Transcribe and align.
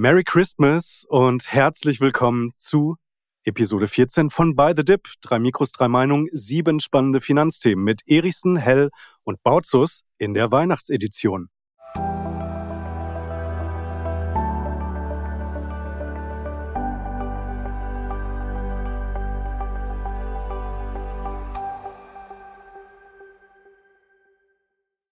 Merry 0.00 0.22
Christmas 0.22 1.04
und 1.08 1.50
herzlich 1.50 2.00
willkommen 2.00 2.52
zu 2.56 2.98
Episode 3.42 3.88
14 3.88 4.30
von 4.30 4.54
By 4.54 4.72
the 4.76 4.84
Dip. 4.84 5.08
Drei 5.22 5.40
Mikros, 5.40 5.72
drei 5.72 5.88
Meinungen, 5.88 6.28
sieben 6.30 6.78
spannende 6.78 7.20
Finanzthemen 7.20 7.84
mit 7.84 8.02
Erichsen, 8.06 8.56
Hell 8.56 8.90
und 9.24 9.42
Bautzus 9.42 10.04
in 10.16 10.34
der 10.34 10.52
Weihnachtsedition. 10.52 11.48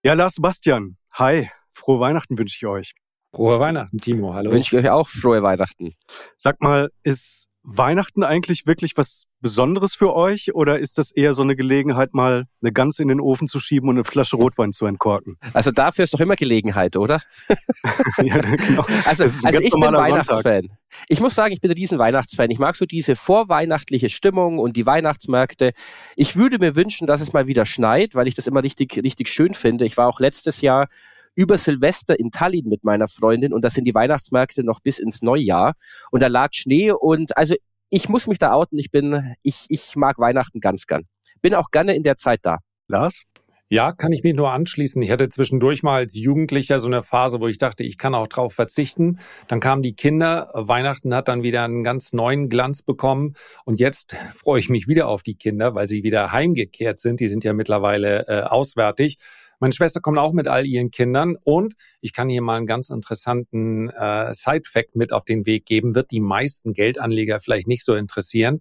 Ja, 0.04 0.12
Lars 0.12 0.36
Sebastian, 0.36 0.96
hi, 1.10 1.50
frohe 1.72 1.98
Weihnachten 1.98 2.38
wünsche 2.38 2.54
ich 2.54 2.66
euch. 2.66 2.94
Frohe 3.36 3.60
Weihnachten, 3.60 3.98
Timo. 3.98 4.32
Hallo. 4.32 4.50
Wünsche 4.50 4.74
ich 4.74 4.82
euch 4.82 4.90
auch 4.90 5.10
frohe 5.10 5.42
Weihnachten. 5.42 5.92
Sag 6.38 6.62
mal, 6.62 6.88
ist 7.02 7.48
Weihnachten 7.62 8.22
eigentlich 8.22 8.66
wirklich 8.66 8.96
was 8.96 9.24
Besonderes 9.42 9.94
für 9.94 10.14
euch 10.14 10.54
oder 10.54 10.78
ist 10.78 10.96
das 10.96 11.10
eher 11.10 11.34
so 11.34 11.42
eine 11.42 11.54
Gelegenheit, 11.54 12.14
mal 12.14 12.46
eine 12.62 12.72
Gans 12.72 12.98
in 12.98 13.08
den 13.08 13.20
Ofen 13.20 13.46
zu 13.46 13.60
schieben 13.60 13.90
und 13.90 13.96
eine 13.96 14.04
Flasche 14.04 14.36
Rotwein 14.36 14.72
zu 14.72 14.86
entkorken? 14.86 15.36
Also 15.52 15.70
dafür 15.70 16.04
ist 16.04 16.14
doch 16.14 16.20
immer 16.20 16.36
Gelegenheit, 16.36 16.96
oder? 16.96 17.20
ja, 18.22 18.38
genau. 18.38 18.86
Also, 19.04 19.24
also 19.24 19.60
ich 19.60 19.70
bin 19.70 19.82
Weihnachtsfan. 19.82 20.70
Ich 21.08 21.20
muss 21.20 21.34
sagen, 21.34 21.52
ich 21.52 21.60
bin 21.60 21.70
ein 21.70 21.76
riesen 21.76 21.98
Weihnachtsfan. 21.98 22.50
Ich 22.50 22.58
mag 22.58 22.74
so 22.74 22.86
diese 22.86 23.16
vorweihnachtliche 23.16 24.08
Stimmung 24.08 24.58
und 24.58 24.78
die 24.78 24.86
Weihnachtsmärkte. 24.86 25.74
Ich 26.14 26.36
würde 26.36 26.58
mir 26.58 26.74
wünschen, 26.74 27.06
dass 27.06 27.20
es 27.20 27.34
mal 27.34 27.46
wieder 27.46 27.66
schneit, 27.66 28.14
weil 28.14 28.28
ich 28.28 28.34
das 28.34 28.46
immer 28.46 28.62
richtig, 28.62 28.96
richtig 28.96 29.28
schön 29.28 29.52
finde. 29.52 29.84
Ich 29.84 29.98
war 29.98 30.08
auch 30.08 30.20
letztes 30.20 30.62
Jahr 30.62 30.88
über 31.36 31.56
Silvester 31.58 32.18
in 32.18 32.32
Tallinn 32.32 32.68
mit 32.68 32.82
meiner 32.82 33.06
Freundin 33.06 33.52
und 33.52 33.64
da 33.64 33.70
sind 33.70 33.84
die 33.84 33.94
Weihnachtsmärkte 33.94 34.64
noch 34.64 34.80
bis 34.80 34.98
ins 34.98 35.22
Neujahr 35.22 35.74
und 36.10 36.22
da 36.22 36.26
lag 36.26 36.48
Schnee 36.52 36.90
und 36.90 37.36
also 37.36 37.54
ich 37.90 38.08
muss 38.08 38.26
mich 38.26 38.38
da 38.38 38.52
outen, 38.52 38.78
ich 38.78 38.90
bin, 38.90 39.36
ich, 39.42 39.66
ich 39.68 39.94
mag 39.94 40.18
Weihnachten 40.18 40.60
ganz 40.60 40.86
gern. 40.86 41.04
Bin 41.40 41.54
auch 41.54 41.70
gerne 41.70 41.94
in 41.94 42.02
der 42.02 42.16
Zeit 42.16 42.40
da. 42.42 42.58
Lars? 42.88 43.22
Ja, 43.68 43.90
kann 43.90 44.12
ich 44.12 44.22
mich 44.22 44.34
nur 44.34 44.52
anschließen. 44.52 45.02
Ich 45.02 45.10
hatte 45.10 45.28
zwischendurch 45.28 45.82
mal 45.82 45.96
als 45.96 46.14
Jugendlicher 46.14 46.78
so 46.78 46.86
eine 46.86 47.02
Phase, 47.02 47.40
wo 47.40 47.48
ich 47.48 47.58
dachte, 47.58 47.82
ich 47.82 47.98
kann 47.98 48.14
auch 48.14 48.28
drauf 48.28 48.52
verzichten. 48.52 49.18
Dann 49.48 49.58
kamen 49.58 49.82
die 49.82 49.96
Kinder, 49.96 50.50
Weihnachten 50.54 51.12
hat 51.12 51.26
dann 51.26 51.42
wieder 51.42 51.64
einen 51.64 51.82
ganz 51.82 52.12
neuen 52.12 52.48
Glanz 52.48 52.82
bekommen. 52.82 53.34
Und 53.64 53.80
jetzt 53.80 54.16
freue 54.34 54.60
ich 54.60 54.68
mich 54.68 54.86
wieder 54.86 55.08
auf 55.08 55.24
die 55.24 55.34
Kinder, 55.34 55.74
weil 55.74 55.88
sie 55.88 56.04
wieder 56.04 56.30
heimgekehrt 56.30 57.00
sind. 57.00 57.18
Die 57.18 57.26
sind 57.26 57.42
ja 57.42 57.54
mittlerweile 57.54 58.28
äh, 58.28 58.42
auswärtig. 58.42 59.18
Meine 59.60 59.72
Schwester 59.72 60.00
kommt 60.00 60.18
auch 60.18 60.32
mit 60.32 60.48
all 60.48 60.66
ihren 60.66 60.90
Kindern 60.90 61.36
und 61.42 61.74
ich 62.00 62.12
kann 62.12 62.28
hier 62.28 62.42
mal 62.42 62.56
einen 62.56 62.66
ganz 62.66 62.90
interessanten 62.90 63.90
äh, 63.90 64.34
Side-Fact 64.34 64.96
mit 64.96 65.12
auf 65.12 65.24
den 65.24 65.46
Weg 65.46 65.64
geben, 65.66 65.94
wird 65.94 66.10
die 66.10 66.20
meisten 66.20 66.72
Geldanleger 66.72 67.40
vielleicht 67.40 67.66
nicht 67.66 67.84
so 67.84 67.94
interessieren. 67.94 68.60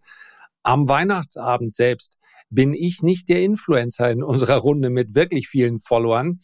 Am 0.64 0.88
Weihnachtsabend 0.88 1.76
selbst 1.76 2.18
bin 2.50 2.74
ich 2.74 3.02
nicht 3.02 3.30
der 3.30 3.42
Influencer 3.42 4.10
in 4.10 4.24
unserer 4.24 4.58
Runde 4.58 4.90
mit 4.90 5.16
wirklich 5.16 5.48
vielen 5.48 5.80
Followern, 5.80 6.40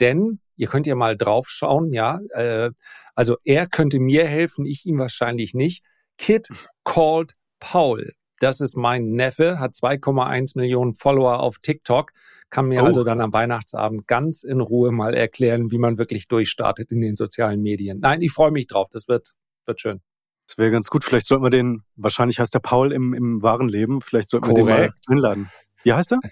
denn 0.00 0.40
ihr 0.56 0.68
könnt 0.68 0.86
ja 0.86 0.94
mal 0.94 1.16
draufschauen, 1.16 1.92
ja, 1.92 2.20
äh, 2.30 2.70
also 3.14 3.36
er 3.44 3.66
könnte 3.66 3.98
mir 3.98 4.26
helfen, 4.26 4.64
ich 4.66 4.86
ihm 4.86 4.98
wahrscheinlich 4.98 5.54
nicht. 5.54 5.84
Kid 6.18 6.48
called 6.84 7.34
Paul. 7.60 8.12
Das 8.40 8.60
ist 8.60 8.76
mein 8.76 9.10
Neffe, 9.12 9.58
hat 9.58 9.72
2,1 9.72 10.58
Millionen 10.58 10.92
Follower 10.92 11.40
auf 11.40 11.58
TikTok, 11.58 12.12
kann 12.50 12.66
mir 12.68 12.82
oh. 12.82 12.86
also 12.86 13.04
dann 13.04 13.20
am 13.20 13.32
Weihnachtsabend 13.32 14.06
ganz 14.06 14.42
in 14.42 14.60
Ruhe 14.60 14.92
mal 14.92 15.14
erklären, 15.14 15.70
wie 15.70 15.78
man 15.78 15.98
wirklich 15.98 16.28
durchstartet 16.28 16.92
in 16.92 17.00
den 17.00 17.16
sozialen 17.16 17.62
Medien. 17.62 18.00
Nein, 18.00 18.20
ich 18.22 18.32
freue 18.32 18.50
mich 18.50 18.66
drauf. 18.66 18.88
Das 18.92 19.08
wird, 19.08 19.30
wird 19.64 19.80
schön. 19.80 20.00
Das 20.46 20.58
wäre 20.58 20.70
ganz 20.70 20.88
gut. 20.88 21.04
Vielleicht 21.04 21.26
sollten 21.26 21.44
wir 21.44 21.50
den, 21.50 21.82
wahrscheinlich 21.96 22.38
heißt 22.38 22.54
der 22.54 22.60
Paul 22.60 22.92
im, 22.92 23.14
im 23.14 23.42
wahren 23.42 23.68
Leben, 23.68 24.00
vielleicht 24.00 24.28
sollten 24.28 24.46
Korrekt. 24.46 24.66
wir 24.66 24.76
den 24.76 24.84
mal 24.86 25.12
einladen. 25.12 25.50
Wie 25.82 25.92
heißt 25.92 26.12
er? 26.12 26.18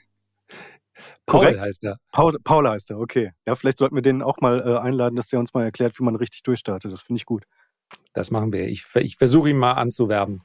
Paul 1.26 1.40
Korrekt. 1.40 1.60
heißt 1.60 1.84
er. 1.84 1.96
Paul, 2.12 2.36
Paul 2.44 2.68
heißt 2.68 2.90
er, 2.90 2.98
okay. 2.98 3.32
Ja, 3.46 3.56
vielleicht 3.56 3.78
sollten 3.78 3.94
wir 3.94 4.02
den 4.02 4.22
auch 4.22 4.40
mal 4.40 4.60
äh, 4.60 4.78
einladen, 4.78 5.16
dass 5.16 5.28
der 5.28 5.40
uns 5.40 5.52
mal 5.54 5.64
erklärt, 5.64 5.98
wie 5.98 6.04
man 6.04 6.16
richtig 6.16 6.42
durchstartet. 6.42 6.92
Das 6.92 7.02
finde 7.02 7.18
ich 7.18 7.26
gut. 7.26 7.44
Das 8.12 8.30
machen 8.30 8.52
wir. 8.52 8.68
Ich, 8.68 8.84
ich 8.94 9.16
versuche 9.16 9.50
ihn 9.50 9.58
mal 9.58 9.72
anzuwerben. 9.72 10.42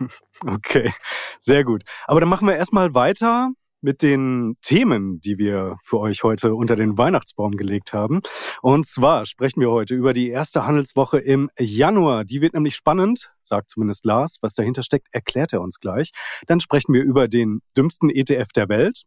Okay, 0.46 0.92
sehr 1.40 1.64
gut. 1.64 1.84
Aber 2.06 2.20
dann 2.20 2.28
machen 2.28 2.46
wir 2.46 2.56
erstmal 2.56 2.92
weiter 2.94 3.52
mit 3.84 4.02
den 4.02 4.56
Themen, 4.62 5.20
die 5.20 5.36
wir 5.36 5.76
für 5.82 6.00
euch 6.00 6.22
heute 6.22 6.54
unter 6.54 6.74
den 6.74 6.96
Weihnachtsbaum 6.96 7.52
gelegt 7.52 7.92
haben. 7.92 8.20
Und 8.62 8.86
zwar 8.86 9.26
sprechen 9.26 9.60
wir 9.60 9.70
heute 9.70 9.94
über 9.94 10.14
die 10.14 10.30
erste 10.30 10.64
Handelswoche 10.66 11.18
im 11.18 11.50
Januar. 11.58 12.24
Die 12.24 12.40
wird 12.40 12.54
nämlich 12.54 12.76
spannend, 12.76 13.30
sagt 13.40 13.68
zumindest 13.68 14.06
Lars. 14.06 14.38
Was 14.40 14.54
dahinter 14.54 14.82
steckt, 14.82 15.08
erklärt 15.12 15.52
er 15.52 15.60
uns 15.60 15.80
gleich. 15.80 16.12
Dann 16.46 16.60
sprechen 16.60 16.94
wir 16.94 17.02
über 17.02 17.28
den 17.28 17.60
dümmsten 17.76 18.08
ETF 18.08 18.48
der 18.56 18.70
Welt. 18.70 19.02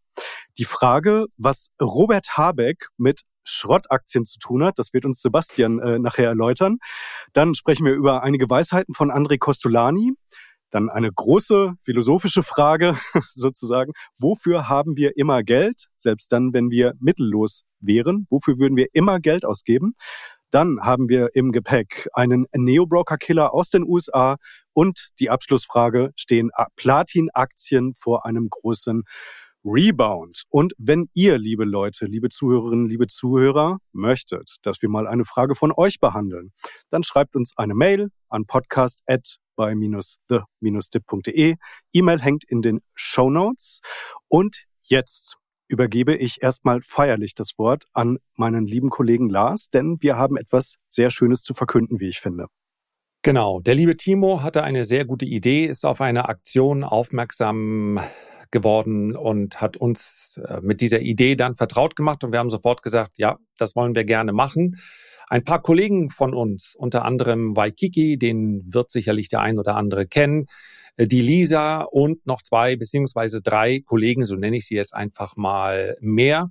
Die 0.60 0.66
Frage, 0.66 1.26
was 1.38 1.70
Robert 1.82 2.38
Habeck 2.38 2.88
mit 2.98 3.22
Schrottaktien 3.48 4.26
zu 4.26 4.40
tun 4.40 4.64
hat. 4.64 4.78
Das 4.78 4.94
wird 4.94 5.06
uns 5.06 5.22
Sebastian 5.22 5.80
äh, 5.80 6.00
nachher 6.00 6.28
erläutern. 6.28 6.78
Dann 7.34 7.56
sprechen 7.56 7.86
wir 7.86 7.94
über 7.94 8.22
einige 8.22 8.50
Weisheiten 8.50 8.94
von 8.94 9.10
André 9.10 9.40
Costolani. 9.40 10.14
Dann 10.70 10.90
eine 10.90 11.12
große 11.12 11.74
philosophische 11.82 12.44
Frage 12.44 12.98
sozusagen. 13.34 13.94
Wofür 14.20 14.68
haben 14.70 14.98
wir 14.98 15.18
immer 15.18 15.44
Geld? 15.44 15.88
Selbst 15.98 16.32
dann, 16.32 16.54
wenn 16.54 16.70
wir 16.70 16.94
mittellos 17.00 17.64
wären. 17.80 18.28
Wofür 18.30 18.58
würden 18.58 18.76
wir 18.76 18.88
immer 18.94 19.20
Geld 19.20 19.46
ausgeben? 19.46 19.96
Dann 20.50 20.80
haben 20.82 21.10
wir 21.10 21.36
im 21.36 21.52
Gepäck 21.52 22.08
einen 22.14 22.46
Neo-Broker-Killer 22.56 23.54
aus 23.54 23.70
den 23.70 23.84
USA 23.84 24.38
und 24.74 25.10
die 25.20 25.30
Abschlussfrage, 25.30 26.12
stehen 26.16 26.52
Platin-Aktien 26.78 27.96
vor 28.00 28.26
einem 28.26 28.48
großen 28.50 29.04
Rebound. 29.68 30.44
Und 30.50 30.74
wenn 30.78 31.10
ihr, 31.14 31.38
liebe 31.38 31.66
Leute, 31.66 32.06
liebe 32.06 32.30
Zuhörerinnen, 32.30 32.88
liebe 32.88 33.08
Zuhörer, 33.08 33.80
möchtet, 33.92 34.56
dass 34.62 34.82
wir 34.82 34.90
mal 34.90 35.08
eine 35.08 35.26
Frage 35.26 35.56
von 35.56 35.72
euch 35.76 36.00
behandeln, 36.00 36.52
dann 36.90 37.04
schreibt 37.04 37.36
uns 37.36 37.54
eine 37.58 37.76
Mail 37.76 38.10
an 38.30 38.46
podcast@ 38.46 39.40
bei-the-dip.de. 39.58 41.56
E-Mail 41.92 42.22
hängt 42.22 42.44
in 42.46 42.62
den 42.62 42.80
Show 42.96 43.30
Notes. 43.30 43.82
Und 44.30 44.64
jetzt 44.84 45.36
übergebe 45.68 46.16
ich 46.16 46.42
erstmal 46.42 46.82
feierlich 46.82 47.36
das 47.36 47.58
Wort 47.58 47.84
an 47.92 48.20
meinen 48.36 48.66
lieben 48.66 48.90
Kollegen 48.90 49.30
Lars, 49.30 49.70
denn 49.70 49.98
wir 50.00 50.16
haben 50.16 50.38
etwas 50.38 50.76
sehr 50.88 51.10
Schönes 51.10 51.42
zu 51.44 51.54
verkünden, 51.54 52.00
wie 52.00 52.08
ich 52.08 52.22
finde. 52.22 52.48
Genau, 53.22 53.60
der 53.60 53.76
liebe 53.76 53.98
Timo 53.98 54.42
hatte 54.44 54.64
eine 54.64 54.86
sehr 54.86 55.04
gute 55.04 55.26
Idee, 55.26 55.66
ist 55.66 55.86
auf 55.86 56.00
eine 56.00 56.30
Aktion 56.30 56.86
aufmerksam 56.86 58.00
geworden 58.52 59.16
und 59.16 59.62
hat 59.62 59.78
uns 59.78 60.40
äh, 60.48 60.60
mit 60.62 60.82
dieser 60.82 61.02
Idee 61.02 61.36
dann 61.36 61.56
vertraut 61.56 61.96
gemacht 61.96 62.24
und 62.24 62.32
wir 62.32 62.40
haben 62.40 62.50
sofort 62.50 62.84
gesagt, 62.84 63.14
ja, 63.18 63.38
das 63.58 63.76
wollen 63.76 63.96
wir 63.96 64.04
gerne 64.04 64.34
machen. 64.34 64.78
Ein 65.30 65.44
paar 65.44 65.62
Kollegen 65.62 66.10
von 66.10 66.34
uns, 66.34 66.74
unter 66.76 67.04
anderem 67.04 67.56
Waikiki, 67.56 68.18
den 68.18 68.64
wird 68.74 68.92
sicherlich 68.92 69.28
der 69.30 69.42
ein 69.42 69.60
oder 69.60 69.76
andere 69.76 70.08
kennen, 70.08 70.46
äh, 70.96 71.08
die 71.08 71.22
Lisa 71.22 71.82
und 71.82 72.26
noch 72.26 72.42
zwei 72.42 72.76
beziehungsweise 72.76 73.42
drei 73.42 73.82
Kollegen, 73.86 74.26
so 74.26 74.36
nenne 74.36 74.58
ich 74.58 74.68
sie 74.68 74.76
jetzt 74.76 74.94
einfach 74.94 75.36
mal 75.36 75.98
mehr, 76.00 76.50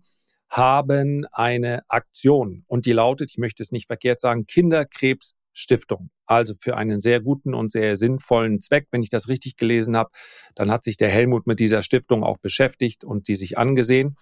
haben 0.49 1.27
eine 1.33 1.83
Aktion 1.89 2.65
und 2.67 2.87
die 2.87 2.93
lautet, 2.93 3.31
ich 3.31 3.39
möchte 3.39 3.63
es 3.63 3.73
nicht 3.73 3.87
verkehrt 3.87 4.21
sagen, 4.21 4.47
Kinderkrebsstiftung. 4.47 6.11
Also 6.27 6.55
für 6.55 6.77
einen 6.77 7.01
sehr 7.01 7.21
guten 7.21 7.55
und 7.55 7.73
sehr 7.73 7.97
sinnvollen 7.97 8.61
Zweck, 8.61 8.89
wenn 8.91 9.03
ich 9.03 9.11
das 9.11 9.29
richtig 9.29 9.57
gelesen 9.57 9.97
habe, 9.97 10.11
dann 10.55 10.71
hat 10.71 10.85
sich 10.85 10.97
der 10.97 11.09
Helmut 11.09 11.47
mit 11.47 11.61
dieser 11.61 11.83
Stiftung 11.83 12.25
auch 12.25 12.39
beschäftigt 12.39 13.05
und 13.05 13.29
die 13.29 13.37
sich 13.37 13.59
angesehen. 13.59 14.17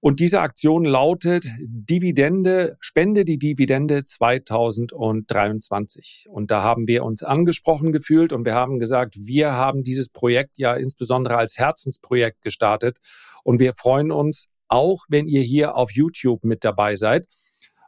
Und 0.00 0.20
diese 0.20 0.40
Aktion 0.40 0.84
lautet 0.84 1.46
Dividende, 1.58 2.76
spende 2.80 3.24
die 3.24 3.38
Dividende 3.38 4.04
2023. 4.04 6.26
Und 6.28 6.50
da 6.50 6.62
haben 6.62 6.86
wir 6.86 7.02
uns 7.02 7.22
angesprochen 7.22 7.92
gefühlt 7.92 8.32
und 8.32 8.44
wir 8.44 8.54
haben 8.54 8.78
gesagt, 8.78 9.16
wir 9.18 9.52
haben 9.52 9.84
dieses 9.84 10.10
Projekt 10.10 10.58
ja 10.58 10.74
insbesondere 10.74 11.38
als 11.38 11.56
Herzensprojekt 11.58 12.42
gestartet. 12.42 12.98
Und 13.42 13.58
wir 13.58 13.72
freuen 13.74 14.12
uns 14.12 14.48
auch, 14.68 15.06
wenn 15.08 15.28
ihr 15.28 15.42
hier 15.42 15.76
auf 15.76 15.92
YouTube 15.92 16.44
mit 16.44 16.62
dabei 16.62 16.96
seid. 16.96 17.26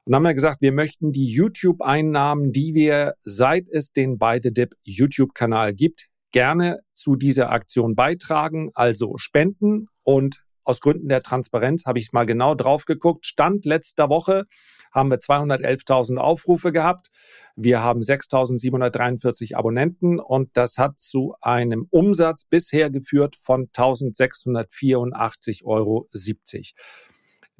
Und 0.08 0.14
haben 0.14 0.22
wir 0.22 0.32
gesagt, 0.32 0.62
wir 0.62 0.72
möchten 0.72 1.12
die 1.12 1.26
YouTube-Einnahmen, 1.26 2.50
die 2.50 2.72
wir 2.72 3.12
seit 3.24 3.68
es 3.68 3.92
den 3.92 4.16
By 4.16 4.38
the 4.42 4.54
Dip 4.54 4.74
YouTube-Kanal 4.82 5.74
gibt, 5.74 6.06
gerne 6.32 6.78
zu 6.94 7.14
dieser 7.14 7.50
Aktion 7.50 7.94
beitragen, 7.94 8.70
also 8.72 9.18
spenden 9.18 9.88
und 10.04 10.42
aus 10.64 10.80
Gründen 10.80 11.10
der 11.10 11.20
Transparenz 11.22 11.84
habe 11.84 11.98
ich 11.98 12.12
mal 12.12 12.24
genau 12.24 12.54
drauf 12.54 12.86
geguckt. 12.86 13.26
Stand 13.26 13.66
letzter 13.66 14.08
Woche 14.08 14.44
haben 14.92 15.10
wir 15.10 15.18
211.000 15.18 16.16
Aufrufe 16.16 16.72
gehabt. 16.72 17.08
Wir 17.54 17.82
haben 17.82 18.00
6.743 18.00 19.56
Abonnenten 19.56 20.20
und 20.20 20.56
das 20.56 20.78
hat 20.78 20.98
zu 20.98 21.34
einem 21.42 21.86
Umsatz 21.90 22.46
bisher 22.46 22.88
geführt 22.88 23.36
von 23.36 23.66
1.684,70 23.68 25.66
Euro. 25.66 26.08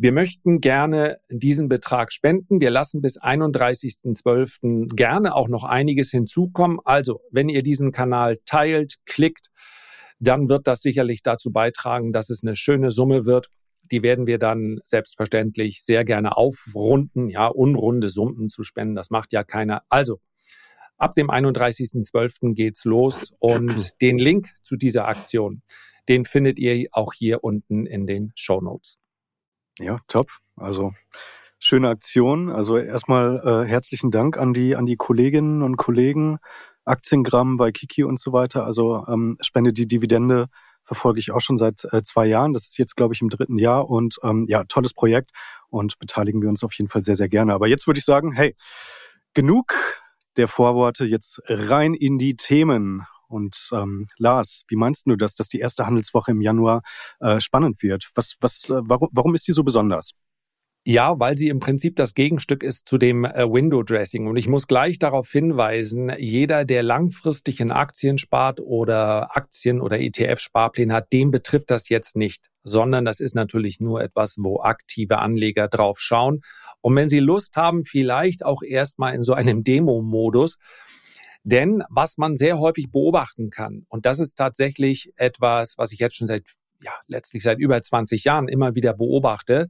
Wir 0.00 0.12
möchten 0.12 0.60
gerne 0.60 1.16
diesen 1.28 1.68
Betrag 1.68 2.12
spenden. 2.12 2.60
Wir 2.60 2.70
lassen 2.70 3.00
bis 3.00 3.20
31.12. 3.20 4.94
gerne 4.94 5.34
auch 5.34 5.48
noch 5.48 5.64
einiges 5.64 6.12
hinzukommen. 6.12 6.78
Also, 6.84 7.20
wenn 7.32 7.48
ihr 7.48 7.64
diesen 7.64 7.90
Kanal 7.90 8.38
teilt, 8.46 8.98
klickt, 9.06 9.48
dann 10.20 10.48
wird 10.48 10.68
das 10.68 10.82
sicherlich 10.82 11.24
dazu 11.24 11.50
beitragen, 11.50 12.12
dass 12.12 12.30
es 12.30 12.44
eine 12.44 12.54
schöne 12.54 12.92
Summe 12.92 13.26
wird. 13.26 13.48
Die 13.90 14.04
werden 14.04 14.28
wir 14.28 14.38
dann 14.38 14.78
selbstverständlich 14.84 15.82
sehr 15.82 16.04
gerne 16.04 16.36
aufrunden, 16.36 17.28
ja, 17.28 17.48
unrunde 17.48 18.08
Summen 18.08 18.48
zu 18.48 18.62
spenden. 18.62 18.94
Das 18.94 19.10
macht 19.10 19.32
ja 19.32 19.42
keiner. 19.42 19.82
Also, 19.88 20.20
ab 20.96 21.14
dem 21.14 21.28
31.12. 21.28 22.54
geht's 22.54 22.84
los 22.84 23.32
und 23.40 24.00
den 24.00 24.18
Link 24.18 24.50
zu 24.62 24.76
dieser 24.76 25.08
Aktion, 25.08 25.62
den 26.08 26.24
findet 26.24 26.60
ihr 26.60 26.86
auch 26.92 27.14
hier 27.14 27.42
unten 27.42 27.84
in 27.84 28.06
den 28.06 28.30
Show 28.36 28.60
Notes. 28.60 28.96
Ja, 29.78 29.98
top. 30.08 30.30
Also 30.56 30.92
schöne 31.58 31.88
Aktion. 31.88 32.50
Also 32.50 32.76
erstmal 32.76 33.40
äh, 33.44 33.68
herzlichen 33.68 34.10
Dank 34.10 34.36
an 34.36 34.54
die 34.54 34.76
an 34.76 34.86
die 34.86 34.96
Kolleginnen 34.96 35.62
und 35.62 35.76
Kollegen, 35.76 36.38
Aktiengramm 36.84 37.56
bei 37.56 37.72
Kiki 37.72 38.04
und 38.04 38.18
so 38.18 38.32
weiter. 38.32 38.64
Also 38.64 39.04
ähm, 39.08 39.36
Spende 39.40 39.72
die 39.72 39.86
Dividende 39.86 40.46
verfolge 40.84 41.20
ich 41.20 41.32
auch 41.32 41.40
schon 41.40 41.58
seit 41.58 41.84
äh, 41.92 42.02
zwei 42.02 42.26
Jahren. 42.26 42.54
Das 42.54 42.66
ist 42.66 42.78
jetzt, 42.78 42.96
glaube 42.96 43.14
ich, 43.14 43.20
im 43.20 43.28
dritten 43.28 43.58
Jahr 43.58 43.88
und 43.90 44.16
ähm, 44.22 44.46
ja, 44.48 44.64
tolles 44.64 44.94
Projekt 44.94 45.30
und 45.68 45.98
beteiligen 45.98 46.40
wir 46.40 46.48
uns 46.48 46.64
auf 46.64 46.72
jeden 46.74 46.88
Fall 46.88 47.02
sehr, 47.02 47.16
sehr 47.16 47.28
gerne. 47.28 47.52
Aber 47.52 47.68
jetzt 47.68 47.86
würde 47.86 47.98
ich 47.98 48.06
sagen, 48.06 48.32
hey, 48.32 48.56
genug 49.34 49.74
der 50.38 50.48
Vorworte, 50.48 51.04
jetzt 51.04 51.42
rein 51.46 51.94
in 51.94 52.16
die 52.16 52.36
Themen. 52.36 53.06
Und 53.28 53.70
ähm, 53.72 54.08
Lars, 54.16 54.64
wie 54.68 54.76
meinst 54.76 55.06
du 55.06 55.16
das, 55.16 55.34
dass 55.34 55.48
die 55.48 55.60
erste 55.60 55.86
Handelswoche 55.86 56.32
im 56.32 56.40
Januar 56.40 56.82
äh, 57.20 57.40
spannend 57.40 57.82
wird? 57.82 58.08
Was, 58.14 58.36
was, 58.40 58.68
äh, 58.70 58.80
warum, 58.82 59.08
warum 59.12 59.34
ist 59.34 59.46
die 59.46 59.52
so 59.52 59.62
besonders? 59.62 60.14
Ja, 60.90 61.20
weil 61.20 61.36
sie 61.36 61.48
im 61.48 61.60
Prinzip 61.60 61.96
das 61.96 62.14
Gegenstück 62.14 62.62
ist 62.62 62.88
zu 62.88 62.96
dem 62.96 63.26
äh, 63.26 63.44
Window 63.44 63.82
Dressing. 63.82 64.26
Und 64.26 64.38
ich 64.38 64.48
muss 64.48 64.66
gleich 64.66 64.98
darauf 64.98 65.30
hinweisen, 65.30 66.10
jeder, 66.18 66.64
der 66.64 66.82
langfristig 66.82 67.60
in 67.60 67.70
Aktien 67.70 68.16
spart 68.16 68.58
oder 68.58 69.36
Aktien 69.36 69.82
oder 69.82 69.98
ETF-Sparpläne 70.00 70.94
hat, 70.94 71.12
dem 71.12 71.30
betrifft 71.30 71.70
das 71.70 71.90
jetzt 71.90 72.16
nicht, 72.16 72.46
sondern 72.62 73.04
das 73.04 73.20
ist 73.20 73.34
natürlich 73.34 73.80
nur 73.80 74.00
etwas, 74.00 74.36
wo 74.38 74.62
aktive 74.62 75.18
Anleger 75.18 75.68
drauf 75.68 75.98
schauen. 76.00 76.40
Und 76.80 76.96
wenn 76.96 77.10
sie 77.10 77.20
Lust 77.20 77.54
haben, 77.54 77.84
vielleicht 77.84 78.42
auch 78.42 78.62
erstmal 78.62 79.14
in 79.14 79.22
so 79.22 79.34
einem 79.34 79.64
Demo-Modus, 79.64 80.56
denn 81.48 81.82
was 81.88 82.18
man 82.18 82.36
sehr 82.36 82.58
häufig 82.58 82.90
beobachten 82.90 83.50
kann, 83.50 83.86
und 83.88 84.06
das 84.06 84.18
ist 84.18 84.34
tatsächlich 84.34 85.12
etwas, 85.16 85.78
was 85.78 85.92
ich 85.92 85.98
jetzt 85.98 86.16
schon 86.16 86.26
seit 86.26 86.44
ja, 86.80 86.92
letztlich 87.06 87.42
seit 87.42 87.58
über 87.58 87.80
20 87.80 88.24
Jahren 88.24 88.48
immer 88.48 88.74
wieder 88.74 88.94
beobachte, 88.94 89.68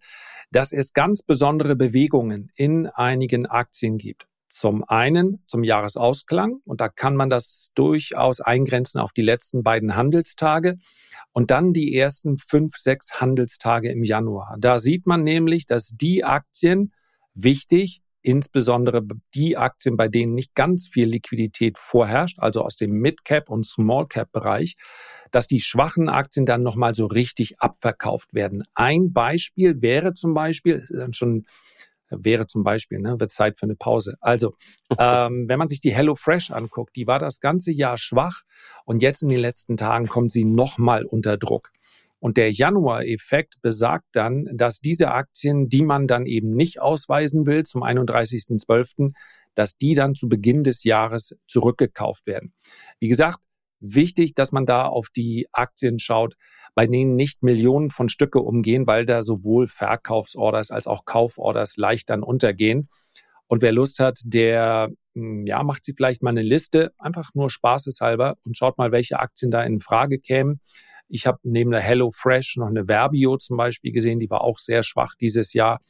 dass 0.51 0.73
es 0.73 0.93
ganz 0.93 1.23
besondere 1.23 1.77
Bewegungen 1.77 2.51
in 2.55 2.87
einigen 2.87 3.47
Aktien 3.47 3.97
gibt. 3.97 4.27
Zum 4.51 4.83
einen 4.85 5.43
zum 5.47 5.63
Jahresausklang 5.63 6.61
und 6.65 6.81
da 6.81 6.89
kann 6.89 7.15
man 7.15 7.29
das 7.29 7.69
durchaus 7.75 8.41
eingrenzen 8.41 8.99
auf 8.99 9.13
die 9.13 9.23
letzten 9.23 9.63
beiden 9.63 9.95
Handelstage 9.95 10.77
und 11.33 11.51
dann 11.51 11.73
die 11.73 11.95
ersten 11.95 12.39
fünf, 12.39 12.77
sechs 12.77 13.21
Handelstage 13.21 13.91
im 13.91 14.05
Januar. 14.05 14.57
Da 14.59 14.79
sieht 14.79 15.07
man 15.07 15.23
nämlich, 15.23 15.67
dass 15.67 15.91
die 15.91 16.25
Aktien 16.25 16.93
wichtig 17.35 18.03
insbesondere 18.29 19.03
die 19.33 19.57
Aktien, 19.57 19.97
bei 19.97 20.09
denen 20.09 20.35
nicht 20.35 20.55
ganz 20.55 20.87
viel 20.87 21.07
Liquidität 21.07 21.79
vorherrscht, 21.79 22.41
also 22.41 22.61
aus 22.61 22.77
dem 22.77 22.91
Mid-Cap 22.91 23.49
und 23.49 23.65
Small-Cap-Bereich, 23.65 24.77
dass 25.31 25.47
die 25.47 25.61
schwachen 25.61 26.11
Aktien 26.11 26.45
dann 26.45 26.63
nochmal 26.63 26.95
so 26.95 27.07
richtig 27.07 27.59
abverkauft 27.59 28.35
werden. 28.35 28.65
Ein 28.75 29.15
Beispiel 29.15 29.81
wäre 29.81 30.13
zum 30.13 30.35
Beispiel, 30.35 30.85
dann 30.91 31.15
schon 31.15 31.47
wäre 32.11 32.47
zum 32.47 32.65
Beispiel, 32.65 32.99
ne, 32.99 33.19
wird 33.19 33.33
Zeit 33.33 33.59
für 33.59 33.65
eine 33.65 33.77
Pause. 33.77 34.17
Also, 34.21 34.55
ähm, 34.99 35.49
wenn 35.49 35.59
man 35.59 35.69
sich 35.69 35.81
die 35.81 35.95
HelloFresh 35.95 36.51
anguckt, 36.51 36.97
die 36.97 37.07
war 37.07 37.19
das 37.19 37.41
ganze 37.41 37.73
Jahr 37.73 37.97
schwach 37.97 38.43
und 38.85 39.01
jetzt 39.01 39.23
in 39.23 39.31
den 39.31 39.41
letzten 39.41 39.79
Tagen 39.79 40.07
kommt 40.07 40.33
sie 40.33 40.45
nochmal 40.45 41.07
unter 41.07 41.39
Druck. 41.39 41.71
Und 42.21 42.37
der 42.37 42.51
Januar-Effekt 42.51 43.61
besagt 43.63 44.07
dann, 44.13 44.47
dass 44.53 44.81
diese 44.81 45.13
Aktien, 45.13 45.69
die 45.69 45.83
man 45.83 46.07
dann 46.07 46.27
eben 46.27 46.55
nicht 46.55 46.81
ausweisen 46.81 47.47
will 47.47 47.65
zum 47.65 47.83
31.12., 47.83 49.13
dass 49.55 49.77
die 49.77 49.95
dann 49.95 50.15
zu 50.15 50.29
Beginn 50.29 50.63
des 50.65 50.85
Jahres 50.85 51.37
zurückgekauft 51.47 52.27
werden. 52.27 52.53
Wie 53.01 53.09
gesagt, 53.09 53.39
wichtig, 53.81 54.35
dass 54.35 54.53
man 54.53 54.67
da 54.67 54.87
auf 54.87 55.09
die 55.15 55.49
Aktien 55.53 55.99
schaut, 55.99 56.35
bei 56.75 56.87
denen 56.87 57.17
nicht 57.17 57.43
Millionen 57.43 57.91
von 57.91 58.09
Stücke 58.09 58.41
umgehen, 58.41 58.87
weil 58.87 59.05
da 59.05 59.23
sowohl 59.23 59.67
Verkaufsorders 59.67 60.71
als 60.71 60.87
auch 60.87 61.05
Kauforders 61.05 61.77
leicht 61.77 62.11
dann 62.11 62.23
untergehen. 62.23 62.89
Und 63.49 63.63
wer 63.63 63.73
Lust 63.73 63.99
hat, 63.99 64.21
der 64.25 64.91
hm, 65.15 65.47
ja, 65.47 65.63
macht 65.63 65.85
sie 65.85 65.95
vielleicht 65.95 66.23
mal 66.23 66.31
eine 66.31 66.43
Liste, 66.43 66.93
einfach 66.99 67.31
nur 67.35 67.51
spaßeshalber 67.51 68.37
und 68.45 68.57
schaut 68.57 68.79
mal, 68.79 68.93
welche 68.93 69.19
Aktien 69.19 69.51
da 69.51 69.63
in 69.63 69.81
Frage 69.81 70.21
kämen. 70.21 70.61
Ich 71.09 71.27
habe 71.27 71.39
neben 71.43 71.71
der 71.71 71.81
Hello 71.81 72.11
Fresh 72.11 72.57
noch 72.57 72.69
eine 72.69 72.87
Verbio 72.87 73.37
zum 73.37 73.57
Beispiel 73.57 73.93
gesehen, 73.93 74.21
die 74.21 74.31
war 74.31 74.43
auch 74.43 74.59
sehr 74.59 74.83
schwach 74.83 75.15
dieses 75.21 75.53
Jahr. 75.53 75.81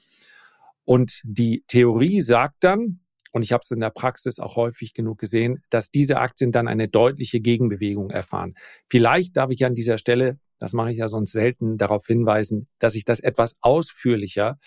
Und 0.85 1.21
die 1.25 1.65
Theorie 1.67 2.21
sagt 2.21 2.57
dann, 2.61 3.01
und 3.33 3.43
ich 3.43 3.53
habe 3.53 3.61
es 3.63 3.71
in 3.71 3.81
der 3.81 3.91
Praxis 3.91 4.39
auch 4.39 4.57
häufig 4.57 4.95
genug 4.95 5.19
gesehen, 5.19 5.63
dass 5.71 5.91
diese 5.91 6.19
Aktien 6.19 6.51
dann 6.51 6.67
eine 6.67 6.89
deutliche 6.89 7.41
Gegenbewegung 7.41 8.11
erfahren. 8.11 8.55
Vielleicht 8.89 9.37
darf 9.37 9.51
ich 9.51 9.65
an 9.65 9.75
dieser 9.75 9.99
Stelle, 9.99 10.39
das 10.59 10.73
mache 10.73 10.91
ich 10.91 10.99
ja 10.99 11.09
sonst 11.09 11.33
selten, 11.33 11.77
darauf 11.77 12.07
hinweisen, 12.07 12.69
dass 12.79 12.95
ich 12.95 13.05
das 13.05 13.21
etwas 13.21 13.57
ausführlicher 13.61 14.59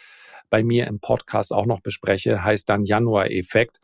bei 0.49 0.63
mir 0.63 0.87
im 0.87 0.99
Podcast 0.99 1.53
auch 1.53 1.65
noch 1.65 1.81
bespreche, 1.81 2.43
heißt 2.43 2.69
dann 2.69 2.85
Januar-Effekt. 2.85 3.77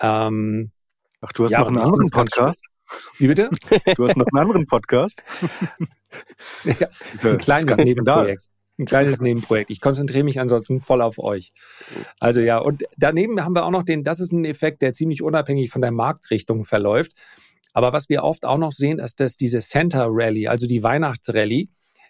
Ähm, 0.00 0.72
Ach, 1.20 1.32
du 1.32 1.44
hast 1.44 1.52
ja, 1.52 1.60
noch 1.60 1.68
einen 1.68 1.78
anderen 1.78 2.10
Podcast? 2.10 2.66
Wie 3.18 3.26
bitte? 3.26 3.50
Du 3.96 4.04
hast 4.04 4.16
noch 4.16 4.26
einen 4.32 4.40
anderen 4.40 4.66
Podcast? 4.66 5.22
ja, 6.64 6.88
ein 7.22 7.38
kleines 7.38 7.76
Nebenprojekt. 7.76 8.48
Ein 8.78 8.86
kleines 8.86 9.20
Nebenprojekt. 9.20 9.70
Ich 9.70 9.80
konzentriere 9.80 10.24
mich 10.24 10.40
ansonsten 10.40 10.80
voll 10.80 11.02
auf 11.02 11.18
euch. 11.18 11.52
Also 12.20 12.40
ja, 12.40 12.58
und 12.58 12.84
daneben 12.96 13.44
haben 13.44 13.54
wir 13.54 13.64
auch 13.64 13.70
noch 13.70 13.82
den, 13.82 14.02
das 14.02 14.18
ist 14.18 14.32
ein 14.32 14.44
Effekt, 14.44 14.82
der 14.82 14.92
ziemlich 14.92 15.22
unabhängig 15.22 15.70
von 15.70 15.82
der 15.82 15.92
Marktrichtung 15.92 16.64
verläuft. 16.64 17.12
Aber 17.74 17.92
was 17.92 18.08
wir 18.08 18.24
oft 18.24 18.44
auch 18.44 18.58
noch 18.58 18.72
sehen, 18.72 18.98
ist, 18.98 19.20
dass 19.20 19.36
diese 19.36 19.60
Center 19.60 20.06
Rally, 20.08 20.48
also 20.48 20.66
die 20.66 20.82
Weihnachtsrallye, 20.82 21.68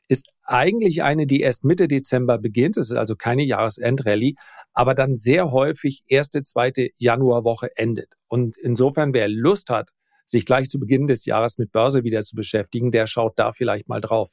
ist 0.09 0.29
eigentlich 0.45 1.03
eine, 1.03 1.27
die 1.27 1.41
erst 1.41 1.65
Mitte 1.65 1.89
Dezember 1.89 2.39
beginnt. 2.39 2.77
Es 2.77 2.91
ist 2.91 2.97
also 2.97 3.17
keine 3.17 3.45
Jahresendrallye, 3.45 4.35
aber 4.73 4.95
dann 4.95 5.17
sehr 5.17 5.53
häufig 5.53 6.03
erste, 6.07 6.43
zweite 6.43 6.91
Januarwoche 6.97 7.77
endet. 7.77 8.15
Und 8.29 8.57
insofern, 8.57 9.15
wer 9.15 9.29
Lust 9.29 9.71
hat, 9.71 9.91
sich 10.33 10.45
gleich 10.45 10.69
zu 10.69 10.81
Beginn 10.81 11.07
des 11.07 11.25
Jahres 11.25 11.59
mit 11.59 11.71
Börse 11.71 12.03
wieder 12.03 12.23
zu 12.23 12.35
beschäftigen, 12.35 12.91
der 12.91 13.07
schaut 13.07 13.39
da 13.39 13.53
vielleicht 13.53 13.89
mal 13.89 14.01
drauf. 14.01 14.33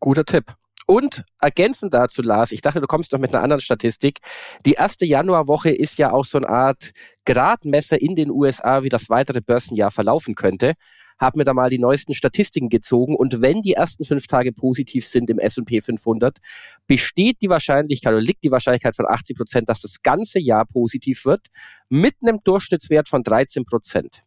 Guter 0.00 0.24
Tipp. 0.24 0.54
Und 0.86 1.24
ergänzend 1.40 1.92
dazu, 1.92 2.22
Lars, 2.22 2.50
ich 2.50 2.62
dachte, 2.62 2.80
du 2.80 2.86
kommst 2.86 3.12
noch 3.12 3.18
mit 3.18 3.34
einer 3.34 3.42
anderen 3.42 3.60
Statistik. 3.60 4.20
Die 4.64 4.72
erste 4.72 5.04
Januarwoche 5.04 5.70
ist 5.70 5.98
ja 5.98 6.12
auch 6.12 6.24
so 6.24 6.38
eine 6.38 6.48
Art 6.48 6.92
Gradmesser 7.26 8.00
in 8.00 8.16
den 8.16 8.30
USA, 8.30 8.82
wie 8.82 8.88
das 8.88 9.10
weitere 9.10 9.42
Börsenjahr 9.42 9.90
verlaufen 9.90 10.34
könnte. 10.34 10.74
Hab 11.18 11.36
mir 11.36 11.44
da 11.44 11.52
mal 11.52 11.68
die 11.68 11.78
neuesten 11.78 12.14
Statistiken 12.14 12.70
gezogen 12.70 13.16
und 13.16 13.42
wenn 13.42 13.60
die 13.60 13.72
ersten 13.74 14.04
fünf 14.04 14.28
Tage 14.28 14.52
positiv 14.52 15.06
sind 15.06 15.28
im 15.28 15.38
S&P 15.38 15.82
500, 15.82 16.38
besteht 16.86 17.42
die 17.42 17.50
Wahrscheinlichkeit 17.50 18.12
oder 18.12 18.22
liegt 18.22 18.44
die 18.44 18.50
Wahrscheinlichkeit 18.50 18.96
von 18.96 19.06
80 19.06 19.36
Prozent, 19.36 19.68
dass 19.68 19.82
das 19.82 20.00
ganze 20.02 20.38
Jahr 20.38 20.64
positiv 20.64 21.24
wird, 21.26 21.48
mit 21.88 22.14
einem 22.22 22.38
Durchschnittswert 22.38 23.08
von 23.08 23.22
13 23.22 23.64
Prozent. 23.64 24.22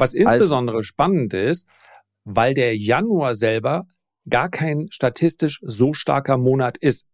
Was 0.00 0.14
insbesondere 0.14 0.78
also, 0.78 0.82
spannend 0.84 1.34
ist, 1.34 1.66
weil 2.24 2.54
der 2.54 2.76
Januar 2.76 3.34
selber 3.34 3.86
gar 4.28 4.48
kein 4.48 4.88
statistisch 4.90 5.60
so 5.62 5.92
starker 5.92 6.36
Monat 6.36 6.76
ist. 6.78 7.06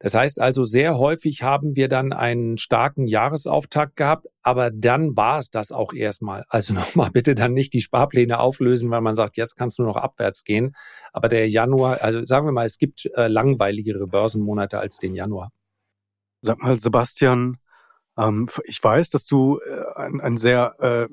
Das 0.00 0.14
heißt 0.14 0.40
also, 0.40 0.62
sehr 0.62 0.96
häufig 0.96 1.42
haben 1.42 1.74
wir 1.74 1.88
dann 1.88 2.12
einen 2.12 2.56
starken 2.56 3.08
Jahresauftakt 3.08 3.96
gehabt, 3.96 4.26
aber 4.42 4.70
dann 4.70 5.16
war 5.16 5.40
es 5.40 5.50
das 5.50 5.72
auch 5.72 5.92
erstmal. 5.92 6.44
Also 6.48 6.72
nochmal 6.74 7.10
bitte 7.10 7.34
dann 7.34 7.52
nicht 7.52 7.72
die 7.72 7.82
Sparpläne 7.82 8.38
auflösen, 8.38 8.90
weil 8.90 9.00
man 9.00 9.16
sagt, 9.16 9.36
jetzt 9.36 9.56
kannst 9.56 9.78
du 9.78 9.82
noch 9.82 9.96
abwärts 9.96 10.44
gehen. 10.44 10.74
Aber 11.12 11.28
der 11.28 11.48
Januar, 11.48 12.00
also 12.02 12.24
sagen 12.24 12.46
wir 12.46 12.52
mal, 12.52 12.66
es 12.66 12.78
gibt 12.78 13.06
äh, 13.16 13.26
langweiligere 13.26 14.06
Börsenmonate 14.06 14.78
als 14.78 14.98
den 14.98 15.14
Januar. 15.14 15.50
Sag 16.42 16.62
mal, 16.62 16.78
Sebastian, 16.78 17.56
ähm, 18.18 18.48
ich 18.64 18.82
weiß, 18.82 19.10
dass 19.10 19.24
du 19.24 19.60
äh, 19.60 19.84
ein, 19.96 20.20
ein 20.20 20.36
sehr 20.36 20.74
äh, 20.80 21.08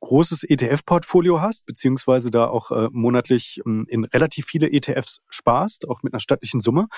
großes 0.00 0.44
ETF-Portfolio 0.44 1.40
hast, 1.40 1.64
beziehungsweise 1.66 2.30
da 2.30 2.46
auch 2.48 2.70
äh, 2.72 2.88
monatlich 2.90 3.60
ähm, 3.64 3.86
in 3.88 4.04
relativ 4.04 4.46
viele 4.46 4.70
ETFs 4.70 5.20
sparst, 5.28 5.88
auch 5.88 6.02
mit 6.02 6.12
einer 6.12 6.20
stattlichen 6.20 6.60
Summe. 6.60 6.88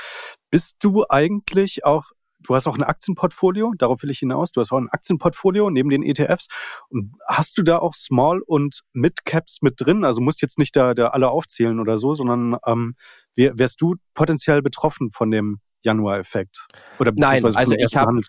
Bist 0.50 0.76
du 0.80 1.04
eigentlich 1.08 1.84
auch 1.84 2.12
Du 2.44 2.56
hast 2.56 2.66
auch 2.66 2.76
ein 2.76 2.82
Aktienportfolio, 2.82 3.72
darauf 3.78 4.02
will 4.02 4.10
ich 4.10 4.18
hinaus. 4.18 4.50
Du 4.50 4.60
hast 4.60 4.72
auch 4.72 4.78
ein 4.78 4.88
Aktienportfolio 4.88 5.70
neben 5.70 5.90
den 5.90 6.02
ETFs. 6.02 6.48
Und 6.88 7.12
hast 7.28 7.56
du 7.56 7.62
da 7.62 7.78
auch 7.78 7.94
Small- 7.94 8.42
und 8.44 8.80
Mid-Caps 8.92 9.62
mit 9.62 9.74
drin? 9.80 10.04
Also 10.04 10.20
musst 10.20 10.42
jetzt 10.42 10.58
nicht 10.58 10.74
da, 10.74 10.94
da 10.94 11.08
alle 11.10 11.30
aufzählen 11.30 11.78
oder 11.78 11.98
so, 11.98 12.14
sondern 12.14 12.56
ähm, 12.66 12.96
wär, 13.36 13.58
wärst 13.58 13.80
du 13.80 13.94
potenziell 14.14 14.60
betroffen 14.60 15.12
von 15.12 15.30
dem 15.30 15.60
Januar-Effekt? 15.82 16.68
Oder 16.98 17.12
Nein, 17.14 17.44
also 17.44 17.74
ich 17.74 17.96
habe 17.96 18.20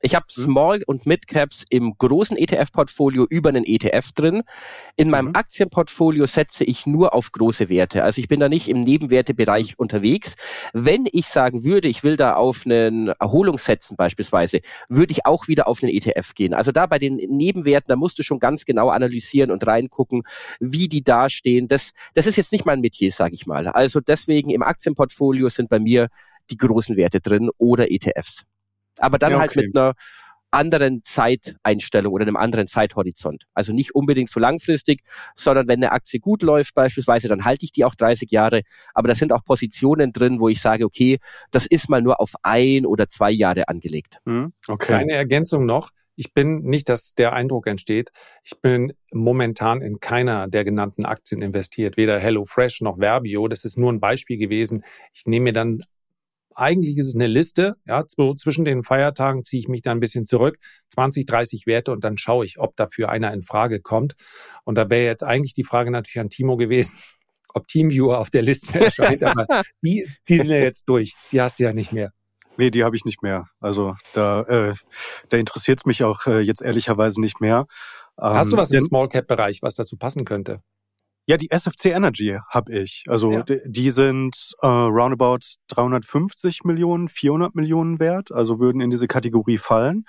ich 0.00 0.14
hab 0.14 0.24
hm? 0.34 0.44
Small 0.44 0.82
und 0.86 1.06
Mid 1.06 1.26
Caps 1.26 1.64
im 1.68 1.94
großen 1.98 2.36
ETF-Portfolio 2.36 3.26
über 3.28 3.50
einen 3.50 3.64
ETF 3.64 4.12
drin. 4.12 4.42
In 4.96 5.10
meinem 5.10 5.28
mhm. 5.28 5.36
Aktienportfolio 5.36 6.26
setze 6.26 6.64
ich 6.64 6.86
nur 6.86 7.14
auf 7.14 7.32
große 7.32 7.68
Werte. 7.68 8.04
Also 8.04 8.20
ich 8.20 8.28
bin 8.28 8.40
da 8.40 8.48
nicht 8.48 8.68
im 8.68 8.80
Nebenwertebereich 8.80 9.70
mhm. 9.70 9.74
unterwegs. 9.76 10.36
Wenn 10.72 11.06
ich 11.12 11.26
sagen 11.26 11.64
würde, 11.64 11.88
ich 11.88 12.02
will 12.02 12.16
da 12.16 12.34
auf 12.34 12.62
einen 12.64 13.08
Erholung 13.08 13.58
setzen 13.58 13.96
beispielsweise, 13.96 14.60
würde 14.88 15.12
ich 15.12 15.26
auch 15.26 15.48
wieder 15.48 15.68
auf 15.68 15.82
einen 15.82 15.92
ETF 15.92 16.34
gehen. 16.34 16.54
Also 16.54 16.72
da 16.72 16.86
bei 16.86 16.98
den 16.98 17.16
Nebenwerten, 17.16 17.88
da 17.88 17.96
musst 17.96 18.18
du 18.18 18.22
schon 18.22 18.38
ganz 18.38 18.64
genau 18.64 18.88
analysieren 18.88 19.50
und 19.50 19.66
reingucken, 19.66 20.22
wie 20.60 20.88
die 20.88 21.02
dastehen. 21.02 21.68
Das, 21.68 21.92
das 22.14 22.26
ist 22.26 22.36
jetzt 22.36 22.52
nicht 22.52 22.64
mein 22.64 22.80
Metier, 22.80 23.12
sage 23.12 23.34
ich 23.34 23.46
mal. 23.46 23.68
Also 23.68 24.00
deswegen 24.00 24.50
im 24.50 24.62
Aktienportfolio 24.62 25.48
sind 25.48 25.68
bei 25.68 25.78
mir 25.78 26.08
die 26.50 26.56
großen 26.56 26.96
Werte 26.96 27.20
drin 27.20 27.50
oder 27.58 27.90
ETFs. 27.90 28.44
Aber 28.98 29.18
dann 29.18 29.32
ja, 29.32 29.38
halt 29.40 29.50
okay. 29.50 29.60
halt 29.60 29.66
mit 29.68 29.76
einer 29.76 29.94
anderen 30.50 31.02
Zeiteinstellung 31.02 32.12
oder 32.12 32.22
einem 32.22 32.36
anderen 32.36 32.66
Zeithorizont. 32.66 33.44
Also 33.54 33.72
nicht 33.72 33.94
unbedingt 33.94 34.30
so 34.30 34.40
langfristig, 34.40 35.02
sondern 35.34 35.68
wenn 35.68 35.82
eine 35.82 35.92
Aktie 35.92 36.20
gut 36.20 36.42
läuft 36.42 36.74
beispielsweise, 36.74 37.28
dann 37.28 37.44
halte 37.44 37.64
ich 37.64 37.72
die 37.72 37.84
auch 37.84 37.94
30 37.94 38.30
Jahre. 38.30 38.62
Aber 38.94 39.08
da 39.08 39.14
sind 39.14 39.32
auch 39.32 39.44
Positionen 39.44 40.12
drin, 40.12 40.40
wo 40.40 40.48
ich 40.48 40.60
sage, 40.60 40.84
okay, 40.84 41.18
das 41.50 41.66
ist 41.66 41.90
mal 41.90 42.00
nur 42.00 42.20
auf 42.20 42.34
ein 42.42 42.86
oder 42.86 43.08
zwei 43.08 43.30
Jahre 43.30 43.68
angelegt. 43.68 44.18
Hm, 44.24 44.52
okay. 44.68 44.86
Kleine 44.86 45.12
Ergänzung 45.12 45.66
noch. 45.66 45.90
Ich 46.18 46.32
bin 46.32 46.62
nicht, 46.62 46.88
dass 46.88 47.12
der 47.12 47.34
Eindruck 47.34 47.66
entsteht. 47.66 48.10
Ich 48.42 48.58
bin 48.62 48.94
momentan 49.12 49.82
in 49.82 50.00
keiner 50.00 50.48
der 50.48 50.64
genannten 50.64 51.04
Aktien 51.04 51.42
investiert, 51.42 51.98
weder 51.98 52.18
HelloFresh 52.18 52.80
noch 52.80 52.98
Verbio. 52.98 53.48
Das 53.48 53.66
ist 53.66 53.76
nur 53.76 53.92
ein 53.92 54.00
Beispiel 54.00 54.38
gewesen. 54.38 54.82
Ich 55.12 55.26
nehme 55.26 55.44
mir 55.44 55.52
dann 55.52 55.82
eigentlich 56.56 56.96
ist 56.96 57.08
es 57.08 57.14
eine 57.14 57.26
Liste, 57.26 57.76
ja, 57.86 58.04
zwischen 58.06 58.64
den 58.64 58.82
Feiertagen 58.82 59.44
ziehe 59.44 59.60
ich 59.60 59.68
mich 59.68 59.82
da 59.82 59.92
ein 59.92 60.00
bisschen 60.00 60.26
zurück, 60.26 60.58
20, 60.90 61.26
30 61.26 61.66
Werte 61.66 61.92
und 61.92 62.02
dann 62.02 62.18
schaue 62.18 62.44
ich, 62.44 62.58
ob 62.58 62.74
dafür 62.76 63.10
einer 63.10 63.32
in 63.32 63.42
Frage 63.42 63.80
kommt. 63.80 64.14
Und 64.64 64.76
da 64.76 64.90
wäre 64.90 65.06
jetzt 65.06 65.22
eigentlich 65.22 65.54
die 65.54 65.64
Frage 65.64 65.90
natürlich 65.90 66.20
an 66.20 66.30
Timo 66.30 66.56
gewesen, 66.56 66.96
ob 67.52 67.68
Teamviewer 67.68 68.18
auf 68.18 68.30
der 68.30 68.42
Liste 68.42 68.80
erscheint, 68.80 69.22
aber 69.22 69.62
die, 69.82 70.08
die 70.28 70.38
sind 70.38 70.48
ja 70.48 70.56
jetzt 70.56 70.84
durch, 70.88 71.14
die 71.30 71.40
hast 71.40 71.58
du 71.58 71.64
ja 71.64 71.72
nicht 71.72 71.92
mehr. 71.92 72.12
Nee, 72.56 72.70
die 72.70 72.84
habe 72.84 72.96
ich 72.96 73.04
nicht 73.04 73.22
mehr. 73.22 73.48
Also 73.60 73.94
da, 74.14 74.40
äh, 74.42 74.74
da 75.28 75.36
interessiert 75.36 75.80
es 75.80 75.84
mich 75.84 76.04
auch 76.04 76.26
äh, 76.26 76.40
jetzt 76.40 76.62
ehrlicherweise 76.62 77.20
nicht 77.20 77.40
mehr. 77.40 77.66
Hast 78.18 78.50
du 78.50 78.56
ähm, 78.56 78.62
was 78.62 78.70
im 78.70 78.80
Small 78.80 79.10
Cap 79.10 79.26
Bereich, 79.26 79.60
was 79.60 79.74
dazu 79.74 79.98
passen 79.98 80.24
könnte? 80.24 80.62
Ja, 81.28 81.36
die 81.36 81.50
SFC 81.50 81.86
Energy 81.86 82.38
habe 82.48 82.72
ich. 82.72 83.04
Also 83.08 83.32
ja. 83.32 83.42
die, 83.42 83.60
die, 83.66 83.90
sind 83.90 84.54
äh, 84.62 84.66
roundabout 84.66 85.40
350 85.68 86.62
Millionen, 86.62 87.08
400 87.08 87.54
Millionen 87.56 87.98
wert, 87.98 88.30
also 88.30 88.60
würden 88.60 88.80
in 88.80 88.90
diese 88.90 89.08
Kategorie 89.08 89.58
fallen. 89.58 90.04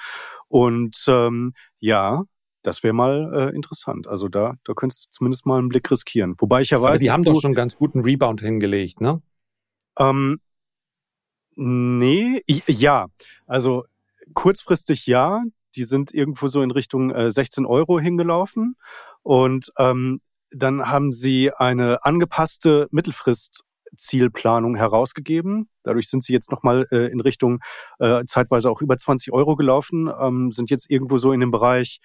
Und 0.48 1.06
ähm, 1.08 1.54
ja, 1.80 2.24
das 2.62 2.84
wäre 2.84 2.94
mal 2.94 3.34
äh, 3.34 3.56
interessant. 3.56 4.08
Also 4.08 4.28
da, 4.28 4.56
da 4.64 4.74
könntest 4.74 5.06
du 5.06 5.10
zumindest 5.10 5.48
mal 5.48 5.58
einen 5.58 5.70
Blick 5.70 5.90
riskieren. 5.90 6.36
Wobei 6.38 6.62
ich 6.62 6.70
ja 6.70 6.82
weiß, 6.82 6.90
Aber 6.90 6.98
die 7.00 7.12
haben 7.12 7.24
doch 7.24 7.42
schon 7.42 7.54
ganz 7.54 7.78
guten 7.78 8.02
Rebound 8.02 8.42
hingelegt, 8.42 9.02
ne? 9.02 9.22
Ähm, 9.98 10.40
nee, 11.56 12.44
ja. 12.68 13.08
Also 13.48 13.86
kurzfristig 14.34 15.08
ja. 15.08 15.44
Die 15.76 15.84
sind 15.84 16.14
irgendwo 16.14 16.48
so 16.48 16.62
in 16.62 16.72
Richtung 16.72 17.12
äh, 17.12 17.32
16 17.32 17.66
Euro 17.66 18.00
hingelaufen. 18.00 18.76
Und 19.24 19.72
ähm, 19.78 20.22
dann 20.52 20.88
haben 20.88 21.14
sie 21.14 21.52
eine 21.52 22.04
angepasste 22.06 22.88
Mittelfristzielplanung 22.92 24.76
herausgegeben. 24.76 25.70
Dadurch 25.84 26.10
sind 26.10 26.24
sie 26.24 26.34
jetzt 26.34 26.52
nochmal 26.52 26.88
äh, 26.92 27.12
in 27.12 27.22
Richtung 27.22 27.60
äh, 28.00 28.24
zeitweise 28.26 28.70
auch 28.70 28.82
über 28.82 28.98
20 28.98 29.34
Euro 29.34 29.56
gelaufen, 29.56 30.10
ähm, 30.20 30.52
sind 30.52 30.70
jetzt 30.70 30.90
irgendwo 30.90 31.18
so 31.18 31.32
in 31.32 31.40
dem 31.40 31.52
Bereich 31.52 32.00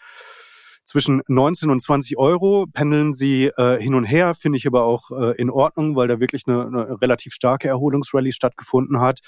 zwischen 0.85 1.23
19 1.29 1.71
und 1.71 1.81
20 1.81 2.19
Euro 2.19 2.67
pendeln 2.67 3.15
sie 3.15 3.47
äh, 3.57 3.81
hin 3.81 3.95
und 3.95 4.05
her, 4.05 4.35
finde 4.35 4.59
ich 4.59 4.67
aber 4.67 4.85
auch 4.85 5.11
äh, 5.11 5.37
in 5.37 5.51
Ordnung, 5.51 5.97
weil 5.97 6.09
da 6.09 6.21
wirklich 6.21 6.43
eine, 6.47 6.67
eine 6.67 7.01
relativ 7.01 7.33
starke 7.33 7.69
Erholungsrallye 7.69 8.33
stattgefunden 8.33 9.01
hat. 9.01 9.21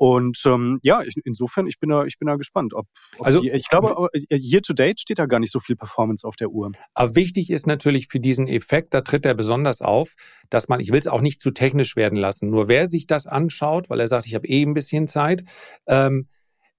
Und 0.00 0.40
ähm, 0.46 0.78
ja, 0.82 1.02
ich, 1.02 1.14
insofern, 1.24 1.66
ich 1.66 1.78
bin 1.78 1.90
da, 1.90 2.06
ich 2.06 2.18
bin 2.18 2.26
da 2.26 2.36
gespannt. 2.36 2.72
Ob, 2.72 2.86
ob 3.18 3.26
also 3.26 3.42
die, 3.42 3.50
ich 3.50 3.68
glaube, 3.68 4.08
äh, 4.14 4.34
year 4.34 4.62
to 4.62 4.72
date 4.72 4.98
steht 4.98 5.18
da 5.18 5.26
gar 5.26 5.40
nicht 5.40 5.52
so 5.52 5.60
viel 5.60 5.76
Performance 5.76 6.26
auf 6.26 6.36
der 6.36 6.48
Uhr. 6.48 6.72
Aber 6.94 7.14
wichtig 7.16 7.50
ist 7.50 7.66
natürlich 7.66 8.08
für 8.08 8.18
diesen 8.18 8.48
Effekt, 8.48 8.94
da 8.94 9.02
tritt 9.02 9.26
er 9.26 9.34
besonders 9.34 9.82
auf, 9.82 10.14
dass 10.48 10.68
man, 10.68 10.80
ich 10.80 10.90
will 10.90 10.98
es 10.98 11.06
auch 11.06 11.20
nicht 11.20 11.42
zu 11.42 11.50
technisch 11.50 11.96
werden 11.96 12.16
lassen. 12.16 12.48
Nur 12.48 12.66
wer 12.66 12.86
sich 12.86 13.06
das 13.06 13.26
anschaut, 13.26 13.90
weil 13.90 14.00
er 14.00 14.08
sagt, 14.08 14.24
ich 14.24 14.34
habe 14.34 14.46
eh 14.46 14.62
ein 14.62 14.72
bisschen 14.72 15.06
Zeit, 15.06 15.44
ähm, 15.86 16.28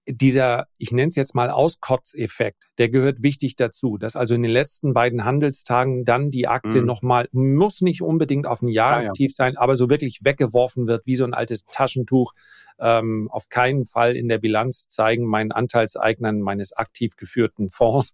dieser, 0.08 0.68
ich 0.78 0.92
nenne 0.92 1.10
es 1.10 1.16
jetzt 1.16 1.36
mal 1.36 1.52
Auskotzeffekt, 1.52 2.70
der 2.78 2.90
gehört 2.90 3.22
wichtig 3.22 3.56
dazu, 3.56 3.98
dass 3.98 4.16
also 4.16 4.34
in 4.34 4.42
den 4.42 4.52
letzten 4.52 4.94
beiden 4.94 5.26
Handelstagen 5.26 6.06
dann 6.06 6.32
die 6.32 6.48
Aktie 6.48 6.82
mhm. 6.82 6.88
nochmal, 6.88 7.28
muss 7.32 7.82
nicht 7.82 8.02
unbedingt 8.02 8.48
auf 8.48 8.62
ein 8.62 8.68
Jahrestief 8.68 9.32
ja, 9.38 9.46
ja. 9.46 9.52
sein, 9.52 9.58
aber 9.58 9.76
so 9.76 9.90
wirklich 9.90 10.20
weggeworfen 10.24 10.88
wird, 10.88 11.06
wie 11.06 11.16
so 11.16 11.24
ein 11.24 11.34
altes 11.34 11.66
Taschentuch, 11.66 12.34
ähm, 12.80 13.30
auf 13.32 13.50
keinen 13.50 13.86
Fall 13.86 14.16
in 14.16 14.28
der 14.28 14.40
Bilanz 14.40 14.88
zeigen, 14.88 15.26
meinen 15.26 15.52
Anteilseignern 15.52 16.42
meines 16.42 16.74
aktiv 16.74 17.16
geführten 17.16 17.70
Fonds. 17.70 18.14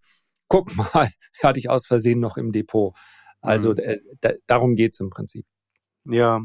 Guck 0.49 0.75
mal, 0.75 1.09
hatte 1.43 1.59
ich 1.59 1.69
aus 1.69 1.85
Versehen 1.85 2.19
noch 2.19 2.37
im 2.37 2.51
Depot. 2.51 2.93
Also 3.39 3.71
mhm. 3.71 3.79
äh, 3.79 4.35
darum 4.45 4.75
geht's 4.75 4.99
im 4.99 5.09
Prinzip. 5.09 5.45
Ja, 6.03 6.41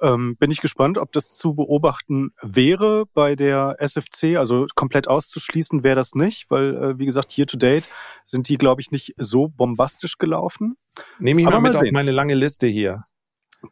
ähm, 0.00 0.36
bin 0.36 0.50
ich 0.50 0.60
gespannt, 0.60 0.98
ob 0.98 1.12
das 1.12 1.36
zu 1.36 1.54
beobachten 1.54 2.32
wäre 2.42 3.04
bei 3.14 3.36
der 3.36 3.76
SFC. 3.78 4.36
Also 4.36 4.66
komplett 4.74 5.08
auszuschließen 5.08 5.82
wäre 5.82 5.96
das 5.96 6.14
nicht, 6.14 6.50
weil, 6.50 6.74
äh, 6.76 6.98
wie 6.98 7.06
gesagt, 7.06 7.32
hier 7.32 7.46
to 7.46 7.56
date 7.56 7.88
sind 8.24 8.48
die, 8.48 8.58
glaube 8.58 8.80
ich, 8.80 8.90
nicht 8.90 9.14
so 9.18 9.48
bombastisch 9.48 10.18
gelaufen. 10.18 10.76
Nehme 11.18 11.40
ich 11.40 11.46
Aber 11.46 11.60
mal 11.60 11.68
mit 11.68 11.76
auf 11.76 11.90
meine 11.92 12.10
lange 12.10 12.34
Liste 12.34 12.66
hier. 12.66 13.04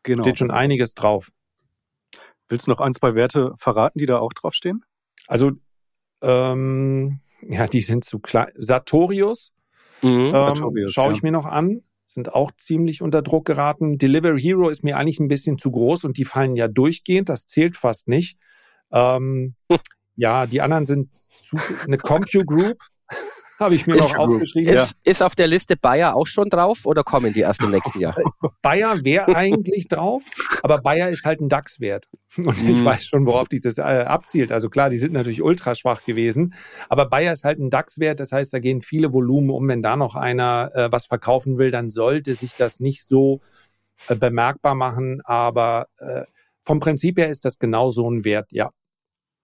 Genau. 0.03 0.23
Steht 0.23 0.39
schon 0.39 0.50
einiges 0.50 0.95
drauf. 0.95 1.31
Willst 2.49 2.67
du 2.67 2.71
noch 2.71 2.81
ein, 2.81 2.93
zwei 2.93 3.15
Werte 3.15 3.53
verraten, 3.57 3.99
die 3.99 4.07
da 4.07 4.19
auch 4.19 4.33
draufstehen? 4.33 4.85
Also, 5.27 5.53
ähm, 6.23 7.21
ja, 7.43 7.67
die 7.67 7.81
sind 7.81 8.05
zu 8.05 8.19
klein. 8.19 8.53
Sartorius, 8.57 9.53
mhm, 10.03 10.09
ähm, 10.09 10.33
Sartorius 10.33 10.93
schaue 10.93 11.12
ich 11.12 11.19
ja. 11.19 11.27
mir 11.27 11.33
noch 11.33 11.47
an 11.47 11.83
sind 12.12 12.35
auch 12.35 12.50
ziemlich 12.57 13.02
unter 13.02 13.23
Druck 13.23 13.47
geraten. 13.47 13.99
Delivery 13.99 14.40
Hero 14.40 14.69
ist 14.69 14.85
mir 14.85 14.97
eigentlich 14.97 15.21
ein 15.21 15.29
bisschen 15.29 15.59
zu 15.59 15.71
groß 15.71 16.05
und 16.05 16.19
die 16.19 16.25
fallen 16.25 16.57
ja 16.57 16.69
durchgehend, 16.69 17.29
das 17.29 17.47
zählt 17.47 17.76
fast 17.76 18.09
nicht. 18.09 18.38
Ähm, 18.93 19.55
ja, 20.17 20.47
die 20.47 20.61
anderen 20.61 20.87
sind 20.87 21.14
zu, 21.43 21.57
eine 21.85 21.99
Compu 21.99 22.45
Group 22.45 22.79
habe 23.61 23.75
ich 23.75 23.87
mir 23.87 23.97
ist, 23.97 24.12
noch 24.12 24.17
aufgeschrieben. 24.17 24.73
Ist, 24.73 24.90
ja. 24.93 25.11
ist 25.11 25.23
auf 25.23 25.35
der 25.35 25.47
Liste 25.47 25.76
Bayer 25.76 26.17
auch 26.17 26.26
schon 26.26 26.49
drauf 26.49 26.87
oder 26.87 27.05
kommen 27.05 27.33
die 27.33 27.40
erst 27.40 27.62
im 27.62 27.71
nächsten 27.71 28.00
Jahr? 28.00 28.17
Bayer 28.62 29.05
wäre 29.05 29.35
eigentlich 29.37 29.88
drauf, 29.88 30.23
aber 30.62 30.79
Bayer 30.79 31.11
ist 31.11 31.25
halt 31.25 31.40
ein 31.40 31.49
DAX-Wert. 31.49 32.09
Und 32.37 32.57
ich 32.57 32.79
hm. 32.79 32.85
weiß 32.85 33.07
schon, 33.07 33.26
worauf 33.26 33.49
dieses 33.49 33.79
äh, 33.79 33.83
abzielt. 33.83 34.52
Also 34.52 34.69
klar, 34.69 34.88
die 34.88 34.99
sind 34.99 35.12
natürlich 35.12 35.43
ultra 35.43 35.75
schwach 35.75 36.05
gewesen, 36.05 36.55
aber 36.88 37.07
Bayer 37.07 37.33
ist 37.33 37.45
halt 37.45 37.59
ein 37.59 37.71
DAX-Wert. 37.71 38.21
Das 38.21 38.33
heißt, 38.33 38.52
da 38.52 38.59
gehen 38.59 38.83
viele 38.83 39.12
Volumen 39.12 39.50
um. 39.50 39.69
Wenn 39.69 39.83
da 39.83 39.97
noch 39.97 40.14
einer 40.14 40.71
äh, 40.75 40.93
was 40.93 41.07
verkaufen 41.07 41.59
will, 41.59 41.71
dann 41.71 41.90
sollte 41.90 42.35
sich 42.35 42.55
das 42.57 42.81
nicht 42.81 43.07
so 43.07 43.40
äh, 44.09 44.14
bemerkbar 44.14 44.75
machen. 44.75 45.21
Aber 45.25 45.88
äh, 45.99 46.23
vom 46.62 46.81
Prinzip 46.81 47.19
her 47.19 47.31
ist 47.31 47.45
das 47.45 47.59
genau 47.59 47.90
so 47.90 48.11
ein 48.11 48.25
Wert, 48.25 48.52
ja. 48.52 48.71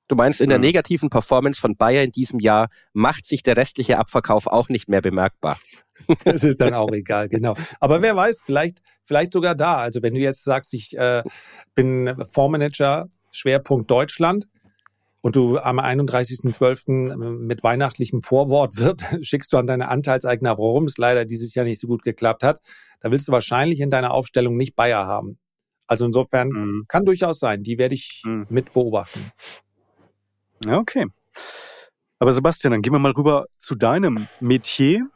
Du 0.08 0.14
meinst, 0.14 0.40
in 0.40 0.48
der 0.48 0.58
mhm. 0.58 0.64
negativen 0.64 1.10
Performance 1.10 1.60
von 1.60 1.76
Bayer 1.76 2.02
in 2.02 2.12
diesem 2.12 2.38
Jahr 2.38 2.68
macht 2.92 3.26
sich 3.26 3.42
der 3.42 3.56
restliche 3.56 3.98
Abverkauf 3.98 4.46
auch 4.46 4.68
nicht 4.68 4.88
mehr 4.88 5.00
bemerkbar. 5.00 5.58
Das 6.25 6.44
ist 6.44 6.60
dann 6.60 6.75
auch 6.75 6.90
egal, 6.92 7.30
genau. 7.30 7.56
Aber 7.80 8.02
wer 8.02 8.14
weiß, 8.14 8.42
vielleicht, 8.44 8.82
vielleicht 9.04 9.32
sogar 9.32 9.54
da. 9.54 9.78
Also 9.78 10.02
wenn 10.02 10.12
du 10.12 10.20
jetzt 10.20 10.44
sagst, 10.44 10.75
ich 10.75 10.94
äh, 10.94 11.22
bin 11.75 12.14
Fondsmanager, 12.30 13.08
Schwerpunkt 13.30 13.90
Deutschland, 13.90 14.46
und 15.26 15.34
du 15.34 15.58
am 15.58 15.80
31.12. 15.80 17.16
mit 17.16 17.64
weihnachtlichem 17.64 18.22
Vorwort 18.22 18.76
wird, 18.76 19.02
schickst 19.22 19.52
du 19.52 19.56
an 19.56 19.66
deine 19.66 19.88
Anteilseigner, 19.88 20.56
warum 20.56 20.84
es 20.84 20.98
leider 20.98 21.25
dieses 21.25 21.52
Jahr 21.56 21.64
nicht 21.64 21.80
so 21.80 21.88
gut 21.88 22.04
geklappt 22.04 22.44
hat, 22.44 22.60
da 23.00 23.10
willst 23.10 23.26
du 23.26 23.32
wahrscheinlich 23.32 23.80
in 23.80 23.90
deiner 23.90 24.12
Aufstellung 24.12 24.56
nicht 24.56 24.76
Bayer 24.76 25.04
haben. 25.06 25.38
Also 25.88 26.06
insofern 26.06 26.50
mhm. 26.50 26.84
kann 26.86 27.04
durchaus 27.04 27.40
sein, 27.40 27.64
die 27.64 27.76
werde 27.76 27.96
ich 27.96 28.22
mhm. 28.25 28.46
mit 28.50 28.72
beobachten. 28.72 29.32
Ja, 30.64 30.78
okay. 30.78 31.06
Aber 32.18 32.32
Sebastian, 32.32 32.72
dann 32.72 32.82
gehen 32.82 32.92
wir 32.92 32.98
mal 32.98 33.12
rüber 33.12 33.46
zu 33.58 33.75
deinem 33.75 34.28
Metier, 34.40 35.08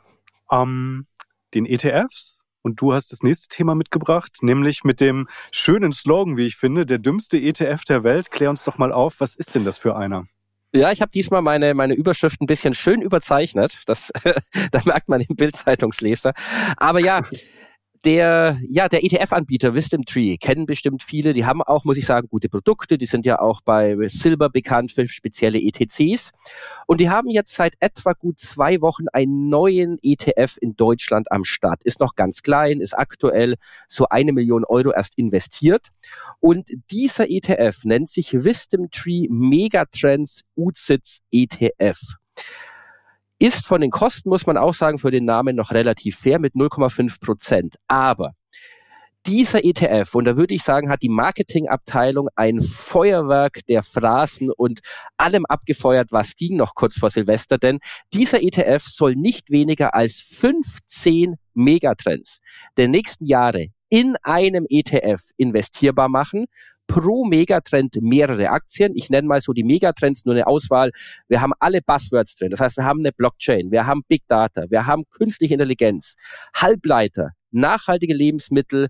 ähm, 0.50 1.06
den 1.54 1.66
ETFs. 1.66 2.44
Und 2.62 2.80
du 2.80 2.92
hast 2.92 3.10
das 3.10 3.22
nächste 3.22 3.48
Thema 3.48 3.74
mitgebracht, 3.74 4.38
nämlich 4.42 4.84
mit 4.84 5.00
dem 5.00 5.28
schönen 5.50 5.92
Slogan, 5.92 6.36
wie 6.36 6.46
ich 6.46 6.56
finde, 6.56 6.84
der 6.84 6.98
dümmste 6.98 7.38
ETF 7.38 7.84
der 7.84 8.04
Welt. 8.04 8.30
Klär 8.30 8.50
uns 8.50 8.64
doch 8.64 8.76
mal 8.76 8.92
auf, 8.92 9.20
was 9.20 9.34
ist 9.34 9.54
denn 9.54 9.64
das 9.64 9.78
für 9.78 9.96
einer? 9.96 10.26
Ja, 10.72 10.92
ich 10.92 11.00
habe 11.00 11.10
diesmal 11.10 11.42
meine, 11.42 11.74
meine 11.74 11.94
Überschrift 11.94 12.40
ein 12.40 12.46
bisschen 12.46 12.74
schön 12.74 13.00
überzeichnet. 13.00 13.80
Das, 13.86 14.12
da 14.70 14.82
merkt 14.84 15.08
man 15.08 15.20
den 15.20 15.36
Bildzeitungsleser. 15.36 16.34
Aber 16.76 17.00
ja, 17.00 17.22
der, 18.04 18.58
ja, 18.68 18.88
der 18.88 19.04
ETF-Anbieter 19.04 19.74
Wisdom 19.74 20.04
Tree 20.04 20.38
kennen 20.38 20.64
bestimmt 20.64 21.02
viele. 21.02 21.34
Die 21.34 21.44
haben 21.44 21.62
auch, 21.62 21.84
muss 21.84 21.98
ich 21.98 22.06
sagen, 22.06 22.28
gute 22.30 22.48
Produkte. 22.48 22.96
Die 22.96 23.06
sind 23.06 23.26
ja 23.26 23.40
auch 23.40 23.60
bei 23.60 23.96
Silber 24.08 24.48
bekannt 24.48 24.92
für 24.92 25.08
spezielle 25.08 25.60
ETCs. 25.60 26.30
Und 26.86 27.00
die 27.00 27.10
haben 27.10 27.28
jetzt 27.28 27.54
seit 27.54 27.74
etwa 27.80 28.14
gut 28.14 28.38
zwei 28.38 28.80
Wochen 28.80 29.08
einen 29.12 29.48
neuen 29.48 29.98
ETF 30.02 30.56
in 30.60 30.76
Deutschland 30.76 31.30
am 31.30 31.44
Start. 31.44 31.84
Ist 31.84 32.00
noch 32.00 32.14
ganz 32.14 32.42
klein, 32.42 32.80
ist 32.80 32.96
aktuell 32.96 33.56
so 33.88 34.06
eine 34.08 34.32
Million 34.32 34.64
Euro 34.64 34.92
erst 34.92 35.18
investiert. 35.18 35.88
Und 36.40 36.70
dieser 36.90 37.28
ETF 37.28 37.84
nennt 37.84 38.08
sich 38.08 38.32
Wisdom 38.32 38.90
Tree 38.90 39.26
Megatrends 39.28 40.42
UCITS 40.56 41.20
ETF 41.30 42.00
ist 43.40 43.66
von 43.66 43.80
den 43.80 43.90
Kosten, 43.90 44.28
muss 44.28 44.46
man 44.46 44.56
auch 44.56 44.74
sagen, 44.74 44.98
für 44.98 45.10
den 45.10 45.24
Namen 45.24 45.56
noch 45.56 45.72
relativ 45.72 46.18
fair 46.18 46.38
mit 46.38 46.54
0,5 46.54 47.20
Prozent. 47.20 47.76
Aber 47.88 48.34
dieser 49.26 49.64
ETF, 49.64 50.14
und 50.14 50.26
da 50.26 50.36
würde 50.36 50.54
ich 50.54 50.62
sagen, 50.62 50.90
hat 50.90 51.02
die 51.02 51.08
Marketingabteilung 51.08 52.28
ein 52.36 52.62
Feuerwerk 52.62 53.60
der 53.66 53.82
Phrasen 53.82 54.50
und 54.50 54.80
allem 55.16 55.46
abgefeuert, 55.46 56.12
was 56.12 56.36
ging 56.36 56.56
noch 56.56 56.74
kurz 56.74 56.98
vor 56.98 57.10
Silvester, 57.10 57.58
denn 57.58 57.80
dieser 58.12 58.42
ETF 58.42 58.84
soll 58.86 59.16
nicht 59.16 59.50
weniger 59.50 59.94
als 59.94 60.20
15 60.20 61.36
Megatrends 61.54 62.40
der 62.76 62.88
nächsten 62.88 63.26
Jahre 63.26 63.66
in 63.88 64.16
einem 64.22 64.66
ETF 64.68 65.22
investierbar 65.36 66.08
machen 66.08 66.46
pro 66.90 67.24
Megatrend 67.24 67.96
mehrere 68.02 68.50
Aktien. 68.50 68.96
Ich 68.96 69.10
nenne 69.10 69.28
mal 69.28 69.40
so 69.40 69.52
die 69.52 69.62
Megatrends, 69.62 70.24
nur 70.24 70.34
eine 70.34 70.46
Auswahl. 70.48 70.90
Wir 71.28 71.40
haben 71.40 71.52
alle 71.60 71.80
Buzzwords 71.80 72.34
drin. 72.34 72.50
Das 72.50 72.60
heißt, 72.60 72.76
wir 72.76 72.84
haben 72.84 72.98
eine 72.98 73.12
Blockchain, 73.12 73.70
wir 73.70 73.86
haben 73.86 74.02
Big 74.08 74.26
Data, 74.26 74.64
wir 74.70 74.86
haben 74.86 75.04
künstliche 75.10 75.54
Intelligenz, 75.54 76.16
Halbleiter, 76.54 77.30
nachhaltige 77.52 78.14
Lebensmittel, 78.14 78.88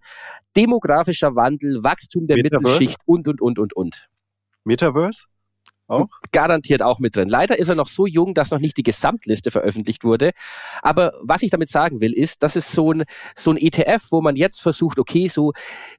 demografischer 0.56 1.36
Wandel, 1.36 1.84
Wachstum 1.84 2.26
der 2.26 2.38
Metaverse? 2.38 2.64
Mittelschicht 2.64 3.00
und, 3.04 3.28
und, 3.28 3.40
und, 3.42 3.58
und, 3.58 3.76
und. 3.76 4.08
Metaverse? 4.64 5.26
Auch? 5.90 6.08
Garantiert 6.32 6.82
auch 6.82 6.98
mit 6.98 7.16
drin. 7.16 7.28
Leider 7.28 7.58
ist 7.58 7.68
er 7.68 7.74
noch 7.74 7.88
so 7.88 8.06
jung, 8.06 8.34
dass 8.34 8.50
noch 8.50 8.60
nicht 8.60 8.76
die 8.76 8.82
Gesamtliste 8.82 9.50
veröffentlicht 9.50 10.04
wurde. 10.04 10.30
Aber 10.82 11.12
was 11.22 11.42
ich 11.42 11.50
damit 11.50 11.68
sagen 11.68 12.00
will, 12.00 12.12
ist, 12.12 12.42
das 12.42 12.56
ist 12.56 12.72
so 12.72 12.92
ein, 12.92 13.04
so 13.34 13.50
ein 13.50 13.56
ETF, 13.56 14.06
wo 14.10 14.20
man 14.20 14.36
jetzt 14.36 14.60
versucht, 14.60 14.98
okay, 14.98 15.28
so, 15.28 15.52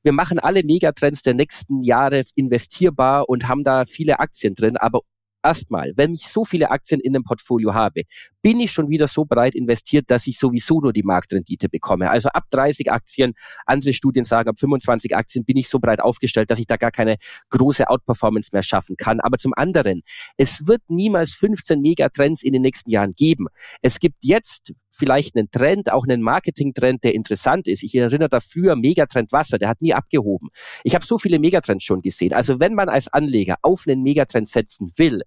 wir 0.04 0.14
machen 0.14 0.40
alle 0.40 0.64
Megatrends 0.64 1.22
der 1.22 1.34
nächsten 1.34 1.84
Jahre 1.84 2.24
investierbar 2.36 3.28
und 3.28 3.48
haben 3.48 3.64
da 3.64 3.86
viele 3.86 4.20
Aktien 4.20 4.56
drin, 4.56 4.78
aber 4.78 5.02
erstmal, 5.44 5.94
wenn 5.96 6.14
ich 6.14 6.28
so 6.28 6.46
viele 6.46 6.72
Aktien 6.72 7.00
in 7.02 7.16
einem 7.16 7.24
Portfolio 7.24 7.74
habe, 7.74 8.04
bin 8.42 8.60
ich 8.60 8.72
schon 8.72 8.90
wieder 8.90 9.08
so 9.08 9.26
breit 9.26 9.56
investiert, 9.56 10.10
dass 10.10 10.28
ich 10.28 10.38
sowieso 10.38 10.82
nur 10.82 10.94
die 10.94 11.04
Marktrendite 11.04 11.70
bekomme. 11.70 12.10
Also 12.10 12.30
ab 12.30 12.46
30 12.50 12.92
Aktien, 12.92 13.34
andere 13.66 13.94
Studien 13.94 14.24
sagen, 14.24 14.50
ab 14.50 14.60
25 14.60 15.16
Aktien 15.16 15.46
bin 15.46 15.58
ich 15.58 15.70
so 15.70 15.80
breit 15.80 16.02
aufgestellt, 16.02 16.50
dass 16.50 16.60
ich 16.60 16.68
da 16.68 16.78
gar 16.78 16.92
keine 16.92 17.18
große 17.50 17.88
Outperformance 17.90 18.50
mehr 18.52 18.64
schaffen 18.64 18.98
kann. 18.98 19.20
Aber 19.20 19.38
zum 19.38 19.54
anderen, 19.56 20.02
es 20.38 20.68
wird 20.68 20.82
niemals 20.88 21.34
15 21.34 21.82
Megatrends 21.82 22.44
in 22.44 22.54
den 22.54 22.62
nächsten 22.62 22.90
Jahren 22.90 23.14
geben. 23.14 23.48
Es 23.82 24.00
gibt 24.00 24.18
jetzt 24.22 24.74
vielleicht 24.92 25.36
einen 25.36 25.50
Trend, 25.52 25.92
auch 25.92 26.04
einen 26.04 26.22
Marketing-Trend, 26.22 27.04
der 27.04 27.16
interessant 27.16 27.68
ist. 27.68 27.84
Ich 27.84 27.96
erinnere 27.96 28.30
da 28.30 28.40
früher 28.40 28.76
Megatrend 28.76 29.32
Wasser, 29.32 29.58
der 29.58 29.70
hat 29.70 29.82
nie 29.82 29.94
abgehoben. 29.94 30.50
Ich 30.84 30.94
habe 30.94 31.06
so 31.06 31.18
viele 31.18 31.40
Megatrends 31.40 31.84
schon 31.84 32.02
gesehen. 32.02 32.34
Also 32.34 32.60
wenn 32.60 32.76
man 32.76 32.90
als 32.90 33.08
Anleger 33.08 33.56
auf 33.62 33.86
einen 33.88 34.04
Megatrend 34.04 34.50
setzen 34.50 34.92
will, 34.98 35.22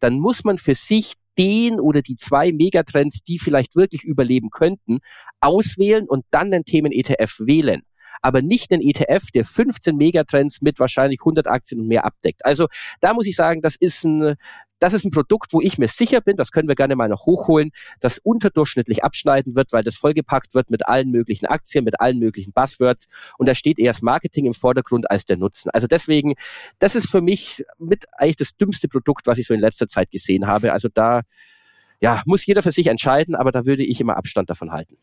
dann 0.00 0.18
muss 0.18 0.44
man 0.44 0.58
für 0.58 0.74
sich 0.74 1.14
den 1.38 1.78
oder 1.78 2.02
die 2.02 2.16
zwei 2.16 2.52
Megatrends, 2.52 3.22
die 3.22 3.38
vielleicht 3.38 3.76
wirklich 3.76 4.04
überleben 4.04 4.50
könnten, 4.50 4.98
auswählen 5.40 6.08
und 6.08 6.24
dann 6.30 6.50
den 6.50 6.64
Themen-ETF 6.64 7.40
wählen 7.40 7.82
aber 8.22 8.42
nicht 8.42 8.72
einen 8.72 8.82
ETF, 8.82 9.30
der 9.32 9.44
15 9.44 9.96
Megatrends 9.96 10.60
mit 10.60 10.78
wahrscheinlich 10.78 11.20
100 11.20 11.46
Aktien 11.46 11.80
und 11.80 11.88
mehr 11.88 12.04
abdeckt. 12.04 12.44
Also 12.44 12.66
da 13.00 13.14
muss 13.14 13.26
ich 13.26 13.36
sagen, 13.36 13.62
das 13.62 13.76
ist 13.76 14.04
ein 14.04 14.36
das 14.80 14.92
ist 14.92 15.04
ein 15.04 15.12
Produkt, 15.12 15.52
wo 15.52 15.60
ich 15.60 15.78
mir 15.78 15.88
sicher 15.88 16.20
bin, 16.20 16.36
das 16.36 16.50
können 16.50 16.66
wir 16.66 16.74
gerne 16.74 16.96
mal 16.96 17.08
noch 17.08 17.26
hochholen, 17.26 17.70
das 18.00 18.18
unterdurchschnittlich 18.18 19.04
abschneiden 19.04 19.54
wird, 19.54 19.72
weil 19.72 19.84
das 19.84 19.96
vollgepackt 19.96 20.54
wird 20.54 20.70
mit 20.70 20.88
allen 20.88 21.10
möglichen 21.10 21.46
Aktien, 21.46 21.84
mit 21.84 22.00
allen 22.00 22.18
möglichen 22.18 22.52
Buzzwords 22.52 23.06
und 23.38 23.48
da 23.48 23.54
steht 23.54 23.78
eher 23.78 23.92
das 23.92 24.02
Marketing 24.02 24.46
im 24.46 24.54
Vordergrund 24.54 25.10
als 25.10 25.24
der 25.24 25.36
Nutzen. 25.36 25.70
Also 25.70 25.86
deswegen, 25.86 26.34
das 26.78 26.96
ist 26.96 27.10
für 27.10 27.20
mich 27.20 27.64
mit 27.78 28.06
eigentlich 28.12 28.36
das 28.36 28.56
dümmste 28.56 28.88
Produkt, 28.88 29.26
was 29.26 29.38
ich 29.38 29.46
so 29.46 29.54
in 29.54 29.60
letzter 29.60 29.86
Zeit 29.86 30.10
gesehen 30.10 30.46
habe. 30.46 30.72
Also 30.72 30.88
da, 30.92 31.22
ja, 32.00 32.22
muss 32.26 32.46
jeder 32.46 32.62
für 32.62 32.72
sich 32.72 32.86
entscheiden, 32.86 33.34
aber 33.34 33.52
da 33.52 33.66
würde 33.66 33.84
ich 33.84 34.00
immer 34.00 34.16
Abstand 34.16 34.50
davon 34.50 34.72
halten. 34.72 34.96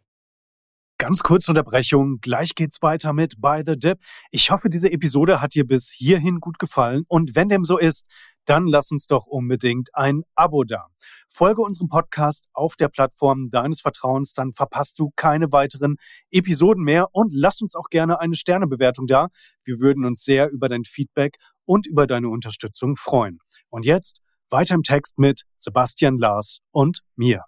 Ganz 1.00 1.22
kurze 1.22 1.52
Unterbrechung. 1.52 2.18
Gleich 2.22 2.56
geht's 2.56 2.82
weiter 2.82 3.14
mit 3.14 3.40
By 3.40 3.62
the 3.64 3.78
Dip. 3.78 4.00
Ich 4.32 4.50
hoffe, 4.50 4.68
diese 4.68 4.92
Episode 4.92 5.42
hat 5.42 5.54
dir 5.54 5.68
bis 5.68 5.92
hierhin 5.92 6.40
gut 6.40 6.58
gefallen. 6.58 7.04
Und 7.08 7.36
wenn 7.36 7.50
dem 7.50 7.66
so 7.66 7.78
ist, 7.78 8.08
dann 8.46 8.66
lass 8.66 8.92
uns 8.92 9.06
doch 9.06 9.28
unbedingt 9.28 9.94
ein 9.94 10.24
Abo 10.34 10.64
da. 10.64 10.88
Folge 11.30 11.62
unserem 11.62 11.88
Podcast 11.88 12.48
auf 12.52 12.76
der 12.78 12.88
Plattform 12.88 13.52
deines 13.52 13.82
Vertrauens, 13.82 14.34
dann 14.34 14.54
verpasst 14.54 14.98
du 14.98 15.12
keine 15.16 15.52
weiteren 15.52 15.98
Episoden 16.32 16.84
mehr 16.84 17.14
und 17.14 17.32
lass 17.32 17.62
uns 17.62 17.76
auch 17.76 17.90
gerne 17.90 18.20
eine 18.20 18.36
Sternebewertung 18.36 19.06
da. 19.06 19.28
Wir 19.66 19.80
würden 19.80 20.04
uns 20.04 20.24
sehr 20.24 20.50
über 20.50 20.68
dein 20.68 20.84
Feedback 20.84 21.38
und 21.66 21.86
über 21.86 22.08
deine 22.08 22.30
Unterstützung 22.30 22.96
freuen. 22.96 23.38
Und 23.70 23.86
jetzt 23.86 24.22
weiter 24.50 24.74
im 24.74 24.82
Text 24.82 25.20
mit 25.20 25.44
Sebastian 25.58 26.18
Lars 26.18 26.62
und 26.72 27.02
mir. 27.16 27.44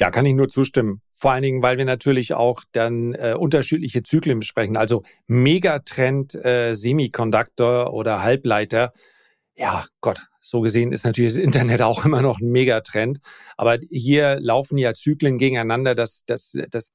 Ja, 0.00 0.10
kann 0.10 0.26
ich 0.26 0.34
nur 0.34 0.48
zustimmen. 0.48 1.00
Vor 1.24 1.32
allen 1.32 1.42
Dingen, 1.42 1.62
weil 1.62 1.78
wir 1.78 1.86
natürlich 1.86 2.34
auch 2.34 2.64
dann 2.72 3.14
äh, 3.14 3.34
unterschiedliche 3.34 4.02
Zyklen 4.02 4.40
besprechen. 4.40 4.76
Also 4.76 5.04
Megatrend 5.26 6.34
äh, 6.34 6.74
Semiconductor 6.74 7.94
oder 7.94 8.22
Halbleiter. 8.22 8.92
Ja, 9.56 9.86
Gott, 10.02 10.26
so 10.42 10.60
gesehen 10.60 10.92
ist 10.92 11.06
natürlich 11.06 11.32
das 11.32 11.42
Internet 11.42 11.80
auch 11.80 12.04
immer 12.04 12.20
noch 12.20 12.40
ein 12.40 12.50
Megatrend. 12.50 13.20
Aber 13.56 13.78
hier 13.88 14.38
laufen 14.38 14.76
ja 14.76 14.92
Zyklen 14.92 15.38
gegeneinander. 15.38 15.94
Das, 15.94 16.24
das, 16.26 16.58
das, 16.70 16.92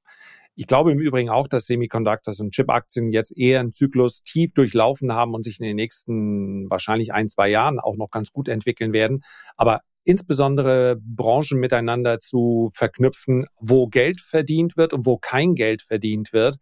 ich 0.54 0.68
glaube 0.68 0.92
im 0.92 1.00
Übrigen 1.00 1.32
auch, 1.32 1.48
dass 1.48 1.66
Semiconductors 1.66 2.40
und 2.40 2.52
Chip-Aktien 2.52 3.12
jetzt 3.12 3.36
eher 3.36 3.62
einen 3.62 3.74
Zyklus 3.74 4.22
tief 4.22 4.54
durchlaufen 4.54 5.12
haben 5.12 5.34
und 5.34 5.42
sich 5.42 5.60
in 5.60 5.66
den 5.66 5.76
nächsten 5.76 6.70
wahrscheinlich 6.70 7.14
ein, 7.14 7.30
zwei 7.30 7.50
Jahren 7.50 7.80
auch 7.80 7.98
noch 7.98 8.12
ganz 8.12 8.32
gut 8.32 8.48
entwickeln 8.48 8.94
werden. 8.94 9.24
Aber 9.58 9.82
insbesondere 10.04 10.98
Branchen 11.02 11.60
miteinander 11.60 12.20
zu 12.20 12.72
verknüpfen, 12.74 13.46
wo 13.60 13.88
Geld 13.88 14.22
verdient 14.22 14.78
wird 14.78 14.94
und 14.94 15.06
wo 15.06 15.18
kein 15.18 15.56
Geld 15.56 15.82
verdient 15.82 16.34
wird. 16.34 16.58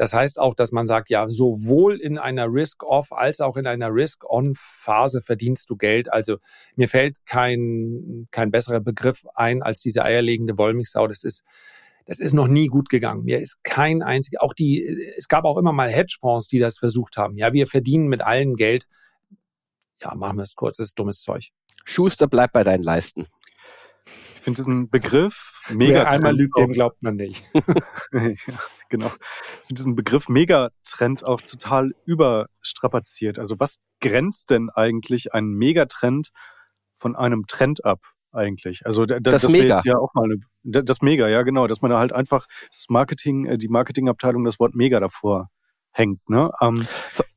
Das 0.00 0.14
heißt 0.14 0.38
auch, 0.38 0.54
dass 0.54 0.72
man 0.72 0.86
sagt, 0.86 1.10
ja, 1.10 1.28
sowohl 1.28 2.00
in 2.00 2.16
einer 2.16 2.46
Risk-Off 2.46 3.12
als 3.12 3.40
auch 3.40 3.58
in 3.58 3.66
einer 3.66 3.92
Risk-On-Phase 3.92 5.20
verdienst 5.20 5.68
du 5.68 5.76
Geld. 5.76 6.10
Also 6.10 6.38
mir 6.74 6.88
fällt 6.88 7.26
kein, 7.26 8.26
kein 8.30 8.50
besserer 8.50 8.80
Begriff 8.80 9.26
ein 9.34 9.62
als 9.62 9.82
diese 9.82 10.02
eierlegende 10.02 10.56
Wollmilchsau. 10.56 11.06
Das 11.06 11.22
ist, 11.22 11.42
das 12.06 12.18
ist 12.18 12.32
noch 12.32 12.48
nie 12.48 12.68
gut 12.68 12.88
gegangen. 12.88 13.24
Mir 13.24 13.40
ist 13.40 13.62
kein 13.62 14.02
einziger, 14.02 14.42
auch 14.42 14.54
die, 14.54 14.82
es 15.18 15.28
gab 15.28 15.44
auch 15.44 15.58
immer 15.58 15.72
mal 15.72 15.90
Hedgefonds, 15.90 16.48
die 16.48 16.58
das 16.58 16.78
versucht 16.78 17.18
haben. 17.18 17.36
Ja, 17.36 17.52
wir 17.52 17.66
verdienen 17.66 18.08
mit 18.08 18.22
allen 18.22 18.54
Geld. 18.54 18.86
Ja, 20.00 20.14
machen 20.14 20.38
wir 20.38 20.44
es 20.44 20.54
kurz, 20.54 20.78
das 20.78 20.88
ist 20.88 20.98
dummes 20.98 21.20
Zeug. 21.20 21.50
Schuster, 21.84 22.26
bleib 22.26 22.52
bei 22.52 22.64
deinen 22.64 22.82
Leisten. 22.82 23.26
Ich 24.34 24.44
finde 24.44 24.56
diesen 24.56 24.88
Begriff 24.88 25.60
mega. 25.68 25.96
Wer 25.96 26.10
einmal 26.10 26.34
lügt, 26.34 26.56
dem 26.58 26.72
glaubt 26.72 27.02
man 27.02 27.16
nicht. 27.16 27.44
ja, 28.12 28.32
genau. 28.88 29.08
Ich 29.08 29.66
finde 29.66 29.74
diesen 29.74 29.96
Begriff 29.96 30.28
Megatrend 30.28 31.24
auch 31.24 31.42
total 31.42 31.92
überstrapaziert. 32.06 33.38
Also 33.38 33.60
was 33.60 33.80
grenzt 34.00 34.50
denn 34.50 34.70
eigentlich 34.70 35.34
ein 35.34 35.44
Megatrend 35.44 36.30
von 36.96 37.16
einem 37.16 37.46
Trend 37.46 37.84
ab? 37.84 38.00
eigentlich. 38.32 38.86
Also 38.86 39.06
da, 39.06 39.18
das, 39.20 39.42
das 39.42 39.52
Mega. 39.52 39.80
ja 39.84 39.96
auch 39.98 40.14
mal 40.14 40.24
eine, 40.24 40.84
das 40.84 41.02
Mega, 41.02 41.28
ja 41.28 41.42
genau, 41.42 41.66
dass 41.66 41.82
man 41.82 41.90
da 41.90 41.98
halt 41.98 42.12
einfach 42.12 42.46
das 42.70 42.86
Marketing, 42.88 43.46
äh, 43.46 43.58
die 43.58 43.68
Marketingabteilung 43.68 44.44
das 44.44 44.60
Wort 44.60 44.74
Mega 44.74 45.00
davor 45.00 45.48
hängt. 45.92 46.28
Ne? 46.28 46.50
Ähm, 46.60 46.86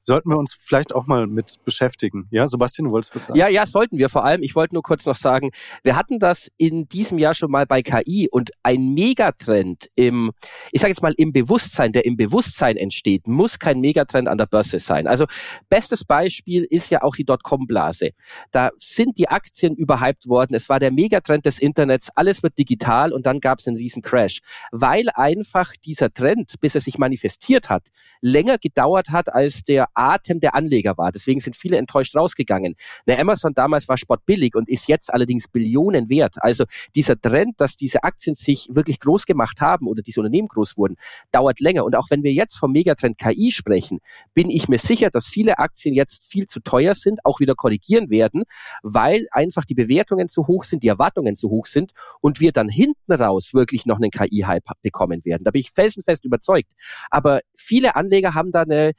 sollten 0.06 0.30
wir 0.30 0.38
uns 0.38 0.54
vielleicht 0.54 0.94
auch 0.94 1.08
mal 1.08 1.28
mit 1.28 1.56
beschäftigen. 1.64 2.28
Ja, 2.30 2.48
Sebastian, 2.48 2.86
du 2.86 2.92
wolltest 2.92 3.16
was 3.16 3.26
sagen? 3.26 3.40
Ja, 3.40 3.48
ja, 3.48 3.66
sollten 3.66 3.98
wir 3.98 4.10
vor 4.10 4.26
allem. 4.26 4.44
Ich 4.44 4.54
wollte 4.54 4.76
nur 4.76 4.84
kurz 4.84 5.06
noch 5.06 5.16
sagen, 5.16 5.52
wir 5.84 5.96
hatten 5.96 6.20
das 6.20 6.52
in 6.58 6.88
diesem 6.90 7.18
Jahr 7.18 7.34
schon 7.34 7.50
mal 7.50 7.66
bei 7.66 7.82
KI 7.82 8.28
und 8.30 8.52
ein 8.64 8.94
Megatrend 8.94 9.90
im, 9.96 10.32
ich 10.72 10.82
sage 10.82 10.92
jetzt 10.92 11.02
mal 11.02 11.14
im 11.18 11.32
Bewusstsein, 11.32 11.94
der 11.94 12.06
im 12.06 12.18
Bewusstsein 12.18 12.76
entsteht, 12.76 13.28
muss 13.28 13.60
kein 13.60 13.80
Megatrend 13.80 14.28
an 14.28 14.38
der 14.38 14.46
Börse 14.46 14.80
sein. 14.80 15.08
Also 15.08 15.26
bestes 15.70 16.04
Beispiel 16.04 16.66
ist 16.70 16.90
ja 16.90 17.02
auch 17.02 17.16
die 17.16 17.24
Dotcom-Blase. 17.24 18.12
Da 18.52 18.72
sind 18.78 19.18
die 19.18 19.30
Aktien 19.30 19.76
überhyped 19.76 20.28
worden. 20.28 20.54
Es 20.54 20.68
war 20.68 20.82
der 20.82 20.92
Megatrend 20.92 21.46
des 21.46 21.60
Internets. 21.60 22.10
Alles 22.16 22.44
wird 22.44 22.58
digital 22.58 23.14
und 23.14 23.26
dann 23.26 23.40
gab 23.40 23.60
es 23.60 23.68
einen 23.68 23.78
riesen 23.78 24.02
Crash, 24.02 24.42
weil 24.72 25.06
einfach 25.14 25.74
dieser 25.86 26.14
Trend, 26.14 26.56
bis 26.60 26.76
er 26.76 26.82
sich 26.82 26.98
manifestiert 26.98 27.70
hat, 27.70 27.84
länger 28.20 28.58
gedauert 28.58 29.10
hat 29.10 29.34
als 29.34 29.64
der 29.64 29.88
Atem 29.96 30.40
der 30.40 30.56
Anleger 30.56 30.98
war. 30.98 31.12
Deswegen 31.12 31.40
sind 31.40 31.56
viele 31.56 31.78
enttäuscht 31.78 32.16
rausgegangen. 32.16 32.76
Eine 33.06 33.20
Amazon 33.20 33.54
damals 33.54 33.88
war 33.88 33.98
sportbillig 33.98 34.56
und 34.56 34.70
ist 34.70 34.88
jetzt 34.88 35.14
allerdings 35.14 35.48
Billionen 35.48 36.10
wert. 36.10 36.36
Also 36.42 36.66
dieser 36.96 37.20
Trend, 37.20 37.60
dass 37.60 37.76
diese 37.76 38.04
Aktien 38.04 38.36
sich 38.36 38.68
wirklich 38.72 39.00
groß 39.00 39.26
gemacht 39.26 39.62
haben 39.62 39.88
oder 39.88 40.02
diese 40.02 40.20
Unternehmen 40.20 40.48
groß 40.48 40.78
wurden, 40.78 40.96
dauert 41.32 41.60
länger. 41.60 41.86
Und 41.86 41.96
auch 41.96 42.10
wenn 42.10 42.24
wir 42.24 42.34
jetzt 42.34 42.56
vom 42.56 42.72
Megatrend 42.72 43.18
KI 43.18 43.52
sprechen, 43.52 44.00
bin 44.34 44.50
ich 44.50 44.68
mir 44.68 44.78
sicher, 44.80 45.10
dass 45.10 45.28
viele 45.28 45.60
Aktien 45.60 45.96
jetzt 45.96 46.24
viel 46.26 46.48
zu 46.48 46.60
teuer 46.60 46.96
sind, 46.96 47.26
auch 47.26 47.40
wieder 47.40 47.56
korrigieren 47.56 48.10
werden, 48.10 48.44
weil 48.82 49.28
einfach 49.32 49.66
die 49.66 49.76
Bewertungen 49.76 50.28
zu 50.28 50.48
hoch 50.48 50.64
sind, 50.64 50.84
die 50.84 50.88
Erwartungen 50.88 51.36
zu 51.36 51.50
hoch 51.50 51.66
sind 51.66 51.92
und 52.22 52.40
wir 52.40 52.52
dann 52.52 52.70
hinten 52.70 53.14
raus 53.14 53.54
wirklich 53.54 53.86
noch 53.86 53.98
einen 53.98 54.12
KI-Hype 54.12 54.64
bekommen 54.82 55.24
werden. 55.26 55.44
Da 55.44 55.52
bin 55.52 55.62
ich 55.62 55.72
felsenfest 55.72 56.26
überzeugt. 56.26 56.70
Aber 57.10 57.42
viele 57.54 57.96
Anleger 57.96 58.34
haben 58.34 58.52
da 58.52 58.62
eine 58.62 58.94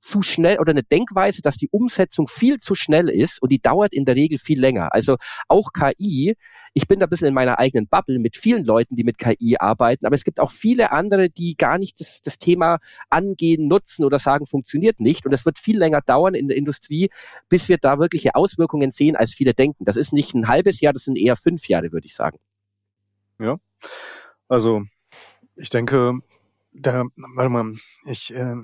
zu 0.00 0.22
schnell 0.22 0.58
oder 0.58 0.70
eine 0.70 0.82
Denkweise, 0.82 1.42
dass 1.42 1.56
die 1.56 1.68
Umsetzung 1.68 2.26
viel 2.26 2.58
zu 2.58 2.74
schnell 2.74 3.08
ist 3.08 3.40
und 3.42 3.52
die 3.52 3.60
dauert 3.60 3.92
in 3.92 4.04
der 4.04 4.16
Regel 4.16 4.38
viel 4.38 4.60
länger. 4.60 4.92
Also 4.92 5.16
auch 5.48 5.72
KI, 5.72 6.36
ich 6.72 6.86
bin 6.86 7.00
da 7.00 7.06
ein 7.06 7.10
bisschen 7.10 7.28
in 7.28 7.34
meiner 7.34 7.58
eigenen 7.58 7.88
Bubble 7.88 8.18
mit 8.18 8.36
vielen 8.36 8.64
Leuten, 8.64 8.96
die 8.96 9.04
mit 9.04 9.18
KI 9.18 9.56
arbeiten, 9.58 10.06
aber 10.06 10.14
es 10.14 10.24
gibt 10.24 10.40
auch 10.40 10.50
viele 10.50 10.92
andere, 10.92 11.28
die 11.28 11.56
gar 11.56 11.78
nicht 11.78 12.00
das, 12.00 12.22
das 12.22 12.38
Thema 12.38 12.78
angehen, 13.08 13.68
nutzen 13.68 14.04
oder 14.04 14.18
sagen, 14.18 14.46
funktioniert 14.46 15.00
nicht. 15.00 15.26
Und 15.26 15.32
es 15.32 15.44
wird 15.44 15.58
viel 15.58 15.78
länger 15.78 16.00
dauern 16.00 16.34
in 16.34 16.48
der 16.48 16.56
Industrie, 16.56 17.10
bis 17.48 17.68
wir 17.68 17.78
da 17.78 17.98
wirkliche 17.98 18.34
Auswirkungen 18.34 18.90
sehen, 18.90 19.16
als 19.16 19.32
viele 19.32 19.54
denken. 19.54 19.84
Das 19.84 19.96
ist 19.96 20.12
nicht 20.12 20.34
ein 20.34 20.48
halbes 20.48 20.80
Jahr, 20.80 20.92
das 20.92 21.04
sind 21.04 21.16
eher 21.16 21.36
fünf 21.36 21.68
Jahre, 21.68 21.92
würde 21.92 22.06
ich 22.06 22.14
sagen. 22.14 22.38
Ja, 23.38 23.58
also 24.48 24.82
ich 25.56 25.70
denke, 25.70 26.20
da, 26.72 27.04
warte 27.16 27.50
mal, 27.50 27.74
ich, 28.04 28.34
äh, 28.34 28.56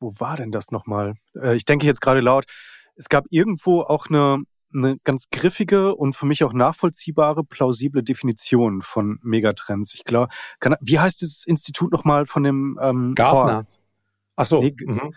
wo 0.00 0.14
war 0.18 0.36
denn 0.36 0.50
das 0.50 0.70
nochmal? 0.70 1.14
Äh, 1.34 1.54
ich 1.54 1.64
denke 1.64 1.86
jetzt 1.86 2.00
gerade 2.00 2.20
laut, 2.20 2.44
es 2.96 3.08
gab 3.08 3.26
irgendwo 3.30 3.82
auch 3.82 4.08
eine, 4.08 4.42
eine 4.74 4.98
ganz 5.04 5.28
griffige 5.30 5.94
und 5.94 6.14
für 6.14 6.26
mich 6.26 6.42
auch 6.44 6.52
nachvollziehbare, 6.52 7.44
plausible 7.44 8.02
Definition 8.02 8.82
von 8.82 9.18
Megatrends. 9.22 9.94
Ich 9.94 10.04
glaube, 10.04 10.32
wie 10.80 10.98
heißt 10.98 11.20
dieses 11.20 11.46
Institut 11.46 11.92
nochmal 11.92 12.26
von 12.26 12.42
dem 12.42 12.78
ähm, 12.82 13.14
Gartner? 13.14 13.64
Ach 14.36 14.46
so. 14.46 14.60
Nee, 14.60 14.74
mhm. 14.84 15.14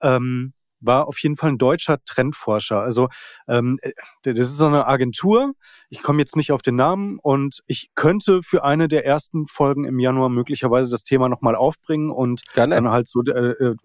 ähm, 0.00 0.52
war 0.80 1.08
auf 1.08 1.18
jeden 1.18 1.36
Fall 1.36 1.50
ein 1.50 1.58
deutscher 1.58 2.02
Trendforscher. 2.04 2.80
Also 2.80 3.08
ähm, 3.48 3.78
äh, 3.82 3.92
das 4.22 4.50
ist 4.50 4.58
so 4.58 4.66
eine 4.66 4.86
Agentur. 4.86 5.52
Ich 5.88 6.02
komme 6.02 6.20
jetzt 6.20 6.36
nicht 6.36 6.52
auf 6.52 6.62
den 6.62 6.76
Namen 6.76 7.18
und 7.18 7.60
ich 7.66 7.90
könnte 7.94 8.42
für 8.42 8.64
eine 8.64 8.88
der 8.88 9.04
ersten 9.04 9.46
Folgen 9.46 9.84
im 9.84 9.98
Januar 9.98 10.30
möglicherweise 10.30 10.90
das 10.90 11.02
Thema 11.02 11.28
nochmal 11.28 11.54
aufbringen 11.54 12.10
und 12.10 12.42
Gerne. 12.54 12.74
dann 12.74 12.90
halt 12.90 13.08
so 13.08 13.22
äh, 13.22 13.50
äh 13.50 13.76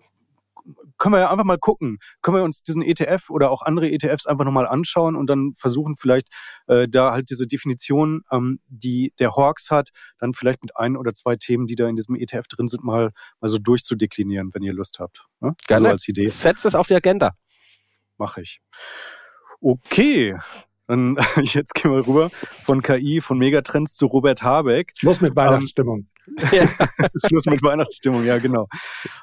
können 0.98 1.14
wir 1.14 1.20
ja 1.20 1.32
einfach 1.32 1.44
mal 1.44 1.58
gucken. 1.58 2.00
Können 2.22 2.38
wir 2.38 2.44
uns 2.44 2.64
diesen 2.64 2.82
ETF 2.82 3.30
oder 3.30 3.52
auch 3.52 3.62
andere 3.62 3.90
ETFs 3.92 4.26
einfach 4.26 4.46
nochmal 4.46 4.68
anschauen 4.68 5.16
und 5.16 5.28
dann 5.28 5.54
versuchen 5.56 5.96
vielleicht 5.96 6.28
äh, 6.68 6.88
da 6.88 7.12
halt 7.12 7.30
diese 7.30 7.48
Definition, 7.48 8.22
ähm, 8.32 8.60
die 8.68 9.14
der 9.20 9.36
Hawks 9.36 9.72
hat, 9.72 9.90
dann 10.18 10.34
vielleicht 10.34 10.64
mit 10.64 10.76
ein 10.78 10.98
oder 10.98 11.14
zwei 11.14 11.36
Themen, 11.36 11.68
die 11.68 11.76
da 11.76 11.88
in 11.88 11.96
diesem 11.96 12.16
ETF 12.16 12.48
drin 12.48 12.68
sind, 12.68 12.84
mal, 12.84 13.12
mal 13.40 13.48
so 13.48 13.58
durchzudeklinieren, 13.58 14.52
wenn 14.54 14.64
ihr 14.64 14.74
Lust 14.74 15.00
habt. 15.00 15.26
Ne? 15.40 15.56
Gerne. 15.68 15.88
Also 15.88 15.94
als 15.94 16.08
Idee. 16.08 16.28
Setzt 16.28 16.66
es 16.66 16.76
auf 16.76 16.88
die 16.88 16.96
Agenda. 16.96 17.36
Mache 18.18 18.42
ich. 18.42 18.62
Okay, 19.62 20.38
dann 20.88 21.18
jetzt 21.42 21.74
gehen 21.74 21.92
wir 21.92 22.06
rüber 22.08 22.30
von 22.30 22.82
KI, 22.82 23.22
von 23.22 23.38
Megatrends 23.38 23.96
zu 23.96 24.06
Robert 24.08 24.44
Habeck. 24.44 24.94
Schluss 24.98 25.22
mit 25.22 25.36
Weihnachtsstimmung. 25.36 26.00
Ähm, 26.00 26.10
Schluss 27.28 27.46
mit 27.46 27.64
Weihnachtsstimmung, 27.64 28.24
ja 28.24 28.38
genau. 28.40 28.68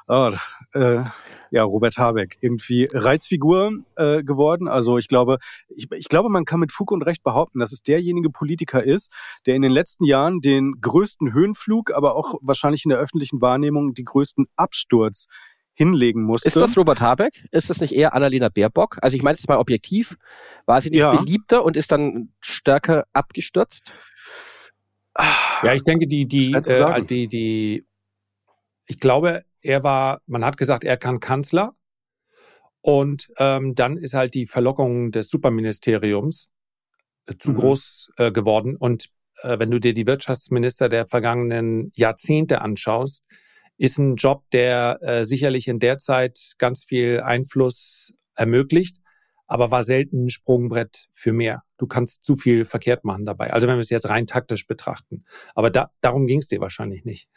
Oh, 0.07 0.31
äh, 0.73 1.03
ja, 1.51 1.63
Robert 1.63 1.97
Habeck, 1.97 2.37
irgendwie 2.41 2.89
Reizfigur 2.91 3.71
äh, 3.95 4.23
geworden. 4.23 4.67
Also 4.67 4.97
ich 4.97 5.07
glaube, 5.07 5.37
ich, 5.69 5.91
ich 5.91 6.09
glaube, 6.09 6.29
man 6.29 6.45
kann 6.45 6.59
mit 6.59 6.71
Fug 6.71 6.91
und 6.91 7.03
Recht 7.03 7.23
behaupten, 7.23 7.59
dass 7.59 7.71
es 7.71 7.83
derjenige 7.83 8.31
Politiker 8.31 8.83
ist, 8.83 9.11
der 9.45 9.55
in 9.55 9.61
den 9.61 9.71
letzten 9.71 10.03
Jahren 10.03 10.39
den 10.41 10.81
größten 10.81 11.31
Höhenflug, 11.31 11.93
aber 11.93 12.15
auch 12.15 12.35
wahrscheinlich 12.41 12.85
in 12.85 12.89
der 12.89 12.97
öffentlichen 12.97 13.39
Wahrnehmung 13.39 13.93
die 13.93 14.03
größten 14.03 14.47
Absturz 14.55 15.27
hinlegen 15.75 16.23
musste. 16.23 16.47
Ist 16.47 16.55
das 16.55 16.77
Robert 16.77 17.01
Habeck? 17.01 17.47
Ist 17.51 17.69
das 17.69 17.81
nicht 17.81 17.93
eher 17.93 18.15
Annalena 18.15 18.49
Baerbock? 18.49 18.97
Also 19.01 19.15
ich 19.15 19.23
meine 19.23 19.35
es 19.35 19.47
mal 19.47 19.57
objektiv. 19.57 20.17
War 20.65 20.81
sie 20.81 20.89
nicht 20.89 20.99
ja. 20.99 21.15
beliebter 21.15 21.63
und 21.63 21.77
ist 21.77 21.91
dann 21.91 22.29
stärker 22.41 23.05
abgestürzt? 23.13 23.91
Ja, 25.17 25.73
ich 25.73 25.83
denke, 25.83 26.07
die, 26.07 26.27
die, 26.27 26.53
äh, 26.53 27.05
die, 27.05 27.27
die, 27.27 27.85
ich 28.87 28.99
glaube, 28.99 29.43
er 29.61 29.83
war, 29.83 30.21
man 30.25 30.43
hat 30.43 30.57
gesagt, 30.57 30.83
er 30.83 30.97
kann 30.97 31.19
Kanzler. 31.19 31.75
Und 32.81 33.31
ähm, 33.37 33.75
dann 33.75 33.95
ist 33.97 34.13
halt 34.13 34.33
die 34.33 34.45
Verlockung 34.45 35.11
des 35.11 35.29
Superministeriums 35.29 36.49
äh, 37.27 37.35
zu 37.39 37.51
mhm. 37.51 37.57
groß 37.57 38.11
äh, 38.17 38.31
geworden. 38.31 38.75
Und 38.75 39.09
äh, 39.41 39.57
wenn 39.57 39.71
du 39.71 39.79
dir 39.79 39.93
die 39.93 40.05
Wirtschaftsminister 40.05 40.89
der 40.89 41.07
vergangenen 41.07 41.91
Jahrzehnte 41.95 42.61
anschaust, 42.61 43.23
ist 43.77 43.97
ein 43.99 44.15
Job, 44.17 44.43
der 44.51 44.99
äh, 45.01 45.25
sicherlich 45.25 45.67
in 45.67 45.79
der 45.79 45.97
Zeit 45.97 46.53
ganz 46.57 46.83
viel 46.83 47.21
Einfluss 47.21 48.13
ermöglicht, 48.35 48.97
aber 49.53 49.69
war 49.69 49.83
selten 49.83 50.25
ein 50.25 50.29
Sprungbrett 50.31 51.09
für 51.11 51.31
mehr. 51.31 51.61
Du 51.77 51.85
kannst 51.85 52.23
zu 52.23 52.35
viel 52.35 52.65
verkehrt 52.65 53.03
machen 53.03 53.23
dabei. 53.23 53.53
Also 53.53 53.67
wenn 53.67 53.75
wir 53.75 53.81
es 53.81 53.91
jetzt 53.91 54.09
rein 54.09 54.25
taktisch 54.25 54.65
betrachten. 54.65 55.25
Aber 55.53 55.69
da, 55.69 55.91
darum 56.01 56.25
ging 56.25 56.39
es 56.39 56.47
dir 56.47 56.59
wahrscheinlich 56.59 57.05
nicht. 57.05 57.29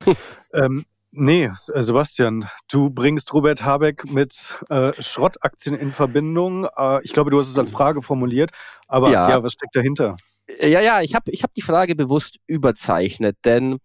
ähm, 0.54 0.84
nee, 1.10 1.50
äh, 1.74 1.82
Sebastian, 1.82 2.48
du 2.70 2.90
bringst 2.90 3.34
Robert 3.34 3.64
Habeck 3.64 4.04
mit 4.04 4.56
äh, 4.68 4.92
Schrottaktien 5.02 5.74
in 5.74 5.90
Verbindung. 5.90 6.68
Äh, 6.76 7.02
ich 7.02 7.12
glaube, 7.12 7.32
du 7.32 7.40
hast 7.40 7.50
es 7.50 7.58
als 7.58 7.72
Frage 7.72 8.02
formuliert, 8.02 8.52
aber 8.86 9.10
ja, 9.10 9.28
ja 9.28 9.42
was 9.42 9.54
steckt 9.54 9.74
dahinter? 9.74 10.16
Ja, 10.60 10.80
ja, 10.80 11.02
ich 11.02 11.16
habe 11.16 11.32
ich 11.32 11.42
hab 11.42 11.50
die 11.50 11.62
Frage 11.62 11.96
bewusst 11.96 12.38
überzeichnet, 12.46 13.36
denn 13.44 13.80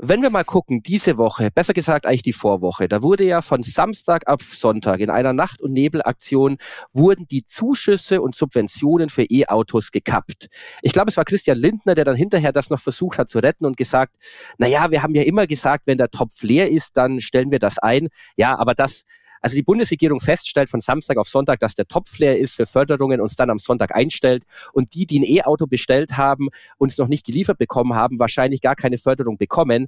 wenn 0.00 0.22
wir 0.22 0.30
mal 0.30 0.44
gucken, 0.44 0.82
diese 0.82 1.18
Woche, 1.18 1.50
besser 1.50 1.72
gesagt 1.72 2.06
eigentlich 2.06 2.22
die 2.22 2.32
Vorwoche, 2.32 2.88
da 2.88 3.02
wurde 3.02 3.24
ja 3.24 3.42
von 3.42 3.64
Samstag 3.64 4.28
auf 4.28 4.42
Sonntag 4.42 5.00
in 5.00 5.10
einer 5.10 5.32
Nacht- 5.32 5.60
und 5.60 5.72
Nebelaktion 5.72 6.58
wurden 6.92 7.26
die 7.26 7.44
Zuschüsse 7.44 8.22
und 8.22 8.34
Subventionen 8.34 9.08
für 9.08 9.24
E-Autos 9.24 9.90
gekappt. 9.90 10.48
Ich 10.82 10.92
glaube, 10.92 11.10
es 11.10 11.16
war 11.16 11.24
Christian 11.24 11.58
Lindner, 11.58 11.96
der 11.96 12.04
dann 12.04 12.16
hinterher 12.16 12.52
das 12.52 12.70
noch 12.70 12.80
versucht 12.80 13.18
hat 13.18 13.28
zu 13.28 13.40
retten 13.40 13.66
und 13.66 13.76
gesagt, 13.76 14.14
na 14.56 14.68
ja, 14.68 14.90
wir 14.92 15.02
haben 15.02 15.16
ja 15.16 15.22
immer 15.22 15.48
gesagt, 15.48 15.86
wenn 15.86 15.98
der 15.98 16.10
Topf 16.10 16.42
leer 16.42 16.70
ist, 16.70 16.96
dann 16.96 17.20
stellen 17.20 17.50
wir 17.50 17.58
das 17.58 17.78
ein. 17.78 18.08
Ja, 18.36 18.56
aber 18.56 18.74
das, 18.74 19.04
also 19.40 19.54
die 19.54 19.62
Bundesregierung 19.62 20.20
feststellt 20.20 20.68
von 20.68 20.80
Samstag 20.80 21.16
auf 21.16 21.28
Sonntag, 21.28 21.60
dass 21.60 21.74
der 21.74 21.86
Topf 21.86 22.18
leer 22.18 22.38
ist 22.38 22.54
für 22.54 22.66
Förderungen 22.66 23.20
und 23.20 23.26
es 23.26 23.36
dann 23.36 23.50
am 23.50 23.58
Sonntag 23.58 23.94
einstellt 23.94 24.44
und 24.72 24.94
die, 24.94 25.06
die 25.06 25.20
ein 25.20 25.24
E-Auto 25.24 25.66
bestellt 25.66 26.16
haben 26.16 26.48
und 26.78 26.92
es 26.92 26.98
noch 26.98 27.08
nicht 27.08 27.24
geliefert 27.24 27.58
bekommen 27.58 27.94
haben, 27.94 28.18
wahrscheinlich 28.18 28.60
gar 28.60 28.76
keine 28.76 28.98
Förderung 28.98 29.38
bekommen. 29.38 29.86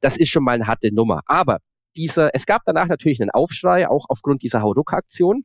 Das 0.00 0.16
ist 0.16 0.30
schon 0.30 0.44
mal 0.44 0.52
eine 0.52 0.66
harte 0.66 0.92
Nummer. 0.92 1.22
Aber 1.26 1.60
dieser, 1.96 2.34
es 2.34 2.46
gab 2.46 2.62
danach 2.64 2.88
natürlich 2.88 3.20
einen 3.20 3.30
Aufschrei, 3.30 3.88
auch 3.88 4.06
aufgrund 4.08 4.42
dieser 4.42 4.62
Hauruck-Aktion. 4.62 5.44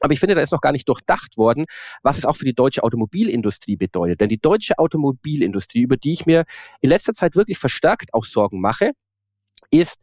Aber 0.00 0.12
ich 0.12 0.20
finde, 0.20 0.34
da 0.34 0.42
ist 0.42 0.52
noch 0.52 0.60
gar 0.60 0.72
nicht 0.72 0.88
durchdacht 0.88 1.38
worden, 1.38 1.64
was 2.02 2.18
es 2.18 2.26
auch 2.26 2.36
für 2.36 2.44
die 2.44 2.54
deutsche 2.54 2.82
Automobilindustrie 2.82 3.76
bedeutet. 3.76 4.20
Denn 4.20 4.28
die 4.28 4.38
deutsche 4.38 4.78
Automobilindustrie, 4.78 5.80
über 5.80 5.96
die 5.96 6.12
ich 6.12 6.26
mir 6.26 6.44
in 6.82 6.90
letzter 6.90 7.14
Zeit 7.14 7.34
wirklich 7.34 7.58
verstärkt 7.58 8.12
auch 8.12 8.24
Sorgen 8.24 8.60
mache, 8.60 8.92
ist, 9.70 10.02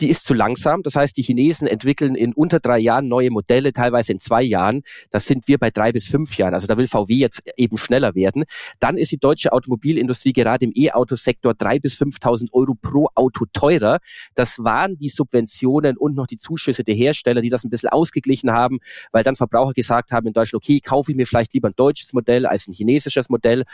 die 0.00 0.08
ist 0.08 0.24
zu 0.24 0.34
langsam. 0.34 0.82
Das 0.82 0.96
heißt, 0.96 1.16
die 1.16 1.22
Chinesen 1.22 1.68
entwickeln 1.68 2.14
in 2.14 2.32
unter 2.32 2.60
drei 2.60 2.78
Jahren 2.78 3.08
neue 3.08 3.30
Modelle, 3.30 3.72
teilweise 3.72 4.12
in 4.12 4.20
zwei 4.20 4.42
Jahren. 4.42 4.82
Das 5.10 5.26
sind 5.26 5.46
wir 5.48 5.58
bei 5.58 5.70
drei 5.70 5.92
bis 5.92 6.06
fünf 6.06 6.36
Jahren. 6.36 6.54
Also 6.54 6.66
da 6.66 6.76
will 6.76 6.88
VW 6.88 7.14
jetzt 7.14 7.42
eben 7.56 7.78
schneller 7.78 8.14
werden. 8.14 8.44
Dann 8.80 8.96
ist 8.96 9.12
die 9.12 9.18
deutsche 9.18 9.52
Automobilindustrie 9.52 10.32
gerade 10.32 10.64
im 10.64 10.72
E-Auto-Sektor 10.74 11.54
drei 11.54 11.78
bis 11.78 11.94
5.000 11.94 12.52
Euro 12.52 12.74
pro 12.74 13.08
Auto 13.14 13.44
teurer. 13.52 13.98
Das 14.34 14.58
waren 14.58 14.96
die 14.98 15.08
Subventionen 15.08 15.96
und 15.96 16.14
noch 16.14 16.26
die 16.26 16.38
Zuschüsse 16.38 16.84
der 16.84 16.94
Hersteller, 16.94 17.40
die 17.40 17.50
das 17.50 17.64
ein 17.64 17.70
bisschen 17.70 17.90
ausgeglichen 17.90 18.50
haben, 18.50 18.80
weil 19.12 19.22
dann 19.22 19.36
Verbraucher 19.36 19.72
gesagt 19.72 20.10
haben 20.10 20.26
in 20.26 20.32
Deutschland, 20.32 20.64
okay, 20.64 20.80
kaufe 20.80 21.12
ich 21.12 21.16
mir 21.16 21.26
vielleicht 21.26 21.54
lieber 21.54 21.68
ein 21.68 21.76
deutsches 21.76 22.12
Modell 22.12 22.46
als 22.46 22.66
ein 22.66 22.72
chinesisches 22.72 23.28
Modell 23.28 23.64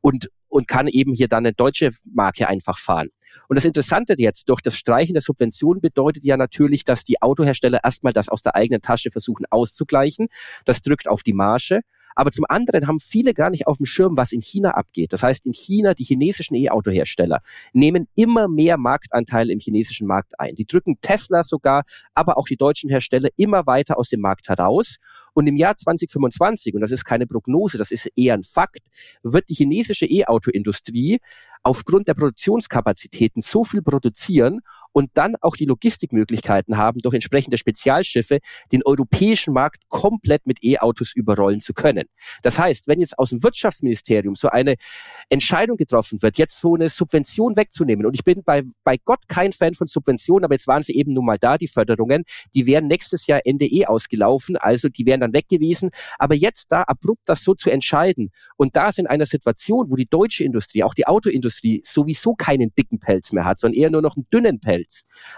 und 0.00 0.30
und 0.50 0.68
kann 0.68 0.86
eben 0.88 1.14
hier 1.14 1.28
dann 1.28 1.46
eine 1.46 1.54
deutsche 1.54 1.90
Marke 2.04 2.48
einfach 2.48 2.78
fahren. 2.78 3.08
Und 3.48 3.56
das 3.56 3.64
Interessante 3.64 4.14
jetzt, 4.18 4.48
durch 4.48 4.60
das 4.60 4.76
Streichen 4.76 5.14
der 5.14 5.22
Subventionen 5.22 5.80
bedeutet 5.80 6.24
ja 6.24 6.36
natürlich, 6.36 6.84
dass 6.84 7.04
die 7.04 7.22
Autohersteller 7.22 7.80
erstmal 7.82 8.12
das 8.12 8.28
aus 8.28 8.42
der 8.42 8.54
eigenen 8.54 8.82
Tasche 8.82 9.10
versuchen 9.10 9.46
auszugleichen. 9.50 10.28
Das 10.64 10.82
drückt 10.82 11.08
auf 11.08 11.22
die 11.22 11.32
Marge. 11.32 11.80
Aber 12.16 12.32
zum 12.32 12.44
anderen 12.48 12.86
haben 12.86 13.00
viele 13.00 13.34
gar 13.34 13.50
nicht 13.50 13.66
auf 13.66 13.76
dem 13.76 13.86
Schirm, 13.86 14.16
was 14.16 14.32
in 14.32 14.42
China 14.42 14.72
abgeht. 14.72 15.12
Das 15.12 15.22
heißt, 15.22 15.46
in 15.46 15.52
China, 15.52 15.94
die 15.94 16.04
chinesischen 16.04 16.54
E-Auto-Hersteller 16.56 17.40
nehmen 17.72 18.08
immer 18.14 18.48
mehr 18.48 18.76
Marktanteil 18.76 19.48
im 19.48 19.60
chinesischen 19.60 20.06
Markt 20.06 20.38
ein. 20.38 20.54
Die 20.54 20.66
drücken 20.66 21.00
Tesla 21.00 21.42
sogar, 21.42 21.84
aber 22.14 22.36
auch 22.36 22.46
die 22.46 22.56
deutschen 22.56 22.90
Hersteller 22.90 23.28
immer 23.36 23.66
weiter 23.66 23.96
aus 23.96 24.08
dem 24.08 24.20
Markt 24.20 24.48
heraus. 24.48 24.96
Und 25.34 25.46
im 25.46 25.56
Jahr 25.56 25.76
2025, 25.76 26.74
und 26.74 26.80
das 26.80 26.90
ist 26.90 27.04
keine 27.04 27.26
Prognose, 27.26 27.78
das 27.78 27.90
ist 27.90 28.08
eher 28.16 28.34
ein 28.34 28.42
Fakt, 28.42 28.86
wird 29.22 29.48
die 29.48 29.54
chinesische 29.54 30.06
E-Auto-Industrie 30.06 31.20
aufgrund 31.62 32.08
der 32.08 32.14
Produktionskapazitäten 32.14 33.42
so 33.42 33.64
viel 33.64 33.82
produzieren, 33.82 34.60
und 34.92 35.10
dann 35.14 35.36
auch 35.40 35.56
die 35.56 35.64
Logistikmöglichkeiten 35.64 36.76
haben, 36.76 37.00
durch 37.00 37.14
entsprechende 37.14 37.58
Spezialschiffe 37.58 38.38
den 38.72 38.82
europäischen 38.84 39.54
Markt 39.54 39.88
komplett 39.88 40.46
mit 40.46 40.62
E-Autos 40.62 41.12
überrollen 41.14 41.60
zu 41.60 41.74
können. 41.74 42.04
Das 42.42 42.58
heißt, 42.58 42.88
wenn 42.88 43.00
jetzt 43.00 43.18
aus 43.18 43.30
dem 43.30 43.42
Wirtschaftsministerium 43.42 44.34
so 44.34 44.48
eine 44.48 44.74
Entscheidung 45.28 45.76
getroffen 45.76 46.22
wird, 46.22 46.38
jetzt 46.38 46.60
so 46.60 46.74
eine 46.74 46.88
Subvention 46.88 47.56
wegzunehmen, 47.56 48.06
und 48.06 48.14
ich 48.14 48.24
bin 48.24 48.42
bei, 48.44 48.62
bei 48.84 48.96
Gott 49.04 49.28
kein 49.28 49.52
Fan 49.52 49.74
von 49.74 49.86
Subventionen, 49.86 50.44
aber 50.44 50.54
jetzt 50.54 50.66
waren 50.66 50.82
sie 50.82 50.94
eben 50.94 51.12
nun 51.12 51.24
mal 51.24 51.38
da, 51.38 51.58
die 51.58 51.68
Förderungen, 51.68 52.24
die 52.54 52.66
wären 52.66 52.86
nächstes 52.86 53.26
Jahr 53.26 53.40
Ende 53.44 53.66
eh 53.66 53.86
ausgelaufen, 53.86 54.56
also 54.56 54.88
die 54.88 55.06
wären 55.06 55.20
dann 55.20 55.32
weg 55.32 55.48
gewesen. 55.48 55.90
Aber 56.18 56.34
jetzt 56.34 56.70
da 56.70 56.82
abrupt 56.82 57.22
das 57.26 57.42
so 57.42 57.54
zu 57.54 57.70
entscheiden 57.70 58.30
und 58.56 58.76
da 58.76 58.90
in 58.96 59.06
einer 59.06 59.26
Situation, 59.26 59.90
wo 59.90 59.96
die 59.96 60.06
deutsche 60.06 60.44
Industrie, 60.44 60.82
auch 60.82 60.94
die 60.94 61.06
Autoindustrie 61.06 61.82
sowieso 61.84 62.34
keinen 62.34 62.74
dicken 62.74 62.98
Pelz 62.98 63.32
mehr 63.32 63.44
hat, 63.44 63.60
sondern 63.60 63.78
eher 63.78 63.90
nur 63.90 64.02
noch 64.02 64.16
einen 64.16 64.26
dünnen 64.32 64.60
Pelz, 64.60 64.79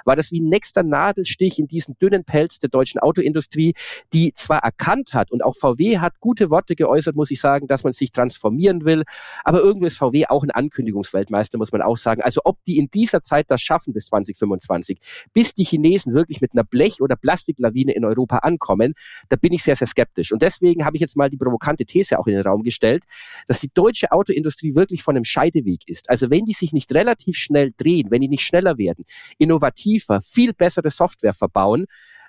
war 0.05 0.17
das 0.17 0.33
wie 0.33 0.41
ein 0.41 0.49
nächster 0.49 0.83
Nadelstich 0.83 1.59
in 1.59 1.67
diesen 1.67 1.97
dünnen 1.99 2.25
Pelz 2.25 2.59
der 2.59 2.71
deutschen 2.71 3.01
Autoindustrie, 3.01 3.75
die 4.13 4.33
zwar 4.35 4.59
erkannt 4.59 5.15
hat 5.15 5.31
und 5.31 5.45
auch 5.45 5.57
VW 5.57 5.99
hat 5.99 6.21
gute 6.21 6.51
Worte 6.51 6.77
geäußert, 6.77 7.17
muss 7.17 7.31
ich 7.31 7.41
sagen, 7.41 7.67
dass 7.67 7.85
man 7.85 7.93
sich 7.93 8.13
transformieren 8.13 8.85
will, 8.85 9.05
aber 9.45 9.61
irgendwo 9.61 9.87
ist 9.87 9.99
VW 9.99 10.27
auch 10.27 10.43
ein 10.43 10.51
Ankündigungsweltmeister, 10.51 11.59
muss 11.59 11.73
man 11.73 11.83
auch 11.83 11.97
sagen. 11.97 12.23
Also 12.23 12.43
ob 12.45 12.63
die 12.65 12.79
in 12.79 12.91
dieser 12.91 13.23
Zeit 13.23 13.51
das 13.51 13.61
schaffen 13.61 13.93
bis 13.93 14.07
2025, 14.07 14.99
bis 15.33 15.55
die 15.55 15.65
Chinesen 15.65 16.15
wirklich 16.15 16.41
mit 16.41 16.53
einer 16.53 16.65
Blech- 16.65 17.01
oder 17.01 17.17
Plastiklawine 17.17 17.93
in 17.93 18.05
Europa 18.05 18.39
ankommen, 18.39 18.95
da 19.29 19.37
bin 19.37 19.53
ich 19.53 19.63
sehr, 19.63 19.77
sehr 19.77 19.87
skeptisch. 19.87 20.33
Und 20.33 20.43
deswegen 20.43 20.85
habe 20.85 20.97
ich 20.97 21.01
jetzt 21.01 21.17
mal 21.17 21.31
die 21.31 21.37
provokante 21.37 21.85
These 21.85 22.19
auch 22.19 22.27
in 22.27 22.35
den 22.35 22.43
Raum 22.43 22.63
gestellt, 22.63 23.05
dass 23.49 23.61
die 23.61 23.71
deutsche 23.73 24.13
Autoindustrie 24.13 24.75
wirklich 24.75 25.03
von 25.03 25.17
einem 25.17 25.25
Scheideweg 25.25 25.89
ist. 25.89 26.11
Also 26.11 26.31
wenn 26.31 26.45
die 26.45 26.53
sich 26.53 26.73
nicht 26.73 26.93
relativ 26.93 27.37
schnell 27.37 27.73
drehen, 27.77 28.11
wenn 28.11 28.21
die 28.21 28.29
nicht 28.29 28.45
schneller 28.45 28.79
werden, 28.79 29.05
innovativer, 29.39 30.21
viel 30.21 30.53
bessere 30.53 30.91
Software 30.91 31.35
verbauen, 31.35 31.87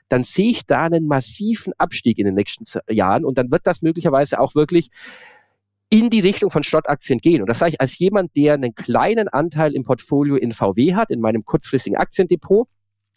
dann 0.09 0.23
sehe 0.23 0.49
ich 0.49 0.65
da 0.65 0.83
einen 0.83 1.07
massiven 1.07 1.73
Abstieg 1.77 2.19
in 2.19 2.25
den 2.25 2.35
nächsten 2.35 2.65
Jahren 2.89 3.25
und 3.25 3.37
dann 3.37 3.51
wird 3.51 3.65
das 3.65 3.81
möglicherweise 3.81 4.39
auch 4.39 4.55
wirklich 4.55 4.89
in 5.89 6.09
die 6.09 6.19
Richtung 6.19 6.49
von 6.49 6.63
Schrottaktien 6.63 7.19
gehen. 7.19 7.41
Und 7.41 7.47
das 7.47 7.59
sage 7.59 7.73
ich 7.73 7.81
als 7.81 7.97
jemand, 7.99 8.35
der 8.35 8.55
einen 8.55 8.73
kleinen 8.73 9.27
Anteil 9.27 9.73
im 9.73 9.83
Portfolio 9.83 10.35
in 10.35 10.51
VW 10.51 10.95
hat, 10.95 11.11
in 11.11 11.21
meinem 11.21 11.45
kurzfristigen 11.45 11.97
Aktiendepot 11.97 12.67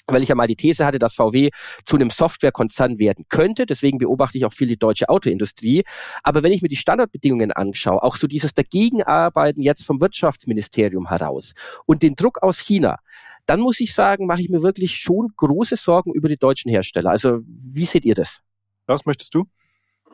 weil 0.08 0.22
ich 0.22 0.28
ja 0.28 0.34
mal 0.34 0.46
die 0.46 0.56
These 0.56 0.86
hatte, 0.86 0.98
dass 0.98 1.14
VW 1.14 1.50
zu 1.84 1.96
einem 1.96 2.10
Softwarekonzern 2.10 2.98
werden 2.98 3.24
könnte. 3.28 3.66
Deswegen 3.66 3.98
beobachte 3.98 4.38
ich 4.38 4.44
auch 4.44 4.52
viel 4.52 4.68
die 4.68 4.76
deutsche 4.76 5.08
Autoindustrie. 5.08 5.84
Aber 6.22 6.42
wenn 6.42 6.52
ich 6.52 6.62
mir 6.62 6.68
die 6.68 6.76
Standardbedingungen 6.76 7.52
anschaue, 7.52 8.02
auch 8.02 8.16
so 8.16 8.26
dieses 8.26 8.54
Dagegenarbeiten 8.54 9.62
jetzt 9.62 9.84
vom 9.84 10.00
Wirtschaftsministerium 10.00 11.08
heraus 11.08 11.54
und 11.86 12.02
den 12.02 12.14
Druck 12.14 12.42
aus 12.42 12.58
China, 12.60 12.98
dann 13.46 13.60
muss 13.60 13.80
ich 13.80 13.94
sagen, 13.94 14.26
mache 14.26 14.42
ich 14.42 14.48
mir 14.48 14.62
wirklich 14.62 14.96
schon 14.98 15.32
große 15.36 15.76
Sorgen 15.76 16.12
über 16.12 16.28
die 16.28 16.36
deutschen 16.36 16.70
Hersteller. 16.70 17.10
Also 17.10 17.40
wie 17.46 17.84
seht 17.84 18.04
ihr 18.04 18.14
das? 18.14 18.42
Was 18.86 19.06
möchtest 19.06 19.34
du? 19.34 19.44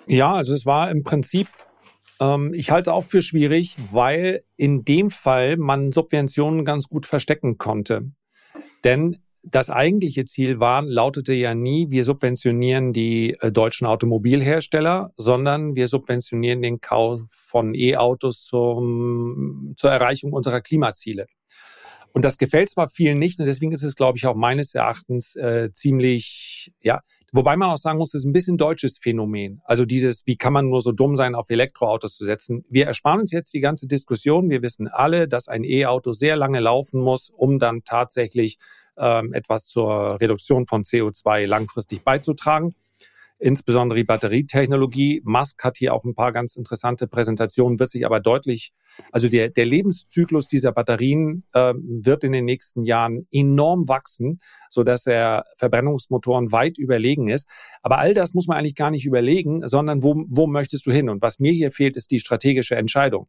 Ja, 0.06 0.34
also 0.34 0.54
es 0.54 0.66
war 0.66 0.90
im 0.90 1.02
Prinzip 1.02 1.48
ähm, 2.22 2.52
ich 2.54 2.70
halte 2.70 2.90
es 2.90 2.94
auch 2.94 3.04
für 3.04 3.22
schwierig, 3.22 3.76
weil 3.90 4.44
in 4.56 4.84
dem 4.84 5.10
Fall 5.10 5.56
man 5.56 5.92
Subventionen 5.92 6.64
ganz 6.64 6.88
gut 6.88 7.06
verstecken 7.06 7.58
konnte. 7.58 8.12
Denn 8.84 9.18
das 9.44 9.70
eigentliche 9.70 10.24
Ziel 10.24 10.60
war, 10.60 10.82
lautete 10.82 11.32
ja 11.32 11.54
nie, 11.54 11.90
wir 11.90 12.04
subventionieren 12.04 12.92
die 12.92 13.36
äh, 13.40 13.50
deutschen 13.50 13.88
Automobilhersteller, 13.88 15.12
sondern 15.16 15.74
wir 15.74 15.88
subventionieren 15.88 16.62
den 16.62 16.80
Kauf 16.80 17.22
von 17.28 17.74
E-Autos 17.74 18.44
zur 18.44 19.90
Erreichung 19.90 20.32
unserer 20.32 20.60
Klimaziele. 20.60 21.26
Und 22.12 22.24
das 22.24 22.38
gefällt 22.38 22.68
zwar 22.68 22.90
vielen 22.90 23.18
nicht, 23.18 23.40
und 23.40 23.46
deswegen 23.46 23.72
ist 23.72 23.82
es, 23.82 23.94
glaube 23.94 24.18
ich, 24.18 24.26
auch 24.26 24.34
meines 24.34 24.74
Erachtens 24.74 25.34
äh, 25.34 25.70
ziemlich, 25.72 26.72
ja, 26.82 27.00
wobei 27.32 27.56
man 27.56 27.70
auch 27.70 27.78
sagen 27.78 27.98
muss, 27.98 28.14
es 28.14 28.22
ist 28.22 28.26
ein 28.26 28.32
bisschen 28.32 28.58
deutsches 28.58 28.98
Phänomen. 28.98 29.62
Also 29.64 29.86
dieses, 29.86 30.26
wie 30.26 30.36
kann 30.36 30.52
man 30.52 30.68
nur 30.68 30.82
so 30.82 30.92
dumm 30.92 31.16
sein, 31.16 31.34
auf 31.34 31.48
Elektroautos 31.48 32.14
zu 32.14 32.24
setzen? 32.24 32.64
Wir 32.68 32.86
ersparen 32.86 33.20
uns 33.20 33.32
jetzt 33.32 33.54
die 33.54 33.60
ganze 33.60 33.86
Diskussion. 33.86 34.50
Wir 34.50 34.62
wissen 34.62 34.88
alle, 34.88 35.26
dass 35.26 35.48
ein 35.48 35.64
E-Auto 35.64 36.12
sehr 36.12 36.36
lange 36.36 36.60
laufen 36.60 37.00
muss, 37.00 37.30
um 37.30 37.58
dann 37.58 37.82
tatsächlich 37.84 38.58
ähm, 38.98 39.32
etwas 39.32 39.66
zur 39.66 40.20
Reduktion 40.20 40.66
von 40.66 40.84
CO2 40.84 41.46
langfristig 41.46 42.02
beizutragen 42.02 42.74
insbesondere 43.42 43.98
die 43.98 44.04
Batterietechnologie. 44.04 45.20
Musk 45.24 45.62
hat 45.64 45.76
hier 45.76 45.94
auch 45.94 46.04
ein 46.04 46.14
paar 46.14 46.32
ganz 46.32 46.54
interessante 46.54 47.08
Präsentationen, 47.08 47.78
wird 47.78 47.90
sich 47.90 48.06
aber 48.06 48.20
deutlich, 48.20 48.72
also 49.10 49.28
der, 49.28 49.48
der 49.50 49.66
Lebenszyklus 49.66 50.46
dieser 50.46 50.72
Batterien 50.72 51.44
äh, 51.52 51.74
wird 51.76 52.22
in 52.24 52.32
den 52.32 52.44
nächsten 52.44 52.84
Jahren 52.84 53.26
enorm 53.32 53.88
wachsen, 53.88 54.40
so 54.70 54.84
dass 54.84 55.06
er 55.06 55.44
Verbrennungsmotoren 55.56 56.52
weit 56.52 56.78
überlegen 56.78 57.28
ist. 57.28 57.48
Aber 57.82 57.98
all 57.98 58.14
das 58.14 58.32
muss 58.32 58.46
man 58.46 58.58
eigentlich 58.58 58.76
gar 58.76 58.90
nicht 58.90 59.06
überlegen, 59.06 59.66
sondern 59.66 60.02
wo, 60.02 60.24
wo 60.28 60.46
möchtest 60.46 60.86
du 60.86 60.92
hin? 60.92 61.08
Und 61.08 61.20
was 61.20 61.40
mir 61.40 61.52
hier 61.52 61.72
fehlt, 61.72 61.96
ist 61.96 62.12
die 62.12 62.20
strategische 62.20 62.76
Entscheidung. 62.76 63.26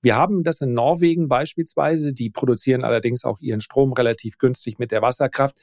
Wir 0.00 0.14
haben 0.14 0.44
das 0.44 0.60
in 0.60 0.72
Norwegen 0.74 1.26
beispielsweise, 1.26 2.14
die 2.14 2.30
produzieren 2.30 2.84
allerdings 2.84 3.24
auch 3.24 3.40
ihren 3.40 3.60
Strom 3.60 3.92
relativ 3.92 4.38
günstig 4.38 4.78
mit 4.78 4.92
der 4.92 5.02
Wasserkraft. 5.02 5.56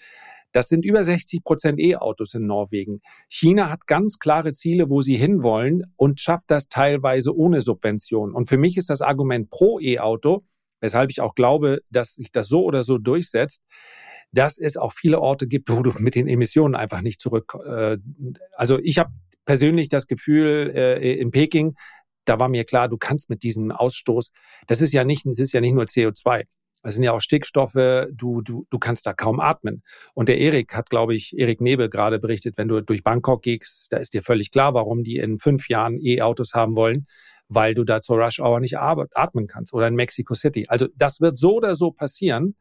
Das 0.55 0.69
sind 0.69 0.85
über 0.85 1.03
60 1.03 1.43
Prozent 1.43 1.81
E-Autos 1.81 2.33
in 2.33 2.45
Norwegen. 2.47 3.01
China 3.27 3.69
hat 3.69 3.87
ganz 3.87 4.19
klare 4.19 4.53
Ziele, 4.53 4.89
wo 4.89 5.01
sie 5.01 5.17
hinwollen 5.17 5.83
und 5.97 6.21
schafft 6.21 6.45
das 6.47 6.69
teilweise 6.69 7.35
ohne 7.35 7.59
Subvention. 7.59 8.33
Und 8.33 8.47
für 8.47 8.55
mich 8.55 8.77
ist 8.77 8.89
das 8.89 9.01
Argument 9.01 9.49
pro 9.49 9.81
E-Auto, 9.81 10.45
weshalb 10.79 11.11
ich 11.11 11.19
auch 11.19 11.35
glaube, 11.35 11.81
dass 11.89 12.13
sich 12.13 12.31
das 12.31 12.47
so 12.47 12.63
oder 12.63 12.83
so 12.83 12.97
durchsetzt, 12.97 13.63
dass 14.31 14.57
es 14.57 14.77
auch 14.77 14.93
viele 14.93 15.19
Orte 15.19 15.45
gibt, 15.45 15.69
wo 15.69 15.83
du 15.83 15.91
mit 15.99 16.15
den 16.15 16.29
Emissionen 16.29 16.75
einfach 16.75 17.01
nicht 17.01 17.19
zurück. 17.19 17.57
Äh, 17.65 17.97
also 18.53 18.79
ich 18.81 18.97
habe 18.97 19.11
persönlich 19.43 19.89
das 19.89 20.07
Gefühl 20.07 20.71
äh, 20.73 21.19
in 21.19 21.31
Peking, 21.31 21.75
da 22.23 22.39
war 22.39 22.47
mir 22.47 22.63
klar, 22.63 22.87
du 22.87 22.97
kannst 22.97 23.29
mit 23.29 23.43
diesem 23.43 23.71
Ausstoß, 23.71 24.31
das 24.67 24.79
ist 24.79 24.93
ja 24.93 25.03
nicht, 25.03 25.25
das 25.25 25.39
ist 25.39 25.51
ja 25.51 25.59
nicht 25.59 25.73
nur 25.73 25.83
CO2. 25.83 26.45
Das 26.85 26.93
sind 26.93 27.03
ja 27.03 27.13
auch 27.13 27.19
Stickstoffe, 27.19 28.05
du, 28.11 28.43
du, 28.43 28.67
du 28.69 28.77
kannst 28.77 29.07
da 29.07 29.13
kaum 29.13 29.39
atmen. 29.39 29.81
Und 30.13 30.29
der 30.29 30.37
Erik 30.37 30.75
hat, 30.75 30.91
glaube 30.91 31.15
ich, 31.15 31.35
Erik 31.35 31.59
Nebel 31.59 31.89
gerade 31.89 32.19
berichtet, 32.19 32.59
wenn 32.59 32.67
du 32.67 32.79
durch 32.79 33.03
Bangkok 33.03 33.41
gehst, 33.41 33.91
da 33.91 33.97
ist 33.97 34.13
dir 34.13 34.21
völlig 34.21 34.51
klar, 34.51 34.75
warum 34.75 35.01
die 35.01 35.17
in 35.17 35.39
fünf 35.39 35.67
Jahren 35.67 35.99
E-Autos 35.99 36.53
haben 36.53 36.75
wollen, 36.75 37.07
weil 37.47 37.73
du 37.73 37.85
da 37.85 38.03
zur 38.03 38.23
Rush 38.23 38.39
Hour 38.39 38.59
nicht 38.59 38.77
atmen 38.77 39.47
kannst 39.47 39.73
oder 39.73 39.87
in 39.87 39.95
Mexico 39.95 40.35
City. 40.35 40.67
Also 40.67 40.87
das 40.95 41.21
wird 41.21 41.39
so 41.39 41.55
oder 41.55 41.73
so 41.73 41.89
passieren. 41.89 42.55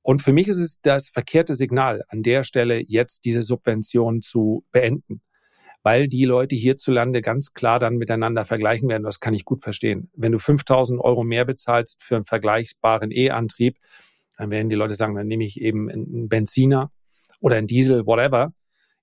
Und 0.00 0.22
für 0.22 0.32
mich 0.32 0.48
ist 0.48 0.56
es 0.56 0.80
das 0.80 1.10
verkehrte 1.10 1.54
Signal, 1.54 2.02
an 2.08 2.22
der 2.22 2.44
Stelle 2.44 2.82
jetzt 2.86 3.26
diese 3.26 3.42
Subvention 3.42 4.22
zu 4.22 4.64
beenden 4.72 5.20
weil 5.84 6.08
die 6.08 6.24
Leute 6.24 6.56
hierzulande 6.56 7.20
ganz 7.20 7.52
klar 7.52 7.78
dann 7.78 7.96
miteinander 7.96 8.46
vergleichen 8.46 8.88
werden. 8.88 9.04
Das 9.04 9.20
kann 9.20 9.34
ich 9.34 9.44
gut 9.44 9.62
verstehen. 9.62 10.10
Wenn 10.14 10.32
du 10.32 10.38
5000 10.38 10.98
Euro 10.98 11.22
mehr 11.22 11.44
bezahlst 11.44 12.02
für 12.02 12.16
einen 12.16 12.24
vergleichbaren 12.24 13.10
E-Antrieb, 13.12 13.76
dann 14.38 14.50
werden 14.50 14.70
die 14.70 14.76
Leute 14.76 14.94
sagen, 14.94 15.14
dann 15.14 15.26
nehme 15.26 15.44
ich 15.44 15.60
eben 15.60 15.90
einen 15.90 16.28
Benziner 16.28 16.90
oder 17.38 17.56
einen 17.56 17.66
Diesel, 17.66 18.06
whatever. 18.06 18.52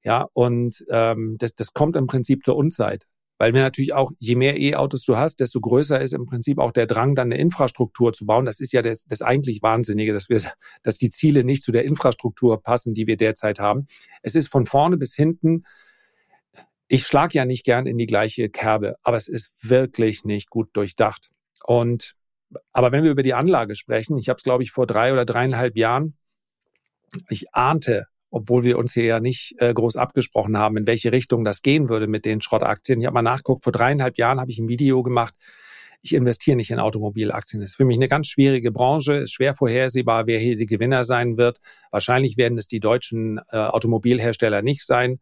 Ja, 0.03 0.27
und 0.33 0.83
ähm, 0.89 1.35
das, 1.37 1.53
das 1.53 1.73
kommt 1.73 1.95
im 1.95 2.07
Prinzip 2.07 2.43
zur 2.43 2.55
Unzeit. 2.55 3.05
Weil 3.37 3.53
wir 3.53 3.61
natürlich 3.61 3.93
auch, 3.93 4.11
je 4.17 4.35
mehr 4.35 4.59
E-Autos 4.59 5.03
du 5.03 5.17
hast, 5.17 5.39
desto 5.39 5.61
größer 5.61 6.01
ist 6.01 6.13
im 6.13 6.25
Prinzip 6.25 6.57
auch 6.57 6.71
der 6.71 6.87
Drang, 6.87 7.13
dann 7.13 7.31
eine 7.31 7.39
Infrastruktur 7.39 8.11
zu 8.13 8.25
bauen. 8.25 8.45
Das 8.45 8.59
ist 8.59 8.73
ja 8.73 8.81
das, 8.81 9.05
das 9.05 9.21
eigentlich 9.21 9.61
Wahnsinnige, 9.61 10.13
dass 10.13 10.29
wir, 10.29 10.41
dass 10.81 10.97
die 10.97 11.09
Ziele 11.11 11.43
nicht 11.43 11.63
zu 11.63 11.71
der 11.71 11.85
Infrastruktur 11.85 12.61
passen, 12.61 12.95
die 12.95 13.05
wir 13.05 13.17
derzeit 13.17 13.59
haben. 13.59 13.85
Es 14.23 14.33
ist 14.33 14.47
von 14.47 14.65
vorne 14.65 14.97
bis 14.97 15.15
hinten 15.15 15.63
ich 16.91 17.07
schlage 17.07 17.37
ja 17.37 17.45
nicht 17.45 17.63
gern 17.63 17.85
in 17.85 17.97
die 17.97 18.05
gleiche 18.05 18.49
Kerbe, 18.49 18.95
aber 19.01 19.15
es 19.15 19.29
ist 19.29 19.49
wirklich 19.61 20.25
nicht 20.25 20.49
gut 20.49 20.69
durchdacht. 20.73 21.29
Und 21.63 22.15
aber 22.73 22.91
wenn 22.91 23.05
wir 23.05 23.11
über 23.11 23.23
die 23.23 23.33
Anlage 23.33 23.75
sprechen, 23.75 24.17
ich 24.17 24.27
habe 24.27 24.35
es, 24.35 24.43
glaube 24.43 24.63
ich, 24.63 24.71
vor 24.71 24.87
drei 24.87 25.13
oder 25.13 25.23
dreieinhalb 25.23 25.77
Jahren, 25.77 26.17
ich 27.29 27.53
ahnte, 27.53 28.07
obwohl 28.29 28.65
wir 28.65 28.77
uns 28.77 28.93
hier 28.93 29.05
ja 29.05 29.19
nicht 29.21 29.55
äh, 29.59 29.73
groß 29.73 29.95
abgesprochen 29.95 30.57
haben, 30.57 30.75
in 30.75 30.85
welche 30.85 31.13
Richtung 31.13 31.45
das 31.45 31.61
gehen 31.61 31.87
würde 31.87 32.07
mit 32.07 32.25
den 32.25 32.41
Schrottaktien. 32.41 32.99
Ich 32.99 33.05
habe 33.05 33.13
mal 33.13 33.21
nachgeguckt, 33.21 33.63
vor 33.63 33.71
dreieinhalb 33.71 34.17
Jahren 34.17 34.41
habe 34.41 34.51
ich 34.51 34.59
ein 34.59 34.67
Video 34.67 35.01
gemacht, 35.01 35.33
ich 36.01 36.13
investiere 36.13 36.57
nicht 36.57 36.71
in 36.71 36.79
Automobilaktien. 36.79 37.61
Das 37.61 37.69
ist 37.69 37.75
für 37.77 37.85
mich 37.85 37.95
eine 37.95 38.09
ganz 38.09 38.27
schwierige 38.27 38.73
Branche, 38.73 39.13
ist 39.13 39.31
schwer 39.31 39.55
vorhersehbar, 39.55 40.27
wer 40.27 40.39
hier 40.39 40.57
die 40.57 40.65
Gewinner 40.65 41.05
sein 41.05 41.37
wird. 41.37 41.59
Wahrscheinlich 41.89 42.35
werden 42.35 42.57
es 42.57 42.67
die 42.67 42.81
deutschen 42.81 43.39
äh, 43.49 43.57
Automobilhersteller 43.57 44.61
nicht 44.61 44.85
sein. 44.85 45.19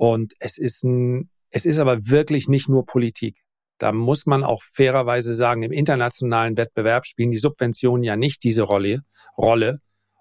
Und 0.00 0.32
es 0.38 0.56
ist 0.56 0.82
ein, 0.82 1.28
es 1.50 1.66
ist 1.66 1.78
aber 1.78 2.08
wirklich 2.08 2.48
nicht 2.48 2.70
nur 2.70 2.86
Politik. 2.86 3.42
Da 3.76 3.92
muss 3.92 4.24
man 4.24 4.44
auch 4.44 4.62
fairerweise 4.62 5.34
sagen, 5.34 5.62
im 5.62 5.72
internationalen 5.72 6.56
Wettbewerb 6.56 7.04
spielen 7.04 7.32
die 7.32 7.36
Subventionen 7.36 8.02
ja 8.02 8.16
nicht 8.16 8.42
diese 8.42 8.62
Rolle, 8.62 9.02
Rolle. 9.36 9.80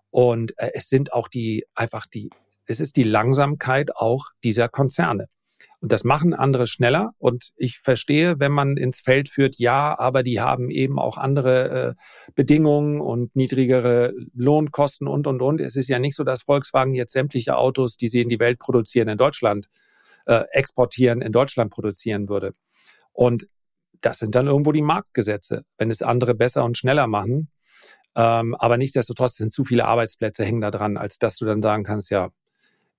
Und 0.10 0.52
äh, 0.58 0.72
es 0.74 0.90
sind 0.90 1.14
auch 1.14 1.30
die, 1.30 1.64
einfach 1.76 2.08
die, 2.08 2.30
es 2.66 2.82
ist 2.82 2.98
die 2.98 3.04
Langsamkeit 3.04 3.96
auch 3.96 4.26
dieser 4.44 4.68
Konzerne. 4.68 5.28
Und 5.80 5.92
das 5.92 6.04
machen 6.04 6.34
andere 6.34 6.68
schneller. 6.68 7.12
Und 7.18 7.50
ich 7.56 7.80
verstehe, 7.80 8.40
wenn 8.40 8.52
man 8.52 8.78
ins 8.78 9.00
Feld 9.00 9.30
führt, 9.30 9.58
ja, 9.58 9.98
aber 9.98 10.24
die 10.24 10.40
haben 10.40 10.70
eben 10.70 11.00
auch 11.00 11.18
andere 11.18 11.96
äh, 11.98 12.32
Bedingungen 12.36 13.02
und 13.02 13.36
niedrigere 13.36 14.14
Lohnkosten 14.34 15.08
und, 15.08 15.28
und, 15.28 15.42
und. 15.42 15.62
Es 15.62 15.76
ist 15.76 15.90
ja 15.90 16.00
nicht 16.00 16.16
so, 16.16 16.24
dass 16.24 16.44
Volkswagen 16.44 16.94
jetzt 16.94 17.14
sämtliche 17.14 17.58
Autos, 17.58 17.98
die 17.98 18.08
sie 18.08 18.22
in 18.22 18.30
die 18.30 18.40
Welt 18.40 18.60
produzieren, 18.60 19.08
in 19.08 19.18
Deutschland 19.18 19.68
äh, 20.26 20.44
exportieren, 20.52 21.22
in 21.22 21.32
Deutschland 21.32 21.72
produzieren 21.72 22.30
würde. 22.30 22.54
Und 23.14 23.48
das 24.02 24.20
sind 24.20 24.36
dann 24.36 24.48
irgendwo 24.48 24.72
die 24.72 24.82
Marktgesetze. 24.82 25.64
Wenn 25.78 25.92
es 25.92 26.02
andere 26.02 26.36
besser 26.36 26.64
und 26.64 26.78
schneller 26.78 27.08
machen, 27.08 27.50
ähm, 28.16 28.56
aber 28.56 28.78
nichtsdestotrotz 28.78 29.38
sind 29.38 29.52
zu 29.52 29.64
viele 29.64 29.86
Arbeitsplätze 29.86 30.44
hängen 30.44 30.62
da 30.62 30.72
dran, 30.72 30.98
als 30.98 31.20
dass 31.20 31.38
du 31.38 31.46
dann 31.46 31.62
sagen 31.62 31.84
kannst, 31.84 32.10
ja, 32.10 32.30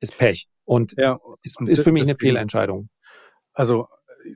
ist 0.01 0.17
Pech. 0.19 0.49
Und 0.71 0.95
ja, 0.97 1.19
ist, 1.43 1.61
ist 1.63 1.83
für 1.83 1.91
mich 1.91 2.03
eine 2.03 2.15
Fehlentscheidung. 2.15 2.91
Also 3.53 3.89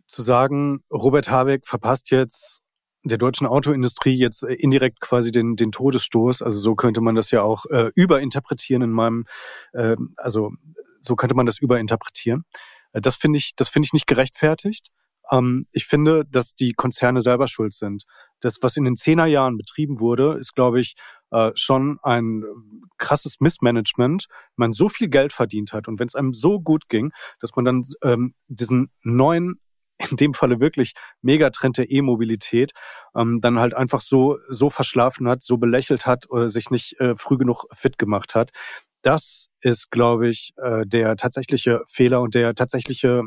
zu 0.09 0.21
sagen, 0.21 0.83
Robert 0.91 1.31
Habeck 1.31 1.65
verpasst 1.65 2.11
jetzt 2.11 2.61
der 3.05 3.19
deutschen 3.19 3.47
Autoindustrie 3.47 4.17
jetzt 4.17 4.43
äh, 4.43 4.55
indirekt 4.55 4.99
quasi 4.99 5.31
den, 5.31 5.55
den 5.55 5.71
Todesstoß. 5.71 6.43
Also 6.43 6.59
so 6.59 6.75
könnte 6.75 7.01
man 7.01 7.15
das 7.15 7.31
ja 7.31 7.43
auch 7.43 7.67
äh, 7.67 7.93
überinterpretieren 7.95 8.83
in 8.83 8.91
meinem, 8.91 9.27
äh, 9.75 9.95
also 10.17 10.51
so 11.01 11.15
könnte 11.15 11.37
man 11.37 11.47
das 11.47 11.61
überinterpretieren. 11.61 12.43
Äh, 12.95 13.01
das 13.01 13.15
finde 13.15 13.37
ich, 13.37 13.53
das 13.55 13.69
finde 13.69 13.87
ich 13.87 13.93
nicht 13.93 14.09
gerechtfertigt. 14.09 14.89
Ähm, 15.31 15.67
ich 15.73 15.87
finde, 15.87 16.25
dass 16.29 16.55
die 16.55 16.73
Konzerne 16.73 17.21
selber 17.21 17.49
schuld 17.49 17.75
sind. 17.75 18.05
Das, 18.41 18.59
was 18.61 18.77
in 18.77 18.85
den 18.85 18.97
Zehnerjahren 18.97 19.57
betrieben 19.57 20.01
wurde, 20.01 20.37
ist, 20.39 20.55
glaube 20.55 20.81
ich, 20.81 20.95
äh, 21.31 21.53
schon 21.55 21.99
ein 22.03 22.45
krasses 22.99 23.41
Missmanagement. 23.41 24.27
Man 24.57 24.73
so 24.73 24.89
viel 24.89 25.09
Geld 25.09 25.33
verdient 25.33 25.73
hat 25.73 25.89
und 25.89 25.99
wenn 25.99 26.09
es 26.09 26.15
einem 26.15 26.33
so 26.33 26.61
gut 26.61 26.89
ging, 26.89 27.13
dass 27.41 27.55
man 27.57 27.65
dann 27.65 27.85
ähm, 28.03 28.35
diesen 28.49 28.91
neuen 29.03 29.61
in 30.11 30.17
dem 30.17 30.35
Falle 30.35 30.61
wirklich 30.61 30.95
Megatrend 31.23 31.79
der 31.79 31.91
E-Mobilität, 31.91 32.73
ähm, 33.17 33.41
dann 33.41 33.59
halt 33.59 33.75
einfach 33.75 34.01
so, 34.01 34.39
so 34.49 34.71
verschlafen 34.71 35.29
hat, 35.29 35.43
so 35.43 35.57
belächelt 35.57 36.07
hat 36.07 36.29
oder 36.31 36.49
sich 36.49 36.71
nicht 36.71 36.99
äh, 37.01 37.15
früh 37.17 37.37
genug 37.37 37.65
fit 37.73 37.99
gemacht 37.99 38.35
hat. 38.35 38.51
Das 39.03 39.51
ist, 39.61 39.91
glaube 39.91 40.29
ich, 40.29 40.53
äh, 40.57 40.87
der 40.87 41.17
tatsächliche 41.17 41.83
Fehler 41.87 42.23
und 42.23 42.35
der 42.35 42.55
tatsächliche 42.55 43.23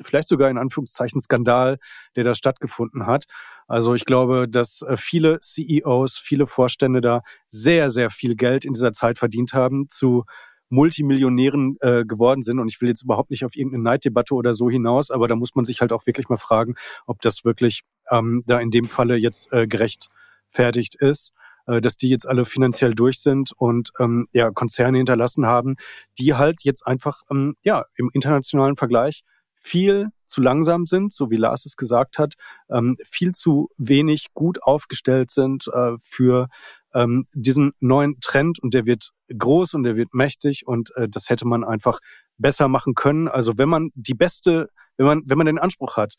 vielleicht 0.00 0.28
sogar 0.28 0.50
in 0.50 0.58
Anführungszeichen 0.58 1.20
Skandal, 1.20 1.78
der 2.16 2.24
da 2.24 2.34
stattgefunden 2.34 3.06
hat. 3.06 3.24
Also 3.66 3.94
ich 3.94 4.04
glaube, 4.04 4.48
dass 4.48 4.82
äh, 4.82 4.96
viele 4.96 5.40
CEOs, 5.40 6.18
viele 6.18 6.46
Vorstände 6.46 7.00
da 7.00 7.22
sehr, 7.48 7.90
sehr 7.90 8.10
viel 8.10 8.36
Geld 8.36 8.64
in 8.64 8.74
dieser 8.74 8.92
Zeit 8.92 9.18
verdient 9.18 9.54
haben, 9.54 9.88
zu 9.88 10.24
Multimillionären 10.68 11.76
äh, 11.80 12.04
geworden 12.04 12.42
sind. 12.42 12.58
Und 12.58 12.68
ich 12.68 12.80
will 12.80 12.88
jetzt 12.88 13.02
überhaupt 13.02 13.30
nicht 13.30 13.44
auf 13.44 13.54
irgendeine 13.54 13.84
Neiddebatte 13.84 14.34
oder 14.34 14.54
so 14.54 14.70
hinaus, 14.70 15.10
aber 15.10 15.28
da 15.28 15.36
muss 15.36 15.54
man 15.54 15.66
sich 15.66 15.80
halt 15.80 15.92
auch 15.92 16.06
wirklich 16.06 16.28
mal 16.28 16.38
fragen, 16.38 16.74
ob 17.06 17.20
das 17.20 17.44
wirklich 17.44 17.82
ähm, 18.10 18.42
da 18.46 18.58
in 18.58 18.70
dem 18.70 18.86
Falle 18.86 19.16
jetzt 19.16 19.52
äh, 19.52 19.66
gerechtfertigt 19.66 20.94
ist 20.96 21.32
äh, 21.66 21.80
dass 21.80 21.96
die 21.96 22.08
jetzt 22.08 22.26
alle 22.26 22.44
finanziell 22.44 22.94
durch 22.94 23.20
sind 23.20 23.52
und 23.52 23.92
ähm, 24.00 24.26
ja 24.32 24.50
Konzerne 24.50 24.98
hinterlassen 24.98 25.46
haben, 25.46 25.76
die 26.18 26.34
halt 26.34 26.62
jetzt 26.64 26.86
einfach 26.86 27.22
ähm, 27.30 27.54
ja 27.62 27.84
im 27.94 28.10
internationalen 28.12 28.76
Vergleich 28.76 29.22
viel 29.62 30.08
zu 30.26 30.40
langsam 30.40 30.86
sind, 30.86 31.12
so 31.12 31.30
wie 31.30 31.36
Lars 31.36 31.66
es 31.66 31.76
gesagt 31.76 32.18
hat, 32.18 32.34
ähm, 32.70 32.96
viel 33.04 33.32
zu 33.32 33.70
wenig 33.78 34.26
gut 34.34 34.62
aufgestellt 34.62 35.30
sind 35.30 35.68
äh, 35.72 35.92
für 36.00 36.48
ähm, 36.94 37.26
diesen 37.32 37.72
neuen 37.80 38.18
Trend 38.20 38.58
und 38.58 38.74
der 38.74 38.86
wird 38.86 39.10
groß 39.36 39.74
und 39.74 39.84
der 39.84 39.96
wird 39.96 40.14
mächtig 40.14 40.66
und 40.66 40.94
äh, 40.96 41.08
das 41.08 41.30
hätte 41.30 41.46
man 41.46 41.64
einfach 41.64 42.00
besser 42.38 42.68
machen 42.68 42.94
können. 42.94 43.28
Also 43.28 43.56
wenn 43.56 43.68
man 43.68 43.90
die 43.94 44.14
beste, 44.14 44.68
wenn 44.96 45.06
man, 45.06 45.22
wenn 45.26 45.38
man 45.38 45.46
den 45.46 45.58
Anspruch 45.58 45.96
hat, 45.96 46.14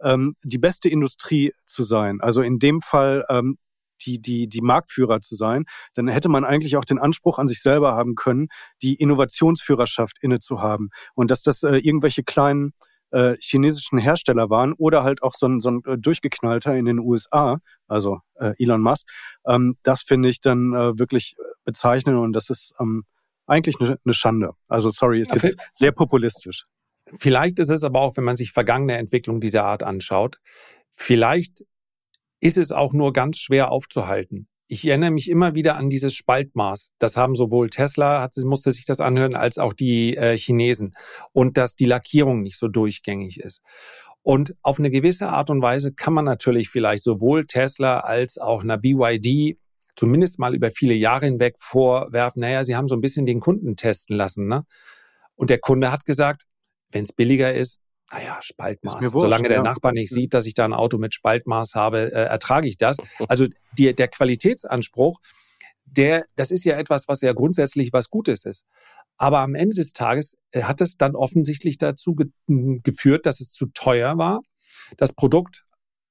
ähm, 0.00 0.36
die 0.42 0.58
beste 0.58 0.88
Industrie 0.88 1.52
zu 1.64 1.82
sein, 1.82 2.20
also 2.20 2.42
in 2.42 2.58
dem 2.58 2.80
Fall 2.80 3.24
ähm, 3.28 3.58
die, 4.02 4.20
die, 4.20 4.48
die 4.48 4.60
Marktführer 4.60 5.20
zu 5.20 5.36
sein, 5.36 5.64
dann 5.94 6.08
hätte 6.08 6.28
man 6.28 6.44
eigentlich 6.44 6.76
auch 6.76 6.84
den 6.84 6.98
Anspruch 6.98 7.38
an 7.38 7.46
sich 7.46 7.62
selber 7.62 7.94
haben 7.94 8.14
können, 8.14 8.48
die 8.82 8.94
Innovationsführerschaft 8.94 10.16
inne 10.20 10.38
zu 10.38 10.60
haben. 10.60 10.90
Und 11.14 11.30
dass 11.30 11.42
das 11.42 11.62
äh, 11.62 11.76
irgendwelche 11.76 12.22
kleinen 12.22 12.72
äh, 13.10 13.36
chinesischen 13.40 13.98
Hersteller 13.98 14.50
waren 14.50 14.72
oder 14.72 15.04
halt 15.04 15.22
auch 15.22 15.34
so 15.34 15.46
ein, 15.46 15.60
so 15.60 15.70
ein 15.70 15.82
äh, 15.86 15.96
durchgeknallter 15.98 16.76
in 16.76 16.84
den 16.84 16.98
USA, 16.98 17.58
also 17.86 18.20
äh, 18.34 18.52
Elon 18.58 18.82
Musk, 18.82 19.06
ähm, 19.46 19.76
das 19.82 20.02
finde 20.02 20.28
ich 20.28 20.40
dann 20.40 20.74
äh, 20.74 20.98
wirklich 20.98 21.36
bezeichnend 21.64 22.18
und 22.18 22.32
das 22.32 22.50
ist 22.50 22.74
ähm, 22.80 23.04
eigentlich 23.46 23.76
eine, 23.80 23.98
eine 24.04 24.14
Schande. 24.14 24.52
Also 24.68 24.90
sorry, 24.90 25.20
ist 25.20 25.36
okay. 25.36 25.46
jetzt 25.46 25.58
sehr 25.74 25.92
populistisch. 25.92 26.64
Vielleicht 27.14 27.60
ist 27.60 27.70
es 27.70 27.84
aber 27.84 28.00
auch, 28.00 28.16
wenn 28.16 28.24
man 28.24 28.36
sich 28.36 28.50
vergangene 28.52 28.96
Entwicklungen 28.96 29.40
dieser 29.40 29.64
Art 29.64 29.82
anschaut, 29.84 30.40
vielleicht 30.92 31.62
ist 32.40 32.58
es 32.58 32.72
auch 32.72 32.92
nur 32.92 33.12
ganz 33.12 33.38
schwer 33.38 33.70
aufzuhalten. 33.70 34.48
Ich 34.68 34.86
erinnere 34.86 35.12
mich 35.12 35.30
immer 35.30 35.54
wieder 35.54 35.76
an 35.76 35.90
dieses 35.90 36.14
Spaltmaß. 36.14 36.90
Das 36.98 37.16
haben 37.16 37.36
sowohl 37.36 37.70
Tesla, 37.70 38.20
hat, 38.20 38.32
musste 38.38 38.72
sich 38.72 38.84
das 38.84 39.00
anhören, 39.00 39.36
als 39.36 39.58
auch 39.58 39.72
die 39.72 40.16
äh, 40.16 40.36
Chinesen. 40.36 40.94
Und 41.32 41.56
dass 41.56 41.76
die 41.76 41.84
Lackierung 41.84 42.42
nicht 42.42 42.58
so 42.58 42.66
durchgängig 42.66 43.38
ist. 43.38 43.60
Und 44.22 44.56
auf 44.62 44.80
eine 44.80 44.90
gewisse 44.90 45.28
Art 45.28 45.50
und 45.50 45.62
Weise 45.62 45.92
kann 45.92 46.12
man 46.12 46.24
natürlich 46.24 46.68
vielleicht 46.68 47.04
sowohl 47.04 47.46
Tesla 47.46 48.00
als 48.00 48.38
auch 48.38 48.64
einer 48.64 48.76
BYD 48.76 49.56
zumindest 49.96 50.38
mal 50.38 50.54
über 50.54 50.70
viele 50.70 50.94
Jahre 50.94 51.26
hinweg 51.26 51.56
vorwerfen, 51.58 52.40
naja, 52.40 52.62
sie 52.62 52.76
haben 52.76 52.88
so 52.88 52.94
ein 52.94 53.00
bisschen 53.00 53.26
den 53.26 53.40
Kunden 53.40 53.76
testen 53.76 54.16
lassen. 54.16 54.46
Ne? 54.46 54.64
Und 55.34 55.50
der 55.50 55.58
Kunde 55.58 55.90
hat 55.90 56.04
gesagt, 56.04 56.42
wenn 56.90 57.02
es 57.02 57.12
billiger 57.12 57.54
ist, 57.54 57.80
naja, 58.12 58.38
Spaltmaß. 58.40 58.94
Wurscht, 58.94 59.12
Solange 59.12 59.48
der 59.48 59.58
ja. 59.58 59.62
Nachbar 59.62 59.92
nicht 59.92 60.10
sieht, 60.10 60.32
dass 60.32 60.46
ich 60.46 60.54
da 60.54 60.64
ein 60.64 60.72
Auto 60.72 60.98
mit 60.98 61.14
Spaltmaß 61.14 61.74
habe, 61.74 62.12
äh, 62.12 62.24
ertrage 62.24 62.68
ich 62.68 62.76
das. 62.76 62.98
Also 63.28 63.46
die, 63.76 63.94
der 63.94 64.08
Qualitätsanspruch, 64.08 65.20
der, 65.84 66.24
das 66.36 66.50
ist 66.50 66.64
ja 66.64 66.76
etwas, 66.76 67.08
was 67.08 67.20
ja 67.20 67.32
grundsätzlich 67.32 67.92
was 67.92 68.08
Gutes 68.08 68.44
ist. 68.44 68.64
Aber 69.16 69.40
am 69.40 69.54
Ende 69.54 69.74
des 69.74 69.92
Tages 69.92 70.36
äh, 70.52 70.62
hat 70.62 70.80
es 70.80 70.96
dann 70.96 71.16
offensichtlich 71.16 71.78
dazu 71.78 72.14
ge 72.14 72.26
geführt, 72.46 73.26
dass 73.26 73.40
es 73.40 73.50
zu 73.50 73.66
teuer 73.66 74.18
war. 74.18 74.40
Das 74.96 75.12
Produkt 75.12 75.64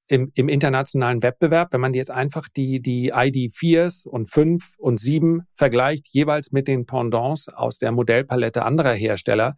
im, 0.08 0.30
im 0.34 0.48
internationalen 0.48 1.22
Wettbewerb, 1.22 1.72
wenn 1.72 1.80
man 1.80 1.94
jetzt 1.94 2.10
einfach 2.10 2.48
die, 2.48 2.80
die 2.80 3.12
ID4s 3.12 4.06
und 4.06 4.30
5 4.30 4.74
und 4.78 5.00
7 5.00 5.46
vergleicht, 5.54 6.08
jeweils 6.08 6.52
mit 6.52 6.68
den 6.68 6.86
Pendants 6.86 7.48
aus 7.48 7.78
der 7.78 7.92
Modellpalette 7.92 8.64
anderer 8.64 8.92
Hersteller, 8.92 9.56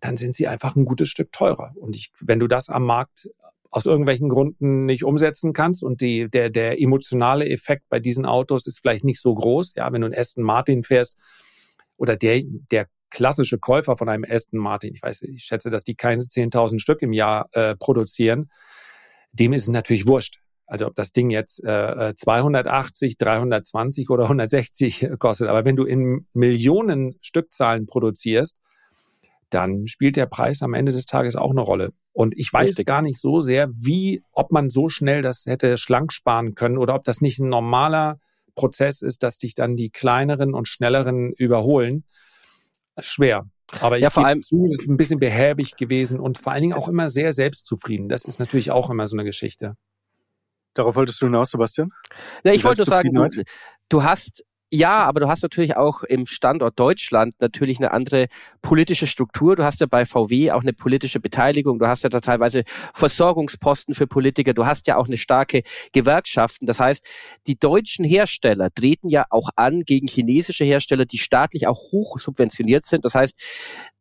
dann 0.00 0.16
sind 0.16 0.34
sie 0.34 0.48
einfach 0.48 0.76
ein 0.76 0.84
gutes 0.84 1.08
Stück 1.08 1.32
teurer. 1.32 1.72
Und 1.76 1.96
ich, 1.96 2.12
wenn 2.20 2.38
du 2.38 2.46
das 2.46 2.68
am 2.68 2.84
Markt 2.84 3.28
aus 3.70 3.86
irgendwelchen 3.86 4.28
Gründen 4.28 4.86
nicht 4.86 5.04
umsetzen 5.04 5.52
kannst 5.52 5.82
und 5.82 6.00
die, 6.00 6.28
der, 6.30 6.50
der 6.50 6.80
emotionale 6.80 7.48
Effekt 7.48 7.84
bei 7.88 8.00
diesen 8.00 8.24
Autos 8.24 8.66
ist 8.66 8.80
vielleicht 8.80 9.04
nicht 9.04 9.20
so 9.20 9.34
groß. 9.34 9.74
Ja, 9.76 9.92
wenn 9.92 10.00
du 10.00 10.06
einen 10.06 10.18
Aston 10.18 10.42
Martin 10.42 10.82
fährst 10.82 11.16
oder 11.96 12.16
der, 12.16 12.42
der 12.70 12.86
klassische 13.10 13.58
Käufer 13.58 13.96
von 13.96 14.08
einem 14.08 14.24
Aston 14.28 14.58
Martin, 14.58 14.94
ich 14.94 15.02
weiß, 15.02 15.22
ich 15.22 15.44
schätze, 15.44 15.70
dass 15.70 15.84
die 15.84 15.94
keine 15.94 16.22
10.000 16.22 16.78
Stück 16.78 17.02
im 17.02 17.12
Jahr 17.12 17.48
äh, 17.52 17.76
produzieren, 17.76 18.50
dem 19.32 19.52
ist 19.52 19.64
es 19.64 19.68
natürlich 19.68 20.06
wurscht. 20.06 20.40
Also 20.66 20.86
ob 20.86 20.94
das 20.94 21.12
Ding 21.12 21.30
jetzt 21.30 21.64
äh, 21.64 22.14
280, 22.14 23.16
320 23.16 24.10
oder 24.10 24.24
160 24.24 25.08
kostet. 25.18 25.48
Aber 25.48 25.64
wenn 25.64 25.76
du 25.76 25.84
in 25.84 26.26
Millionen 26.34 27.16
Stückzahlen 27.22 27.86
produzierst, 27.86 28.58
dann 29.50 29.86
spielt 29.86 30.16
der 30.16 30.26
Preis 30.26 30.62
am 30.62 30.74
Ende 30.74 30.92
des 30.92 31.06
Tages 31.06 31.36
auch 31.36 31.50
eine 31.50 31.60
Rolle. 31.60 31.92
Und 32.12 32.36
ich 32.36 32.52
weiß 32.52 32.70
Richtig. 32.70 32.86
gar 32.86 33.02
nicht 33.02 33.20
so 33.20 33.40
sehr, 33.40 33.70
wie, 33.72 34.22
ob 34.32 34.52
man 34.52 34.70
so 34.70 34.88
schnell 34.88 35.22
das 35.22 35.46
hätte 35.46 35.76
schlank 35.78 36.12
sparen 36.12 36.54
können 36.54 36.78
oder 36.78 36.94
ob 36.94 37.04
das 37.04 37.20
nicht 37.20 37.38
ein 37.38 37.48
normaler 37.48 38.18
Prozess 38.54 39.02
ist, 39.02 39.22
dass 39.22 39.38
dich 39.38 39.54
dann 39.54 39.76
die 39.76 39.90
kleineren 39.90 40.52
und 40.52 40.66
schnelleren 40.68 41.32
überholen. 41.32 42.04
Schwer. 42.98 43.46
Aber 43.80 43.98
ich 43.98 44.02
ja, 44.02 44.10
vor 44.10 44.26
allem 44.26 44.42
zu, 44.42 44.64
ist 44.64 44.88
ein 44.88 44.96
bisschen 44.96 45.20
behäbig 45.20 45.76
gewesen 45.76 46.18
und 46.18 46.38
vor 46.38 46.52
allen 46.52 46.62
Dingen 46.62 46.72
auch 46.72 46.88
immer 46.88 47.10
sehr 47.10 47.32
selbstzufrieden. 47.32 48.08
Das 48.08 48.24
ist 48.24 48.38
natürlich 48.38 48.70
auch 48.70 48.90
immer 48.90 49.06
so 49.06 49.16
eine 49.16 49.24
Geschichte. 49.24 49.76
Darauf 50.74 50.96
wolltest 50.96 51.20
du 51.20 51.26
hinaus, 51.26 51.50
Sebastian? 51.50 51.90
Ja, 52.44 52.52
ich 52.52 52.64
wollte 52.64 52.84
sagen, 52.84 53.12
du, 53.12 53.42
du 53.88 54.02
hast 54.02 54.44
ja, 54.70 55.04
aber 55.04 55.20
du 55.20 55.28
hast 55.28 55.42
natürlich 55.42 55.76
auch 55.76 56.02
im 56.02 56.26
Standort 56.26 56.78
Deutschland 56.78 57.34
natürlich 57.40 57.78
eine 57.78 57.90
andere 57.92 58.26
politische 58.60 59.06
Struktur. 59.06 59.56
Du 59.56 59.64
hast 59.64 59.80
ja 59.80 59.86
bei 59.86 60.04
VW 60.04 60.50
auch 60.50 60.60
eine 60.60 60.74
politische 60.74 61.20
Beteiligung. 61.20 61.78
Du 61.78 61.86
hast 61.86 62.02
ja 62.02 62.10
da 62.10 62.20
teilweise 62.20 62.64
Versorgungsposten 62.92 63.94
für 63.94 64.06
Politiker. 64.06 64.52
Du 64.52 64.66
hast 64.66 64.86
ja 64.86 64.96
auch 64.96 65.06
eine 65.06 65.16
starke 65.16 65.62
Gewerkschaften. 65.92 66.66
Das 66.66 66.80
heißt, 66.80 67.02
die 67.46 67.58
deutschen 67.58 68.04
Hersteller 68.04 68.68
treten 68.74 69.08
ja 69.08 69.24
auch 69.30 69.48
an 69.56 69.84
gegen 69.84 70.06
chinesische 70.06 70.64
Hersteller, 70.64 71.06
die 71.06 71.18
staatlich 71.18 71.66
auch 71.66 71.90
hoch 71.92 72.18
subventioniert 72.18 72.84
sind. 72.84 73.06
Das 73.06 73.14
heißt, 73.14 73.40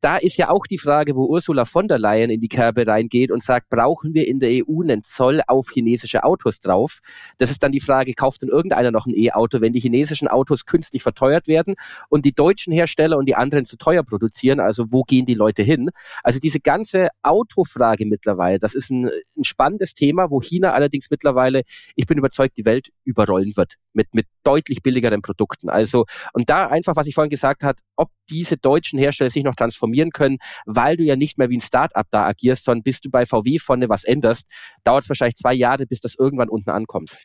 da 0.01 0.17
ist 0.17 0.37
ja 0.37 0.49
auch 0.49 0.67
die 0.67 0.77
Frage, 0.77 1.15
wo 1.15 1.25
Ursula 1.25 1.65
von 1.65 1.87
der 1.87 1.97
Leyen 1.97 2.29
in 2.29 2.39
die 2.39 2.47
Kerbe 2.47 2.85
reingeht 2.85 3.31
und 3.31 3.41
sagt, 3.41 3.69
brauchen 3.69 4.13
wir 4.13 4.27
in 4.27 4.39
der 4.39 4.49
EU 4.51 4.81
einen 4.83 5.03
Zoll 5.03 5.41
auf 5.47 5.69
chinesische 5.71 6.23
Autos 6.23 6.59
drauf? 6.59 6.99
Das 7.39 7.49
ist 7.49 7.63
dann 7.63 7.71
die 7.71 7.79
Frage, 7.79 8.13
kauft 8.13 8.43
denn 8.43 8.49
irgendeiner 8.49 8.91
noch 8.91 9.07
ein 9.07 9.15
E-Auto, 9.15 9.59
wenn 9.59 9.73
die 9.73 9.79
chinesischen 9.79 10.27
Autos 10.27 10.56
muss 10.57 10.65
künstlich 10.65 11.03
verteuert 11.03 11.47
werden 11.47 11.75
und 12.09 12.25
die 12.25 12.33
deutschen 12.33 12.73
Hersteller 12.73 13.17
und 13.17 13.27
die 13.27 13.35
anderen 13.35 13.65
zu 13.65 13.77
teuer 13.77 14.03
produzieren. 14.03 14.59
Also 14.59 14.85
wo 14.89 15.03
gehen 15.03 15.25
die 15.25 15.35
Leute 15.35 15.61
hin? 15.61 15.89
Also 16.23 16.39
diese 16.39 16.59
ganze 16.59 17.09
Autofrage 17.21 18.05
mittlerweile, 18.05 18.59
das 18.59 18.73
ist 18.73 18.89
ein, 18.89 19.09
ein 19.37 19.43
spannendes 19.43 19.93
Thema, 19.93 20.31
wo 20.31 20.41
China 20.41 20.71
allerdings 20.71 21.09
mittlerweile, 21.11 21.61
ich 21.95 22.07
bin 22.07 22.17
überzeugt, 22.17 22.57
die 22.57 22.65
Welt 22.65 22.89
überrollen 23.03 23.55
wird 23.55 23.75
mit, 23.93 24.13
mit 24.13 24.25
deutlich 24.43 24.81
billigeren 24.81 25.21
Produkten. 25.21 25.69
Also, 25.69 26.05
und 26.33 26.49
da 26.49 26.67
einfach, 26.67 26.95
was 26.95 27.07
ich 27.07 27.15
vorhin 27.15 27.29
gesagt 27.29 27.63
hat, 27.63 27.81
ob 27.95 28.09
diese 28.29 28.57
deutschen 28.57 28.97
Hersteller 28.97 29.29
sich 29.29 29.43
noch 29.43 29.55
transformieren 29.55 30.11
können, 30.11 30.37
weil 30.65 30.97
du 30.97 31.03
ja 31.03 31.15
nicht 31.15 31.37
mehr 31.37 31.49
wie 31.49 31.57
ein 31.57 31.61
Startup 31.61 32.05
da 32.09 32.25
agierst, 32.25 32.65
sondern 32.65 32.83
bis 32.83 33.01
du 33.01 33.09
bei 33.09 33.25
VW 33.25 33.59
vorne 33.59 33.89
was 33.89 34.03
änderst, 34.03 34.47
dauert 34.83 35.03
es 35.03 35.09
wahrscheinlich 35.09 35.35
zwei 35.35 35.53
Jahre, 35.53 35.85
bis 35.85 35.99
das 35.99 36.15
irgendwann 36.15 36.49
unten 36.49 36.69
ankommt. 36.71 37.17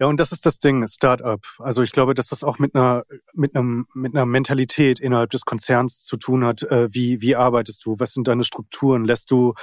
Ja, 0.00 0.06
und 0.08 0.18
das 0.18 0.32
ist 0.32 0.44
das 0.44 0.58
Ding, 0.58 0.86
Startup. 0.88 1.40
Also 1.58 1.82
ich 1.82 1.92
glaube, 1.92 2.14
dass 2.14 2.26
das 2.26 2.42
auch 2.42 2.58
mit 2.58 2.74
einer 2.74 3.04
mit 3.32 3.54
einem 3.54 3.86
mit 3.94 4.14
einer 4.14 4.26
Mentalität 4.26 4.98
innerhalb 4.98 5.30
des 5.30 5.44
Konzerns 5.44 6.02
zu 6.02 6.16
tun 6.16 6.44
hat. 6.44 6.62
Äh, 6.64 6.88
wie 6.92 7.20
wie 7.20 7.36
arbeitest 7.36 7.84
du? 7.86 7.94
Was 7.98 8.12
sind 8.12 8.26
deine 8.26 8.42
Strukturen? 8.42 9.04
Lässt 9.04 9.30
du 9.30 9.54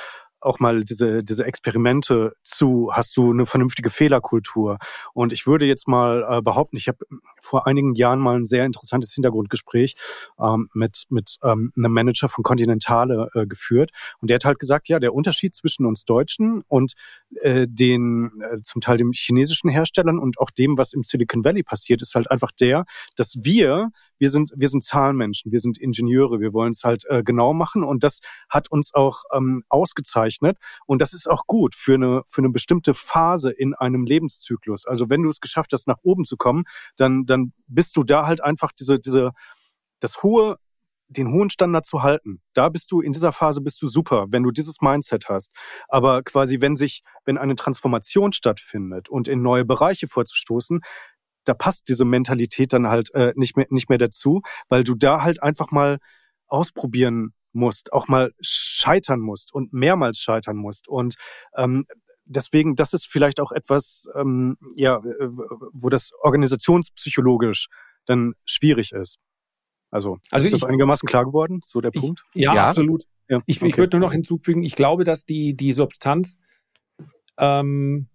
auch 0.42 0.60
mal 0.60 0.84
diese, 0.84 1.24
diese 1.24 1.46
Experimente 1.46 2.34
zu? 2.44 2.89
Hast 2.94 3.16
du 3.18 3.32
eine 3.32 3.46
vernünftige 3.46 3.89
Fehlerkultur? 3.89 4.78
Und 5.14 5.34
ich 5.34 5.48
würde 5.48 5.66
jetzt 5.66 5.88
mal 5.88 6.26
äh, 6.28 6.42
behaupten, 6.42 6.78
ich 6.78 6.88
habe 6.88 7.00
vor 7.39 7.68
einigen 7.68 7.96
Jahren 7.96 8.20
mal 8.20 8.36
ein 8.36 8.46
sehr 8.46 8.66
interessantes 8.66 9.14
Hintergrundgespräch 9.14 9.96
ähm, 10.39 10.70
mit, 10.74 11.06
mit 11.10 11.38
ähm, 11.44 11.72
einem 11.76 11.94
Manager 11.94 12.30
von 12.30 12.44
Continentale 12.44 13.30
äh, 13.34 13.46
geführt. 13.46 13.92
Und 14.20 14.30
der 14.30 14.36
hat 14.36 14.46
halt 14.46 14.60
gesagt, 14.60 14.88
ja, 14.88 15.00
der 15.00 15.14
Unterschied 15.14 15.56
zwischen 15.56 15.86
uns 15.86 16.06
Deutschen 16.06 16.64
und 16.68 16.94
äh, 17.42 17.68
den 17.70 18.42
äh, 18.42 18.62
zum 18.62 18.82
Teil 18.82 18.98
dem 18.98 19.12
chinesischen 19.14 19.70
Herstellern 19.70 20.20
und 20.20 20.39
auch 20.39 20.52
dem, 20.52 20.78
was 20.78 20.94
im 20.94 21.04
Silicon 21.04 21.44
Valley 21.44 21.64
passiert, 21.64 22.02
ist 22.02 22.16
halt 22.16 22.30
einfach 22.30 22.52
der, 22.52 22.86
dass 23.16 23.36
wir 23.44 23.92
wir 24.22 24.30
sind, 24.30 24.54
wir 24.56 24.70
sind 24.70 24.84
Zahlenmenschen, 24.84 25.52
wir 25.52 25.60
sind 25.60 25.80
Ingenieure, 25.80 26.40
wir 26.40 26.54
wollen 26.54 26.72
es 26.72 26.84
halt 26.84 27.06
äh, 27.10 27.24
genau 27.24 27.54
machen 27.54 27.84
und 27.84 28.04
das 28.04 28.20
hat 28.50 28.70
uns 28.70 28.94
auch 28.94 29.24
ähm, 29.34 29.64
ausgezeichnet 29.68 30.60
und 30.86 31.02
das 31.02 31.14
ist 31.14 31.28
auch 31.28 31.48
gut 31.48 31.74
für 31.74 31.96
eine, 31.96 32.22
für 32.28 32.42
eine 32.42 32.52
bestimmte 32.52 32.94
Phase 32.94 33.50
in 33.50 33.74
einem 33.74 34.06
Lebenszyklus. 34.06 34.86
Also 34.86 35.10
wenn 35.10 35.24
du 35.24 35.30
es 35.30 35.40
geschafft 35.40 35.74
hast, 35.74 35.88
nach 35.88 35.98
oben 36.04 36.24
zu 36.24 36.38
kommen, 36.38 36.66
dann, 36.98 37.26
dann 37.26 37.52
bist 37.66 37.98
du 37.98 38.04
da 38.04 38.28
halt 38.28 38.44
einfach 38.44 38.72
diese, 38.72 39.00
diese, 39.00 39.32
das 40.00 40.22
hohe 40.22 40.58
den 41.12 41.32
hohen 41.32 41.50
Standard 41.50 41.86
zu 41.86 42.04
halten. 42.04 42.42
Da 42.54 42.70
bist 42.70 42.92
du, 42.92 43.02
in 43.02 43.12
dieser 43.12 43.34
Phase 43.34 43.60
bist 43.62 43.82
du 43.82 43.88
super, 43.88 44.28
wenn 44.30 44.44
du 44.44 44.52
dieses 44.52 44.82
Mindset 44.82 45.28
hast. 45.28 45.52
Aber 45.90 46.24
quasi, 46.24 46.62
wenn 46.62 46.76
sich, 46.78 47.04
wenn 47.26 47.38
eine 47.38 47.56
Transformation 47.56 48.32
stattfindet 48.32 49.10
und 49.10 49.28
in 49.28 49.42
neue 49.42 49.66
Bereiche 49.66 50.08
vorzustoßen, 50.08 50.80
da 51.46 51.54
passt 51.54 51.89
diese 51.89 52.06
Mentalität 52.06 52.74
dann 52.74 52.88
halt 52.88 53.14
äh, 53.14 53.34
nicht 53.36 53.58
mehr 53.58 53.68
nicht 53.70 53.89
mehr 53.89 53.98
dazu, 53.98 54.42
weil 54.70 54.84
du 54.84 54.96
da 54.96 55.24
halt 55.24 55.42
einfach 55.42 55.72
mal 55.72 55.98
ausprobieren 56.48 57.34
musst, 57.54 57.94
auch 57.94 58.08
mal 58.08 58.32
scheitern 58.42 59.20
musst 59.20 59.54
und 59.54 59.74
mehrmals 59.74 60.20
scheitern 60.20 60.58
musst 60.58 60.88
und 60.88 61.16
ähm, 61.56 61.86
deswegen, 62.32 62.76
das 62.76 62.94
ist 62.94 63.08
vielleicht 63.08 63.39
auch 63.39 63.52
etwas, 63.52 64.08
ähm, 64.16 64.58
ja, 64.76 64.98
äh, 64.98 65.28
wo 65.74 65.89
das 65.89 66.12
organisationspsychologisch 66.22 67.68
dann 68.06 68.34
schwierig 68.46 68.92
ist. 68.94 69.20
Also, 69.92 70.20
also 70.32 70.48
ist 70.48 70.54
ich, 70.54 70.60
das 70.60 70.68
einigermaßen 70.68 71.08
klar 71.08 71.26
geworden, 71.26 71.62
so 71.66 71.82
der 71.82 71.92
ich, 71.94 72.02
Punkt? 72.02 72.24
Ja, 72.34 72.56
ja. 72.56 72.68
absolut. 72.70 73.04
Ja, 73.28 73.42
ich, 73.46 73.58
okay. 73.58 73.68
ich 73.68 73.78
würde 73.78 73.98
nur 73.98 74.08
noch 74.08 74.14
hinzufügen, 74.14 74.64
ich 74.64 74.76
glaube, 74.76 75.04
dass 75.04 75.26
die, 75.26 75.54
die 75.56 75.74
Substanz 75.74 76.38
ähm, 77.38 78.08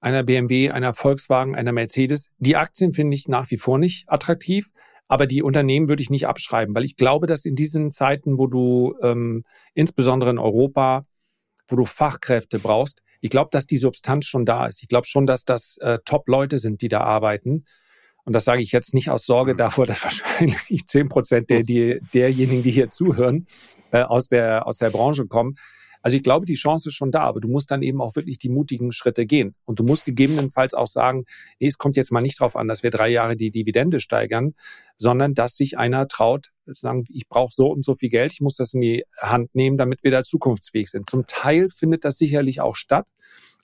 einer 0.00 0.22
BMW, 0.22 0.70
einer 0.70 0.94
Volkswagen, 0.94 1.54
einer 1.54 1.72
Mercedes. 1.72 2.30
Die 2.38 2.56
Aktien 2.56 2.92
finde 2.92 3.14
ich 3.14 3.28
nach 3.28 3.50
wie 3.50 3.56
vor 3.56 3.78
nicht 3.78 4.04
attraktiv, 4.08 4.68
aber 5.08 5.26
die 5.26 5.42
Unternehmen 5.42 5.88
würde 5.88 6.02
ich 6.02 6.10
nicht 6.10 6.26
abschreiben, 6.26 6.74
weil 6.74 6.84
ich 6.84 6.96
glaube, 6.96 7.26
dass 7.26 7.44
in 7.44 7.54
diesen 7.54 7.90
Zeiten, 7.90 8.38
wo 8.38 8.46
du 8.46 8.94
ähm, 9.02 9.44
insbesondere 9.74 10.30
in 10.30 10.38
Europa, 10.38 11.06
wo 11.68 11.76
du 11.76 11.86
Fachkräfte 11.86 12.58
brauchst, 12.58 13.02
ich 13.20 13.30
glaube, 13.30 13.48
dass 13.50 13.66
die 13.66 13.76
Substanz 13.76 14.26
schon 14.26 14.44
da 14.44 14.66
ist. 14.66 14.82
Ich 14.82 14.88
glaube 14.88 15.06
schon, 15.06 15.26
dass 15.26 15.44
das 15.44 15.78
äh, 15.78 15.98
Top-Leute 16.04 16.58
sind, 16.58 16.82
die 16.82 16.88
da 16.88 17.00
arbeiten. 17.00 17.64
Und 18.24 18.32
das 18.32 18.44
sage 18.44 18.62
ich 18.62 18.72
jetzt 18.72 18.92
nicht 18.92 19.10
aus 19.10 19.24
Sorge 19.24 19.54
mhm. 19.54 19.58
davor, 19.58 19.86
dass 19.86 20.02
wahrscheinlich 20.02 20.86
zehn 20.86 21.08
Prozent 21.08 21.50
der, 21.50 21.62
die, 21.62 22.00
derjenigen, 22.12 22.62
die 22.62 22.70
hier 22.70 22.90
zuhören, 22.90 23.46
äh, 23.92 24.02
aus, 24.02 24.28
der, 24.28 24.66
aus 24.66 24.78
der 24.78 24.90
Branche 24.90 25.26
kommen. 25.26 25.56
Also 26.06 26.18
ich 26.18 26.22
glaube, 26.22 26.46
die 26.46 26.54
Chance 26.54 26.90
ist 26.90 26.94
schon 26.94 27.10
da, 27.10 27.22
aber 27.22 27.40
du 27.40 27.48
musst 27.48 27.68
dann 27.72 27.82
eben 27.82 28.00
auch 28.00 28.14
wirklich 28.14 28.38
die 28.38 28.48
mutigen 28.48 28.92
Schritte 28.92 29.26
gehen. 29.26 29.56
Und 29.64 29.80
du 29.80 29.82
musst 29.82 30.04
gegebenenfalls 30.04 30.72
auch 30.72 30.86
sagen, 30.86 31.24
nee, 31.58 31.66
es 31.66 31.78
kommt 31.78 31.96
jetzt 31.96 32.12
mal 32.12 32.20
nicht 32.20 32.40
darauf 32.40 32.54
an, 32.54 32.68
dass 32.68 32.84
wir 32.84 32.90
drei 32.90 33.08
Jahre 33.08 33.34
die 33.34 33.50
Dividende 33.50 33.98
steigern, 33.98 34.54
sondern 34.96 35.34
dass 35.34 35.56
sich 35.56 35.78
einer 35.78 36.06
traut, 36.06 36.52
sagen, 36.66 37.02
ich 37.08 37.26
brauche 37.28 37.52
so 37.52 37.72
und 37.72 37.84
so 37.84 37.96
viel 37.96 38.08
Geld, 38.08 38.32
ich 38.32 38.40
muss 38.40 38.54
das 38.54 38.72
in 38.72 38.82
die 38.82 39.04
Hand 39.18 39.52
nehmen, 39.56 39.76
damit 39.76 40.04
wir 40.04 40.12
da 40.12 40.22
zukunftsfähig 40.22 40.88
sind. 40.90 41.10
Zum 41.10 41.26
Teil 41.26 41.70
findet 41.70 42.04
das 42.04 42.18
sicherlich 42.18 42.60
auch 42.60 42.76
statt. 42.76 43.08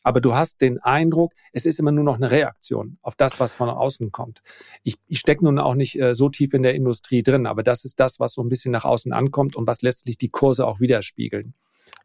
Aber 0.03 0.21
du 0.21 0.35
hast 0.35 0.61
den 0.63 0.81
Eindruck, 0.81 1.35
es 1.53 1.65
ist 1.65 1.79
immer 1.79 1.93
nur 1.93 2.03
noch 2.03 2.17
eine 2.17 2.33
Reaktion 2.33 2.99
auf 3.03 3.15
das, 3.15 3.39
was 3.39 3.55
von 3.55 3.71
außen 3.71 4.11
kommt. 4.11 4.43
Ich, 4.83 4.97
ich 5.07 5.21
stecke 5.21 5.45
nun 5.45 5.61
auch 5.61 5.77
nicht 5.77 5.97
äh, 5.97 6.17
so 6.17 6.29
tief 6.29 6.55
in 6.55 6.65
der 6.65 6.75
Industrie 6.75 7.23
drin, 7.23 7.47
aber 7.47 7.63
das 7.63 7.85
ist 7.85 8.01
das, 8.01 8.19
was 8.19 8.33
so 8.33 8.43
ein 8.43 8.49
bisschen 8.49 8.73
nach 8.73 8.85
außen 8.85 9.13
ankommt 9.13 9.55
und 9.55 9.69
was 9.69 9.81
letztlich 9.81 10.19
die 10.19 10.29
Kurse 10.29 10.67
auch 10.67 10.81
widerspiegeln. 10.81 11.55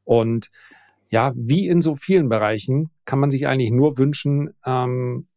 Und 0.08 0.48
ja, 1.10 1.34
wie 1.36 1.68
in 1.68 1.82
so 1.82 1.96
vielen 1.96 2.30
Bereichen 2.30 2.90
kann 3.04 3.20
man 3.20 3.30
sich 3.30 3.46
eigentlich 3.46 3.72
nur 3.72 3.98
wünschen, 3.98 4.54
ähm, 4.66 5.28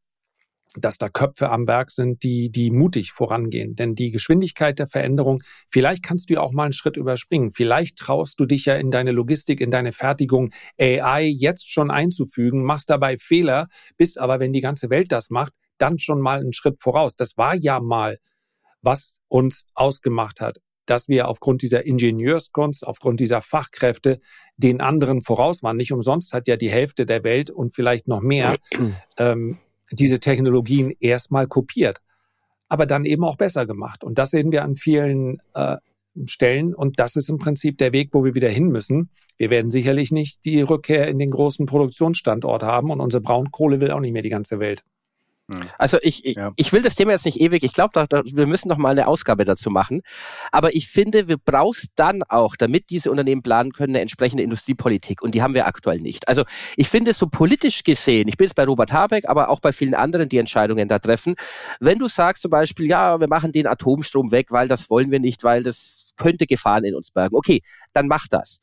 dass 0.76 0.96
da 0.96 1.08
Köpfe 1.08 1.50
am 1.50 1.66
Werk 1.66 1.90
sind, 1.90 2.22
die, 2.22 2.50
die 2.50 2.70
mutig 2.70 3.10
vorangehen. 3.10 3.74
Denn 3.74 3.96
die 3.96 4.12
Geschwindigkeit 4.12 4.78
der 4.78 4.86
Veränderung, 4.86 5.42
vielleicht 5.68 6.04
kannst 6.04 6.30
du 6.30 6.34
ja 6.34 6.40
auch 6.40 6.52
mal 6.52 6.64
einen 6.64 6.72
Schritt 6.72 6.96
überspringen. 6.96 7.50
Vielleicht 7.50 7.98
traust 7.98 8.38
du 8.38 8.46
dich 8.46 8.66
ja 8.66 8.76
in 8.76 8.92
deine 8.92 9.10
Logistik, 9.10 9.60
in 9.60 9.72
deine 9.72 9.90
Fertigung 9.90 10.52
AI 10.78 11.24
jetzt 11.24 11.68
schon 11.68 11.90
einzufügen, 11.90 12.64
machst 12.64 12.88
dabei 12.88 13.18
Fehler, 13.18 13.66
bist 13.96 14.18
aber, 14.18 14.38
wenn 14.38 14.52
die 14.52 14.60
ganze 14.60 14.88
Welt 14.88 15.10
das 15.10 15.30
macht, 15.30 15.52
dann 15.78 15.98
schon 15.98 16.20
mal 16.20 16.38
einen 16.38 16.52
Schritt 16.52 16.80
voraus. 16.80 17.16
Das 17.16 17.36
war 17.36 17.56
ja 17.56 17.80
mal, 17.80 18.18
was 18.82 19.18
uns 19.26 19.66
ausgemacht 19.74 20.40
hat 20.40 20.58
dass 20.90 21.08
wir 21.08 21.28
aufgrund 21.28 21.62
dieser 21.62 21.86
Ingenieurskunst, 21.86 22.86
aufgrund 22.86 23.20
dieser 23.20 23.42
Fachkräfte 23.42 24.20
den 24.56 24.80
anderen 24.80 25.22
voraus 25.22 25.62
waren. 25.62 25.76
Nicht 25.76 25.92
umsonst 25.92 26.32
hat 26.32 26.48
ja 26.48 26.56
die 26.56 26.70
Hälfte 26.70 27.06
der 27.06 27.22
Welt 27.22 27.50
und 27.50 27.74
vielleicht 27.74 28.08
noch 28.08 28.20
mehr 28.20 28.56
ähm, 29.16 29.58
diese 29.92 30.18
Technologien 30.18 30.92
erstmal 30.98 31.46
kopiert, 31.46 32.00
aber 32.68 32.86
dann 32.86 33.04
eben 33.04 33.24
auch 33.24 33.36
besser 33.36 33.66
gemacht. 33.66 34.02
Und 34.02 34.18
das 34.18 34.30
sehen 34.30 34.50
wir 34.50 34.64
an 34.64 34.74
vielen 34.74 35.38
äh, 35.54 35.76
Stellen. 36.26 36.74
Und 36.74 36.98
das 36.98 37.14
ist 37.14 37.30
im 37.30 37.38
Prinzip 37.38 37.78
der 37.78 37.92
Weg, 37.92 38.10
wo 38.12 38.24
wir 38.24 38.34
wieder 38.34 38.48
hin 38.48 38.68
müssen. 38.68 39.10
Wir 39.38 39.50
werden 39.50 39.70
sicherlich 39.70 40.10
nicht 40.10 40.44
die 40.44 40.60
Rückkehr 40.60 41.08
in 41.08 41.18
den 41.18 41.30
großen 41.30 41.66
Produktionsstandort 41.66 42.62
haben 42.62 42.90
und 42.90 43.00
unsere 43.00 43.22
Braunkohle 43.22 43.80
will 43.80 43.92
auch 43.92 44.00
nicht 44.00 44.12
mehr 44.12 44.22
die 44.22 44.28
ganze 44.28 44.58
Welt. 44.58 44.82
Also 45.78 45.98
ich, 46.02 46.24
ich, 46.24 46.36
ja. 46.36 46.52
ich 46.56 46.72
will 46.72 46.82
das 46.82 46.94
Thema 46.94 47.12
jetzt 47.12 47.24
nicht 47.24 47.40
ewig, 47.40 47.62
ich 47.62 47.72
glaube, 47.72 48.06
wir 48.10 48.46
müssen 48.46 48.68
noch 48.68 48.78
mal 48.78 48.90
eine 48.90 49.08
Ausgabe 49.08 49.44
dazu 49.44 49.70
machen. 49.70 50.02
Aber 50.52 50.74
ich 50.74 50.88
finde, 50.88 51.28
wir 51.28 51.36
brauchst 51.36 51.88
dann 51.96 52.22
auch, 52.28 52.56
damit 52.56 52.90
diese 52.90 53.10
Unternehmen 53.10 53.42
planen 53.42 53.72
können, 53.72 53.92
eine 53.92 54.00
entsprechende 54.00 54.42
Industriepolitik. 54.42 55.22
Und 55.22 55.34
die 55.34 55.42
haben 55.42 55.54
wir 55.54 55.66
aktuell 55.66 56.00
nicht. 56.00 56.28
Also 56.28 56.44
ich 56.76 56.88
finde 56.88 57.12
so 57.14 57.26
politisch 57.26 57.84
gesehen, 57.84 58.28
ich 58.28 58.36
bin 58.36 58.46
jetzt 58.46 58.54
bei 58.54 58.64
Robert 58.64 58.92
Habeck, 58.92 59.28
aber 59.28 59.48
auch 59.48 59.60
bei 59.60 59.72
vielen 59.72 59.94
anderen, 59.94 60.28
die 60.28 60.38
Entscheidungen 60.38 60.88
da 60.88 60.98
treffen. 60.98 61.34
Wenn 61.80 61.98
du 61.98 62.08
sagst 62.08 62.42
zum 62.42 62.50
Beispiel, 62.50 62.86
ja, 62.86 63.20
wir 63.20 63.28
machen 63.28 63.52
den 63.52 63.66
Atomstrom 63.66 64.30
weg, 64.30 64.48
weil 64.50 64.68
das 64.68 64.90
wollen 64.90 65.10
wir 65.10 65.20
nicht, 65.20 65.44
weil 65.44 65.62
das 65.62 66.12
könnte 66.16 66.46
Gefahren 66.46 66.84
in 66.84 66.94
uns 66.94 67.10
bergen. 67.10 67.34
Okay, 67.34 67.62
dann 67.92 68.06
mach 68.06 68.26
das. 68.28 68.60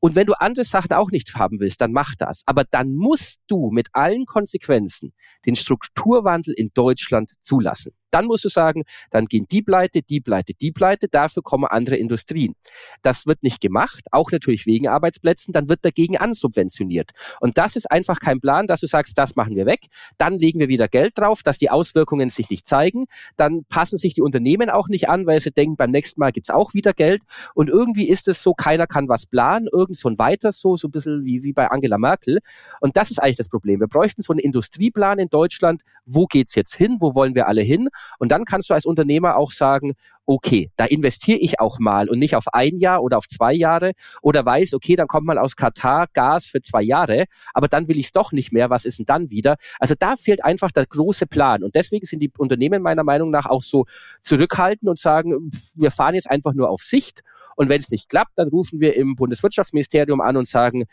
Und 0.00 0.14
wenn 0.14 0.26
du 0.26 0.34
andere 0.34 0.64
Sachen 0.64 0.92
auch 0.92 1.10
nicht 1.10 1.34
haben 1.34 1.58
willst, 1.60 1.80
dann 1.80 1.92
mach 1.92 2.14
das. 2.16 2.42
Aber 2.46 2.64
dann 2.64 2.94
musst 2.94 3.40
du 3.48 3.70
mit 3.70 3.88
allen 3.92 4.26
Konsequenzen 4.26 5.12
den 5.46 5.56
Strukturwandel 5.56 6.54
in 6.54 6.70
Deutschland 6.74 7.32
zulassen. 7.40 7.92
Dann 8.10 8.26
musst 8.26 8.44
du 8.44 8.48
sagen, 8.48 8.84
dann 9.10 9.26
gehen 9.26 9.46
die 9.50 9.62
pleite, 9.62 10.02
die 10.02 10.20
pleite, 10.20 10.54
die 10.54 10.72
pleite, 10.72 11.08
dafür 11.08 11.42
kommen 11.42 11.64
andere 11.64 11.96
Industrien. 11.96 12.54
Das 13.02 13.26
wird 13.26 13.42
nicht 13.42 13.60
gemacht, 13.60 14.06
auch 14.10 14.30
natürlich 14.30 14.66
wegen 14.66 14.88
Arbeitsplätzen, 14.88 15.52
dann 15.52 15.68
wird 15.68 15.84
dagegen 15.84 16.16
ansubventioniert. 16.16 17.10
Und 17.40 17.58
das 17.58 17.76
ist 17.76 17.90
einfach 17.90 18.20
kein 18.20 18.40
Plan, 18.40 18.66
dass 18.66 18.80
du 18.80 18.86
sagst, 18.86 19.18
das 19.18 19.36
machen 19.36 19.56
wir 19.56 19.66
weg, 19.66 19.86
dann 20.18 20.38
legen 20.38 20.60
wir 20.60 20.68
wieder 20.68 20.88
Geld 20.88 21.18
drauf, 21.18 21.42
dass 21.42 21.58
die 21.58 21.70
Auswirkungen 21.70 22.30
sich 22.30 22.50
nicht 22.50 22.66
zeigen, 22.66 23.06
dann 23.36 23.64
passen 23.68 23.98
sich 23.98 24.14
die 24.14 24.22
Unternehmen 24.22 24.70
auch 24.70 24.88
nicht 24.88 25.08
an, 25.08 25.26
weil 25.26 25.40
sie 25.40 25.50
denken, 25.50 25.76
beim 25.76 25.90
nächsten 25.90 26.20
Mal 26.20 26.32
gibt's 26.32 26.50
auch 26.50 26.74
wieder 26.74 26.92
Geld. 26.92 27.22
Und 27.54 27.68
irgendwie 27.68 28.08
ist 28.08 28.28
es 28.28 28.42
so, 28.42 28.54
keiner 28.54 28.86
kann 28.86 29.08
was 29.08 29.26
planen, 29.26 29.68
irgend 29.72 29.96
so 29.96 30.08
ein 30.08 30.18
weiter 30.18 30.52
so, 30.52 30.76
so 30.76 30.88
ein 30.88 30.90
bisschen 30.90 31.24
wie, 31.24 31.42
wie 31.42 31.52
bei 31.52 31.68
Angela 31.70 31.98
Merkel. 31.98 32.38
Und 32.80 32.96
das 32.96 33.10
ist 33.10 33.18
eigentlich 33.18 33.36
das 33.36 33.48
Problem. 33.48 33.80
Wir 33.80 33.88
bräuchten 33.88 34.22
so 34.22 34.32
einen 34.32 34.40
Industrieplan 34.40 35.18
in 35.18 35.28
Deutschland, 35.28 35.82
wo 36.04 36.26
geht's 36.26 36.54
jetzt 36.54 36.74
hin, 36.74 36.96
wo 37.00 37.14
wollen 37.14 37.34
wir 37.34 37.48
alle 37.48 37.62
hin? 37.62 37.88
Und 38.18 38.32
dann 38.32 38.44
kannst 38.44 38.70
du 38.70 38.74
als 38.74 38.86
Unternehmer 38.86 39.36
auch 39.36 39.52
sagen, 39.52 39.94
okay, 40.26 40.70
da 40.76 40.84
investiere 40.84 41.38
ich 41.38 41.60
auch 41.60 41.78
mal 41.78 42.08
und 42.08 42.18
nicht 42.18 42.34
auf 42.34 42.52
ein 42.52 42.76
Jahr 42.76 43.02
oder 43.02 43.16
auf 43.16 43.28
zwei 43.28 43.52
Jahre 43.52 43.92
oder 44.22 44.44
weiß, 44.44 44.74
okay, 44.74 44.96
dann 44.96 45.06
kommt 45.06 45.26
man 45.26 45.38
aus 45.38 45.54
Katar 45.54 46.08
Gas 46.12 46.44
für 46.44 46.60
zwei 46.60 46.82
Jahre, 46.82 47.26
aber 47.54 47.68
dann 47.68 47.88
will 47.88 47.98
ich 47.98 48.06
es 48.06 48.12
doch 48.12 48.32
nicht 48.32 48.52
mehr, 48.52 48.68
was 48.68 48.84
ist 48.84 48.98
denn 48.98 49.06
dann 49.06 49.30
wieder? 49.30 49.56
Also 49.78 49.94
da 49.96 50.16
fehlt 50.16 50.44
einfach 50.44 50.72
der 50.72 50.86
große 50.86 51.26
Plan. 51.26 51.62
Und 51.62 51.74
deswegen 51.74 52.06
sind 52.06 52.20
die 52.20 52.32
Unternehmen 52.36 52.82
meiner 52.82 53.04
Meinung 53.04 53.30
nach 53.30 53.46
auch 53.46 53.62
so 53.62 53.86
zurückhaltend 54.22 54.90
und 54.90 54.98
sagen, 54.98 55.50
wir 55.74 55.90
fahren 55.90 56.14
jetzt 56.14 56.30
einfach 56.30 56.54
nur 56.54 56.70
auf 56.70 56.82
Sicht. 56.82 57.22
Und 57.54 57.68
wenn 57.68 57.80
es 57.80 57.90
nicht 57.90 58.08
klappt, 58.10 58.32
dann 58.36 58.48
rufen 58.48 58.80
wir 58.80 58.96
im 58.96 59.14
Bundeswirtschaftsministerium 59.14 60.20
an 60.20 60.36
und 60.36 60.46
sagen, 60.46 60.84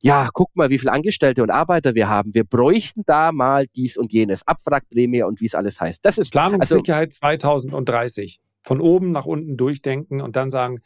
ja, 0.00 0.28
guck 0.32 0.54
mal, 0.54 0.70
wie 0.70 0.78
viele 0.78 0.92
Angestellte 0.92 1.42
und 1.42 1.50
Arbeiter 1.50 1.94
wir 1.94 2.08
haben. 2.08 2.34
Wir 2.34 2.44
bräuchten 2.44 3.02
da 3.06 3.32
mal 3.32 3.66
dies 3.74 3.96
und 3.96 4.12
jenes, 4.12 4.46
Abwrackprämie 4.46 5.22
und 5.22 5.40
wie 5.40 5.46
es 5.46 5.54
alles 5.54 5.80
heißt. 5.80 6.04
Das 6.04 6.18
ist 6.18 6.30
Planungssicherheit 6.30 7.08
also, 7.08 7.18
2030 7.18 8.40
von 8.62 8.80
oben 8.80 9.12
nach 9.12 9.26
unten 9.26 9.56
durchdenken 9.56 10.20
und 10.20 10.36
dann 10.36 10.50
sagen, 10.50 10.80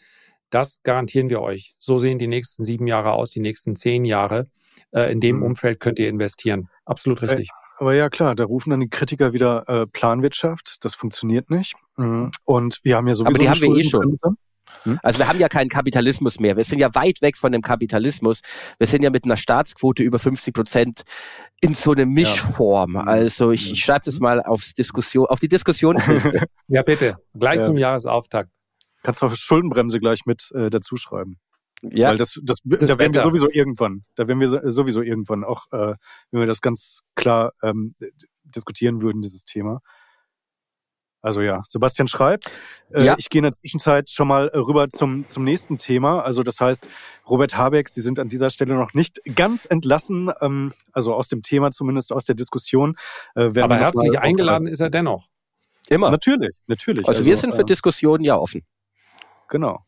das 0.51 0.81
garantieren 0.83 1.31
wir 1.31 1.41
euch. 1.41 1.75
So 1.79 1.99
sehen 1.99 2.19
die 2.19 2.27
nächsten 2.27 2.65
sieben 2.65 2.87
Jahre 2.87 3.13
aus, 3.13 3.31
die 3.31 3.41
nächsten 3.41 3.77
zehn 3.77 4.05
Jahre. 4.05 4.47
Äh, 4.93 5.13
in 5.13 5.21
dem 5.21 5.37
mhm. 5.37 5.45
Umfeld 5.45 5.81
könnt 5.81 5.99
ihr 5.99 6.09
investieren. 6.09 6.69
Absolut 6.85 7.23
richtig. 7.23 7.51
Aber 7.79 7.95
ja, 7.95 8.11
klar, 8.11 8.35
da 8.35 8.45
rufen 8.45 8.71
dann 8.71 8.81
die 8.81 8.89
Kritiker 8.89 9.33
wieder 9.33 9.69
äh, 9.69 9.87
Planwirtschaft. 9.87 10.85
Das 10.85 10.95
funktioniert 10.95 11.51
nicht. 11.51 11.75
Mhm. 11.97 12.31
Und 12.45 12.81
wir 12.83 12.97
haben 12.97 13.07
ja 13.07 13.15
sowieso. 13.15 13.29
Aber 13.29 13.39
die 13.39 13.49
haben 13.49 13.61
wir 13.61 13.77
eh 13.77 13.85
schon. 13.85 14.17
Hm? 14.85 14.99
Also 15.03 15.18
wir 15.18 15.28
haben 15.28 15.39
ja 15.39 15.49
keinen 15.49 15.68
Kapitalismus 15.68 16.41
mehr. 16.41 16.57
Wir 16.57 16.64
sind 16.64 16.78
ja 16.78 16.95
weit 16.95 17.22
weg 17.22 17.37
von 17.37 17.53
dem 17.53 17.62
Kapitalismus. 17.62 18.41
Wir 18.78 18.87
sind 18.87 19.03
ja 19.03 19.11
mit 19.11 19.24
einer 19.24 19.37
Staatsquote 19.37 20.03
über 20.03 20.18
50 20.18 20.55
Prozent 20.55 21.03
in 21.61 21.74
so 21.74 21.93
eine 21.93 22.07
Mischform. 22.07 22.95
Ja. 22.95 23.05
Also 23.05 23.51
ich, 23.51 23.72
ich 23.72 23.85
schreibe 23.85 24.03
das 24.05 24.18
mal 24.20 24.43
aufs 24.43 24.74
Diskussion, 24.74 25.26
auf 25.26 25.41
die 25.41 25.49
Diskussionsliste. 25.49 26.47
ja, 26.68 26.83
bitte. 26.83 27.16
Gleich 27.35 27.61
ja. 27.61 27.66
zum 27.66 27.76
Jahresauftakt. 27.76 28.51
Kannst 29.03 29.22
du 29.22 29.26
auch 29.26 29.35
Schuldenbremse 29.35 29.99
gleich 29.99 30.26
mit 30.26 30.51
äh, 30.55 30.70
dazu 30.70 30.97
schreiben. 30.97 31.39
Ja. 31.83 32.11
Weil 32.11 32.18
das, 32.18 32.39
das, 32.43 32.59
das 32.64 32.91
da 32.91 32.99
werden 32.99 33.14
wir 33.14 33.22
sowieso 33.22 33.51
irgendwann, 33.51 34.05
da 34.14 34.28
werden 34.28 34.39
wir 34.39 34.70
sowieso 34.70 35.01
irgendwann 35.01 35.45
auch, 35.45 35.64
äh, 35.72 35.95
wenn 36.31 36.41
wir 36.41 36.47
das 36.47 36.61
ganz 36.61 37.01
klar 37.14 37.53
ähm, 37.62 37.95
diskutieren 38.45 39.01
würden, 39.01 39.22
dieses 39.22 39.45
Thema. 39.45 39.81
Also 41.23 41.43
ja, 41.43 41.62
Sebastian 41.66 42.09
schreibt. 42.09 42.51
Äh, 42.93 43.05
ja. 43.05 43.14
Ich 43.18 43.29
gehe 43.29 43.41
in 43.41 43.45
der 43.45 43.53
Zwischenzeit 43.53 44.11
schon 44.11 44.29
mal 44.29 44.49
äh, 44.49 44.59
rüber 44.59 44.89
zum, 44.89 45.27
zum 45.29 45.45
nächsten 45.45 45.77
Thema. 45.77 46.23
Also 46.23 46.43
das 46.43 46.61
heißt, 46.61 46.89
Robert 47.29 47.57
Habeck, 47.57 47.89
Sie 47.89 48.01
sind 48.01 48.18
an 48.18 48.29
dieser 48.29 48.49
Stelle 48.51 48.75
noch 48.75 48.95
nicht 48.95 49.21
ganz 49.37 49.66
entlassen, 49.66 50.31
ähm, 50.41 50.73
also 50.93 51.14
aus 51.14 51.29
dem 51.29 51.43
Thema 51.43 51.73
zumindest, 51.73 52.12
aus 52.12 52.25
der 52.25 52.35
Diskussion. 52.35 52.97
Äh, 53.35 53.61
Aber 53.61 53.77
herzlich 53.77 54.18
eingeladen 54.18 54.66
ist 54.66 54.81
er 54.81 54.91
dennoch. 54.91 55.29
Immer. 55.89 56.11
Natürlich, 56.11 56.55
natürlich. 56.66 57.07
Also, 57.07 57.18
also 57.18 57.29
wir 57.29 57.37
sind 57.37 57.55
für 57.55 57.62
äh, 57.62 57.66
Diskussionen 57.66 58.25
ja 58.25 58.37
offen. 58.37 58.62
Genau. 59.49 59.85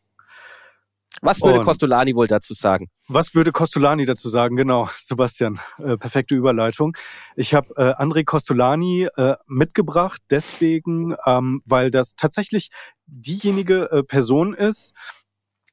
Was 1.24 1.40
würde 1.40 1.60
Und 1.60 1.64
Costolani 1.64 2.16
wohl 2.16 2.26
dazu 2.26 2.52
sagen? 2.52 2.90
Was 3.06 3.32
würde 3.34 3.52
Costolani 3.52 4.04
dazu 4.06 4.28
sagen? 4.28 4.56
Genau, 4.56 4.90
Sebastian, 4.98 5.60
äh, 5.78 5.96
perfekte 5.96 6.34
Überleitung. 6.34 6.96
Ich 7.36 7.54
habe 7.54 7.72
äh, 7.76 7.92
André 7.94 8.24
Costolani 8.24 9.08
äh, 9.16 9.36
mitgebracht, 9.46 10.20
deswegen, 10.30 11.14
ähm, 11.24 11.62
weil 11.64 11.92
das 11.92 12.16
tatsächlich 12.16 12.70
diejenige 13.06 13.88
äh, 13.92 14.02
Person 14.02 14.52
ist, 14.52 14.94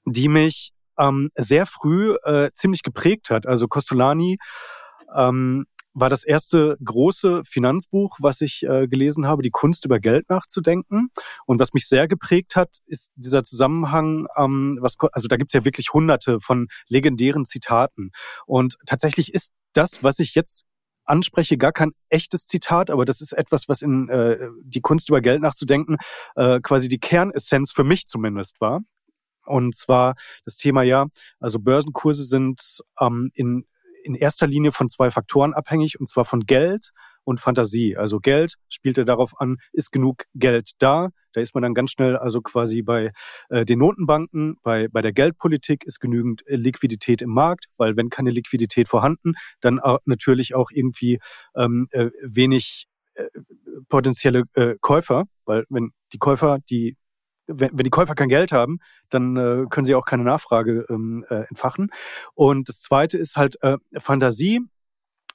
die 0.06 0.30
mich 0.30 0.72
ähm, 1.00 1.32
sehr 1.36 1.66
früh 1.66 2.16
äh, 2.24 2.52
ziemlich 2.54 2.84
geprägt 2.84 3.32
hat. 3.32 3.47
Also 3.47 3.68
Costolani 3.68 4.38
ähm, 5.16 5.66
war 5.94 6.10
das 6.10 6.24
erste 6.24 6.78
große 6.84 7.44
Finanzbuch, 7.46 8.18
was 8.20 8.42
ich 8.42 8.64
äh, 8.64 8.88
gelesen 8.88 9.28
habe, 9.28 9.42
die 9.42 9.50
Kunst 9.50 9.86
über 9.86 10.00
Geld 10.00 10.30
nachzudenken. 10.30 11.10
Und 11.46 11.60
was 11.60 11.74
mich 11.74 11.88
sehr 11.88 12.08
geprägt 12.08 12.56
hat, 12.56 12.78
ist 12.86 13.12
dieser 13.16 13.44
Zusammenhang, 13.44 14.28
ähm, 14.38 14.78
was, 14.82 14.96
also 15.12 15.28
da 15.28 15.38
gibt's 15.38 15.54
ja 15.54 15.66
wirklich 15.66 15.94
hunderte 15.94 16.40
von 16.40 16.68
legendären 16.88 17.46
Zitaten. 17.46 18.12
Und 18.46 18.78
tatsächlich 18.86 19.34
ist 19.34 19.52
das, 19.74 20.04
was 20.04 20.20
ich 20.20 20.36
jetzt 20.36 20.66
anspreche, 21.06 21.58
gar 21.58 21.72
kein 21.72 21.92
echtes 22.10 22.46
Zitat, 22.46 22.92
aber 22.92 23.04
das 23.04 23.22
ist 23.22 23.34
etwas, 23.34 23.68
was 23.68 23.82
in 23.82 24.10
äh, 24.10 24.50
die 24.64 24.82
Kunst 24.82 25.10
über 25.10 25.22
Geld 25.22 25.42
nachzudenken 25.42 25.98
äh, 26.36 26.60
quasi 26.62 26.88
die 26.88 27.00
Kernessenz 27.00 27.72
für 27.72 27.84
mich 27.84 28.06
zumindest 28.06 28.62
war. 28.62 28.82
Und 29.46 29.76
zwar 29.76 30.14
das 30.46 30.58
Thema 30.58 30.84
ja, 30.84 31.08
also 31.40 31.60
Börsenkurse 31.60 32.24
sind 32.24 32.62
ähm, 33.02 33.32
in 33.34 33.66
in 34.04 34.16
erster 34.16 34.47
Linie 34.47 34.72
von 34.72 34.89
zwei 34.89 35.12
Faktoren 35.12 35.54
abhängig, 35.54 36.00
und 36.00 36.08
zwar 36.08 36.26
von 36.26 36.41
Geld 36.41 36.91
und 37.24 37.39
Fantasie. 37.39 37.95
Also 37.95 38.20
Geld 38.20 38.56
spielte 38.70 39.06
darauf 39.06 39.39
an, 39.39 39.58
ist 39.72 39.91
genug 39.91 40.26
Geld 40.34 40.72
da? 40.80 41.10
Da 41.34 41.41
ist 41.41 41.54
man 41.54 41.62
dann 41.62 41.74
ganz 41.74 41.91
schnell 41.91 42.18
also 42.18 42.41
quasi 42.41 42.82
bei 42.82 43.12
äh, 43.50 43.66
den 43.66 43.80
Notenbanken, 43.80 44.58
bei, 44.64 44.88
bei 44.88 45.02
der 45.02 45.14
Geldpolitik 45.14 45.86
ist 45.86 46.00
genügend 46.00 46.45
äh, 46.47 46.56
Liquidität 46.56 47.22
im 47.22 47.30
Markt, 47.30 47.68
weil 47.78 47.95
wenn 47.97 48.10
keine 48.10 48.32
Liquidität 48.32 48.88
vorhanden, 48.88 49.34
dann 49.62 49.80
auch 49.80 50.00
natürlich 50.06 50.56
auch 50.56 50.72
irgendwie 50.72 51.20
ähm, 51.56 51.88
äh, 51.91 52.10
wenig 52.24 52.88
äh, 53.14 53.26
potenzielle 53.89 54.43
äh, 54.54 54.76
Käufer, 54.82 55.26
weil 55.45 55.66
wenn 55.70 55.91
die 56.14 56.18
Käufer 56.18 56.60
die 56.70 56.97
wenn, 57.50 57.72
wenn 57.74 57.84
die 57.84 57.89
Käufer 57.89 58.16
kein 58.16 58.30
Geld 58.30 58.52
haben, 58.52 58.80
dann 59.10 59.36
äh, 59.36 59.66
können 59.70 59.86
sie 59.86 59.95
auch 59.95 60.06
keine 60.06 60.24
Nachfrage 60.24 60.86
ähm, 60.89 61.26
äh, 61.30 61.47
entfachen. 61.50 61.89
Und 62.36 62.70
das 62.70 62.82
Zweite 62.82 63.18
ist 63.18 63.36
halt 63.36 63.62
äh, 63.62 63.78
Fantasie. 63.97 64.62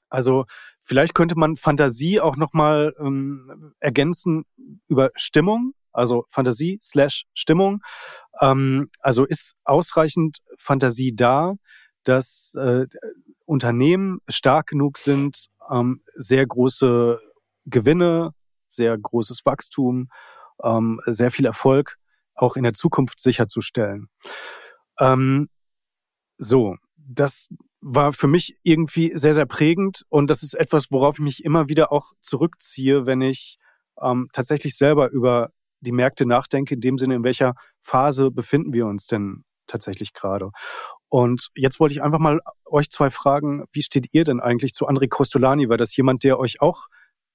Also 0.09 0.47
vielleicht 0.81 1.15
könnte 1.15 1.37
man 1.37 1.57
Fantasie 1.57 2.21
auch 2.21 2.37
nochmal 2.37 2.95
ähm, 2.99 3.75
ergänzen 3.81 4.45
über 4.89 5.11
Stimmung. 5.17 5.75
Also 5.93 6.25
Fantasie 6.29 6.79
slash 6.83 7.25
Stimmung. 7.35 7.83
Ähm, 8.41 8.91
also 9.01 9.25
ist 9.25 9.57
ausreichend 9.65 10.39
Fantasie 10.59 11.15
da, 11.15 11.55
dass 12.05 12.55
äh, 12.55 12.87
Unternehmen 13.45 14.21
stark 14.29 14.69
genug 14.69 14.99
sind, 14.99 15.47
ähm, 15.71 16.03
sehr 16.15 16.47
große 16.47 17.19
Gewinne, 17.67 18.33
sehr 18.67 18.97
großes 18.97 19.45
Wachstum, 19.45 20.09
ähm, 20.62 21.01
sehr 21.07 21.31
viel 21.31 21.47
Erfolg 21.47 21.99
auch 22.35 22.57
in 22.57 22.64
der 22.64 22.72
Zukunft 22.72 23.20
sicherzustellen. 23.20 24.09
Ähm, 24.99 25.49
so, 26.37 26.76
das 26.97 27.49
war 27.80 28.12
für 28.12 28.28
mich 28.28 28.57
irgendwie 28.62 29.12
sehr, 29.14 29.35
sehr 29.35 29.47
prägend 29.47 30.03
und 30.09 30.28
das 30.28 30.43
ist 30.43 30.55
etwas, 30.55 30.91
worauf 30.91 31.16
ich 31.16 31.24
mich 31.24 31.45
immer 31.45 31.68
wieder 31.68 31.93
auch 31.93 32.12
zurückziehe, 32.20 33.07
wenn 33.07 33.20
ich 33.20 33.59
ähm, 34.01 34.28
tatsächlich 34.32 34.76
selber 34.76 35.11
über 35.11 35.51
die 35.80 35.93
Märkte 35.93 36.26
nachdenke, 36.26 36.74
in 36.74 36.80
dem 36.80 36.99
Sinne, 36.99 37.16
in 37.16 37.24
welcher 37.24 37.55
Phase 37.80 38.30
befinden 38.30 38.72
wir 38.72 38.87
uns 38.87 39.07
denn 39.07 39.45
tatsächlich 39.66 40.12
gerade. 40.12 40.51
Und 41.09 41.51
jetzt 41.55 41.78
wollte 41.80 41.95
ich 41.95 42.03
einfach 42.03 42.18
mal 42.18 42.41
euch 42.64 42.91
zwei 42.91 43.11
fragen, 43.11 43.64
wie 43.72 43.82
steht 43.82 44.12
ihr 44.12 44.24
denn 44.24 44.41
eigentlich 44.41 44.72
zu 44.72 44.89
André 44.89 45.09
Costolani? 45.09 45.68
War 45.68 45.76
das 45.76 45.97
jemand, 45.97 46.24
der 46.24 46.39
euch 46.39 46.61
auch 46.61 46.87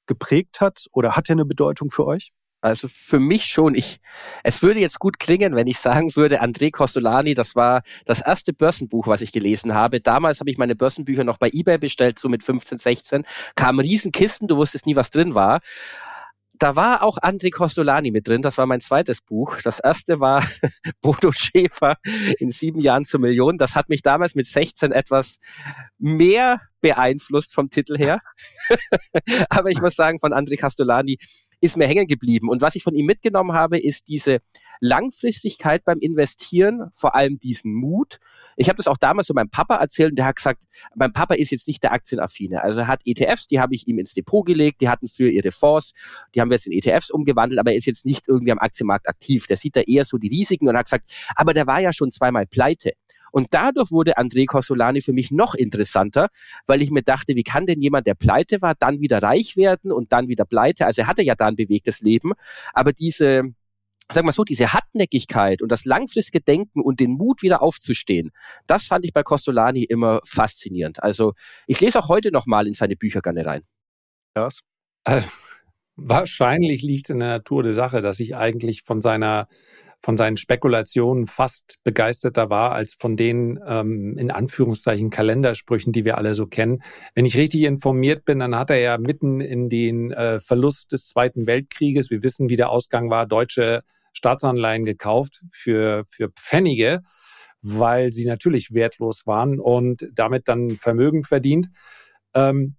geprägt 0.06 0.62
hat 0.62 0.88
oder 0.92 1.16
hat 1.16 1.30
er 1.30 1.34
eine 1.34 1.46
Bedeutung 1.46 1.92
für 1.92 2.06
euch? 2.06 2.32
Also 2.62 2.90
für 2.90 3.20
mich 3.20 3.46
schon. 3.46 3.74
Ich, 3.74 4.00
es 4.44 4.62
würde 4.62 4.82
jetzt 4.82 5.00
gut 5.00 5.18
klingen, 5.20 5.56
wenn 5.56 5.68
ich 5.68 5.80
sagen 5.80 6.16
würde, 6.16 6.42
André 6.42 6.72
Costolani, 6.72 7.34
das 7.34 7.56
war 7.56 7.84
das 8.06 8.20
erste 8.20 8.52
Börsenbuch, 8.52 9.08
was 9.08 9.22
ich 9.22 9.32
gelesen 9.32 9.74
habe. 9.74 10.02
Damals 10.02 10.42
habe 10.42 10.50
ich 10.50 10.58
meine 10.58 10.76
Börsenbücher 10.76 11.24
noch 11.24 11.38
bei 11.38 11.50
eBay 11.54 11.78
bestellt, 11.78 12.20
so 12.20 12.28
mit 12.28 12.44
15, 12.44 12.78
16. 12.78 13.26
Kamen 13.56 13.80
Riesenkisten, 13.80 14.48
du 14.48 14.58
wusstest 14.58 14.86
nie, 14.86 14.96
was 14.96 15.10
drin 15.10 15.36
war 15.36 15.62
da 16.60 16.76
war 16.76 17.04
auch 17.04 17.18
André 17.18 17.52
Costolani 17.52 18.12
mit 18.12 18.28
drin. 18.28 18.42
Das 18.42 18.58
war 18.58 18.66
mein 18.66 18.82
zweites 18.82 19.22
Buch. 19.22 19.58
Das 19.64 19.80
erste 19.80 20.20
war 20.20 20.46
Bodo 21.02 21.32
Schäfer 21.32 21.98
in 22.38 22.50
sieben 22.50 22.82
Jahren 22.82 23.06
zur 23.06 23.22
Million. 23.22 23.58
Das 23.58 23.76
hat 23.76 23.88
mich 23.88 24.02
damals 24.02 24.36
mit 24.36 24.46
16 24.46 24.92
etwas 24.92 25.40
mehr 25.98 26.60
beeinflusst 26.82 27.54
vom 27.54 27.70
Titel 27.70 27.98
her. 27.98 28.20
Aber 29.50 29.70
ich 29.70 29.82
muss 29.82 29.96
sagen, 29.96 30.20
von 30.20 30.34
André 30.34 30.60
Costolani 30.60 31.18
ist 31.62 31.78
mir 31.78 31.88
hängen 31.88 32.08
geblieben. 32.08 32.50
Und 32.50 32.62
was 32.62 32.76
ich 32.76 32.84
von 32.84 32.94
ihm 32.94 33.06
mitgenommen 33.06 33.54
habe, 33.54 33.80
ist 33.80 34.10
diese 34.10 34.40
Langfristigkeit 34.82 35.84
beim 35.86 36.00
Investieren, 36.00 36.90
vor 36.94 37.16
allem 37.16 37.40
diesen 37.40 37.74
Mut. 37.74 38.20
Ich 38.60 38.68
habe 38.68 38.76
das 38.76 38.88
auch 38.88 38.98
damals 38.98 39.28
so 39.28 39.34
meinem 39.34 39.50
Papa 39.50 39.78
erzählt 39.78 40.12
und 40.12 40.18
der 40.18 40.26
hat 40.26 40.36
gesagt, 40.36 40.66
mein 40.94 41.14
Papa 41.14 41.34
ist 41.36 41.50
jetzt 41.50 41.66
nicht 41.66 41.82
der 41.82 41.94
Aktienaffine. 41.94 42.62
Also 42.62 42.82
er 42.82 42.88
hat 42.88 43.00
ETFs, 43.06 43.48
die 43.48 43.62
habe 43.62 43.74
ich 43.74 43.88
ihm 43.88 44.00
ins 44.00 44.14
Depot 44.14 44.46
gelegt, 44.46 44.82
die 44.82 44.90
hatten 44.90 45.08
früher 45.08 45.30
ihre 45.30 45.54
Fonds, 45.54 45.94
die 46.36 46.42
haben 46.42 46.50
wir 46.50 46.56
jetzt 46.56 46.68
in 46.68 46.74
ETFs 46.74 47.10
umgewandelt, 47.10 47.58
aber 47.58 47.72
er 47.72 47.78
ist 47.78 47.86
jetzt 47.86 48.06
nicht 48.06 48.28
irgendwie 48.28 48.52
am 48.52 48.60
Aktienmarkt 48.60 49.08
aktiv. 49.08 49.48
Der 49.48 49.56
sieht 49.56 49.78
da 49.78 49.82
eher 49.82 50.04
so 50.04 50.18
die 50.18 50.28
Risiken 50.28 50.68
und 50.68 50.76
hat 50.76 50.88
gesagt, 50.88 51.10
aber 51.38 51.54
der 51.54 51.68
war 51.68 51.80
ja 51.80 51.94
schon 51.94 52.12
zweimal 52.12 52.48
pleite. 52.48 52.92
Und 53.32 53.48
dadurch 53.52 53.92
wurde 53.92 54.18
André 54.18 54.46
Corsolani 54.46 55.02
für 55.02 55.14
mich 55.14 55.32
noch 55.32 55.56
interessanter, 55.56 56.28
weil 56.68 56.82
ich 56.82 56.92
mir 56.92 57.04
dachte, 57.04 57.36
wie 57.36 57.44
kann 57.44 57.66
denn 57.66 57.82
jemand, 57.82 58.08
der 58.08 58.16
pleite 58.16 58.62
war, 58.62 58.76
dann 58.76 59.00
wieder 59.00 59.24
reich 59.24 59.56
werden 59.56 59.94
und 59.94 60.12
dann 60.12 60.28
wieder 60.28 60.44
pleite? 60.44 60.86
Also 60.86 61.04
er 61.04 61.08
hatte 61.08 61.22
ja 61.22 61.36
da 61.36 61.48
ein 61.48 61.56
bewegtes 61.56 62.02
Leben, 62.02 62.34
aber 62.74 62.92
diese 62.92 63.54
sagen 64.12 64.28
wir 64.28 64.32
so, 64.32 64.44
diese 64.44 64.74
Hartnäckigkeit 64.74 65.62
und 65.62 65.72
das 65.72 65.86
langfristige 65.86 66.42
Denken 66.42 66.82
und 66.82 67.00
den 67.00 67.12
Mut 67.12 67.42
wieder 67.42 67.62
aufzustehen, 67.62 68.32
das 68.68 68.86
fand 68.86 69.06
ich 69.06 69.14
bei 69.14 69.24
Costolani 69.24 69.84
immer 69.84 70.22
faszinierend. 70.26 71.04
Also 71.04 71.34
ich 71.68 71.80
lese 71.80 72.00
auch 72.00 72.10
heute 72.10 72.32
noch 72.32 72.46
mal 72.46 72.68
in 72.68 72.74
seine 72.74 72.96
Bücher 72.96 73.22
gerne 73.22 73.46
rein. 73.46 73.64
Ja. 74.36 74.50
Also, 75.04 75.28
Wahrscheinlich 76.02 76.82
liegt 76.82 77.08
es 77.08 77.10
in 77.10 77.20
der 77.20 77.28
Natur 77.28 77.64
der 77.64 77.74
Sache, 77.74 78.02
dass 78.02 78.20
ich 78.20 78.36
eigentlich 78.36 78.84
von 78.84 79.02
seiner 79.02 79.48
von 80.02 80.16
seinen 80.16 80.38
Spekulationen 80.38 81.28
fast 81.28 81.76
begeisterter 81.84 82.50
war 82.50 82.72
als 82.72 82.96
von 82.98 83.18
den 83.18 83.60
ähm, 83.68 84.18
in 84.18 84.32
Anführungszeichen 84.32 85.10
Kalendersprüchen, 85.10 85.92
die 85.92 86.06
wir 86.06 86.18
alle 86.18 86.36
so 86.36 86.48
kennen. 86.48 86.82
Wenn 87.16 87.26
ich 87.26 87.36
richtig 87.36 87.64
informiert 87.64 88.24
bin, 88.24 88.40
dann 88.40 88.56
hat 88.56 88.70
er 88.70 88.80
ja 88.80 88.98
mitten 88.98 89.42
in 89.42 89.68
den 89.68 90.12
äh, 90.12 90.40
Verlust 90.40 90.94
des 90.94 91.08
Zweiten 91.08 91.48
Weltkrieges, 91.48 92.10
wir 92.10 92.24
wissen, 92.24 92.48
wie 92.48 92.56
der 92.56 92.70
Ausgang 92.70 93.10
war, 93.10 93.26
deutsche 93.26 93.82
Staatsanleihen 94.14 94.86
gekauft 94.86 95.44
für, 95.52 96.06
für 96.08 96.30
Pfennige, 96.30 97.02
weil 97.62 98.12
sie 98.12 98.26
natürlich 98.26 98.74
wertlos 98.74 99.26
waren 99.26 99.60
und 99.60 100.08
damit 100.14 100.48
dann 100.48 100.78
Vermögen 100.78 101.24
verdient. 101.24 101.70
Ähm, 102.34 102.76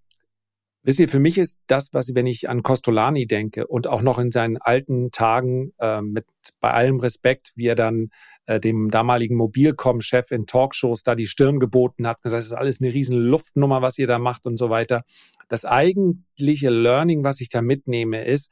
Wisst 0.82 0.98
ihr, 0.98 1.10
für 1.10 1.20
mich 1.20 1.36
ist 1.36 1.60
das, 1.66 1.92
was, 1.92 2.14
wenn 2.14 2.26
ich 2.26 2.48
an 2.48 2.62
Costolani 2.62 3.26
denke 3.26 3.66
und 3.66 3.86
auch 3.86 4.00
noch 4.00 4.18
in 4.18 4.30
seinen 4.30 4.56
alten 4.56 5.10
Tagen 5.10 5.72
äh, 5.78 6.00
mit 6.00 6.24
bei 6.58 6.70
allem 6.70 7.00
Respekt, 7.00 7.52
wie 7.54 7.66
er 7.66 7.74
dann 7.74 8.08
äh, 8.46 8.58
dem 8.58 8.90
damaligen 8.90 9.36
Mobilcom-Chef 9.36 10.30
in 10.30 10.46
Talkshows 10.46 11.02
da 11.02 11.14
die 11.14 11.26
Stirn 11.26 11.60
geboten 11.60 12.06
hat, 12.06 12.22
gesagt, 12.22 12.40
das 12.40 12.46
ist 12.46 12.54
alles 12.54 12.80
eine 12.80 12.94
riesen 12.94 13.18
Luftnummer, 13.18 13.82
was 13.82 13.98
ihr 13.98 14.06
da 14.06 14.18
macht 14.18 14.46
und 14.46 14.56
so 14.56 14.70
weiter. 14.70 15.02
Das 15.48 15.66
eigentliche 15.66 16.70
Learning, 16.70 17.24
was 17.24 17.42
ich 17.42 17.50
da 17.50 17.60
mitnehme, 17.60 18.24
ist, 18.24 18.50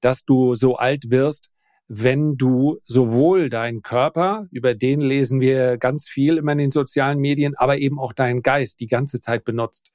dass 0.00 0.24
du 0.24 0.54
so 0.54 0.76
alt 0.76 1.10
wirst, 1.10 1.48
wenn 1.92 2.36
du 2.36 2.78
sowohl 2.86 3.50
deinen 3.50 3.82
Körper, 3.82 4.46
über 4.52 4.76
den 4.76 5.00
lesen 5.00 5.40
wir 5.40 5.76
ganz 5.76 6.08
viel 6.08 6.36
immer 6.36 6.52
in 6.52 6.58
den 6.58 6.70
sozialen 6.70 7.18
Medien, 7.18 7.56
aber 7.56 7.78
eben 7.78 7.98
auch 7.98 8.12
deinen 8.12 8.42
Geist 8.42 8.78
die 8.78 8.86
ganze 8.86 9.20
Zeit 9.20 9.44
benutzt. 9.44 9.90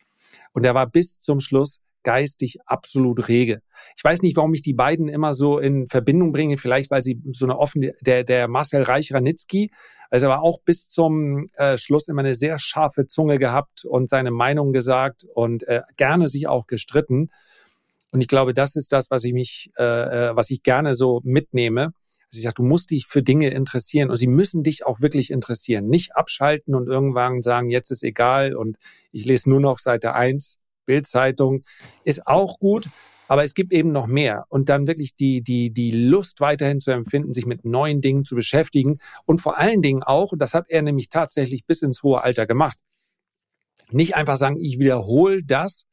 Und 0.51 0.65
er 0.65 0.75
war 0.75 0.87
bis 0.87 1.21
zum 1.21 1.39
Schluss 1.39 1.79
geistig 2.03 2.57
absolut 2.65 3.29
rege. 3.29 3.61
Ich 3.95 4.03
weiß 4.03 4.23
nicht, 4.23 4.35
warum 4.35 4.53
ich 4.53 4.61
die 4.61 4.73
beiden 4.73 5.07
immer 5.07 5.33
so 5.33 5.57
in 5.57 5.87
Verbindung 5.87 6.33
bringe. 6.33 6.57
Vielleicht, 6.57 6.91
weil 6.91 7.01
sie 7.01 7.21
so 7.31 7.45
eine 7.45 7.57
offene, 7.57 7.93
der, 8.01 8.25
der 8.25 8.49
Marcel 8.49 8.83
Reich-Ranitzky, 8.83 9.71
also 10.09 10.25
er 10.25 10.31
war 10.31 10.41
auch 10.43 10.59
bis 10.65 10.89
zum 10.89 11.47
äh, 11.53 11.77
Schluss 11.77 12.09
immer 12.09 12.23
eine 12.23 12.35
sehr 12.35 12.59
scharfe 12.59 13.07
Zunge 13.07 13.39
gehabt 13.39 13.85
und 13.85 14.09
seine 14.09 14.31
Meinung 14.31 14.73
gesagt 14.73 15.25
und 15.33 15.65
äh, 15.69 15.81
gerne 15.95 16.27
sich 16.27 16.47
auch 16.47 16.67
gestritten. 16.67 17.29
Und 18.15 18.21
ich 18.21 18.29
glaube, 18.29 18.53
das 18.53 18.77
ist 18.77 18.93
das, 18.93 19.11
was 19.11 19.25
ich 19.25 19.33
mich, 19.33 19.71
äh, 19.77 19.83
äh 19.83 20.35
was 20.37 20.49
ich 20.49 20.63
gerne 20.63 20.95
so 20.95 21.19
mitnehme. 21.25 21.91
Also 22.31 22.37
ich 22.37 22.43
sage, 22.43 22.55
du 22.55 22.63
musst 22.63 22.91
dich 22.91 23.07
für 23.07 23.21
Dinge 23.21 23.49
interessieren 23.49 24.09
und 24.09 24.15
sie 24.15 24.27
müssen 24.27 24.63
dich 24.63 24.85
auch 24.85 25.01
wirklich 25.01 25.31
interessieren. 25.31 25.87
Nicht 25.87 26.15
abschalten 26.15 26.75
und 26.75 26.87
irgendwann 26.87 27.41
sagen, 27.41 27.69
jetzt 27.69 27.91
ist 27.91 28.03
egal 28.03 28.55
und 28.55 28.77
ich 29.11 29.25
lese 29.25 29.49
nur 29.49 29.59
noch 29.59 29.79
Seite 29.79 30.13
1, 30.13 30.59
Bildzeitung, 30.85 31.63
ist 32.05 32.25
auch 32.25 32.57
gut. 32.57 32.87
Aber 33.27 33.43
es 33.43 33.53
gibt 33.53 33.73
eben 33.73 33.91
noch 33.91 34.07
mehr 34.07 34.45
und 34.47 34.69
dann 34.69 34.87
wirklich 34.87 35.13
die, 35.17 35.41
die, 35.41 35.71
die 35.71 35.91
Lust 35.91 36.39
weiterhin 36.39 36.79
zu 36.79 36.91
empfinden, 36.91 37.33
sich 37.33 37.45
mit 37.45 37.65
neuen 37.65 37.99
Dingen 37.99 38.23
zu 38.23 38.35
beschäftigen 38.35 38.97
und 39.25 39.41
vor 39.41 39.57
allen 39.57 39.81
Dingen 39.81 40.03
auch, 40.03 40.31
und 40.31 40.39
das 40.39 40.53
hat 40.53 40.67
er 40.69 40.81
nämlich 40.83 41.09
tatsächlich 41.09 41.65
bis 41.65 41.81
ins 41.81 42.01
hohe 42.01 42.23
Alter 42.23 42.47
gemacht, 42.47 42.77
nicht 43.91 44.15
einfach 44.15 44.37
sagen, 44.37 44.57
ich 44.57 44.79
wiederhole 44.79 45.43
das, 45.43 45.85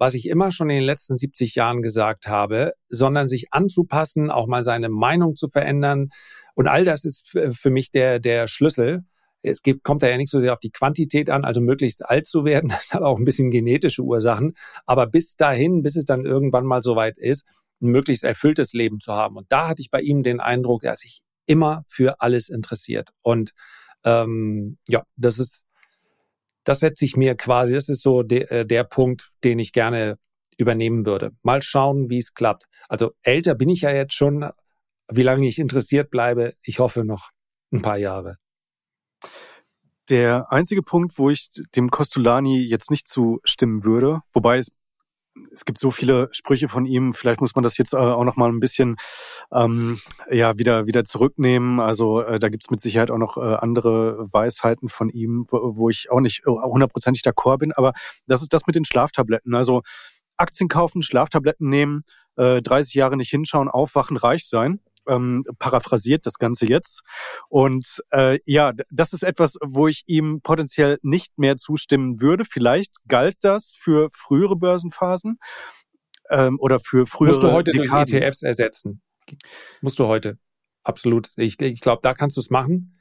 was 0.00 0.14
ich 0.14 0.26
immer 0.26 0.50
schon 0.50 0.70
in 0.70 0.76
den 0.76 0.84
letzten 0.84 1.18
70 1.18 1.54
Jahren 1.56 1.82
gesagt 1.82 2.26
habe, 2.26 2.72
sondern 2.88 3.28
sich 3.28 3.52
anzupassen, 3.52 4.30
auch 4.30 4.46
mal 4.46 4.62
seine 4.62 4.88
Meinung 4.88 5.36
zu 5.36 5.46
verändern. 5.46 6.08
Und 6.54 6.68
all 6.68 6.86
das 6.86 7.04
ist 7.04 7.28
für 7.28 7.68
mich 7.68 7.90
der, 7.90 8.18
der 8.18 8.48
Schlüssel. 8.48 9.04
Es 9.42 9.60
gibt, 9.60 9.84
kommt 9.84 10.02
da 10.02 10.08
ja 10.08 10.16
nicht 10.16 10.30
so 10.30 10.40
sehr 10.40 10.54
auf 10.54 10.58
die 10.58 10.70
Quantität 10.70 11.28
an, 11.28 11.44
also 11.44 11.60
möglichst 11.60 12.02
alt 12.02 12.26
zu 12.26 12.46
werden. 12.46 12.70
Das 12.80 12.94
hat 12.94 13.02
auch 13.02 13.18
ein 13.18 13.26
bisschen 13.26 13.50
genetische 13.50 14.00
Ursachen. 14.00 14.54
Aber 14.86 15.06
bis 15.06 15.36
dahin, 15.36 15.82
bis 15.82 15.96
es 15.96 16.06
dann 16.06 16.24
irgendwann 16.24 16.64
mal 16.64 16.82
soweit 16.82 17.18
ist, 17.18 17.44
ein 17.82 17.90
möglichst 17.90 18.24
erfülltes 18.24 18.72
Leben 18.72 19.00
zu 19.00 19.12
haben. 19.12 19.36
Und 19.36 19.52
da 19.52 19.68
hatte 19.68 19.82
ich 19.82 19.90
bei 19.90 20.00
ihm 20.00 20.22
den 20.22 20.40
Eindruck, 20.40 20.82
er 20.82 20.96
sich 20.96 21.20
immer 21.44 21.82
für 21.86 22.22
alles 22.22 22.48
interessiert. 22.48 23.10
Und 23.20 23.52
ähm, 24.04 24.78
ja, 24.88 25.02
das 25.16 25.38
ist 25.38 25.66
das 26.64 26.80
setze 26.80 27.04
ich 27.04 27.16
mir 27.16 27.34
quasi, 27.34 27.72
das 27.72 27.88
ist 27.88 28.02
so 28.02 28.22
de, 28.22 28.42
äh, 28.44 28.66
der 28.66 28.84
Punkt, 28.84 29.28
den 29.44 29.58
ich 29.58 29.72
gerne 29.72 30.18
übernehmen 30.56 31.06
würde. 31.06 31.32
Mal 31.42 31.62
schauen, 31.62 32.10
wie 32.10 32.18
es 32.18 32.34
klappt. 32.34 32.66
Also 32.88 33.12
älter 33.22 33.54
bin 33.54 33.68
ich 33.68 33.82
ja 33.82 33.90
jetzt 33.90 34.14
schon. 34.14 34.50
Wie 35.12 35.22
lange 35.22 35.48
ich 35.48 35.58
interessiert 35.58 36.10
bleibe, 36.10 36.54
ich 36.62 36.78
hoffe 36.78 37.04
noch 37.04 37.30
ein 37.72 37.82
paar 37.82 37.98
Jahre. 37.98 38.36
Der 40.08 40.52
einzige 40.52 40.82
Punkt, 40.82 41.18
wo 41.18 41.30
ich 41.30 41.48
dem 41.74 41.90
Costolani 41.90 42.60
jetzt 42.60 42.90
nicht 42.90 43.08
zustimmen 43.08 43.84
würde, 43.84 44.20
wobei 44.32 44.58
es 44.58 44.68
es 45.52 45.64
gibt 45.64 45.78
so 45.78 45.90
viele 45.90 46.28
Sprüche 46.32 46.68
von 46.68 46.86
ihm. 46.86 47.14
Vielleicht 47.14 47.40
muss 47.40 47.54
man 47.54 47.62
das 47.62 47.78
jetzt 47.78 47.94
äh, 47.94 47.98
auch 47.98 48.24
noch 48.24 48.36
mal 48.36 48.48
ein 48.48 48.60
bisschen 48.60 48.96
ähm, 49.52 49.98
ja 50.30 50.58
wieder 50.58 50.86
wieder 50.86 51.04
zurücknehmen. 51.04 51.80
Also 51.80 52.20
äh, 52.22 52.38
da 52.38 52.48
gibt's 52.48 52.70
mit 52.70 52.80
Sicherheit 52.80 53.10
auch 53.10 53.18
noch 53.18 53.36
äh, 53.36 53.40
andere 53.40 54.28
Weisheiten 54.32 54.88
von 54.88 55.08
ihm, 55.08 55.46
wo, 55.48 55.76
wo 55.76 55.90
ich 55.90 56.10
auch 56.10 56.20
nicht 56.20 56.42
äh, 56.46 56.50
hundertprozentig 56.50 57.22
d'accord 57.22 57.58
bin. 57.58 57.72
Aber 57.72 57.92
das 58.26 58.42
ist 58.42 58.52
das 58.52 58.66
mit 58.66 58.76
den 58.76 58.84
Schlaftabletten. 58.84 59.54
Also 59.54 59.82
Aktien 60.36 60.68
kaufen, 60.68 61.02
Schlaftabletten 61.02 61.68
nehmen, 61.68 62.02
äh, 62.36 62.62
30 62.62 62.94
Jahre 62.94 63.16
nicht 63.16 63.30
hinschauen, 63.30 63.68
aufwachen, 63.68 64.16
reich 64.16 64.48
sein 64.48 64.80
ähm, 65.08 65.44
paraphrasiert 65.58 66.26
das 66.26 66.38
Ganze 66.38 66.66
jetzt. 66.66 67.02
Und 67.48 68.02
äh, 68.10 68.38
ja, 68.44 68.72
das 68.90 69.12
ist 69.12 69.22
etwas, 69.22 69.56
wo 69.64 69.88
ich 69.88 70.02
ihm 70.06 70.40
potenziell 70.42 70.98
nicht 71.02 71.38
mehr 71.38 71.56
zustimmen 71.56 72.20
würde. 72.20 72.44
Vielleicht 72.44 72.94
galt 73.08 73.36
das 73.40 73.72
für 73.76 74.08
frühere 74.12 74.56
Börsenphasen 74.56 75.38
ähm, 76.30 76.58
oder 76.60 76.80
für 76.80 77.06
frühere 77.06 77.34
Musst 77.34 77.42
du 77.42 77.52
heute 77.52 77.70
Dekaden. 77.72 78.10
durch 78.10 78.22
ETFs 78.22 78.42
ersetzen. 78.42 79.02
Musst 79.80 79.98
du 79.98 80.06
heute. 80.06 80.38
Absolut. 80.82 81.28
Ich, 81.36 81.60
ich 81.60 81.80
glaube, 81.80 82.00
da 82.02 82.14
kannst 82.14 82.36
du 82.36 82.40
es 82.40 82.50
machen. 82.50 82.96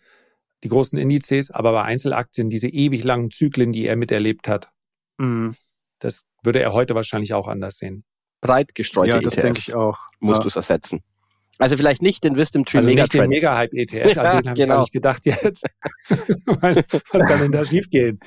Die 0.64 0.70
großen 0.70 1.00
Indizes, 1.00 1.52
aber 1.52 1.72
bei 1.72 1.84
Einzelaktien, 1.84 2.50
diese 2.50 2.68
ewig 2.68 3.04
langen 3.04 3.32
Zyklen, 3.32 3.72
die 3.72 3.86
er 3.86 3.96
miterlebt 3.96 4.50
hat, 4.50 4.72
mhm. 5.18 5.56
das 6.00 6.26
würde 6.44 6.60
er 6.60 6.74
heute 6.74 6.96
wahrscheinlich 6.96 7.34
auch 7.34 7.48
anders 7.48 7.78
sehen. 7.78 8.04
Breit 8.42 8.76
gestreute 8.76 9.10
ja, 9.10 9.20
das 9.22 9.34
ETFs 9.34 9.42
denke 9.42 9.60
ich 9.60 9.74
auch. 9.74 9.98
Musst 10.20 10.40
ja. 10.40 10.42
du 10.44 10.48
es 10.50 10.56
ersetzen. 10.58 11.02
Also 11.60 11.76
vielleicht 11.76 12.02
nicht 12.02 12.24
den 12.24 12.38
Wisdom 12.38 12.64
Tree 12.66 12.78
also 12.78 12.88
Mega 12.88 13.04
nicht 13.04 13.14
den 13.14 13.28
Mega 13.28 13.58
Hype 13.58 13.74
ETF, 13.74 14.16
ja, 14.16 14.22
an 14.24 14.38
den 14.38 14.50
habe 14.50 14.60
genau. 14.60 14.60
ich 14.62 14.68
gar 14.68 14.80
nicht 14.80 14.92
gedacht 14.94 15.26
jetzt. 15.26 15.66
Was 17.12 17.28
kann 17.28 17.40
denn 17.42 17.52
da 17.52 17.66
schiefgehen? 17.66 18.20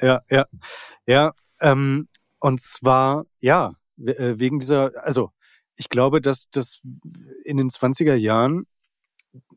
Ja, 0.00 0.22
ja, 0.30 0.46
ja. 1.06 1.32
Ähm, 1.60 2.08
und 2.40 2.60
zwar, 2.60 3.26
ja, 3.40 3.74
äh, 3.98 4.34
wegen 4.38 4.60
dieser, 4.60 4.92
also 5.04 5.30
ich 5.76 5.90
glaube, 5.90 6.20
dass 6.20 6.46
das 6.50 6.80
in 7.44 7.58
den 7.58 7.68
20er 7.68 8.14
Jahren 8.14 8.66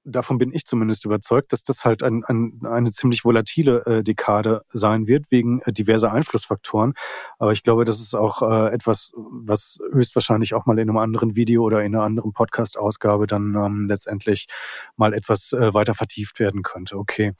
davon 0.08 0.38
bin 0.38 0.54
ich 0.54 0.66
zumindest 0.66 1.06
überzeugt, 1.06 1.52
dass 1.52 1.64
das 1.64 1.86
halt 1.86 2.02
ein, 2.02 2.24
ein, 2.26 2.62
eine 2.64 2.92
ziemlich 2.92 3.26
volatile 3.26 3.86
äh, 3.86 4.04
Dekade 4.04 4.62
sein 4.72 5.08
wird, 5.08 5.26
wegen 5.30 5.62
äh, 5.62 5.74
diverser 5.74 6.14
Einflussfaktoren. 6.14 6.94
Aber 7.38 7.52
ich 7.52 7.64
glaube, 7.64 7.86
das 7.86 8.00
ist 8.00 8.16
auch 8.16 8.42
äh, 8.42 8.74
etwas, 8.74 9.12
was 9.16 9.80
höchstwahrscheinlich 9.92 10.54
auch 10.54 10.66
mal 10.66 10.80
in 10.80 10.90
einem 10.90 10.98
anderen 10.98 11.36
Video 11.36 11.64
oder 11.64 11.84
in 11.84 11.94
einer 11.94 12.04
anderen 12.04 12.34
Podcast-Ausgabe 12.34 13.28
dann 13.28 13.56
ähm, 13.56 13.88
letztendlich 13.88 14.48
mal 14.96 15.14
etwas 15.14 15.52
äh, 15.54 15.74
weiter 15.74 15.94
vertieft 15.94 16.40
werden 16.40 16.64
könnte. 16.64 16.98
Okay. 16.98 17.34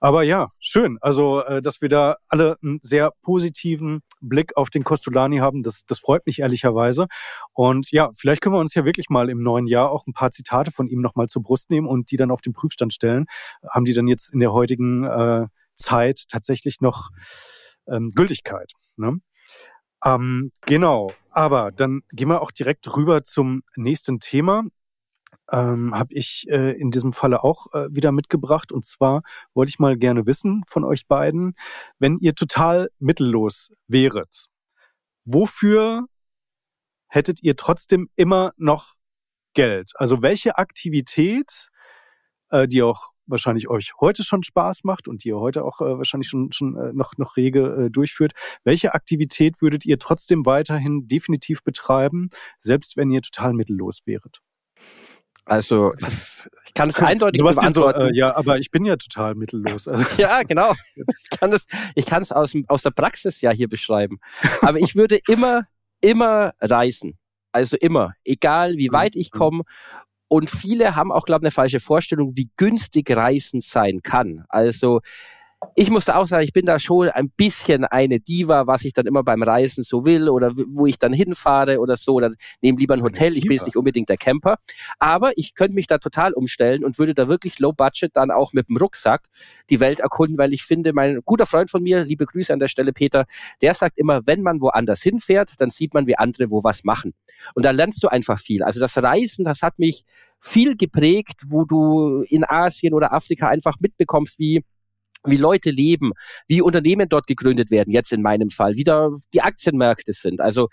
Aber 0.00 0.22
ja, 0.22 0.48
schön. 0.58 0.98
Also, 1.00 1.42
äh, 1.42 1.62
dass 1.62 1.80
wir 1.80 1.88
da 1.88 2.16
alle 2.28 2.56
einen 2.62 2.80
sehr 2.82 3.12
positiven 3.22 4.02
Blick 4.20 4.56
auf 4.56 4.70
den 4.70 4.82
Costolani 4.82 5.38
haben, 5.38 5.62
das, 5.62 5.84
das 5.86 6.00
freut 6.00 6.26
mich 6.26 6.40
ehrlicherweise. 6.40 7.06
Und 7.52 7.90
ja, 7.92 8.10
vielleicht 8.16 8.40
können 8.40 8.54
wir 8.54 8.60
uns 8.60 8.74
ja 8.74 8.84
wirklich 8.84 9.08
mal 9.08 9.30
im 9.30 9.42
neuen 9.42 9.66
Jahr 9.66 9.90
auch 9.90 10.06
ein 10.06 10.12
paar 10.12 10.32
Zitate 10.32 10.72
von 10.72 10.88
ihm 10.88 11.00
nochmal 11.00 11.28
zur 11.28 11.42
Brust 11.42 11.70
nehmen 11.70 11.86
und 11.86 12.07
die 12.10 12.16
dann 12.16 12.30
auf 12.30 12.40
den 12.40 12.52
Prüfstand 12.52 12.92
stellen, 12.92 13.26
haben 13.68 13.84
die 13.84 13.94
dann 13.94 14.08
jetzt 14.08 14.32
in 14.32 14.40
der 14.40 14.52
heutigen 14.52 15.04
äh, 15.04 15.46
Zeit 15.74 16.24
tatsächlich 16.28 16.80
noch 16.80 17.10
ähm, 17.86 18.10
Gültigkeit. 18.14 18.72
Ne? 18.96 19.20
Ähm, 20.04 20.52
genau, 20.62 21.12
aber 21.30 21.72
dann 21.72 22.02
gehen 22.12 22.28
wir 22.28 22.42
auch 22.42 22.50
direkt 22.50 22.96
rüber 22.96 23.24
zum 23.24 23.62
nächsten 23.76 24.20
Thema. 24.20 24.64
Ähm, 25.50 25.94
habe 25.94 26.14
ich 26.14 26.46
äh, 26.48 26.72
in 26.72 26.90
diesem 26.90 27.12
Falle 27.12 27.42
auch 27.42 27.72
äh, 27.72 27.86
wieder 27.90 28.12
mitgebracht. 28.12 28.70
Und 28.70 28.84
zwar 28.84 29.22
wollte 29.54 29.70
ich 29.70 29.78
mal 29.78 29.96
gerne 29.96 30.26
wissen 30.26 30.62
von 30.66 30.84
euch 30.84 31.06
beiden, 31.06 31.54
wenn 31.98 32.18
ihr 32.18 32.34
total 32.34 32.90
mittellos 32.98 33.72
wäret, 33.86 34.48
wofür 35.24 36.06
hättet 37.08 37.42
ihr 37.42 37.56
trotzdem 37.56 38.10
immer 38.16 38.52
noch 38.56 38.94
Geld? 39.54 39.92
Also 39.96 40.22
welche 40.22 40.58
Aktivität 40.58 41.68
äh, 42.50 42.68
die 42.68 42.82
auch 42.82 43.10
wahrscheinlich 43.26 43.68
euch 43.68 43.92
heute 44.00 44.24
schon 44.24 44.42
Spaß 44.42 44.84
macht 44.84 45.06
und 45.06 45.24
die 45.24 45.28
ihr 45.28 45.38
heute 45.38 45.64
auch 45.64 45.80
äh, 45.80 45.98
wahrscheinlich 45.98 46.28
schon, 46.28 46.52
schon 46.52 46.76
äh, 46.76 46.92
noch, 46.92 47.12
noch 47.18 47.36
rege 47.36 47.86
äh, 47.86 47.90
durchführt. 47.90 48.32
Welche 48.64 48.94
Aktivität 48.94 49.60
würdet 49.60 49.84
ihr 49.84 49.98
trotzdem 49.98 50.46
weiterhin 50.46 51.06
definitiv 51.06 51.62
betreiben, 51.62 52.30
selbst 52.60 52.96
wenn 52.96 53.10
ihr 53.10 53.22
total 53.22 53.52
mittellos 53.52 54.00
wäret? 54.06 54.40
Also 55.48 55.94
ich 56.66 56.74
kann 56.74 56.90
es 56.90 57.00
eindeutig 57.00 57.38
Sebastian 57.38 57.72
beantworten. 57.72 58.00
So, 58.00 58.06
äh, 58.08 58.14
ja, 58.14 58.36
aber 58.36 58.58
ich 58.58 58.70
bin 58.70 58.84
ja 58.84 58.96
total 58.96 59.34
mittellos. 59.34 59.88
Also. 59.88 60.04
ja, 60.18 60.42
genau. 60.42 60.72
Ich 60.94 61.38
kann 61.38 61.52
es, 61.54 61.66
ich 61.94 62.04
kann 62.04 62.22
es 62.22 62.32
aus, 62.32 62.54
aus 62.68 62.82
der 62.82 62.90
Praxis 62.90 63.40
ja 63.40 63.50
hier 63.50 63.68
beschreiben. 63.68 64.20
Aber 64.60 64.78
ich 64.78 64.94
würde 64.94 65.18
immer, 65.26 65.66
immer 66.02 66.52
reisen 66.60 67.18
Also 67.50 67.78
immer, 67.78 68.12
egal 68.24 68.76
wie 68.76 68.88
weit 68.92 69.16
ich 69.16 69.32
mhm. 69.32 69.38
komme. 69.38 69.62
Und 70.28 70.50
viele 70.50 70.94
haben 70.94 71.10
auch, 71.10 71.24
glaube 71.24 71.40
ich, 71.40 71.46
eine 71.46 71.50
falsche 71.52 71.80
Vorstellung, 71.80 72.36
wie 72.36 72.50
günstig 72.56 73.10
Reisen 73.10 73.60
sein 73.60 74.00
kann. 74.02 74.44
Also 74.48 75.00
ich 75.74 75.90
musste 75.90 76.16
auch 76.16 76.26
sagen, 76.26 76.44
ich 76.44 76.52
bin 76.52 76.66
da 76.66 76.78
schon 76.78 77.08
ein 77.08 77.30
bisschen 77.30 77.84
eine 77.84 78.20
Diva, 78.20 78.66
was 78.66 78.84
ich 78.84 78.92
dann 78.92 79.06
immer 79.06 79.24
beim 79.24 79.42
Reisen 79.42 79.82
so 79.82 80.04
will 80.04 80.28
oder 80.28 80.52
wo 80.54 80.86
ich 80.86 80.98
dann 80.98 81.12
hinfahre 81.12 81.80
oder 81.80 81.96
so. 81.96 82.14
Oder 82.14 82.32
nehme 82.60 82.78
lieber 82.78 82.94
ein 82.94 83.02
Hotel. 83.02 83.36
Ich 83.36 83.42
bin 83.42 83.52
jetzt 83.52 83.66
nicht 83.66 83.76
unbedingt 83.76 84.08
der 84.08 84.16
Camper. 84.16 84.58
Aber 84.98 85.32
ich 85.36 85.54
könnte 85.54 85.74
mich 85.74 85.88
da 85.88 85.98
total 85.98 86.32
umstellen 86.32 86.84
und 86.84 86.98
würde 86.98 87.14
da 87.14 87.28
wirklich 87.28 87.58
low 87.58 87.72
budget 87.72 88.14
dann 88.14 88.30
auch 88.30 88.52
mit 88.52 88.68
dem 88.68 88.76
Rucksack 88.76 89.28
die 89.68 89.80
Welt 89.80 89.98
erkunden, 90.00 90.38
weil 90.38 90.52
ich 90.52 90.62
finde, 90.62 90.92
mein 90.92 91.20
guter 91.24 91.46
Freund 91.46 91.70
von 91.70 91.82
mir, 91.82 92.04
liebe 92.04 92.26
Grüße 92.26 92.52
an 92.52 92.60
der 92.60 92.68
Stelle, 92.68 92.92
Peter, 92.92 93.26
der 93.60 93.74
sagt 93.74 93.98
immer, 93.98 94.26
wenn 94.26 94.42
man 94.42 94.60
woanders 94.60 95.02
hinfährt, 95.02 95.52
dann 95.58 95.70
sieht 95.70 95.92
man, 95.92 96.06
wie 96.06 96.16
andere 96.16 96.50
wo 96.50 96.62
was 96.62 96.84
machen. 96.84 97.14
Und 97.54 97.64
da 97.64 97.72
lernst 97.72 98.02
du 98.04 98.08
einfach 98.08 98.38
viel. 98.38 98.62
Also 98.62 98.78
das 98.78 98.96
Reisen, 98.96 99.44
das 99.44 99.62
hat 99.62 99.78
mich 99.78 100.04
viel 100.40 100.76
geprägt, 100.76 101.42
wo 101.48 101.64
du 101.64 102.22
in 102.28 102.44
Asien 102.44 102.94
oder 102.94 103.12
Afrika 103.12 103.48
einfach 103.48 103.76
mitbekommst, 103.80 104.38
wie 104.38 104.62
wie 105.24 105.36
Leute 105.36 105.70
leben, 105.70 106.12
wie 106.46 106.62
Unternehmen 106.62 107.08
dort 107.08 107.26
gegründet 107.26 107.70
werden, 107.70 107.90
jetzt 107.90 108.12
in 108.12 108.22
meinem 108.22 108.50
Fall, 108.50 108.76
wie 108.76 108.84
da 108.84 109.10
die 109.32 109.42
Aktienmärkte 109.42 110.12
sind. 110.12 110.40
Also 110.40 110.68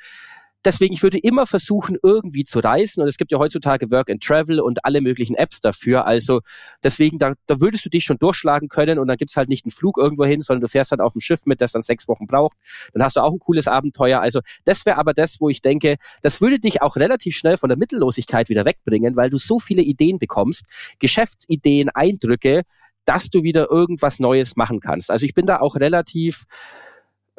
deswegen, 0.65 0.93
ich 0.93 1.03
würde 1.03 1.17
immer 1.17 1.45
versuchen, 1.45 1.97
irgendwie 2.01 2.43
zu 2.43 2.59
reisen. 2.59 3.01
Und 3.01 3.07
es 3.07 3.17
gibt 3.17 3.31
ja 3.31 3.37
heutzutage 3.37 3.91
Work 3.91 4.09
and 4.09 4.23
Travel 4.23 4.59
und 4.59 4.83
alle 4.83 5.01
möglichen 5.01 5.35
Apps 5.35 5.61
dafür. 5.61 6.05
Also 6.05 6.41
deswegen, 6.83 7.19
da, 7.19 7.33
da 7.45 7.61
würdest 7.61 7.85
du 7.85 7.89
dich 7.89 8.03
schon 8.03 8.17
durchschlagen 8.17 8.67
können 8.67 8.99
und 8.99 9.07
dann 9.07 9.17
gibt's 9.17 9.37
halt 9.37 9.49
nicht 9.49 9.65
einen 9.65 9.71
Flug 9.71 9.97
irgendwo 9.97 10.25
hin, 10.25 10.41
sondern 10.41 10.61
du 10.61 10.67
fährst 10.67 10.91
halt 10.91 11.01
auf 11.01 11.13
dem 11.13 11.21
Schiff 11.21 11.45
mit, 11.45 11.61
das 11.61 11.71
dann 11.71 11.83
sechs 11.83 12.07
Wochen 12.07 12.27
braucht. 12.27 12.57
Dann 12.93 13.03
hast 13.03 13.15
du 13.15 13.21
auch 13.21 13.31
ein 13.31 13.39
cooles 13.39 13.67
Abenteuer. 13.67 14.21
Also 14.21 14.41
das 14.65 14.85
wäre 14.85 14.97
aber 14.97 15.13
das, 15.13 15.39
wo 15.39 15.49
ich 15.49 15.61
denke, 15.61 15.97
das 16.21 16.41
würde 16.41 16.59
dich 16.59 16.81
auch 16.81 16.95
relativ 16.95 17.35
schnell 17.35 17.57
von 17.57 17.69
der 17.69 17.77
Mittellosigkeit 17.77 18.49
wieder 18.49 18.65
wegbringen, 18.65 19.15
weil 19.15 19.29
du 19.29 19.37
so 19.37 19.59
viele 19.59 19.81
Ideen 19.81 20.19
bekommst, 20.19 20.63
Geschäftsideen, 20.99 21.89
Eindrücke, 21.89 22.63
dass 23.05 23.29
du 23.29 23.43
wieder 23.43 23.69
irgendwas 23.69 24.19
Neues 24.19 24.55
machen 24.55 24.79
kannst. 24.79 25.11
Also 25.11 25.25
ich 25.25 25.33
bin 25.33 25.45
da 25.45 25.59
auch 25.59 25.75
relativ 25.75 26.45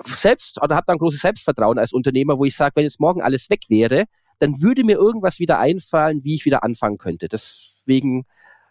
selbst 0.05 0.61
oder 0.62 0.77
habe 0.77 0.85
da 0.87 0.93
ein 0.93 0.99
großes 0.99 1.21
Selbstvertrauen 1.21 1.79
als 1.79 1.93
Unternehmer, 1.93 2.39
wo 2.39 2.45
ich 2.45 2.55
sage, 2.55 2.77
wenn 2.77 2.85
jetzt 2.85 3.01
morgen 3.01 3.23
alles 3.23 3.51
weg 3.51 3.62
wäre, 3.69 4.05
dann 4.39 4.61
würde 4.61 4.85
mir 4.85 4.97
irgendwas 4.97 5.39
wieder 5.39 5.59
einfallen, 5.59 6.23
wie 6.25 6.35
ich 6.35 6.45
wieder 6.45 6.62
anfangen 6.62 6.99
könnte. 6.99 7.29
Deswegen 7.29 8.27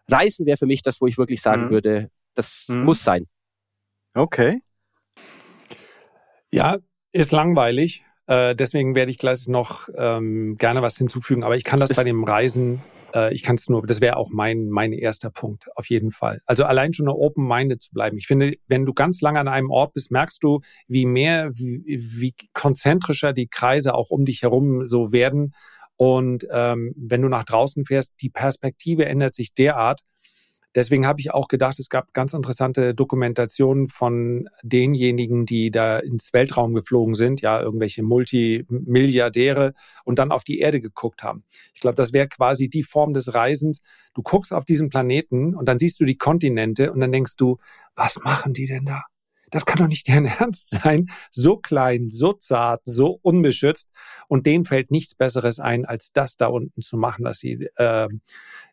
Reisen 0.08 0.46
wäre 0.46 0.58
für 0.58 0.68
mich 0.68 0.84
das, 0.84 1.02
wo 1.02 1.08
ich 1.08 1.18
wirklich 1.18 1.42
sagen 1.42 1.66
mhm. 1.66 1.70
würde, 1.72 2.12
das 2.36 2.66
mhm. 2.68 2.84
muss 2.84 3.04
sein. 3.04 3.28
Okay. 4.14 4.62
Ja, 6.52 6.78
ist 7.12 7.32
langweilig. 7.32 8.06
Äh, 8.28 8.56
deswegen 8.56 8.96
werde 8.96 9.12
ich 9.12 9.18
gleich 9.18 9.48
noch 9.48 9.90
ähm, 9.96 10.58
gerne 10.58 10.82
was 10.82 10.98
hinzufügen. 10.98 11.44
Aber 11.44 11.58
ich 11.58 11.64
kann 11.64 11.80
das 11.80 11.94
bei 11.94 12.04
dem 12.04 12.24
Reisen 12.24 12.82
äh, 13.16 13.34
ich 13.34 13.42
kann 13.42 13.56
es 13.56 13.70
nur, 13.70 13.86
das 13.86 14.02
wäre 14.02 14.18
auch 14.18 14.30
mein, 14.30 14.70
mein 14.70 14.94
erster 14.94 15.32
Punkt, 15.32 15.66
auf 15.76 15.90
jeden 15.90 16.12
Fall. 16.12 16.42
Also 16.46 16.66
allein 16.66 16.94
schon 16.94 17.08
eine 17.08 17.16
open-minded 17.16 17.82
zu 17.82 17.92
bleiben. 17.92 18.18
Ich 18.18 18.28
finde, 18.28 18.54
wenn 18.68 18.86
du 18.86 18.94
ganz 18.94 19.22
lange 19.22 19.40
an 19.40 19.48
einem 19.48 19.72
Ort 19.72 19.94
bist, 19.94 20.12
merkst 20.12 20.44
du, 20.44 20.60
wie 20.88 21.06
mehr, 21.06 21.52
wie, 21.54 21.84
wie 21.86 22.36
konzentrischer 22.54 23.34
die 23.34 23.48
Kreise 23.48 23.96
auch 23.96 24.12
um 24.12 24.26
dich 24.26 24.42
herum 24.44 24.86
so 24.86 25.12
werden. 25.12 25.54
Und 25.98 26.46
ähm, 26.52 26.94
wenn 26.98 27.22
du 27.22 27.30
nach 27.30 27.46
draußen 27.46 27.86
fährst, 27.86 28.14
die 28.22 28.30
Perspektive 28.30 29.06
ändert 29.06 29.34
sich 29.34 29.54
derart, 29.54 30.02
Deswegen 30.76 31.08
habe 31.08 31.22
ich 31.22 31.34
auch 31.34 31.48
gedacht, 31.48 31.80
es 31.80 31.90
gab 31.90 32.14
ganz 32.14 32.34
interessante 32.34 32.94
Dokumentationen 32.94 33.88
von 33.88 34.50
denjenigen, 34.62 35.46
die 35.46 35.72
da 35.72 36.00
ins 36.00 36.34
Weltraum 36.34 36.74
geflogen 36.74 37.16
sind, 37.16 37.42
ja, 37.42 37.62
irgendwelche 37.62 38.04
Multimilliardäre 38.04 39.74
und 40.04 40.20
dann 40.20 40.32
auf 40.32 40.44
die 40.44 40.60
Erde 40.60 40.82
geguckt 40.82 41.24
haben. 41.24 41.46
Ich 41.74 41.80
glaube, 41.80 41.96
das 41.96 42.12
wäre 42.12 42.28
quasi 42.28 42.70
die 42.70 42.84
Form 42.84 43.14
des 43.14 43.34
Reisens. 43.34 43.82
Du 44.14 44.22
guckst 44.22 44.54
auf 44.54 44.66
diesen 44.66 44.90
Planeten 44.90 45.56
und 45.56 45.68
dann 45.70 45.80
siehst 45.80 46.00
du 46.00 46.06
die 46.06 46.18
Kontinente 46.18 46.92
und 46.92 47.00
dann 47.00 47.12
denkst 47.12 47.38
du, 47.38 47.58
was 47.96 48.20
machen 48.20 48.54
die 48.54 48.66
denn 48.66 48.86
da? 48.86 49.04
Das 49.56 49.66
kann 49.66 49.78
doch 49.78 49.88
nicht 49.88 50.10
deren 50.10 50.26
Ernst 50.40 50.72
sein. 50.72 51.08
So 51.32 51.56
klein, 51.56 52.10
so 52.10 52.34
zart, 52.34 52.82
so 52.84 53.18
unbeschützt. 53.22 53.90
Und 54.28 54.46
denen 54.46 54.66
fällt 54.66 54.92
nichts 54.92 55.16
Besseres 55.16 55.62
ein, 55.62 55.86
als 55.86 56.12
das 56.12 56.36
da 56.36 56.48
unten 56.48 56.82
zu 56.82 56.98
machen, 56.98 57.24
dass 57.24 57.40
sie 57.40 57.70
äh, 57.78 58.10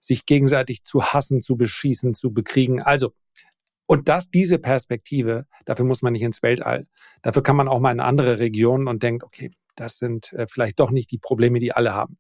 sich 0.01 0.27
gegenseitig 0.27 0.83
zu 0.83 1.05
hassen, 1.05 1.41
zu 1.41 1.57
beschießen, 1.57 2.15
zu 2.15 2.33
bekriegen. 2.33 2.83
Also, 2.83 3.13
und 3.87 4.09
das, 4.09 4.29
diese 4.29 4.59
Perspektive, 4.59 5.47
dafür 5.67 5.85
muss 5.85 6.03
man 6.03 6.15
nicht 6.15 6.23
ins 6.23 6.43
Weltall. 6.43 6.89
Dafür 7.23 7.45
kann 7.45 7.55
man 7.55 7.69
auch 7.69 7.79
mal 7.79 7.93
in 7.93 8.01
andere 8.01 8.41
Regionen 8.41 8.89
und 8.89 9.05
denkt, 9.05 9.23
okay, 9.23 9.53
das 9.77 9.99
sind 9.99 10.33
äh, 10.33 10.49
vielleicht 10.49 10.81
doch 10.81 10.91
nicht 10.91 11.13
die 11.13 11.19
Probleme, 11.19 11.61
die 11.61 11.71
alle 11.71 11.95
haben. 11.95 12.19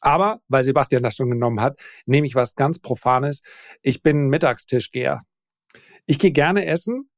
Aber, 0.00 0.40
weil 0.46 0.62
Sebastian 0.62 1.02
das 1.02 1.16
schon 1.16 1.30
genommen 1.30 1.60
hat, 1.60 1.80
nehme 2.06 2.28
ich 2.28 2.36
was 2.36 2.54
ganz 2.54 2.78
Profanes. 2.78 3.42
Ich 3.82 4.02
bin 4.02 4.28
Mittagstischgeher. 4.28 5.22
Ich 6.06 6.20
gehe 6.20 6.30
gerne 6.30 6.66
essen, 6.66 7.10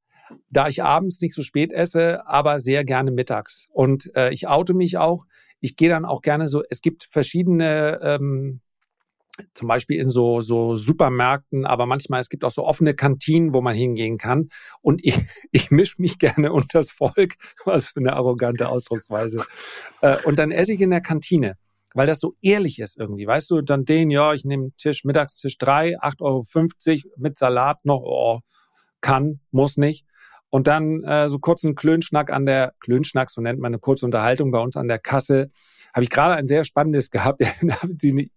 da 0.51 0.69
ich 0.69 0.83
abends 0.83 1.21
nicht 1.21 1.35
so 1.35 1.43
spät 1.43 1.73
esse, 1.73 2.27
aber 2.27 2.61
sehr 2.61 2.85
gerne 2.85 3.11
mittags. 3.11 3.67
Und 3.73 4.15
äh, 4.17 4.33
ich 4.33 4.49
oute 4.49 4.75
mich 4.75 4.99
auch. 4.99 5.25
Ich 5.61 5.77
gehe 5.77 5.89
dann 5.89 6.05
auch 6.05 6.23
gerne 6.23 6.49
so, 6.49 6.63
es 6.69 6.81
gibt 6.81 7.09
verschiedene, 7.11 8.01
ähm, 8.03 8.61
zum 9.53 9.69
Beispiel 9.69 10.01
in 10.01 10.09
so, 10.09 10.41
so 10.41 10.77
Supermärkten, 10.77 11.67
aber 11.67 11.87
manchmal 11.87 12.21
es 12.21 12.31
gibt 12.31 12.45
auch 12.45 12.51
so 12.51 12.65
offene 12.65 12.95
Kantinen, 12.95 13.53
wo 13.53 13.61
man 13.61 13.75
hingehen 13.75 14.19
kann. 14.19 14.49
Und 14.81 15.05
ich, 15.05 15.19
ich 15.53 15.71
mische 15.71 15.97
mich 15.99 16.19
gerne 16.19 16.53
unter 16.53 16.79
das 16.79 16.91
Volk. 16.91 17.35
Was 17.65 17.89
für 17.89 18.01
eine 18.01 18.15
arrogante 18.15 18.69
Ausdrucksweise. 18.69 19.45
Äh, 20.01 20.17
und 20.25 20.39
dann 20.39 20.51
esse 20.51 20.73
ich 20.73 20.81
in 20.81 20.91
der 20.91 21.03
Kantine 21.03 21.57
weil 21.95 22.07
das 22.07 22.21
so 22.21 22.37
ehrlich 22.43 22.79
ist 22.79 22.99
irgendwie. 22.99 23.27
Weißt 23.27 23.51
du, 23.51 23.63
dann 23.63 23.87
den, 23.87 24.11
ja, 24.11 24.35
ich 24.35 24.45
nehme 24.45 24.71
Tisch, 24.77 25.05
Mittagstisch 25.05 25.57
drei, 25.57 25.99
8,50 25.99 26.21
Euro 26.21 27.15
mit 27.17 27.39
Salat 27.39 27.83
noch, 27.87 28.03
oh, 28.03 28.41
kann, 29.01 29.41
muss 29.51 29.79
nicht. 29.79 30.05
Und 30.51 30.67
dann 30.67 31.03
äh, 31.05 31.29
so 31.29 31.39
kurzen 31.39 31.75
Klönschnack 31.75 32.33
an 32.33 32.47
der, 32.47 32.73
Klönschnack, 32.81 33.31
so 33.31 33.41
nennt 33.41 33.59
man 33.59 33.71
eine 33.71 33.79
kurze 33.79 34.05
Unterhaltung 34.05 34.51
bei 34.51 34.61
uns 34.61 34.77
an 34.77 34.89
der 34.89 34.99
Kasse. 34.99 35.51
Habe 35.93 36.05
ich 36.05 36.11
gerade 36.11 36.35
ein 36.35 36.49
sehr 36.49 36.65
spannendes 36.65 37.11
gehabt. 37.11 37.43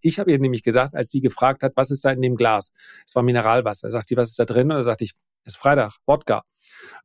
ich 0.02 0.20
habe 0.20 0.32
ihr 0.32 0.40
nämlich 0.40 0.64
gesagt, 0.64 0.96
als 0.96 1.12
sie 1.12 1.22
gefragt 1.22 1.64
hat, 1.64 1.74
was 1.76 1.92
ist 1.92 2.06
da 2.06 2.12
in 2.12 2.22
dem 2.22 2.36
Glas? 2.36 2.72
Es 3.06 3.16
war 3.16 3.24
Mineralwasser. 3.24 3.92
Sagt 3.92 4.08
sie, 4.08 4.18
was 4.18 4.30
ist 4.30 4.40
da 4.40 4.46
drin? 4.46 4.72
Und 4.72 4.78
da 4.78 4.84
sagte 4.84 5.04
ich, 5.04 5.14
ist 5.46 5.58
Freitag, 5.58 5.94
Wodka. 6.06 6.44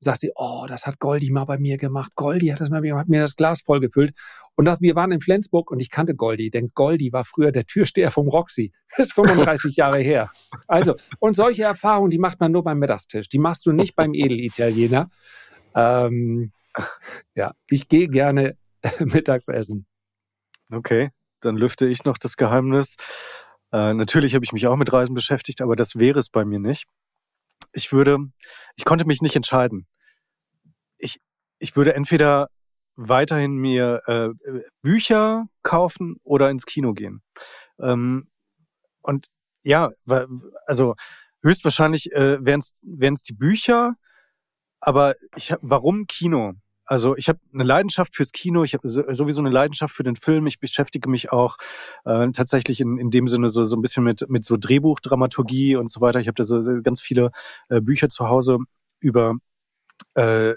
sagt 0.01 0.21
sie, 0.21 0.33
oh, 0.35 0.67
das 0.69 0.87
hat 0.87 0.99
Goldi 0.99 1.31
mal 1.31 1.45
bei 1.45 1.59
mir 1.59 1.77
gemacht. 1.77 2.15
Goldi 2.15 2.49
hat 2.49 2.61
das 2.61 2.71
mal 2.71 2.83
hat 2.95 3.09
mir 3.09 3.21
das 3.21 3.37
Glas 3.37 3.63
vollgefüllt. 3.63 4.15
Und 4.57 4.67
wir 4.81 4.95
waren 4.95 5.11
in 5.11 5.21
Flensburg 5.21 5.71
und 5.71 5.81
ich 5.81 5.91
kannte 5.91 6.15
Goldi, 6.15 6.51
denn 6.51 6.69
Goldi 6.75 7.13
war 7.13 7.25
früher 7.25 7.51
der 7.51 7.67
Türsteher 7.67 8.11
vom 8.11 8.29
Roxy. 8.29 8.73
Das 8.91 8.99
ist 9.09 9.15
35 9.15 9.77
Jahre 9.77 9.99
her. 9.99 10.31
Also, 10.69 10.95
und 11.19 11.35
solche 11.35 11.65
Erfahrungen, 11.65 12.11
die 12.11 12.19
macht 12.19 12.41
man 12.41 12.53
nur 12.53 12.63
beim 12.63 12.79
Mittagstisch. 12.79 13.29
Die 13.29 13.39
machst 13.39 13.67
du 13.67 13.73
nicht 13.73 13.97
beim 13.97 14.15
Edelitaliener. 14.15 15.11
Ähm, 15.75 16.53
ja, 17.35 17.53
ich 17.69 17.89
gehe 17.89 18.09
gerne 18.09 18.57
mittags 19.01 19.49
essen. 19.49 19.87
Okay, 20.71 21.11
dann 21.41 21.57
lüfte 21.57 21.87
ich 21.87 22.05
noch 22.05 22.19
das 22.19 22.37
Geheimnis. 22.37 22.97
Äh, 23.73 23.95
natürlich 23.95 24.35
habe 24.35 24.45
ich 24.45 24.53
mich 24.53 24.67
auch 24.67 24.77
mit 24.77 24.93
Reisen 24.93 25.15
beschäftigt, 25.15 25.63
aber 25.63 25.75
das 25.75 25.97
wäre 25.97 26.19
es 26.19 26.29
bei 26.29 26.45
mir 26.45 26.61
nicht 26.61 26.87
ich 27.73 27.93
würde, 27.93 28.19
ich 28.77 28.85
konnte 28.85 29.07
mich 29.07 29.23
nicht 29.23 29.37
entscheiden. 29.37 29.87
Ich, 30.99 31.21
ich 31.59 31.77
würde 31.77 31.95
entweder 31.95 32.49
weiterhin 32.97 33.57
mir 33.57 34.03
äh, 34.07 34.31
Bücher 34.83 35.47
kaufen 35.63 36.17
oder 36.23 36.51
ins 36.51 36.67
Kino 36.67 36.93
gehen. 36.93 37.23
Ähm, 37.81 38.31
und 39.03 39.27
ja, 39.63 39.91
also 40.67 40.95
höchstwahrscheinlich 41.43 42.13
äh, 42.13 42.45
wären 42.45 42.61
es 43.15 43.23
die 43.23 43.35
Bücher, 43.35 43.95
aber 44.81 45.15
ich 45.37 45.55
warum 45.61 46.07
Kino? 46.07 46.55
Also 46.87 47.17
ich 47.17 47.29
habe 47.29 47.39
eine 47.53 47.65
Leidenschaft 47.65 48.15
fürs 48.15 48.33
Kino, 48.33 48.63
ich 48.63 48.75
habe 48.75 48.89
sowieso 48.89 49.41
eine 49.41 49.51
Leidenschaft 49.51 49.95
für 49.95 50.03
den 50.03 50.17
Film. 50.17 50.47
Ich 50.47 50.61
beschäftige 50.61 51.09
mich 51.09 51.33
auch 51.33 51.57
äh, 52.05 52.31
tatsächlich 52.33 52.81
in, 52.81 52.99
in 52.99 53.11
dem 53.11 53.29
Sinne 53.29 53.49
so, 53.49 53.65
so 53.65 53.77
ein 53.77 53.83
bisschen 53.83 54.05
mit, 54.05 54.29
mit 54.29 54.45
so 54.45 54.57
Drehbuchdramaturgie 54.57 55.77
und 55.77 55.91
so 55.91 56.01
weiter. 56.01 56.21
Ich 56.21 56.27
habe 56.27 56.37
da 56.37 56.45
so 56.45 56.63
ganz 56.83 57.01
viele 57.01 57.31
äh, 57.69 57.81
Bücher 57.81 58.09
zu 58.09 58.29
Hause 58.29 58.59
über 59.01 59.37
äh, 60.15 60.55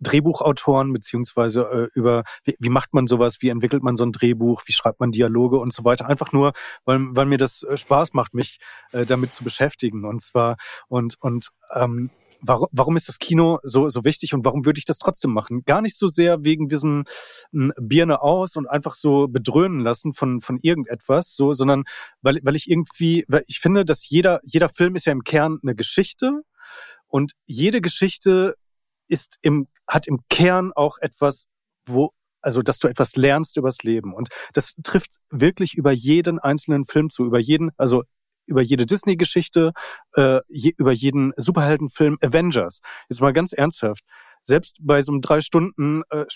Drehbuchautoren 0.00 0.92
beziehungsweise 0.92 1.62
äh, 1.62 1.98
über 1.98 2.24
wie, 2.44 2.56
wie 2.58 2.68
macht 2.68 2.94
man 2.94 3.06
sowas, 3.06 3.38
wie 3.40 3.48
entwickelt 3.48 3.82
man 3.82 3.96
so 3.96 4.04
ein 4.04 4.12
Drehbuch, 4.12 4.62
wie 4.66 4.72
schreibt 4.72 5.00
man 5.00 5.12
Dialoge 5.12 5.58
und 5.58 5.72
so 5.72 5.84
weiter. 5.84 6.06
Einfach 6.06 6.32
nur, 6.32 6.52
weil, 6.84 7.00
weil 7.10 7.26
mir 7.26 7.38
das 7.38 7.62
äh, 7.62 7.76
Spaß 7.76 8.12
macht, 8.12 8.34
mich 8.34 8.58
äh, 8.92 9.06
damit 9.06 9.32
zu 9.32 9.44
beschäftigen. 9.44 10.04
Und 10.04 10.20
zwar 10.20 10.56
und 10.88 11.16
und 11.20 11.48
ähm, 11.74 12.10
warum, 12.46 12.68
warum 12.72 12.96
ist 12.96 13.08
das 13.08 13.18
Kino 13.18 13.58
so, 13.62 13.88
so 13.88 14.04
wichtig 14.04 14.34
und 14.34 14.44
warum 14.44 14.64
würde 14.64 14.78
ich 14.78 14.84
das 14.84 14.98
trotzdem 14.98 15.32
machen? 15.32 15.62
Gar 15.64 15.82
nicht 15.82 15.96
so 15.96 16.08
sehr 16.08 16.44
wegen 16.44 16.68
diesem 16.68 17.04
hm, 17.52 17.72
Birne 17.80 18.22
aus 18.22 18.56
und 18.56 18.68
einfach 18.68 18.94
so 18.94 19.28
bedröhnen 19.28 19.80
lassen 19.80 20.12
von, 20.12 20.40
von 20.40 20.58
irgendetwas, 20.60 21.34
so, 21.34 21.52
sondern 21.52 21.84
weil, 22.22 22.40
weil 22.42 22.56
ich 22.56 22.70
irgendwie, 22.70 23.24
weil 23.28 23.44
ich 23.46 23.60
finde, 23.60 23.84
dass 23.84 24.08
jeder, 24.08 24.40
jeder 24.44 24.68
Film 24.68 24.96
ist 24.96 25.06
ja 25.06 25.12
im 25.12 25.24
Kern 25.24 25.58
eine 25.62 25.74
Geschichte 25.74 26.42
und 27.08 27.32
jede 27.46 27.80
Geschichte 27.80 28.54
ist 29.08 29.38
im, 29.42 29.68
hat 29.86 30.06
im 30.06 30.20
Kern 30.28 30.72
auch 30.74 30.98
etwas, 30.98 31.46
wo 31.86 32.10
also 32.40 32.60
dass 32.60 32.78
du 32.78 32.88
etwas 32.88 33.16
lernst 33.16 33.56
übers 33.56 33.82
Leben. 33.84 34.12
Und 34.12 34.28
das 34.52 34.74
trifft 34.82 35.12
wirklich 35.30 35.74
über 35.74 35.92
jeden 35.92 36.38
einzelnen 36.38 36.84
Film 36.84 37.08
zu, 37.08 37.24
über 37.24 37.40
jeden, 37.40 37.70
also 37.78 38.02
über 38.46 38.62
jede 38.62 38.86
Disney-Geschichte, 38.86 39.72
äh, 40.14 40.40
je, 40.48 40.72
über 40.76 40.92
jeden 40.92 41.32
Superheldenfilm 41.36 42.18
Avengers. 42.22 42.80
Jetzt 43.08 43.20
mal 43.20 43.32
ganz 43.32 43.52
ernsthaft. 43.52 44.04
Selbst 44.42 44.78
bei 44.80 45.00
so 45.02 45.12
einem 45.12 45.20
drei 45.20 45.40
Stunden 45.40 46.02
äh, 46.10 46.26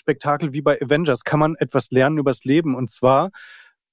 wie 0.51 0.61
bei 0.61 0.81
Avengers 0.81 1.23
kann 1.23 1.39
man 1.39 1.55
etwas 1.55 1.91
lernen 1.91 2.17
übers 2.17 2.43
Leben. 2.43 2.75
Und 2.75 2.89
zwar 2.89 3.29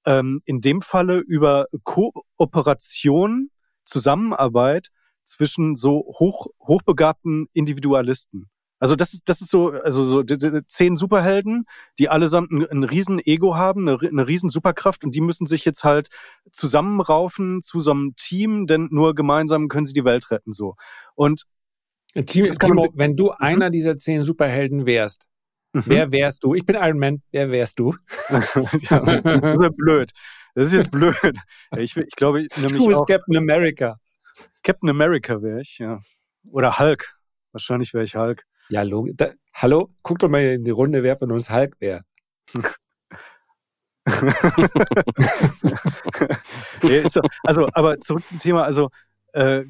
ähm, 0.07 0.41
in 0.45 0.61
dem 0.61 0.81
Falle 0.81 1.19
über 1.19 1.67
Kooperation, 1.85 3.51
Zusammenarbeit 3.85 4.89
zwischen 5.25 5.75
so 5.75 6.15
hoch, 6.19 6.47
hochbegabten 6.61 7.49
Individualisten. 7.53 8.49
Also 8.79 8.95
das 8.95 9.15
ist 9.15 9.29
das 9.29 9.41
ist 9.41 9.51
so 9.51 9.71
also 9.71 10.05
so 10.05 10.23
zehn 10.23 10.97
Superhelden, 10.97 11.65
die 11.99 12.09
allesamt 12.09 12.51
ein, 12.51 12.67
ein 12.67 12.85
riesen 12.85 13.21
Ego 13.25 13.57
haben, 13.57 13.89
eine, 13.89 13.99
eine 14.01 14.29
riesen 14.29 14.51
Superkraft 14.51 15.05
und 15.05 15.15
die 15.15 15.23
müssen 15.23 15.47
sich 15.47 15.65
jetzt 15.65 15.83
halt 15.83 16.09
zusammenraufen 16.53 17.63
zu 17.63 17.81
so 17.81 17.93
einem 17.93 18.15
Team, 18.17 18.67
denn 18.67 18.89
nur 18.91 19.15
gemeinsam 19.15 19.69
können 19.69 19.87
sie 19.87 19.95
die 19.95 20.05
Welt 20.05 20.31
retten 20.31 20.53
so. 20.53 20.75
Und 21.15 21.45
Timo, 22.27 22.51
Timo 22.51 22.89
wenn 22.95 23.17
du 23.17 23.27
mhm. 23.27 23.37
einer 23.39 23.71
dieser 23.71 23.97
zehn 23.97 24.25
Superhelden 24.25 24.85
wärst, 24.85 25.27
mhm. 25.73 25.83
wer 25.87 26.13
wärst 26.13 26.45
du? 26.45 26.55
Ich 26.55 26.67
bin 26.67 26.77
Iron 26.77 26.99
Man, 26.99 27.23
wer 27.31 27.51
wärst 27.51 27.79
du? 27.79 27.95
ja, 28.29 28.41
das 29.21 29.69
ist 29.69 29.77
blöd. 29.77 30.11
Das 30.55 30.69
ist 30.69 30.75
jetzt 30.75 30.91
blöd. 30.91 31.17
Ich, 31.77 31.97
ich 31.97 32.17
glaube, 32.17 32.43
ich, 32.43 32.57
nämlich 32.57 32.83
du 32.83 32.89
bist 32.89 33.01
auch, 33.01 33.07
Captain 33.07 33.37
America. 33.37 33.99
Captain 34.63 34.89
America 34.89 35.43
wäre 35.43 35.61
ich, 35.61 35.79
ja. 35.79 36.01
Oder 36.51 36.79
Hulk. 36.79 37.15
Wahrscheinlich 37.53 37.93
wäre 37.93 38.05
ich 38.05 38.17
Hulk. 38.17 38.45
Ja, 38.69 38.85
da, 38.85 39.31
hallo, 39.55 39.91
guck 40.03 40.19
doch 40.19 40.29
mal 40.29 40.43
in 40.43 40.65
die 40.65 40.71
Runde, 40.71 41.03
wer 41.03 41.17
von 41.17 41.33
uns 41.33 41.51
Hulk 41.51 41.77
wäre. 41.81 42.03
also, 47.45 47.69
aber 47.73 48.01
zurück 48.01 48.27
zum 48.27 48.39
Thema. 48.39 48.65
Also, 48.65 48.91
äh, 49.33 49.65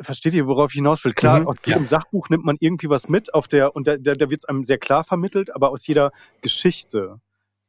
versteht 0.00 0.34
ihr, 0.34 0.46
worauf 0.46 0.70
ich 0.70 0.76
hinaus 0.76 1.04
will? 1.04 1.12
Klar, 1.12 1.40
mhm, 1.40 1.48
aus 1.48 1.56
jedem 1.64 1.82
ja. 1.82 1.88
Sachbuch 1.88 2.28
nimmt 2.28 2.44
man 2.44 2.56
irgendwie 2.60 2.88
was 2.88 3.08
mit, 3.08 3.34
auf 3.34 3.48
der 3.48 3.74
und 3.74 3.88
da, 3.88 3.96
da, 3.96 4.14
da 4.14 4.30
wird 4.30 4.42
es 4.42 4.44
einem 4.44 4.64
sehr 4.64 4.78
klar 4.78 5.02
vermittelt, 5.02 5.54
aber 5.54 5.70
aus 5.70 5.86
jeder 5.86 6.12
Geschichte, 6.42 7.20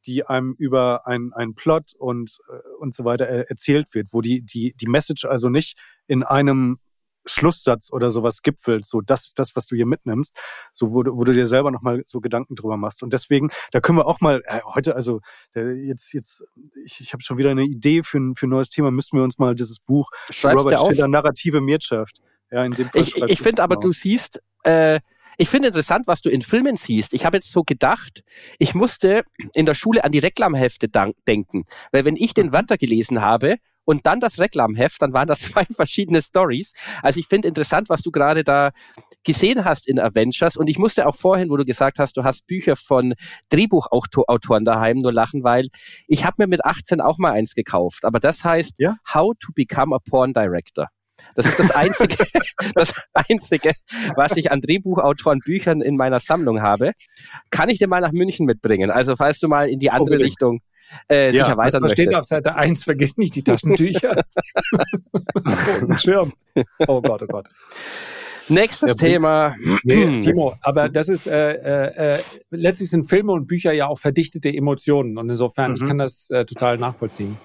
die 0.05 0.25
einem 0.25 0.53
über 0.57 1.07
einen 1.07 1.55
Plot 1.55 1.93
und 1.97 2.37
äh, 2.49 2.59
und 2.79 2.93
so 2.93 3.05
weiter 3.05 3.25
erzählt 3.25 3.87
wird, 3.93 4.09
wo 4.11 4.21
die 4.21 4.41
die 4.41 4.75
die 4.79 4.87
Message 4.87 5.25
also 5.25 5.49
nicht 5.49 5.79
in 6.05 6.21
einem 6.21 6.77
Schlusssatz 7.25 7.91
oder 7.91 8.09
sowas 8.09 8.41
gipfelt, 8.41 8.85
so 8.85 9.01
das 9.01 9.25
ist 9.25 9.39
das, 9.39 9.55
was 9.55 9.67
du 9.67 9.75
hier 9.75 9.85
mitnimmst, 9.85 10.35
so 10.73 10.93
wo, 10.93 11.03
du, 11.03 11.15
wo 11.15 11.23
du 11.23 11.33
dir 11.33 11.47
selber 11.47 11.71
nochmal 11.71 12.03
so 12.05 12.21
Gedanken 12.21 12.55
drüber 12.55 12.77
machst. 12.77 13.03
Und 13.03 13.13
deswegen, 13.13 13.49
da 13.71 13.79
können 13.79 13.97
wir 13.97 14.07
auch 14.07 14.21
mal 14.21 14.41
äh, 14.45 14.61
heute, 14.73 14.95
also 14.95 15.21
äh, 15.55 15.71
jetzt, 15.71 16.13
jetzt, 16.13 16.43
ich, 16.83 17.01
ich 17.01 17.13
habe 17.13 17.23
schon 17.23 17.37
wieder 17.37 17.51
eine 17.51 17.63
Idee 17.63 18.03
für 18.03 18.19
ein, 18.19 18.35
für 18.35 18.47
ein 18.47 18.51
neues 18.51 18.69
Thema, 18.69 18.91
müssten 18.91 19.17
wir 19.17 19.23
uns 19.23 19.37
mal 19.37 19.55
dieses 19.55 19.79
Buch 19.79 20.09
Schreibst 20.29 20.65
Robert 20.65 20.79
Schiller, 20.79 21.07
Narrative 21.07 21.65
Wirtschaft. 21.65 22.19
Ja, 22.51 22.63
in 22.63 22.71
dem 22.71 22.89
Fall 22.89 23.01
ich 23.01 23.15
ich 23.15 23.41
finde 23.41 23.63
aber, 23.63 23.75
genau. 23.75 23.87
du 23.87 23.91
siehst, 23.93 24.39
äh, 24.63 24.99
ich 25.37 25.49
finde 25.49 25.67
interessant, 25.67 26.07
was 26.07 26.21
du 26.21 26.29
in 26.29 26.41
Filmen 26.41 26.77
siehst. 26.77 27.13
Ich 27.13 27.25
habe 27.25 27.37
jetzt 27.37 27.51
so 27.51 27.63
gedacht, 27.63 28.23
ich 28.57 28.73
musste 28.73 29.23
in 29.53 29.65
der 29.65 29.73
Schule 29.73 30.03
an 30.03 30.11
die 30.11 30.19
Reklamhefte 30.19 30.87
denken. 31.27 31.63
Weil 31.91 32.05
wenn 32.05 32.15
ich 32.15 32.33
den 32.33 32.47
mhm. 32.47 32.53
Wörter 32.53 32.77
gelesen 32.77 33.21
habe 33.21 33.57
und 33.85 34.05
dann 34.05 34.19
das 34.19 34.39
Reklamheft, 34.39 35.01
dann 35.01 35.13
waren 35.13 35.27
das 35.27 35.41
zwei 35.51 35.65
verschiedene 35.65 36.21
Stories. 36.21 36.73
Also 37.01 37.19
ich 37.19 37.27
finde 37.27 37.47
interessant, 37.47 37.89
was 37.89 38.01
du 38.01 38.11
gerade 38.11 38.43
da 38.43 38.71
gesehen 39.23 39.63
hast 39.63 39.87
in 39.87 39.99
Avengers 39.99 40.57
und 40.57 40.67
ich 40.67 40.77
musste 40.77 41.07
auch 41.07 41.15
vorhin, 41.15 41.49
wo 41.49 41.57
du 41.57 41.65
gesagt 41.65 41.99
hast, 41.99 42.17
du 42.17 42.23
hast 42.23 42.45
Bücher 42.47 42.75
von 42.75 43.13
Drehbuchautoren 43.49 44.65
daheim 44.65 44.99
nur 44.99 45.13
lachen, 45.13 45.43
weil 45.43 45.69
ich 46.07 46.25
habe 46.25 46.35
mir 46.39 46.47
mit 46.47 46.65
18 46.65 47.01
auch 47.01 47.17
mal 47.17 47.31
eins 47.31 47.55
gekauft, 47.55 48.05
aber 48.05 48.19
das 48.19 48.43
heißt 48.43 48.79
ja? 48.79 48.95
How 49.13 49.33
to 49.39 49.51
Become 49.53 49.95
a 49.95 49.99
Porn 49.99 50.33
Director. 50.33 50.87
Das 51.35 51.45
ist 51.45 51.57
das 51.57 51.71
einzige, 51.71 52.17
das 52.75 52.93
einzige, 53.13 53.73
was 54.15 54.35
ich 54.35 54.51
an 54.51 54.61
Drehbuchautoren 54.61 55.39
Büchern 55.39 55.81
in 55.81 55.95
meiner 55.95 56.19
Sammlung 56.19 56.61
habe. 56.61 56.91
Kann 57.51 57.69
ich 57.69 57.79
dir 57.79 57.87
mal 57.87 58.01
nach 58.01 58.11
München 58.11 58.45
mitbringen? 58.45 58.91
Also 58.91 59.15
falls 59.15 59.39
du 59.39 59.47
mal 59.47 59.69
in 59.69 59.79
die 59.79 59.91
andere 59.91 60.15
Unbedingt. 60.15 60.27
Richtung 60.27 60.61
äh, 61.09 61.25
ja, 61.25 61.43
dich 61.43 61.51
erweitern 61.51 61.81
das 61.81 61.91
steht 61.91 62.15
auf 62.15 62.25
Seite 62.25 62.55
1, 62.55 62.83
vergiss 62.83 63.17
nicht 63.17 63.35
die 63.35 63.43
Taschentücher. 63.43 64.23
und 65.87 66.01
Schirm. 66.01 66.33
Oh 66.87 67.01
Gott, 67.01 67.23
oh 67.23 67.27
Gott. 67.27 67.47
Nächstes 68.47 68.89
ja, 68.89 68.95
Thema. 68.95 69.55
Nee, 69.83 70.19
Timo, 70.21 70.55
aber 70.61 70.89
das 70.89 71.09
ist 71.09 71.27
äh, 71.27 71.53
äh, 71.53 72.15
äh, 72.15 72.19
letztlich 72.51 72.89
sind 72.89 73.09
Filme 73.09 73.31
und 73.31 73.47
Bücher 73.47 73.71
ja 73.71 73.87
auch 73.87 73.97
verdichtete 73.97 74.49
Emotionen 74.49 75.17
und 75.17 75.29
insofern 75.29 75.71
mhm. 75.71 75.77
ich 75.77 75.85
kann 75.85 75.97
das 75.97 76.29
äh, 76.29 76.45
total 76.45 76.77
nachvollziehen. 76.77 77.37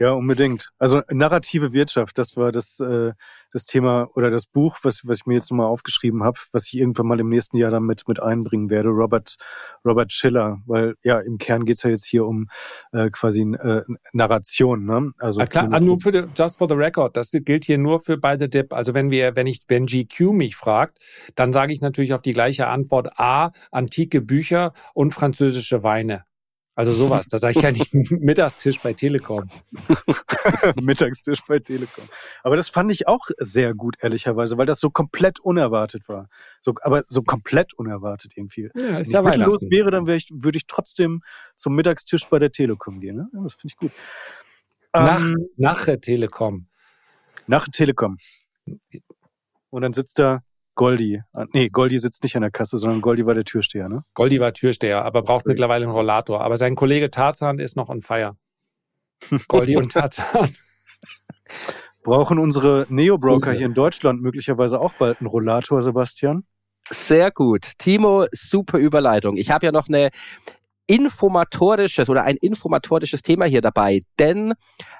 Ja, 0.00 0.12
unbedingt. 0.12 0.70
Also 0.78 1.02
narrative 1.10 1.74
Wirtschaft, 1.74 2.16
das 2.16 2.34
war 2.34 2.52
das, 2.52 2.80
äh, 2.80 3.12
das 3.52 3.66
Thema 3.66 4.08
oder 4.14 4.30
das 4.30 4.46
Buch, 4.46 4.78
was, 4.82 5.02
was 5.04 5.18
ich 5.18 5.26
mir 5.26 5.34
jetzt 5.34 5.50
nochmal 5.50 5.66
aufgeschrieben 5.66 6.24
habe, 6.24 6.38
was 6.52 6.68
ich 6.68 6.78
irgendwann 6.78 7.06
mal 7.06 7.20
im 7.20 7.28
nächsten 7.28 7.58
Jahr 7.58 7.70
dann 7.70 7.82
mit, 7.82 8.02
einbringen 8.18 8.70
werde, 8.70 8.88
Robert, 8.88 9.36
Robert 9.84 10.10
Schiller, 10.10 10.56
weil 10.64 10.94
ja, 11.02 11.20
im 11.20 11.36
Kern 11.36 11.66
geht's 11.66 11.82
ja 11.82 11.90
jetzt 11.90 12.06
hier 12.06 12.24
um 12.24 12.48
äh, 12.92 13.10
quasi 13.10 13.42
äh, 13.42 13.82
Narration. 14.14 14.86
Ne? 14.86 15.12
Also 15.18 15.40
ja, 15.40 15.46
klar, 15.46 15.68
ah, 15.70 15.80
nur 15.80 16.00
für 16.00 16.12
die, 16.12 16.24
just 16.34 16.56
for 16.56 16.66
the 16.66 16.74
record, 16.74 17.14
das 17.14 17.30
gilt 17.32 17.66
hier 17.66 17.76
nur 17.76 18.00
für 18.00 18.16
beide 18.16 18.48
Dip. 18.48 18.72
Also 18.72 18.94
wenn 18.94 19.10
wir, 19.10 19.36
wenn 19.36 19.46
ich, 19.46 19.60
wenn 19.68 19.84
GQ 19.84 20.32
mich 20.32 20.56
fragt, 20.56 20.96
dann 21.34 21.52
sage 21.52 21.74
ich 21.74 21.82
natürlich 21.82 22.14
auf 22.14 22.22
die 22.22 22.32
gleiche 22.32 22.68
Antwort 22.68 23.18
A, 23.18 23.50
antike 23.70 24.22
Bücher 24.22 24.72
und 24.94 25.12
französische 25.12 25.82
Weine. 25.82 26.24
Also 26.80 26.92
sowas, 26.92 27.28
da 27.28 27.36
sage 27.36 27.58
ich 27.58 27.62
ja 27.62 27.72
nicht 27.72 27.92
Mittagstisch 28.10 28.80
bei 28.80 28.94
Telekom. 28.94 29.50
Mittagstisch 30.80 31.40
bei 31.46 31.58
Telekom. 31.58 32.08
Aber 32.42 32.56
das 32.56 32.70
fand 32.70 32.90
ich 32.90 33.06
auch 33.06 33.26
sehr 33.36 33.74
gut, 33.74 33.96
ehrlicherweise, 34.00 34.56
weil 34.56 34.64
das 34.64 34.80
so 34.80 34.88
komplett 34.88 35.40
unerwartet 35.40 36.08
war. 36.08 36.30
So, 36.62 36.72
aber 36.80 37.02
so 37.06 37.20
komplett 37.20 37.74
unerwartet 37.74 38.32
irgendwie. 38.34 38.70
Ja, 38.74 38.96
ist 38.96 39.08
Wenn 39.08 39.12
ja 39.12 39.20
ich 39.20 39.36
mittellos 39.36 39.62
wäre, 39.68 39.90
dann 39.90 40.08
ich, 40.08 40.28
würde 40.32 40.56
ich 40.56 40.66
trotzdem 40.66 41.20
zum 41.54 41.74
Mittagstisch 41.74 42.26
bei 42.30 42.38
der 42.38 42.50
Telekom 42.50 42.98
gehen. 43.00 43.16
Ne? 43.16 43.28
Ja, 43.34 43.42
das 43.42 43.56
finde 43.56 43.74
ich 43.74 43.76
gut. 43.76 43.92
Nach, 44.94 45.20
ähm, 45.20 45.48
nach 45.58 45.84
der 45.84 46.00
Telekom. 46.00 46.66
Nach 47.46 47.66
der 47.66 47.72
Telekom. 47.72 48.16
Und 49.68 49.82
dann 49.82 49.92
sitzt 49.92 50.18
da 50.18 50.40
Goldi. 50.80 51.22
Ah, 51.34 51.44
nee, 51.52 51.68
Goldi 51.68 51.98
sitzt 51.98 52.22
nicht 52.22 52.36
an 52.36 52.40
der 52.40 52.50
Kasse, 52.50 52.78
sondern 52.78 53.02
Goldi 53.02 53.26
war 53.26 53.34
der 53.34 53.44
Türsteher, 53.44 53.90
ne? 53.90 54.02
Goldi 54.14 54.40
war 54.40 54.54
Türsteher, 54.54 55.04
aber 55.04 55.20
braucht 55.20 55.44
Goldi. 55.44 55.50
mittlerweile 55.50 55.84
einen 55.84 55.92
Rollator. 55.92 56.40
Aber 56.40 56.56
sein 56.56 56.74
Kollege 56.74 57.10
Tarzan 57.10 57.58
ist 57.58 57.76
noch 57.76 57.90
on 57.90 58.00
fire. 58.00 58.38
Goldi 59.46 59.76
und 59.76 59.92
Tarzan. 59.92 60.56
Brauchen 62.02 62.38
unsere 62.38 62.86
Neo-Broker 62.88 63.52
hier 63.52 63.66
in 63.66 63.74
Deutschland 63.74 64.22
möglicherweise 64.22 64.80
auch 64.80 64.94
bald 64.94 65.20
einen 65.20 65.26
Rollator, 65.26 65.82
Sebastian? 65.82 66.44
Sehr 66.90 67.30
gut. 67.30 67.72
Timo, 67.76 68.24
super 68.32 68.78
Überleitung. 68.78 69.36
Ich 69.36 69.50
habe 69.50 69.66
ja 69.66 69.72
noch 69.72 69.88
eine 69.88 70.08
informatorisches 70.90 72.10
oder 72.10 72.24
ein 72.24 72.36
informatorisches 72.36 73.22
Thema 73.22 73.44
hier 73.44 73.60
dabei, 73.60 74.02
denn 74.18 74.54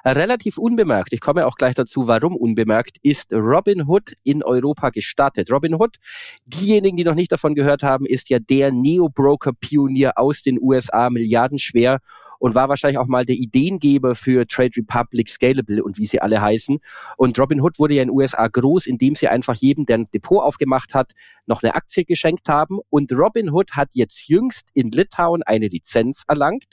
relativ 0.05 0.57
unbemerkt, 0.57 1.11
ich 1.11 1.19
komme 1.19 1.45
auch 1.45 1.55
gleich 1.55 1.75
dazu, 1.75 2.07
warum 2.07 2.37
unbemerkt, 2.37 2.95
ist 3.03 3.33
Robinhood 3.33 4.13
in 4.23 4.41
Europa 4.41 4.89
gestartet. 4.89 5.51
Robinhood, 5.51 5.97
diejenigen, 6.45 6.95
die 6.95 7.03
noch 7.03 7.13
nicht 7.13 7.33
davon 7.33 7.55
gehört 7.55 7.83
haben, 7.83 8.05
ist 8.05 8.29
ja 8.29 8.39
der 8.39 8.71
Neo-Broker-Pionier 8.71 10.13
aus 10.15 10.41
den 10.41 10.59
USA, 10.61 11.09
milliardenschwer 11.09 11.99
und 12.41 12.55
war 12.55 12.69
wahrscheinlich 12.69 12.97
auch 12.97 13.05
mal 13.05 13.23
der 13.23 13.35
Ideengeber 13.35 14.15
für 14.15 14.47
Trade 14.47 14.71
Republic, 14.75 15.29
Scalable 15.29 15.83
und 15.83 15.99
wie 15.99 16.07
sie 16.07 16.19
alle 16.21 16.41
heißen. 16.41 16.79
Und 17.15 17.37
Robinhood 17.37 17.77
wurde 17.77 17.93
ja 17.93 18.01
in 18.01 18.07
den 18.07 18.17
USA 18.17 18.47
groß, 18.47 18.87
indem 18.87 19.13
sie 19.13 19.27
einfach 19.27 19.53
jedem, 19.53 19.85
der 19.85 19.99
ein 19.99 20.11
Depot 20.11 20.41
aufgemacht 20.41 20.95
hat, 20.95 21.11
noch 21.45 21.61
eine 21.61 21.75
Aktie 21.75 22.03
geschenkt 22.03 22.49
haben. 22.49 22.79
Und 22.89 23.11
Robinhood 23.11 23.73
hat 23.73 23.89
jetzt 23.93 24.27
jüngst 24.27 24.69
in 24.73 24.89
Litauen 24.89 25.43
eine 25.43 25.67
Lizenz 25.67 26.23
erlangt. 26.27 26.65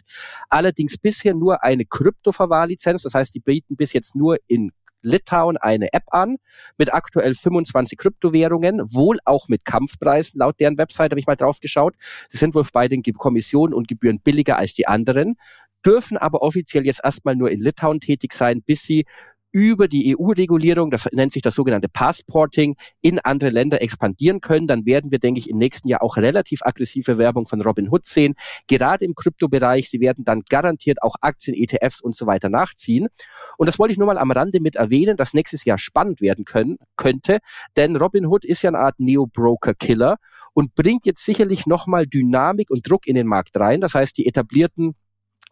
Allerdings 0.48 0.96
bisher 0.96 1.34
nur 1.34 1.62
eine 1.62 1.84
Kryptoverwahrlizenz. 1.84 3.02
Das 3.02 3.12
heißt, 3.12 3.34
die 3.34 3.40
bieten 3.40 3.76
bis 3.76 3.92
jetzt 3.92 4.16
nur 4.16 4.38
in 4.46 4.72
Litauen 5.02 5.56
eine 5.56 5.92
App 5.92 6.04
an 6.08 6.36
mit 6.76 6.92
aktuell 6.92 7.34
25 7.34 7.98
Kryptowährungen, 7.98 8.80
wohl 8.92 9.18
auch 9.24 9.48
mit 9.48 9.64
Kampfpreisen. 9.64 10.38
Laut 10.38 10.58
deren 10.60 10.78
Website 10.78 11.10
habe 11.10 11.20
ich 11.20 11.26
mal 11.26 11.36
drauf 11.36 11.60
geschaut. 11.60 11.94
Sie 12.28 12.38
sind 12.38 12.54
wohl 12.54 12.64
bei 12.72 12.88
den 12.88 13.02
Kommissionen 13.02 13.74
und 13.74 13.88
Gebühren 13.88 14.20
billiger 14.20 14.58
als 14.58 14.74
die 14.74 14.86
anderen, 14.86 15.36
dürfen 15.84 16.16
aber 16.16 16.42
offiziell 16.42 16.84
jetzt 16.84 17.00
erstmal 17.02 17.36
nur 17.36 17.50
in 17.50 17.60
Litauen 17.60 18.00
tätig 18.00 18.32
sein, 18.32 18.62
bis 18.62 18.82
sie 18.82 19.06
über 19.52 19.88
die 19.88 20.16
EU-Regulierung, 20.16 20.90
das 20.90 21.08
nennt 21.12 21.32
sich 21.32 21.42
das 21.42 21.54
sogenannte 21.54 21.88
Passporting, 21.88 22.76
in 23.00 23.18
andere 23.18 23.50
Länder 23.50 23.80
expandieren 23.80 24.40
können, 24.40 24.66
dann 24.66 24.84
werden 24.84 25.10
wir, 25.10 25.18
denke 25.18 25.38
ich, 25.38 25.48
im 25.48 25.58
nächsten 25.58 25.88
Jahr 25.88 26.02
auch 26.02 26.16
relativ 26.16 26.62
aggressive 26.62 27.18
Werbung 27.18 27.46
von 27.46 27.60
Robinhood 27.62 28.04
sehen. 28.04 28.34
Gerade 28.66 29.04
im 29.04 29.14
Kryptobereich, 29.14 29.90
sie 29.90 30.00
werden 30.00 30.24
dann 30.24 30.42
garantiert 30.48 31.02
auch 31.02 31.16
Aktien, 31.20 31.56
ETFs 31.56 32.00
und 32.00 32.14
so 32.14 32.26
weiter 32.26 32.48
nachziehen. 32.48 33.08
Und 33.56 33.66
das 33.66 33.78
wollte 33.78 33.92
ich 33.92 33.98
nur 33.98 34.06
mal 34.06 34.18
am 34.18 34.30
Rande 34.30 34.60
mit 34.60 34.76
erwähnen, 34.76 35.16
dass 35.16 35.34
nächstes 35.34 35.64
Jahr 35.64 35.78
spannend 35.78 36.20
werden 36.20 36.44
können, 36.44 36.76
könnte, 36.96 37.38
denn 37.76 37.96
Robinhood 37.96 38.44
ist 38.44 38.62
ja 38.62 38.70
eine 38.70 38.78
Art 38.78 39.00
Neo-Broker-Killer 39.00 40.16
und 40.52 40.74
bringt 40.74 41.06
jetzt 41.06 41.24
sicherlich 41.24 41.66
nochmal 41.66 42.06
Dynamik 42.06 42.70
und 42.70 42.88
Druck 42.88 43.06
in 43.06 43.14
den 43.14 43.26
Markt 43.26 43.56
rein. 43.58 43.80
Das 43.80 43.94
heißt, 43.94 44.16
die 44.18 44.26
etablierten 44.26 44.94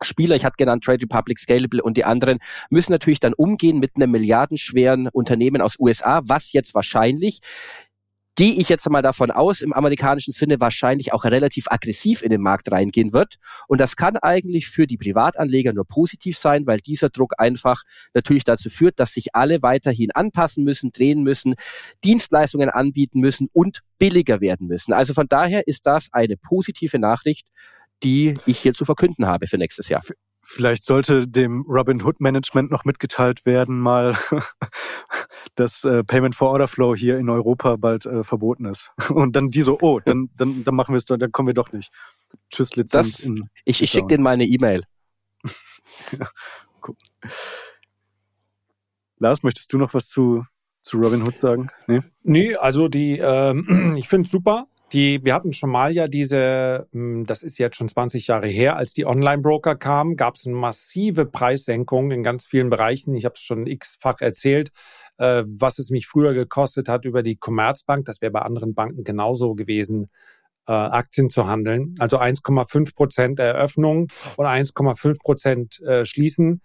Spieler, 0.02 0.36
ich 0.36 0.44
hatte 0.44 0.56
genannt 0.56 0.84
Trade 0.84 1.02
Republic, 1.02 1.38
Scalable 1.38 1.82
und 1.82 1.96
die 1.96 2.04
anderen, 2.04 2.38
müssen 2.70 2.92
natürlich 2.92 3.20
dann 3.20 3.34
umgehen 3.34 3.78
mit 3.78 3.92
einem 3.96 4.10
milliardenschweren 4.10 5.08
Unternehmen 5.08 5.60
aus 5.60 5.78
USA, 5.78 6.22
was 6.24 6.52
jetzt 6.52 6.74
wahrscheinlich 6.74 7.40
gehe 8.36 8.52
ich 8.52 8.68
jetzt 8.68 8.88
mal 8.88 9.00
davon 9.00 9.30
aus, 9.30 9.62
im 9.62 9.72
amerikanischen 9.72 10.32
Sinne 10.32 10.60
wahrscheinlich 10.60 11.14
auch 11.14 11.24
relativ 11.24 11.68
aggressiv 11.70 12.22
in 12.22 12.28
den 12.28 12.42
Markt 12.42 12.70
reingehen 12.70 13.14
wird. 13.14 13.36
Und 13.66 13.80
das 13.80 13.96
kann 13.96 14.18
eigentlich 14.18 14.68
für 14.68 14.86
die 14.86 14.98
Privatanleger 14.98 15.72
nur 15.72 15.86
positiv 15.86 16.36
sein, 16.36 16.66
weil 16.66 16.78
dieser 16.78 17.08
Druck 17.08 17.32
einfach 17.38 17.82
natürlich 18.12 18.44
dazu 18.44 18.68
führt, 18.68 19.00
dass 19.00 19.14
sich 19.14 19.34
alle 19.34 19.62
weiterhin 19.62 20.10
anpassen 20.10 20.64
müssen, 20.64 20.92
drehen 20.92 21.22
müssen, 21.22 21.54
Dienstleistungen 22.04 22.68
anbieten 22.68 23.20
müssen 23.20 23.48
und 23.54 23.80
billiger 23.98 24.42
werden 24.42 24.66
müssen. 24.66 24.92
Also 24.92 25.14
von 25.14 25.26
daher 25.28 25.66
ist 25.66 25.86
das 25.86 26.08
eine 26.12 26.36
positive 26.36 26.98
Nachricht 26.98 27.46
die 28.02 28.34
ich 28.46 28.58
hier 28.58 28.74
zu 28.74 28.84
verkünden 28.84 29.26
habe 29.26 29.46
für 29.46 29.58
nächstes 29.58 29.88
Jahr. 29.88 30.02
Vielleicht 30.48 30.84
sollte 30.84 31.26
dem 31.26 31.62
Robin 31.62 32.00
Hood 32.04 32.20
Management 32.20 32.70
noch 32.70 32.84
mitgeteilt 32.84 33.44
werden, 33.46 33.80
mal, 33.80 34.16
dass 35.56 35.82
äh, 35.82 36.04
Payment 36.04 36.36
for 36.36 36.50
Order 36.50 36.68
Flow 36.68 36.94
hier 36.94 37.18
in 37.18 37.28
Europa 37.28 37.74
bald 37.74 38.06
äh, 38.06 38.22
verboten 38.22 38.66
ist. 38.66 38.92
Und 39.10 39.34
dann 39.34 39.48
die 39.48 39.62
so, 39.62 39.78
oh, 39.80 39.98
dann, 39.98 40.30
dann, 40.36 40.62
dann 40.62 40.74
machen 40.76 40.92
wir 40.92 40.98
es, 40.98 41.04
dann 41.04 41.32
kommen 41.32 41.48
wir 41.48 41.54
doch 41.54 41.72
nicht. 41.72 41.90
Tschüss, 42.50 42.76
Lizenz. 42.76 43.16
Das, 43.16 43.20
in 43.20 43.48
ich 43.64 43.82
ich 43.82 43.90
schicke 43.90 44.06
denen 44.06 44.22
mal 44.22 44.34
eine 44.34 44.44
E-Mail. 44.44 44.84
ja, 46.12 46.28
cool. 46.86 46.94
Lars, 49.18 49.42
möchtest 49.42 49.72
du 49.72 49.78
noch 49.78 49.94
was 49.94 50.08
zu, 50.08 50.44
zu 50.80 50.98
Robin 50.98 51.22
Hood 51.22 51.38
sagen? 51.38 51.70
Nee, 51.88 52.02
nee 52.22 52.54
also 52.54 52.86
die, 52.86 53.18
ähm, 53.18 53.94
ich 53.98 54.08
finde 54.08 54.26
es 54.26 54.30
super. 54.30 54.68
Die, 54.92 55.24
wir 55.24 55.34
hatten 55.34 55.52
schon 55.52 55.70
mal 55.70 55.92
ja 55.92 56.06
diese, 56.06 56.86
hm, 56.92 57.26
das 57.26 57.42
ist 57.42 57.58
jetzt 57.58 57.76
schon 57.76 57.88
20 57.88 58.28
Jahre 58.28 58.46
her, 58.46 58.76
als 58.76 58.92
die 58.92 59.04
Online-Broker 59.04 59.74
kamen, 59.74 60.16
gab 60.16 60.36
es 60.36 60.46
eine 60.46 60.54
massive 60.54 61.26
Preissenkung 61.26 62.12
in 62.12 62.22
ganz 62.22 62.46
vielen 62.46 62.70
Bereichen. 62.70 63.14
Ich 63.14 63.24
habe 63.24 63.34
es 63.34 63.40
schon 63.40 63.66
x-fach 63.66 64.20
erzählt, 64.20 64.70
äh, 65.18 65.42
was 65.44 65.80
es 65.80 65.90
mich 65.90 66.06
früher 66.06 66.34
gekostet 66.34 66.88
hat 66.88 67.04
über 67.04 67.24
die 67.24 67.36
Commerzbank. 67.36 68.04
Das 68.04 68.20
wäre 68.20 68.30
bei 68.30 68.42
anderen 68.42 68.74
Banken 68.74 69.02
genauso 69.02 69.56
gewesen, 69.56 70.08
äh, 70.68 70.72
Aktien 70.72 71.30
zu 71.30 71.48
handeln. 71.48 71.96
Also 71.98 72.18
1,5 72.18 72.94
Prozent 72.94 73.40
Eröffnung 73.40 74.06
und 74.36 74.46
1,5 74.46 75.18
Prozent 75.20 75.80
äh, 75.80 76.04
Schließen. 76.04 76.62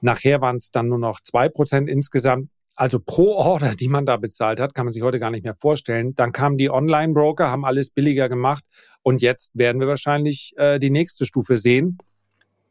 Nachher 0.00 0.40
waren 0.40 0.56
es 0.56 0.70
dann 0.72 0.88
nur 0.88 0.98
noch 0.98 1.20
zwei 1.20 1.48
Prozent 1.48 1.88
insgesamt. 1.88 2.48
Also 2.76 3.00
pro 3.00 3.32
Order, 3.32 3.74
die 3.74 3.88
man 3.88 4.04
da 4.04 4.18
bezahlt 4.18 4.60
hat, 4.60 4.74
kann 4.74 4.84
man 4.84 4.92
sich 4.92 5.02
heute 5.02 5.18
gar 5.18 5.30
nicht 5.30 5.44
mehr 5.44 5.56
vorstellen. 5.58 6.14
Dann 6.14 6.32
kamen 6.32 6.58
die 6.58 6.70
Online-Broker, 6.70 7.50
haben 7.50 7.64
alles 7.64 7.88
billiger 7.88 8.28
gemacht 8.28 8.64
und 9.02 9.22
jetzt 9.22 9.56
werden 9.56 9.80
wir 9.80 9.88
wahrscheinlich 9.88 10.52
äh, 10.56 10.78
die 10.78 10.90
nächste 10.90 11.24
Stufe 11.24 11.56
sehen. 11.56 11.96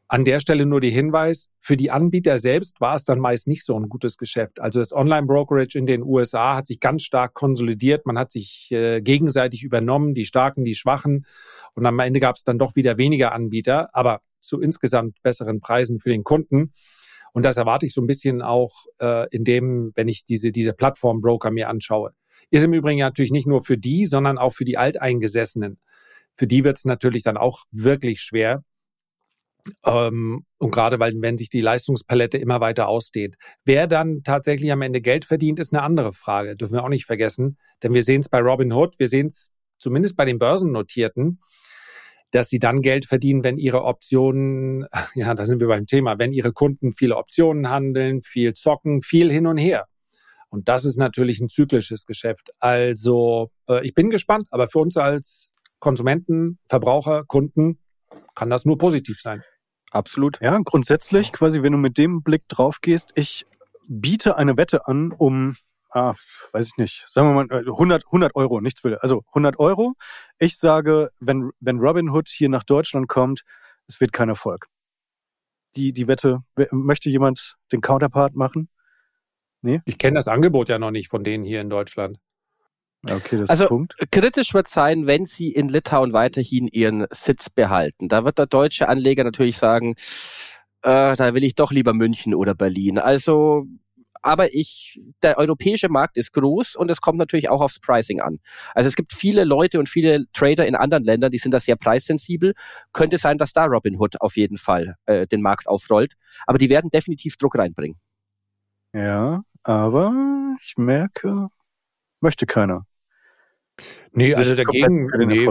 An 0.08 0.24
der 0.24 0.39
Stelle 0.39 0.68
nur 0.68 0.82
die 0.82 0.91
Hinweis, 0.91 1.49
für 1.60 1.76
die 1.76 1.89
Anbieter 1.89 2.38
selbst 2.38 2.80
war 2.80 2.95
es 2.95 3.06
dann 3.06 3.20
meist 3.20 3.47
nicht 3.47 3.66
so 3.66 3.76
ein 3.80 3.89
gutes 3.89 4.18
Geschäft. 4.18 4.62
Also 4.62 4.78
das 4.78 4.93
Online-Brokerage 4.93 5.80
in 5.80 5.88
den 5.88 6.03
USA 6.03 6.58
hat 6.58 6.68
sich 6.68 6.80
ganz 6.80 7.01
stark 7.01 7.34
konsolidiert. 7.34 8.06
Man 8.06 8.20
hat 8.20 8.32
sich 8.32 8.68
äh, 8.72 9.01
gegenseitig 9.01 9.64
übernommen, 9.64 10.14
die 10.14 10.26
Starken, 10.26 10.64
die 10.64 10.76
Schwachen. 10.76 11.26
Und 11.74 11.88
am 11.88 11.97
Ende 11.97 12.20
gab 12.20 12.36
es 12.36 12.43
dann 12.43 12.60
doch 12.60 12.76
wieder 12.76 12.99
weniger 12.99 13.32
Anbieter, 13.34 13.89
aber 13.93 14.22
zu 14.41 14.62
insgesamt 14.62 15.22
besseren 15.24 15.60
Preisen 15.60 15.99
für 15.99 16.10
den 16.10 16.24
Kunden. 16.24 16.72
Und 17.36 17.43
das 17.43 17.57
erwarte 17.57 17.86
ich 17.86 17.93
so 17.93 17.99
ein 17.99 18.07
bisschen 18.07 18.41
auch 18.41 18.86
äh, 19.01 19.27
in 19.29 19.43
dem, 19.43 19.91
wenn 19.95 20.07
ich 20.07 20.23
diese, 20.23 20.53
diese 20.53 20.71
Plattform-Broker 20.71 21.51
mir 21.51 21.67
anschaue. 21.67 22.11
Ist 22.49 22.63
im 22.63 22.71
Übrigen 22.71 23.01
natürlich 23.01 23.31
nicht 23.31 23.45
nur 23.45 23.61
für 23.61 23.77
die, 23.77 24.05
sondern 24.05 24.38
auch 24.38 24.53
für 24.53 24.63
die 24.63 24.77
Alteingesessenen. 24.77 25.77
Für 26.38 26.47
die 26.47 26.63
wird 26.63 26.77
es 26.77 26.86
natürlich 26.86 27.23
dann 27.23 27.36
auch 27.36 27.65
wirklich 27.71 28.21
schwer. 28.21 28.63
Ähm, 29.83 30.45
und 30.59 30.71
gerade 30.71 30.97
weil, 30.97 31.13
wenn 31.17 31.38
sich 31.38 31.49
die 31.49 31.59
Leistungspalette 31.59 32.38
immer 32.38 32.61
weiter 32.61 32.88
ausdehnt. 32.88 33.36
Wer 33.65 33.88
dann 33.88 34.21
tatsächlich 34.23 34.71
am 34.71 34.81
Ende 34.81 35.01
Geld 35.01 35.25
verdient, 35.25 35.59
ist 35.59 35.73
eine 35.73 35.83
andere 35.83 36.13
Frage. 36.13 36.55
Dürfen 36.55 36.75
wir 36.75 36.86
auch 36.86 36.89
nicht 36.89 37.05
vergessen. 37.05 37.57
Denn 37.83 37.93
wir 37.93 38.03
sehen 38.03 38.21
es 38.21 38.29
bei 38.29 38.39
Robinhood, 38.39 38.97
wir 38.97 39.09
sehen 39.09 39.27
es 39.27 39.49
zumindest 39.77 40.15
bei 40.15 40.23
den 40.23 40.39
Börsennotierten 40.39 41.41
dass 42.36 42.49
sie 42.49 42.59
dann 42.59 42.81
Geld 42.81 43.05
verdienen, 43.05 43.43
wenn 43.43 43.57
ihre 43.57 43.83
Optionen, 43.83 44.88
ja, 45.15 45.33
da 45.33 45.45
sind 45.45 45.61
wir 45.61 45.67
beim 45.67 45.88
Thema, 45.88 46.19
wenn 46.19 46.33
ihre 46.33 46.51
Kunden 46.51 46.93
viele 46.93 47.15
Optionen 47.15 47.69
handeln, 47.69 48.21
viel 48.21 48.53
zocken, 48.53 49.01
viel 49.01 49.31
hin 49.31 49.47
und 49.47 49.57
her. 49.57 49.86
Und 50.49 50.67
das 50.69 50.86
ist 50.86 50.97
natürlich 50.97 51.39
ein 51.39 51.49
zyklisches 51.49 52.05
Geschäft. 52.05 52.51
Also 52.59 53.51
äh, 53.69 53.86
ich 53.86 53.93
bin 53.93 54.09
gespannt, 54.09 54.47
aber 54.51 54.67
für 54.67 54.79
uns 54.79 54.97
als 54.97 55.49
Konsumenten, 55.79 56.59
Verbraucher, 56.67 57.23
Kunden 57.25 57.79
kann 58.36 58.49
das 58.49 58.65
nur 58.65 58.77
positiv 58.77 59.19
sein. 59.19 59.41
Absolut. 59.91 60.39
Ja, 60.41 60.59
grundsätzlich 60.63 61.31
quasi, 61.31 61.61
wenn 61.61 61.71
du 61.71 61.77
mit 61.77 61.97
dem 61.97 62.21
Blick 62.21 62.47
drauf 62.49 62.81
gehst, 62.81 63.11
ich 63.15 63.45
biete 63.88 64.38
eine 64.38 64.57
Wette 64.57 64.88
an, 64.88 65.11
um 65.11 65.55
ah, 65.95 66.13
weiß 66.51 66.67
ich 66.67 66.77
nicht, 66.77 67.05
sagen 67.07 67.29
wir 67.29 67.45
mal 67.45 67.63
100, 67.65 68.03
äh, 68.03 68.05
100 68.07 68.35
Euro, 68.35 68.61
nichts 68.61 68.83
will. 68.83 68.97
Also 68.97 69.23
100 69.29 69.57
Euro. 69.59 69.93
Ich 70.37 70.57
sage, 70.57 71.09
wenn, 71.19 71.51
wenn 71.59 71.79
Robin 71.79 72.09
Hood 72.09 72.29
hier 72.29 72.49
nach 72.49 72.63
Deutschland 72.63 73.07
kommt, 73.07 73.41
es 73.87 74.01
wird 74.01 74.11
kein 74.11 74.29
Erfolg. 74.29 74.67
Die, 75.75 75.93
die 75.93 76.07
Wette, 76.07 76.39
möchte 76.71 77.09
jemand 77.09 77.55
den 77.71 77.81
Counterpart 77.81 78.35
machen? 78.35 78.69
Nee? 79.61 79.81
Ich 79.85 79.97
kenne 79.97 80.15
das 80.15 80.27
Angebot 80.27 80.69
ja 80.69 80.79
noch 80.79 80.91
nicht 80.91 81.09
von 81.09 81.23
denen 81.23 81.43
hier 81.43 81.61
in 81.61 81.69
Deutschland. 81.69 82.19
Okay, 83.09 83.37
das 83.37 83.49
also 83.49 83.67
Punkt. 83.67 83.95
kritisch 84.11 84.53
wird 84.53 84.67
sein, 84.67 85.05
wenn 85.05 85.25
sie 85.25 85.49
in 85.49 85.69
Litauen 85.69 86.13
weiterhin 86.13 86.67
ihren 86.67 87.05
Sitz 87.11 87.49
behalten. 87.49 88.09
Da 88.09 88.25
wird 88.25 88.39
der 88.39 88.47
deutsche 88.47 88.89
Anleger 88.89 89.23
natürlich 89.23 89.57
sagen, 89.57 89.95
äh, 90.81 91.15
da 91.15 91.33
will 91.33 91.43
ich 91.43 91.55
doch 91.55 91.71
lieber 91.71 91.93
München 91.93 92.33
oder 92.33 92.55
Berlin. 92.55 92.97
Also 92.97 93.67
aber 94.26 94.55
ich, 94.55 94.99
der 95.21 95.38
europäische 95.38 95.88
Markt 95.88 96.17
ist 96.17 96.34
groß 96.34 96.76
und 96.76 96.89
es 96.89 96.99
kommt 96.99 97.19
natürlich 97.19 97.47
auch 97.47 97.61
aufs 97.61 97.80
Pricing 97.80 98.21
an. 98.21 98.39
Also 98.73 98.88
es 98.88 98.95
gibt 98.95 99.13
viele 99.13 99.43
Leute 99.43 99.78
und 99.78 99.88
viele 99.88 100.23
Trader 100.34 100.65
in 100.65 100.73
anderen 100.73 101.03
Ländern, 101.03 101.32
die 101.32 101.38
sind 101.38 101.51
da 101.51 101.59
sehr 101.59 101.76
preissensibel. 101.76 102.55
Könnte 102.91 103.19
sein, 103.19 103.38
dass 103.38 103.53
da 103.53 103.65
Robinhood 103.65 104.19
auf 104.21 104.36
jeden 104.36 104.57
Fall 104.57 104.95
äh, 105.05 105.28
den 105.28 105.43
Markt 105.43 105.67
aufrollt. 105.67 106.15
Aber 106.47 106.57
die 106.57 106.69
werden 106.69 106.89
definitiv 106.89 107.38
Druck 107.38 107.55
reinbringen. 107.55 107.99
Ja, 108.93 109.43
aber 109.61 110.11
ich 110.59 110.73
merke, 110.76 111.49
möchte 112.19 112.47
keiner. 112.47 112.88
Nee, 114.11 114.34
also 114.34 114.55
dagegen, 114.55 115.05
nee, 115.28 115.47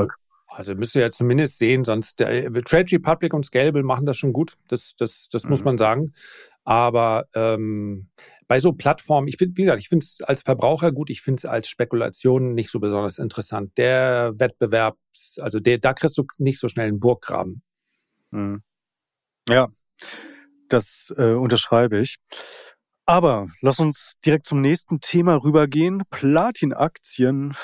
also 0.49 0.75
müsst 0.75 0.97
ihr 0.97 1.03
ja 1.03 1.11
zumindest 1.11 1.59
sehen, 1.59 1.85
sonst 1.85 2.19
der, 2.19 2.53
Trade 2.65 2.91
Republic 2.91 3.35
und 3.35 3.47
Scalable 3.47 3.85
machen 3.85 4.05
das 4.05 4.17
schon 4.17 4.33
gut. 4.33 4.57
Das, 4.67 4.97
das, 4.97 5.29
das 5.31 5.45
mhm. 5.45 5.51
muss 5.51 5.63
man 5.63 5.79
sagen. 5.79 6.13
Aber 6.65 7.27
ähm, 7.35 8.09
bei 8.47 8.59
so 8.59 8.73
Plattformen, 8.73 9.29
ich 9.29 9.37
bin, 9.37 9.57
wie 9.57 9.63
gesagt, 9.63 9.81
ich 9.81 9.89
finde 9.89 10.05
es 10.05 10.21
als 10.21 10.43
Verbraucher 10.43 10.93
gut, 10.93 11.11
ich 11.11 11.23
finde 11.23 11.41
es 11.41 11.45
als 11.45 11.69
Spekulation 11.69 12.55
nicht 12.55 12.71
so 12.71 12.81
besonders 12.81 13.19
interessant. 13.19 13.77
Der 13.77 14.33
Wettbewerbs, 14.37 15.39
also 15.39 15.61
der, 15.61 15.79
da 15.79 15.95
kriegst 15.95 16.19
du 16.19 16.25
nicht 16.39 16.59
so 16.59 16.69
schnell 16.69 16.89
einen 16.89 17.01
Burggraben. 17.01 17.63
Hm. 18.33 18.63
Ja, 19.49 19.69
das 20.69 21.15
äh, 21.17 21.33
unterschreibe 21.33 21.99
ich. 22.01 22.17
Aber 23.07 23.49
lass 23.61 23.81
uns 23.81 24.15
direkt 24.25 24.47
zum 24.47 24.61
nächsten 24.61 25.01
Thema 25.01 25.37
rübergehen. 25.37 26.03
Platin-Aktien. 26.11 27.55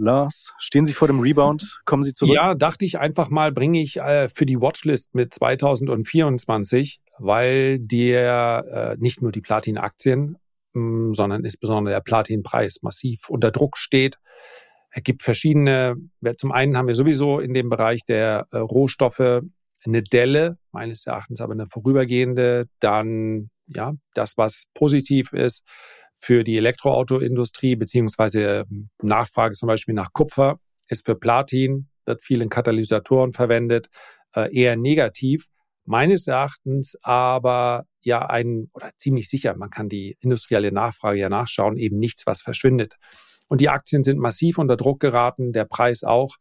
Lars, 0.00 0.54
stehen 0.58 0.86
Sie 0.86 0.92
vor 0.92 1.08
dem 1.08 1.20
Rebound? 1.20 1.80
Kommen 1.84 2.04
Sie 2.04 2.12
zurück? 2.12 2.34
Ja, 2.34 2.54
dachte 2.54 2.84
ich 2.84 2.98
einfach 2.98 3.30
mal, 3.30 3.52
bringe 3.52 3.82
ich 3.82 3.96
äh, 3.98 4.28
für 4.28 4.46
die 4.46 4.60
Watchlist 4.60 5.14
mit 5.14 5.34
2024 5.34 7.00
weil 7.18 7.78
der 7.78 8.64
äh, 8.70 8.96
nicht 8.98 9.22
nur 9.22 9.32
die 9.32 9.40
Platin-Aktien, 9.40 10.36
mm, 10.74 11.12
sondern 11.12 11.44
insbesondere 11.44 11.94
der 11.94 12.00
Platin-Preis 12.00 12.78
massiv 12.82 13.28
unter 13.28 13.50
Druck 13.50 13.76
steht. 13.76 14.16
Es 14.90 15.02
gibt 15.02 15.22
verschiedene, 15.22 15.96
zum 16.38 16.52
einen 16.52 16.76
haben 16.76 16.88
wir 16.88 16.94
sowieso 16.94 17.40
in 17.40 17.54
dem 17.54 17.68
Bereich 17.68 18.04
der 18.04 18.46
äh, 18.50 18.58
Rohstoffe 18.58 19.42
eine 19.86 20.02
Delle, 20.02 20.58
meines 20.72 21.06
Erachtens 21.06 21.40
aber 21.40 21.52
eine 21.52 21.66
vorübergehende, 21.66 22.66
dann 22.80 23.50
ja, 23.66 23.92
das, 24.14 24.36
was 24.36 24.64
positiv 24.74 25.32
ist 25.32 25.64
für 26.16 26.42
die 26.42 26.56
Elektroautoindustrie, 26.56 27.76
beziehungsweise 27.76 28.66
ähm, 28.70 28.86
Nachfrage 29.02 29.54
zum 29.54 29.68
Beispiel 29.68 29.94
nach 29.94 30.12
Kupfer, 30.12 30.58
ist 30.88 31.04
für 31.04 31.14
Platin, 31.14 31.88
wird 32.04 32.22
viel 32.22 32.42
in 32.42 32.48
Katalysatoren 32.48 33.32
verwendet, 33.32 33.88
äh, 34.34 34.52
eher 34.54 34.76
negativ. 34.76 35.46
Meines 35.88 36.26
Erachtens 36.26 36.96
aber 37.00 37.86
ja 38.02 38.26
ein, 38.28 38.68
oder 38.74 38.90
ziemlich 38.98 39.30
sicher, 39.30 39.56
man 39.56 39.70
kann 39.70 39.88
die 39.88 40.18
industrielle 40.20 40.70
Nachfrage 40.70 41.18
ja 41.18 41.30
nachschauen, 41.30 41.78
eben 41.78 41.98
nichts, 41.98 42.26
was 42.26 42.42
verschwindet. 42.42 42.96
Und 43.48 43.62
die 43.62 43.70
Aktien 43.70 44.04
sind 44.04 44.18
massiv 44.18 44.58
unter 44.58 44.76
Druck 44.76 45.00
geraten, 45.00 45.54
der 45.54 45.64
Preis 45.64 46.04
auch. 46.04 46.36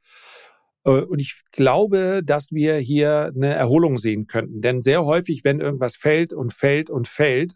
Äh, 0.83 1.01
und 1.01 1.19
ich 1.19 1.43
glaube, 1.53 2.23
dass 2.25 2.51
wir 2.51 2.75
hier 2.75 3.31
eine 3.33 3.53
Erholung 3.53 3.97
sehen 3.97 4.27
könnten. 4.27 4.59
Denn 4.59 4.83
sehr 4.83 5.05
häufig, 5.05 5.45
wenn 5.45 5.61
irgendwas 5.61 5.95
fällt 5.95 6.33
und 6.33 6.51
fällt 6.51 6.89
und 6.89 7.07
fällt, 7.07 7.53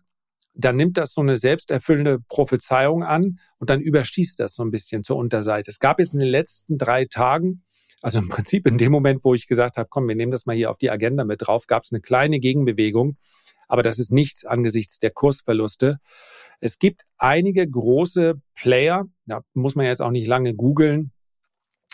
dann 0.53 0.77
nimmt 0.77 0.95
das 0.95 1.13
so 1.13 1.19
eine 1.19 1.35
selbsterfüllende 1.35 2.19
Prophezeiung 2.19 3.03
an 3.03 3.37
und 3.57 3.69
dann 3.69 3.81
überschießt 3.81 4.39
das 4.39 4.55
so 4.55 4.63
ein 4.63 4.71
bisschen 4.71 5.03
zur 5.03 5.17
Unterseite. 5.17 5.69
Es 5.69 5.79
gab 5.79 5.99
jetzt 5.99 6.13
in 6.13 6.21
den 6.21 6.29
letzten 6.29 6.77
drei 6.77 7.03
Tagen, 7.03 7.63
also 8.01 8.19
im 8.19 8.29
Prinzip 8.29 8.67
in 8.67 8.77
dem 8.77 8.91
Moment, 8.91 9.23
wo 9.23 9.33
ich 9.33 9.47
gesagt 9.47 9.77
habe, 9.77 9.87
komm, 9.89 10.07
wir 10.07 10.15
nehmen 10.15 10.31
das 10.31 10.45
mal 10.45 10.55
hier 10.55 10.71
auf 10.71 10.77
die 10.77 10.91
Agenda 10.91 11.23
mit 11.23 11.41
drauf, 11.41 11.67
gab 11.67 11.83
es 11.83 11.91
eine 11.91 12.01
kleine 12.01 12.39
Gegenbewegung, 12.39 13.17
aber 13.67 13.83
das 13.83 13.99
ist 13.99 14.11
nichts 14.11 14.45
angesichts 14.45 14.99
der 14.99 15.11
Kursverluste. 15.11 15.99
Es 16.59 16.77
gibt 16.77 17.05
einige 17.17 17.67
große 17.67 18.41
Player, 18.55 19.05
da 19.25 19.41
muss 19.53 19.75
man 19.75 19.85
jetzt 19.85 20.01
auch 20.01 20.11
nicht 20.11 20.27
lange 20.27 20.53
googeln. 20.53 21.11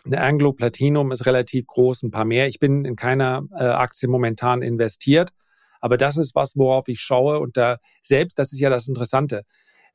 Eine 0.05 0.21
Anglo 0.21 0.53
Platinum 0.53 1.11
ist 1.11 1.25
relativ 1.25 1.67
groß, 1.67 2.03
ein 2.03 2.11
paar 2.11 2.25
mehr. 2.25 2.47
Ich 2.47 2.59
bin 2.59 2.85
in 2.85 2.95
keiner 2.95 3.43
äh, 3.51 3.63
Aktie 3.63 4.07
momentan 4.07 4.61
investiert. 4.61 5.31
Aber 5.79 5.97
das 5.97 6.17
ist 6.17 6.33
was, 6.35 6.55
worauf 6.55 6.87
ich 6.87 6.99
schaue. 6.99 7.39
Und 7.39 7.57
da 7.57 7.77
selbst, 8.01 8.39
das 8.39 8.53
ist 8.53 8.59
ja 8.59 8.69
das 8.69 8.87
Interessante. 8.87 9.43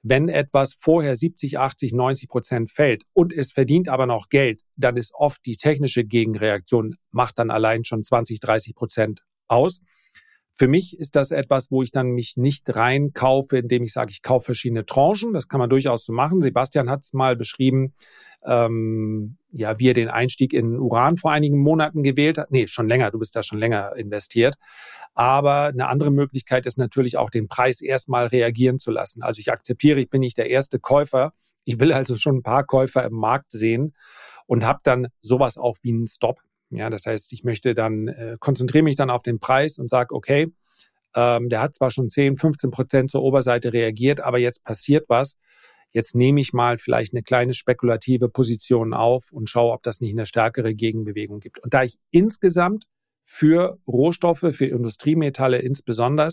Wenn 0.02 0.28
etwas 0.28 0.74
vorher 0.74 1.14
70, 1.14 1.58
80, 1.58 1.92
90 1.92 2.28
Prozent 2.28 2.70
fällt 2.70 3.04
und 3.12 3.32
es 3.32 3.52
verdient 3.52 3.88
aber 3.88 4.06
noch 4.06 4.28
Geld, 4.28 4.62
dann 4.76 4.96
ist 4.96 5.14
oft 5.14 5.44
die 5.46 5.56
technische 5.56 6.04
Gegenreaktion, 6.04 6.96
macht 7.12 7.38
dann 7.38 7.50
allein 7.50 7.84
schon 7.84 8.02
20, 8.02 8.40
30 8.40 8.74
Prozent 8.74 9.22
aus. 9.46 9.80
Für 10.54 10.68
mich 10.68 10.98
ist 10.98 11.16
das 11.16 11.30
etwas, 11.30 11.70
wo 11.70 11.82
ich 11.82 11.92
dann 11.92 12.08
mich 12.10 12.36
nicht 12.36 12.74
reinkaufe, 12.74 13.58
indem 13.58 13.84
ich 13.84 13.92
sage, 13.92 14.10
ich 14.10 14.22
kaufe 14.22 14.46
verschiedene 14.46 14.84
Tranchen. 14.84 15.32
Das 15.32 15.48
kann 15.48 15.58
man 15.58 15.70
durchaus 15.70 16.04
so 16.04 16.12
machen. 16.12 16.42
Sebastian 16.42 16.90
hat 16.90 17.04
es 17.04 17.14
mal 17.14 17.36
beschrieben, 17.36 17.94
ähm, 18.44 19.38
ja, 19.50 19.78
wie 19.78 19.88
er 19.88 19.94
den 19.94 20.08
Einstieg 20.08 20.52
in 20.52 20.78
Uran 20.78 21.16
vor 21.16 21.32
einigen 21.32 21.58
Monaten 21.58 22.02
gewählt 22.02 22.38
hat. 22.38 22.50
Nee, 22.50 22.66
schon 22.66 22.88
länger, 22.88 23.10
du 23.10 23.18
bist 23.18 23.34
da 23.34 23.42
schon 23.42 23.58
länger 23.58 23.96
investiert. 23.96 24.56
Aber 25.14 25.64
eine 25.64 25.88
andere 25.88 26.10
Möglichkeit 26.10 26.66
ist 26.66 26.78
natürlich 26.78 27.18
auch, 27.18 27.30
den 27.30 27.48
Preis 27.48 27.80
erstmal 27.80 28.26
reagieren 28.26 28.78
zu 28.78 28.90
lassen. 28.90 29.22
Also 29.22 29.40
ich 29.40 29.52
akzeptiere, 29.52 30.00
ich 30.00 30.08
bin 30.08 30.20
nicht 30.20 30.38
der 30.38 30.48
erste 30.48 30.78
Käufer. 30.78 31.32
Ich 31.64 31.78
will 31.80 31.92
also 31.92 32.16
schon 32.16 32.36
ein 32.36 32.42
paar 32.42 32.64
Käufer 32.64 33.04
im 33.04 33.14
Markt 33.14 33.52
sehen 33.52 33.94
und 34.46 34.64
habe 34.64 34.80
dann 34.82 35.08
sowas 35.20 35.58
auch 35.58 35.76
wie 35.82 35.92
einen 35.92 36.06
Stop. 36.06 36.40
Ja, 36.70 36.88
das 36.88 37.04
heißt, 37.04 37.32
ich 37.34 37.44
möchte 37.44 37.74
dann, 37.74 38.08
äh, 38.08 38.36
konzentriere 38.40 38.84
mich 38.84 38.96
dann 38.96 39.10
auf 39.10 39.22
den 39.22 39.38
Preis 39.38 39.78
und 39.78 39.90
sage, 39.90 40.14
okay, 40.14 40.48
ähm, 41.14 41.50
der 41.50 41.60
hat 41.60 41.74
zwar 41.74 41.90
schon 41.90 42.08
10, 42.08 42.36
15 42.36 42.70
Prozent 42.70 43.10
zur 43.10 43.22
Oberseite 43.22 43.72
reagiert, 43.72 44.20
aber 44.20 44.38
jetzt 44.38 44.64
passiert 44.64 45.04
was. 45.08 45.36
Jetzt 45.90 46.14
nehme 46.14 46.40
ich 46.40 46.54
mal 46.54 46.78
vielleicht 46.78 47.12
eine 47.12 47.22
kleine 47.22 47.52
spekulative 47.52 48.30
Position 48.30 48.94
auf 48.94 49.30
und 49.30 49.50
schaue, 49.50 49.72
ob 49.72 49.82
das 49.82 50.00
nicht 50.00 50.12
eine 50.12 50.24
stärkere 50.24 50.74
Gegenbewegung 50.74 51.40
gibt. 51.40 51.58
Und 51.58 51.74
da 51.74 51.82
ich 51.82 51.98
insgesamt 52.10 52.86
für 53.24 53.78
Rohstoffe, 53.86 54.46
für 54.52 54.66
Industriemetalle 54.66 55.58
insbesondere, 55.58 56.28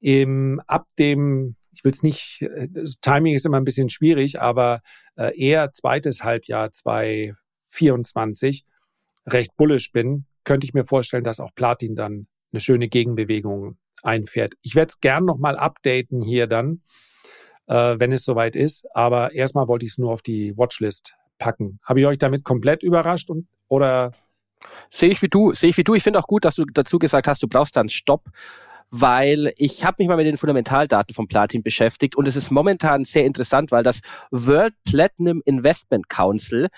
im, 0.00 0.60
ab 0.66 0.86
dem, 0.98 1.56
ich 1.72 1.84
will 1.84 1.92
es 1.92 2.02
nicht, 2.02 2.46
das 2.70 3.00
Timing 3.00 3.34
ist 3.34 3.46
immer 3.46 3.56
ein 3.56 3.64
bisschen 3.64 3.88
schwierig, 3.88 4.40
aber 4.40 4.80
äh, 5.16 5.34
eher 5.38 5.72
zweites 5.72 6.22
Halbjahr 6.22 6.70
2024 6.72 8.64
recht 9.26 9.56
bullisch 9.56 9.92
bin, 9.92 10.26
könnte 10.44 10.66
ich 10.66 10.74
mir 10.74 10.84
vorstellen, 10.84 11.24
dass 11.24 11.40
auch 11.40 11.54
Platin 11.54 11.96
dann 11.96 12.26
eine 12.52 12.60
schöne 12.60 12.88
Gegenbewegung 12.88 13.76
einfährt. 14.02 14.54
Ich 14.62 14.74
werde 14.74 14.90
es 14.90 15.00
gern 15.00 15.24
nochmal 15.24 15.56
updaten 15.56 16.22
hier 16.22 16.46
dann, 16.46 16.82
äh, 17.66 17.96
wenn 17.98 18.12
es 18.12 18.24
soweit 18.24 18.56
ist. 18.56 18.86
Aber 18.94 19.32
erstmal 19.32 19.68
wollte 19.68 19.86
ich 19.86 19.92
es 19.92 19.98
nur 19.98 20.12
auf 20.12 20.22
die 20.22 20.56
Watchlist 20.56 21.14
packen. 21.38 21.80
Habe 21.82 22.00
ich 22.00 22.06
euch 22.06 22.18
damit 22.18 22.44
komplett 22.44 22.82
überrascht 22.82 23.30
und 23.30 23.48
oder? 23.68 24.12
Sehe 24.90 25.10
ich 25.10 25.22
wie 25.22 25.28
du, 25.28 25.54
sehe 25.54 25.70
ich 25.70 25.76
wie 25.76 25.84
du. 25.84 25.94
Ich 25.94 26.02
finde 26.02 26.18
auch 26.18 26.26
gut, 26.26 26.44
dass 26.44 26.56
du 26.56 26.64
dazu 26.64 26.98
gesagt 26.98 27.26
hast, 27.26 27.42
du 27.42 27.48
brauchst 27.48 27.76
dann 27.76 27.88
Stopp 27.88 28.30
weil 28.96 29.52
ich 29.56 29.84
habe 29.84 29.96
mich 29.98 30.06
mal 30.06 30.16
mit 30.16 30.26
den 30.26 30.36
Fundamentaldaten 30.36 31.16
von 31.16 31.26
Platin 31.26 31.64
beschäftigt 31.64 32.14
und 32.14 32.28
es 32.28 32.36
ist 32.36 32.52
momentan 32.52 33.04
sehr 33.04 33.24
interessant, 33.24 33.72
weil 33.72 33.82
das 33.82 34.02
World 34.30 34.72
Platinum 34.84 35.42
Investment 35.44 36.08
Council 36.08 36.68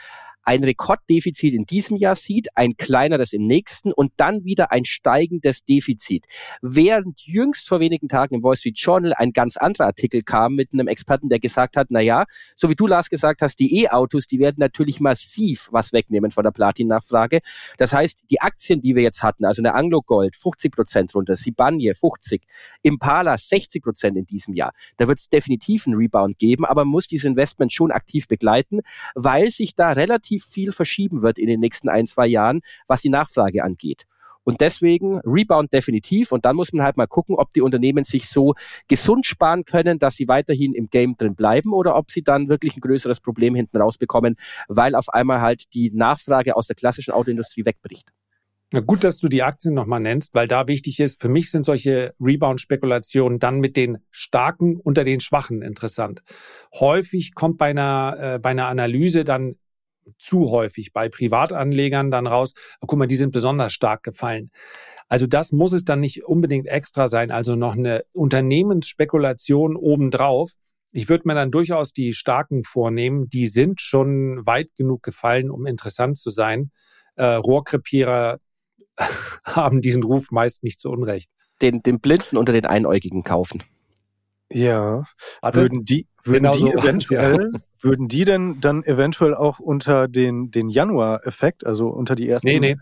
ein 0.46 0.62
Rekorddefizit 0.62 1.54
in 1.54 1.66
diesem 1.66 1.96
Jahr 1.96 2.14
sieht, 2.14 2.48
ein 2.54 2.76
kleineres 2.76 3.32
im 3.32 3.42
nächsten 3.42 3.92
und 3.92 4.12
dann 4.16 4.44
wieder 4.44 4.70
ein 4.70 4.84
steigendes 4.84 5.64
Defizit. 5.64 6.24
Während 6.62 7.20
jüngst 7.22 7.68
vor 7.68 7.80
wenigen 7.80 8.08
Tagen 8.08 8.36
im 8.36 8.42
Wall 8.44 8.56
Street 8.56 8.78
Journal 8.78 9.12
ein 9.12 9.32
ganz 9.32 9.56
anderer 9.56 9.86
Artikel 9.86 10.22
kam 10.22 10.54
mit 10.54 10.72
einem 10.72 10.86
Experten, 10.86 11.28
der 11.28 11.40
gesagt 11.40 11.76
hat, 11.76 11.88
na 11.90 12.00
ja, 12.00 12.26
so 12.54 12.70
wie 12.70 12.76
du 12.76 12.86
Lars 12.86 13.10
gesagt 13.10 13.42
hast, 13.42 13.58
die 13.58 13.82
E-Autos, 13.82 14.28
die 14.28 14.38
werden 14.38 14.56
natürlich 14.58 15.00
massiv 15.00 15.68
was 15.72 15.92
wegnehmen 15.92 16.30
von 16.30 16.44
der 16.44 16.52
Platin-Nachfrage. 16.52 17.40
Das 17.76 17.92
heißt, 17.92 18.22
die 18.30 18.40
Aktien, 18.40 18.80
die 18.80 18.94
wir 18.94 19.02
jetzt 19.02 19.24
hatten, 19.24 19.44
also 19.44 19.60
eine 19.60 19.74
Anglo 19.74 20.00
Gold 20.00 20.36
50 20.36 20.72
Prozent 20.72 21.14
runter, 21.16 21.34
Sibanye 21.34 21.94
50, 21.94 22.42
Impala 22.82 23.36
60 23.36 23.82
Prozent 23.82 24.16
in 24.16 24.26
diesem 24.26 24.54
Jahr. 24.54 24.72
Da 24.96 25.08
wird 25.08 25.18
es 25.18 25.28
definitiv 25.28 25.88
einen 25.88 25.96
Rebound 25.96 26.38
geben, 26.38 26.64
aber 26.64 26.84
man 26.84 26.92
muss 26.92 27.08
dieses 27.08 27.24
Investment 27.24 27.72
schon 27.72 27.90
aktiv 27.90 28.28
begleiten, 28.28 28.80
weil 29.16 29.50
sich 29.50 29.74
da 29.74 29.90
relativ 29.90 30.35
relativ 30.36 30.44
viel 30.44 30.72
verschieben 30.72 31.22
wird 31.22 31.38
in 31.38 31.46
den 31.46 31.60
nächsten 31.60 31.88
ein, 31.88 32.06
zwei 32.06 32.26
Jahren, 32.26 32.60
was 32.86 33.02
die 33.02 33.08
Nachfrage 33.08 33.64
angeht. 33.64 34.04
Und 34.44 34.60
deswegen 34.60 35.18
Rebound 35.24 35.72
definitiv. 35.72 36.30
Und 36.30 36.44
dann 36.44 36.54
muss 36.54 36.72
man 36.72 36.84
halt 36.84 36.96
mal 36.96 37.08
gucken, 37.08 37.34
ob 37.34 37.52
die 37.52 37.62
Unternehmen 37.62 38.04
sich 38.04 38.28
so 38.28 38.54
gesund 38.86 39.26
sparen 39.26 39.64
können, 39.64 39.98
dass 39.98 40.14
sie 40.14 40.28
weiterhin 40.28 40.72
im 40.72 40.88
Game 40.88 41.16
drin 41.16 41.34
bleiben 41.34 41.72
oder 41.72 41.96
ob 41.96 42.12
sie 42.12 42.22
dann 42.22 42.48
wirklich 42.48 42.76
ein 42.76 42.80
größeres 42.80 43.20
Problem 43.20 43.56
hinten 43.56 43.76
rausbekommen, 43.76 44.36
weil 44.68 44.94
auf 44.94 45.08
einmal 45.08 45.40
halt 45.40 45.74
die 45.74 45.90
Nachfrage 45.92 46.54
aus 46.54 46.68
der 46.68 46.76
klassischen 46.76 47.12
Autoindustrie 47.12 47.64
wegbricht. 47.64 48.12
Na 48.72 48.80
gut, 48.80 49.04
dass 49.04 49.18
du 49.18 49.28
die 49.28 49.44
Aktien 49.44 49.74
nochmal 49.74 50.00
nennst, 50.00 50.34
weil 50.34 50.48
da 50.48 50.66
wichtig 50.66 50.98
ist, 50.98 51.20
für 51.20 51.28
mich 51.28 51.52
sind 51.52 51.64
solche 51.64 52.14
Rebound-Spekulationen 52.20 53.38
dann 53.38 53.60
mit 53.60 53.76
den 53.76 53.98
Starken 54.10 54.76
unter 54.76 55.04
den 55.04 55.20
Schwachen 55.20 55.62
interessant. 55.62 56.22
Häufig 56.74 57.34
kommt 57.34 57.58
bei 57.58 57.66
einer, 57.66 58.16
äh, 58.18 58.38
bei 58.40 58.50
einer 58.50 58.66
Analyse 58.66 59.24
dann 59.24 59.54
zu 60.18 60.50
häufig 60.50 60.92
bei 60.92 61.08
Privatanlegern 61.08 62.10
dann 62.10 62.26
raus, 62.26 62.54
guck 62.80 62.98
mal, 62.98 63.06
die 63.06 63.16
sind 63.16 63.32
besonders 63.32 63.72
stark 63.72 64.02
gefallen. 64.02 64.50
Also 65.08 65.26
das 65.26 65.52
muss 65.52 65.72
es 65.72 65.84
dann 65.84 66.00
nicht 66.00 66.24
unbedingt 66.24 66.66
extra 66.66 67.08
sein, 67.08 67.30
also 67.30 67.54
noch 67.54 67.76
eine 67.76 68.04
Unternehmensspekulation 68.12 69.76
obendrauf. 69.76 70.52
Ich 70.92 71.08
würde 71.08 71.28
mir 71.28 71.34
dann 71.34 71.50
durchaus 71.50 71.92
die 71.92 72.12
starken 72.12 72.64
vornehmen, 72.64 73.28
die 73.28 73.46
sind 73.46 73.80
schon 73.80 74.46
weit 74.46 74.74
genug 74.76 75.02
gefallen, 75.02 75.50
um 75.50 75.66
interessant 75.66 76.18
zu 76.18 76.30
sein. 76.30 76.70
Äh, 77.14 77.34
Rohrkrepierer 77.34 78.38
haben 79.44 79.80
diesen 79.80 80.02
Ruf 80.02 80.30
meist 80.30 80.62
nicht 80.62 80.80
zu 80.80 80.90
Unrecht. 80.90 81.30
Den, 81.62 81.82
den 81.82 82.00
Blinden 82.00 82.36
unter 82.36 82.52
den 82.52 82.66
Einäugigen 82.66 83.22
kaufen. 83.22 83.62
Ja. 84.50 85.04
Warte. 85.40 85.60
Würden 85.60 85.84
die, 85.84 86.06
würden 86.22 86.44
genau 86.44 86.54
die 86.54 86.60
so 86.60 86.72
eventuell, 86.72 87.50
ja. 87.52 87.60
Würden 87.86 88.08
die 88.08 88.24
denn 88.24 88.60
dann 88.60 88.82
eventuell 88.82 89.34
auch 89.34 89.58
unter 89.58 90.08
den, 90.08 90.50
den 90.50 90.68
Januar-Effekt, 90.68 91.64
also 91.64 91.88
unter 91.88 92.14
die 92.14 92.28
ersten? 92.28 92.48
Nee, 92.48 92.60
nee. 92.60 92.76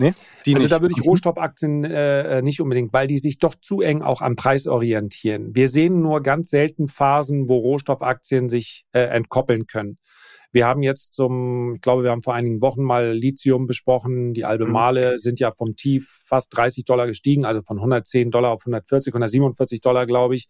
Nee, 0.00 0.14
also 0.46 0.58
nicht. 0.58 0.70
da 0.70 0.80
würde 0.80 0.94
ich 0.96 1.04
Rohstoffaktien 1.04 1.82
äh, 1.82 2.40
nicht 2.40 2.60
unbedingt, 2.60 2.92
weil 2.92 3.08
die 3.08 3.18
sich 3.18 3.40
doch 3.40 3.56
zu 3.56 3.80
eng 3.80 4.02
auch 4.02 4.22
am 4.22 4.36
Preis 4.36 4.68
orientieren. 4.68 5.56
Wir 5.56 5.66
sehen 5.66 6.00
nur 6.00 6.22
ganz 6.22 6.50
selten 6.50 6.86
Phasen, 6.86 7.48
wo 7.48 7.58
Rohstoffaktien 7.58 8.48
sich 8.48 8.84
äh, 8.92 9.00
entkoppeln 9.00 9.66
können. 9.66 9.98
Wir 10.52 10.66
haben 10.66 10.82
jetzt 10.82 11.14
zum, 11.14 11.74
ich 11.74 11.80
glaube, 11.80 12.04
wir 12.04 12.12
haben 12.12 12.22
vor 12.22 12.34
einigen 12.34 12.62
Wochen 12.62 12.82
mal 12.82 13.12
Lithium 13.12 13.66
besprochen. 13.66 14.34
Die 14.34 14.44
Albemale 14.44 15.14
mhm. 15.14 15.18
sind 15.18 15.40
ja 15.40 15.52
vom 15.52 15.74
Tief 15.74 16.08
fast 16.26 16.56
30 16.56 16.84
Dollar 16.84 17.06
gestiegen, 17.06 17.44
also 17.44 17.62
von 17.62 17.78
110 17.78 18.30
Dollar 18.30 18.52
auf 18.52 18.62
140, 18.62 19.12
147 19.12 19.80
Dollar, 19.80 20.06
glaube 20.06 20.36
ich. 20.36 20.46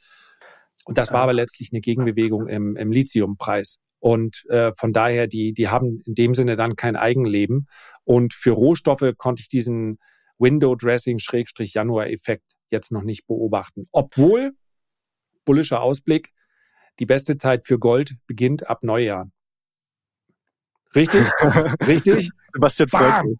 Und 0.84 0.98
das 0.98 1.12
war 1.12 1.20
aber 1.20 1.32
letztlich 1.32 1.70
eine 1.72 1.80
Gegenbewegung 1.80 2.48
im, 2.48 2.76
im 2.76 2.92
Lithiumpreis. 2.92 3.80
Und 4.01 4.44
äh, 4.49 4.72
von 4.74 4.92
daher, 4.92 5.26
die, 5.26 5.53
die 5.53 5.68
haben 5.68 6.01
in 6.05 6.14
dem 6.14 6.34
Sinne 6.34 6.57
dann 6.57 6.76
kein 6.76 6.94
Eigenleben. 6.96 7.66
Und 8.05 8.34
für 8.34 8.53
Rohstoffe 8.53 9.12
konnte 9.16 9.42
ich 9.42 9.49
diesen 9.49 9.99
Window-Dressing-Januar-Effekt 10.38 12.44
jetzt 12.70 12.92
noch 12.92 13.03
nicht 13.03 13.26
beobachten. 13.26 13.86
Obwohl, 13.92 14.53
bullischer 15.44 15.82
Ausblick, 15.82 16.32
die 16.99 17.07
beste 17.07 17.38
Zeit 17.38 17.66
für 17.66 17.78
Gold 17.78 18.16
beginnt 18.26 18.68
ab 18.68 18.83
Neujahr. 18.83 19.30
Richtig? 20.94 21.26
Richtig? 21.86 22.30
Sebastian 22.52 22.88
sich. 22.88 23.38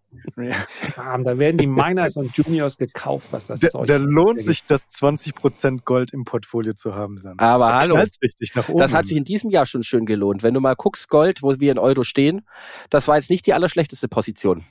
Bam, 0.97 1.25
da 1.25 1.39
werden 1.39 1.57
die 1.57 1.67
Miners 1.67 2.17
und 2.17 2.37
Juniors 2.37 2.77
gekauft, 2.77 3.29
was 3.31 3.47
das 3.47 3.61
da, 3.61 3.69
Zeug 3.69 3.87
Da 3.87 3.97
lohnt 3.97 4.41
sich 4.41 4.65
das 4.65 4.89
20% 4.89 5.83
Gold 5.85 6.13
im 6.13 6.25
Portfolio 6.25 6.75
zu 6.75 6.95
haben. 6.95 7.21
Dann. 7.23 7.39
Aber 7.39 7.75
hallo, 7.75 7.97
richtig 7.97 8.55
nach 8.55 8.69
oben. 8.69 8.79
das 8.79 8.93
hat 8.93 9.07
sich 9.07 9.17
in 9.17 9.25
diesem 9.25 9.51
Jahr 9.51 9.65
schon 9.67 9.83
schön 9.83 10.05
gelohnt. 10.05 10.43
Wenn 10.43 10.55
du 10.55 10.61
mal 10.61 10.75
guckst, 10.75 11.09
Gold, 11.09 11.43
wo 11.43 11.59
wir 11.59 11.73
in 11.73 11.79
Euro 11.79 12.05
stehen, 12.05 12.43
das 12.91 13.09
war 13.09 13.17
jetzt 13.17 13.31
nicht 13.31 13.47
die 13.47 13.55
allerschlechteste 13.55 14.09
Position. 14.09 14.65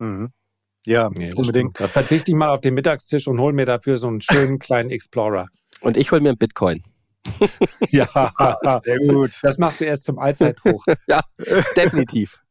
Mhm. 0.00 0.32
Ja, 0.86 1.08
nee, 1.10 1.32
unbedingt. 1.32 1.78
Verzichte 1.78 2.32
ich 2.32 2.36
mal 2.36 2.50
auf 2.50 2.60
den 2.60 2.74
Mittagstisch 2.74 3.26
und 3.26 3.40
hol 3.40 3.52
mir 3.52 3.64
dafür 3.64 3.96
so 3.96 4.08
einen 4.08 4.20
schönen 4.20 4.58
kleinen 4.58 4.90
Explorer. 4.90 5.48
Und 5.80 5.96
ich 5.96 6.10
hol 6.12 6.20
mir 6.20 6.30
einen 6.30 6.38
Bitcoin. 6.38 6.82
ja, 7.90 8.32
sehr 8.84 8.98
gut. 8.98 9.38
Das 9.42 9.58
machst 9.58 9.80
du 9.80 9.84
erst 9.84 10.04
zum 10.04 10.18
Allzeithoch. 10.18 10.84
ja, 11.06 11.22
definitiv. 11.76 12.42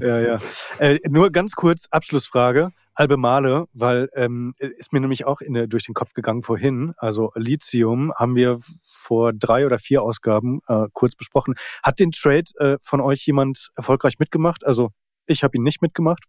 ja, 0.00 0.20
ja. 0.20 0.40
Äh, 0.78 0.98
nur 1.08 1.30
ganz 1.30 1.52
kurz 1.52 1.86
Abschlussfrage. 1.90 2.72
Halbe 2.96 3.18
Male, 3.18 3.66
weil 3.74 4.08
ähm, 4.14 4.54
ist 4.58 4.94
mir 4.94 5.00
nämlich 5.00 5.26
auch 5.26 5.42
in 5.42 5.52
der, 5.52 5.66
durch 5.66 5.84
den 5.84 5.94
Kopf 5.94 6.14
gegangen 6.14 6.40
vorhin. 6.40 6.94
Also 6.96 7.30
Lithium 7.34 8.10
haben 8.16 8.36
wir 8.36 8.58
vor 8.86 9.34
drei 9.34 9.66
oder 9.66 9.78
vier 9.78 10.02
Ausgaben 10.02 10.60
äh, 10.66 10.86
kurz 10.94 11.14
besprochen. 11.14 11.56
Hat 11.82 12.00
den 12.00 12.10
Trade 12.12 12.44
äh, 12.58 12.78
von 12.80 13.02
euch 13.02 13.26
jemand 13.26 13.70
erfolgreich 13.76 14.18
mitgemacht? 14.18 14.64
Also 14.64 14.92
ich 15.26 15.44
habe 15.44 15.58
ihn 15.58 15.62
nicht 15.62 15.82
mitgemacht. 15.82 16.24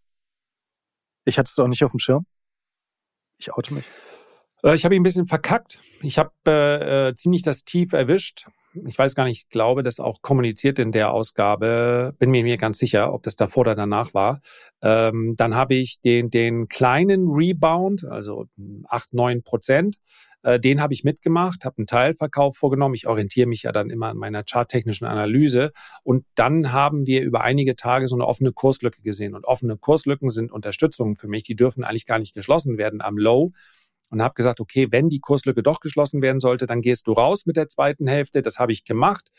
Ich 1.24 1.38
hatte 1.38 1.48
es 1.50 1.58
auch 1.58 1.68
nicht 1.68 1.84
auf 1.84 1.92
dem 1.92 2.00
Schirm. 2.00 2.26
Ich 3.38 3.52
oute 3.54 3.72
mich. 3.72 3.86
Äh, 4.62 4.74
ich 4.74 4.84
habe 4.84 4.94
ihn 4.94 5.00
ein 5.00 5.04
bisschen 5.04 5.26
verkackt. 5.26 5.78
Ich 6.02 6.18
habe 6.18 6.32
äh, 6.46 7.08
äh, 7.08 7.14
ziemlich 7.14 7.42
das 7.42 7.64
Tief 7.64 7.92
erwischt 7.92 8.46
ich 8.86 8.98
weiß 8.98 9.14
gar 9.14 9.24
nicht, 9.24 9.44
ich 9.44 9.48
glaube, 9.48 9.82
das 9.82 10.00
auch 10.00 10.22
kommuniziert 10.22 10.78
in 10.78 10.92
der 10.92 11.10
Ausgabe, 11.10 12.14
bin 12.18 12.30
mir 12.30 12.42
mir 12.42 12.56
ganz 12.56 12.78
sicher, 12.78 13.12
ob 13.12 13.22
das 13.22 13.36
davor 13.36 13.62
oder 13.62 13.74
danach 13.74 14.14
war. 14.14 14.40
Ähm, 14.82 15.34
dann 15.36 15.54
habe 15.54 15.74
ich 15.74 16.00
den, 16.00 16.30
den 16.30 16.68
kleinen 16.68 17.28
Rebound, 17.28 18.04
also 18.04 18.46
acht 18.88 19.14
neun 19.14 19.42
Prozent, 19.42 19.96
äh, 20.42 20.60
den 20.60 20.80
habe 20.80 20.92
ich 20.92 21.02
mitgemacht, 21.02 21.64
habe 21.64 21.78
einen 21.78 21.86
Teilverkauf 21.86 22.56
vorgenommen. 22.56 22.94
Ich 22.94 23.06
orientiere 23.06 23.48
mich 23.48 23.62
ja 23.64 23.72
dann 23.72 23.90
immer 23.90 24.08
an 24.08 24.18
meiner 24.18 24.44
charttechnischen 24.44 25.06
Analyse. 25.06 25.72
Und 26.04 26.24
dann 26.34 26.72
haben 26.72 27.06
wir 27.06 27.22
über 27.22 27.40
einige 27.42 27.74
Tage 27.74 28.06
so 28.06 28.16
eine 28.16 28.26
offene 28.26 28.52
Kurslücke 28.52 29.02
gesehen. 29.02 29.34
Und 29.34 29.44
offene 29.46 29.76
Kurslücken 29.76 30.30
sind 30.30 30.52
Unterstützungen 30.52 31.16
für 31.16 31.28
mich. 31.28 31.42
Die 31.42 31.56
dürfen 31.56 31.82
eigentlich 31.84 32.06
gar 32.06 32.18
nicht 32.18 32.34
geschlossen 32.34 32.78
werden 32.78 33.00
am 33.00 33.18
Low 33.18 33.52
und 34.10 34.22
habe 34.22 34.34
gesagt, 34.34 34.60
okay, 34.60 34.88
wenn 34.90 35.08
die 35.08 35.20
Kurslücke 35.20 35.62
doch 35.62 35.80
geschlossen 35.80 36.22
werden 36.22 36.40
sollte, 36.40 36.66
dann 36.66 36.80
gehst 36.80 37.06
du 37.06 37.12
raus 37.12 37.46
mit 37.46 37.56
der 37.56 37.68
zweiten 37.68 38.06
Hälfte. 38.06 38.42
Das 38.42 38.58
habe 38.58 38.72
ich 38.72 38.84
gemacht. 38.84 39.30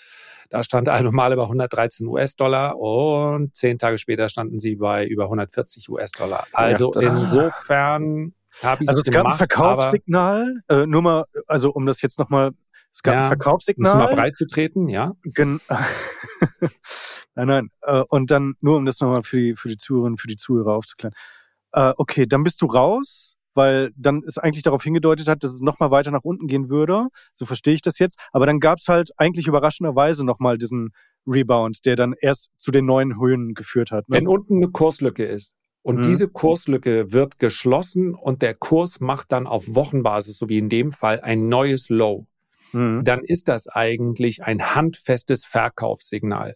Da 0.50 0.64
stand 0.64 0.90
eine 0.90 1.12
Male 1.12 1.36
bei 1.36 1.44
113 1.44 2.06
US-Dollar 2.08 2.78
und 2.78 3.56
zehn 3.56 3.78
Tage 3.78 3.98
später 3.98 4.30
standen 4.30 4.60
sie 4.60 4.76
bei 4.76 5.08
über 5.08 5.24
140 5.26 5.90
US-Dollar. 5.90 6.48
Also 6.52 6.94
ja, 6.96 7.02
insofern 7.02 8.34
habe 8.64 8.84
ich 8.84 8.90
Also 8.90 9.02
es 9.02 9.06
gemacht, 9.06 9.24
gab 9.24 9.32
ein 9.34 9.38
Verkaufssignal, 9.38 10.62
äh, 10.70 10.86
nur 10.86 11.02
mal, 11.02 11.26
also 11.48 11.72
um 11.72 11.86
das 11.86 12.02
jetzt 12.02 12.20
nochmal, 12.20 12.52
es 12.92 13.04
gab 13.04 13.14
ja, 13.14 13.22
ein 13.22 13.28
Verkaufssignal. 13.28 13.94
Um 13.94 14.00
mal 14.00 14.16
breit 14.16 14.36
zu 14.36 14.48
treten, 14.48 14.88
ja. 14.88 15.14
Gen 15.24 15.62
nein, 17.36 17.48
nein. 17.48 17.70
Äh, 17.82 18.04
und 18.10 18.32
dann, 18.32 18.56
nur 18.62 18.78
um 18.78 18.86
das 18.86 19.00
nochmal 19.00 19.24
für 19.24 19.38
die, 19.38 19.56
für 19.56 19.70
die 19.70 19.78
Zuhörerinnen, 19.78 20.18
für 20.18 20.28
die 20.28 20.38
Zuhörer 20.38 20.74
aufzuklären. 20.74 21.16
Äh, 21.72 21.94
okay, 21.98 22.26
dann 22.26 22.44
bist 22.44 22.62
du 22.62 22.66
raus 22.66 23.38
weil 23.60 23.92
dann 23.98 24.24
es 24.26 24.38
eigentlich 24.38 24.64
darauf 24.64 24.84
hingedeutet 24.84 25.28
hat, 25.28 25.44
dass 25.44 25.52
es 25.52 25.60
nochmal 25.60 25.92
weiter 25.92 26.12
nach 26.12 26.24
unten 26.24 26.48
gehen 26.48 26.70
würde. 26.70 27.08
So 27.34 27.46
verstehe 27.46 27.74
ich 27.74 27.82
das 27.82 28.00
jetzt. 28.00 28.18
Aber 28.32 28.46
dann 28.46 28.62
gab 28.62 28.78
es 28.78 28.88
halt 28.88 29.12
eigentlich 29.18 29.48
überraschenderweise 29.48 30.26
nochmal 30.26 30.58
diesen 30.58 30.92
Rebound, 31.28 31.86
der 31.86 31.98
dann 31.98 32.16
erst 32.18 32.52
zu 32.58 32.72
den 32.72 32.86
neuen 32.86 33.20
Höhen 33.20 33.56
geführt 33.56 33.92
hat. 33.92 34.08
Ne? 34.08 34.16
Wenn 34.16 34.28
unten 34.30 34.56
eine 34.56 34.70
Kurslücke 34.70 35.26
ist 35.26 35.56
und 35.82 35.98
mhm. 35.98 36.02
diese 36.04 36.30
Kurslücke 36.30 37.12
wird 37.12 37.38
geschlossen 37.38 38.16
und 38.16 38.42
der 38.42 38.54
Kurs 38.54 39.02
macht 39.02 39.34
dann 39.34 39.46
auf 39.46 39.66
Wochenbasis, 39.68 40.38
so 40.38 40.48
wie 40.48 40.58
in 40.58 40.70
dem 40.70 40.94
Fall, 40.94 41.20
ein 41.20 41.50
neues 41.50 41.90
Low, 41.90 42.28
mhm. 42.72 43.04
dann 43.04 43.26
ist 43.26 43.50
das 43.50 43.68
eigentlich 43.68 44.42
ein 44.42 44.74
handfestes 44.74 45.44
Verkaufssignal. 45.44 46.54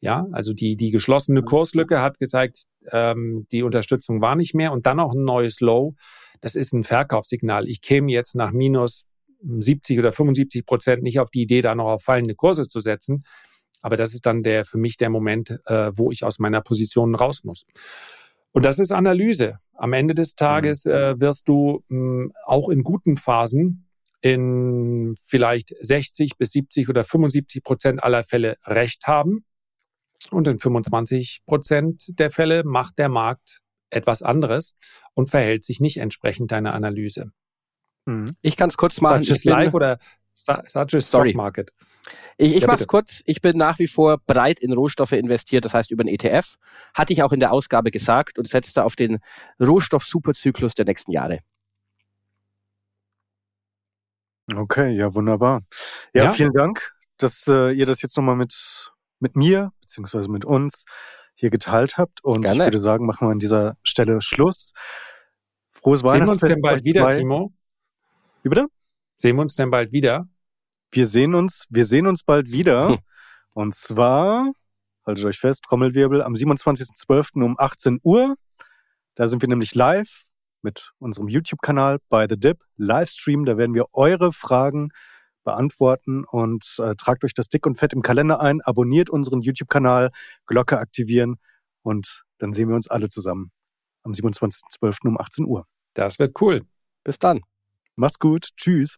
Ja, 0.00 0.26
also 0.32 0.54
die, 0.54 0.76
die 0.76 0.90
geschlossene 0.90 1.42
Kurslücke 1.42 2.00
hat 2.00 2.18
gezeigt, 2.18 2.64
ähm, 2.90 3.46
die 3.52 3.62
Unterstützung 3.62 4.22
war 4.22 4.34
nicht 4.34 4.54
mehr 4.54 4.72
und 4.72 4.86
dann 4.86 4.98
auch 4.98 5.12
ein 5.12 5.24
neues 5.24 5.60
Low 5.60 5.94
das 6.40 6.54
ist 6.54 6.72
ein 6.72 6.84
Verkaufssignal. 6.84 7.68
Ich 7.68 7.80
käme 7.80 8.10
jetzt 8.10 8.34
nach 8.34 8.52
minus 8.52 9.04
70 9.42 9.98
oder 9.98 10.12
75 10.12 10.66
Prozent 10.66 11.02
nicht 11.02 11.20
auf 11.20 11.30
die 11.30 11.42
Idee, 11.42 11.62
da 11.62 11.74
noch 11.74 11.86
auf 11.86 12.02
fallende 12.02 12.34
Kurse 12.34 12.68
zu 12.68 12.80
setzen. 12.80 13.24
Aber 13.82 13.96
das 13.96 14.12
ist 14.12 14.26
dann 14.26 14.42
der 14.42 14.64
für 14.64 14.78
mich 14.78 14.96
der 14.96 15.10
Moment, 15.10 15.58
äh, 15.66 15.92
wo 15.94 16.10
ich 16.10 16.24
aus 16.24 16.38
meiner 16.38 16.60
Position 16.60 17.14
raus 17.14 17.44
muss. 17.44 17.64
Und 18.52 18.64
das 18.64 18.78
ist 18.78 18.92
Analyse. 18.92 19.58
Am 19.74 19.92
Ende 19.92 20.14
des 20.14 20.34
Tages 20.34 20.84
mhm. 20.84 20.92
äh, 20.92 21.20
wirst 21.20 21.48
du 21.48 21.82
mh, 21.88 21.96
hm, 21.96 22.32
auch 22.44 22.68
in 22.68 22.82
guten 22.82 23.16
Phasen 23.16 23.86
in 24.22 25.14
vielleicht 25.26 25.74
60 25.80 26.36
bis 26.36 26.52
70 26.52 26.90
oder 26.90 27.04
75 27.04 27.62
Prozent 27.62 28.02
aller 28.02 28.22
Fälle 28.22 28.56
Recht 28.66 29.06
haben. 29.06 29.46
Und 30.32 30.46
in 30.46 30.58
25 30.58 31.42
Prozent 31.46 32.18
der 32.18 32.30
Fälle 32.30 32.62
macht 32.64 32.98
der 32.98 33.08
Markt 33.08 33.60
etwas 33.90 34.22
anderes 34.22 34.76
und 35.14 35.28
verhält 35.28 35.64
sich 35.64 35.80
nicht 35.80 35.96
entsprechend 35.96 36.52
deiner 36.52 36.74
Analyse. 36.74 37.32
Mhm. 38.06 38.36
Ich 38.40 38.56
kann 38.56 38.68
es 38.68 38.76
kurz 38.76 39.00
machen. 39.00 39.22
Such 39.22 39.44
live 39.44 39.74
oder 39.74 39.98
such 40.34 40.94
as 40.94 41.08
Stock 41.08 41.34
Market. 41.34 41.72
Ich, 42.38 42.54
ich 42.54 42.60
ja, 42.62 42.66
mache 42.66 42.80
es 42.80 42.86
kurz. 42.86 43.22
Ich 43.26 43.42
bin 43.42 43.58
nach 43.58 43.78
wie 43.78 43.86
vor 43.86 44.18
breit 44.26 44.60
in 44.60 44.72
Rohstoffe 44.72 45.12
investiert, 45.12 45.64
das 45.64 45.74
heißt 45.74 45.90
über 45.90 46.04
den 46.04 46.14
ETF. 46.14 46.54
Hatte 46.94 47.12
ich 47.12 47.22
auch 47.22 47.32
in 47.32 47.40
der 47.40 47.52
Ausgabe 47.52 47.90
gesagt 47.90 48.38
und 48.38 48.48
setze 48.48 48.82
auf 48.82 48.96
den 48.96 49.18
Rohstoff-Superzyklus 49.60 50.74
der 50.74 50.86
nächsten 50.86 51.12
Jahre. 51.12 51.40
Okay, 54.56 54.96
ja, 54.96 55.14
wunderbar. 55.14 55.62
Ja, 56.14 56.24
ja. 56.24 56.32
vielen 56.32 56.52
Dank, 56.52 56.92
dass 57.18 57.46
äh, 57.46 57.72
ihr 57.72 57.86
das 57.86 58.02
jetzt 58.02 58.16
nochmal 58.16 58.36
mit, 58.36 58.90
mit 59.20 59.36
mir, 59.36 59.72
beziehungsweise 59.90 60.30
mit 60.30 60.44
uns 60.44 60.84
hier 61.34 61.50
geteilt 61.50 61.98
habt. 61.98 62.22
Und 62.22 62.42
Gerne. 62.42 62.58
ich 62.58 62.64
würde 62.66 62.78
sagen, 62.78 63.06
machen 63.06 63.26
wir 63.26 63.32
an 63.32 63.38
dieser 63.38 63.76
Stelle 63.82 64.20
Schluss. 64.22 64.72
Frohes 65.72 66.04
Weihnachtsfest. 66.04 66.40
Sehen 66.40 66.48
wir 66.48 66.54
uns 66.54 66.62
denn 66.62 66.62
bald 66.62 66.84
wieder, 66.84 67.02
zwei. 67.02 67.18
Timo? 67.18 67.52
Wie 68.42 68.48
bitte? 68.48 68.66
Sehen 69.18 69.36
wir 69.36 69.42
uns 69.42 69.56
denn 69.56 69.70
bald 69.70 69.92
wieder? 69.92 70.28
Wir 70.92 71.06
sehen 71.06 71.34
uns, 71.34 71.66
wir 71.70 71.84
sehen 71.84 72.06
uns 72.06 72.22
bald 72.22 72.50
wieder. 72.50 72.90
Hm. 72.90 72.98
Und 73.52 73.74
zwar, 73.74 74.52
haltet 75.04 75.24
euch 75.24 75.38
fest, 75.38 75.64
Trommelwirbel, 75.64 76.22
am 76.22 76.34
27.12. 76.34 77.42
um 77.42 77.58
18 77.58 78.00
Uhr. 78.02 78.36
Da 79.14 79.26
sind 79.26 79.42
wir 79.42 79.48
nämlich 79.48 79.74
live 79.74 80.24
mit 80.62 80.92
unserem 80.98 81.28
YouTube-Kanal 81.28 81.98
bei 82.08 82.26
The 82.28 82.38
Dip 82.38 82.62
Livestream. 82.76 83.44
Da 83.44 83.56
werden 83.56 83.74
wir 83.74 83.86
eure 83.92 84.32
Fragen 84.32 84.90
beantworten 85.50 86.24
und 86.24 86.76
äh, 86.78 86.94
tragt 86.94 87.24
euch 87.24 87.34
das 87.34 87.48
dick 87.48 87.66
und 87.66 87.78
fett 87.78 87.92
im 87.92 88.02
Kalender 88.02 88.40
ein, 88.40 88.60
abonniert 88.60 89.10
unseren 89.10 89.40
YouTube-Kanal, 89.40 90.10
Glocke 90.46 90.78
aktivieren 90.78 91.36
und 91.82 92.24
dann 92.38 92.52
sehen 92.52 92.68
wir 92.68 92.76
uns 92.76 92.88
alle 92.88 93.08
zusammen 93.08 93.50
am 94.04 94.12
27.12. 94.12 95.08
um 95.08 95.18
18 95.18 95.44
Uhr. 95.46 95.66
Das 95.94 96.18
wird 96.18 96.40
cool. 96.40 96.62
Bis 97.04 97.18
dann. 97.18 97.40
Macht's 97.96 98.18
gut. 98.18 98.50
Tschüss. 98.56 98.96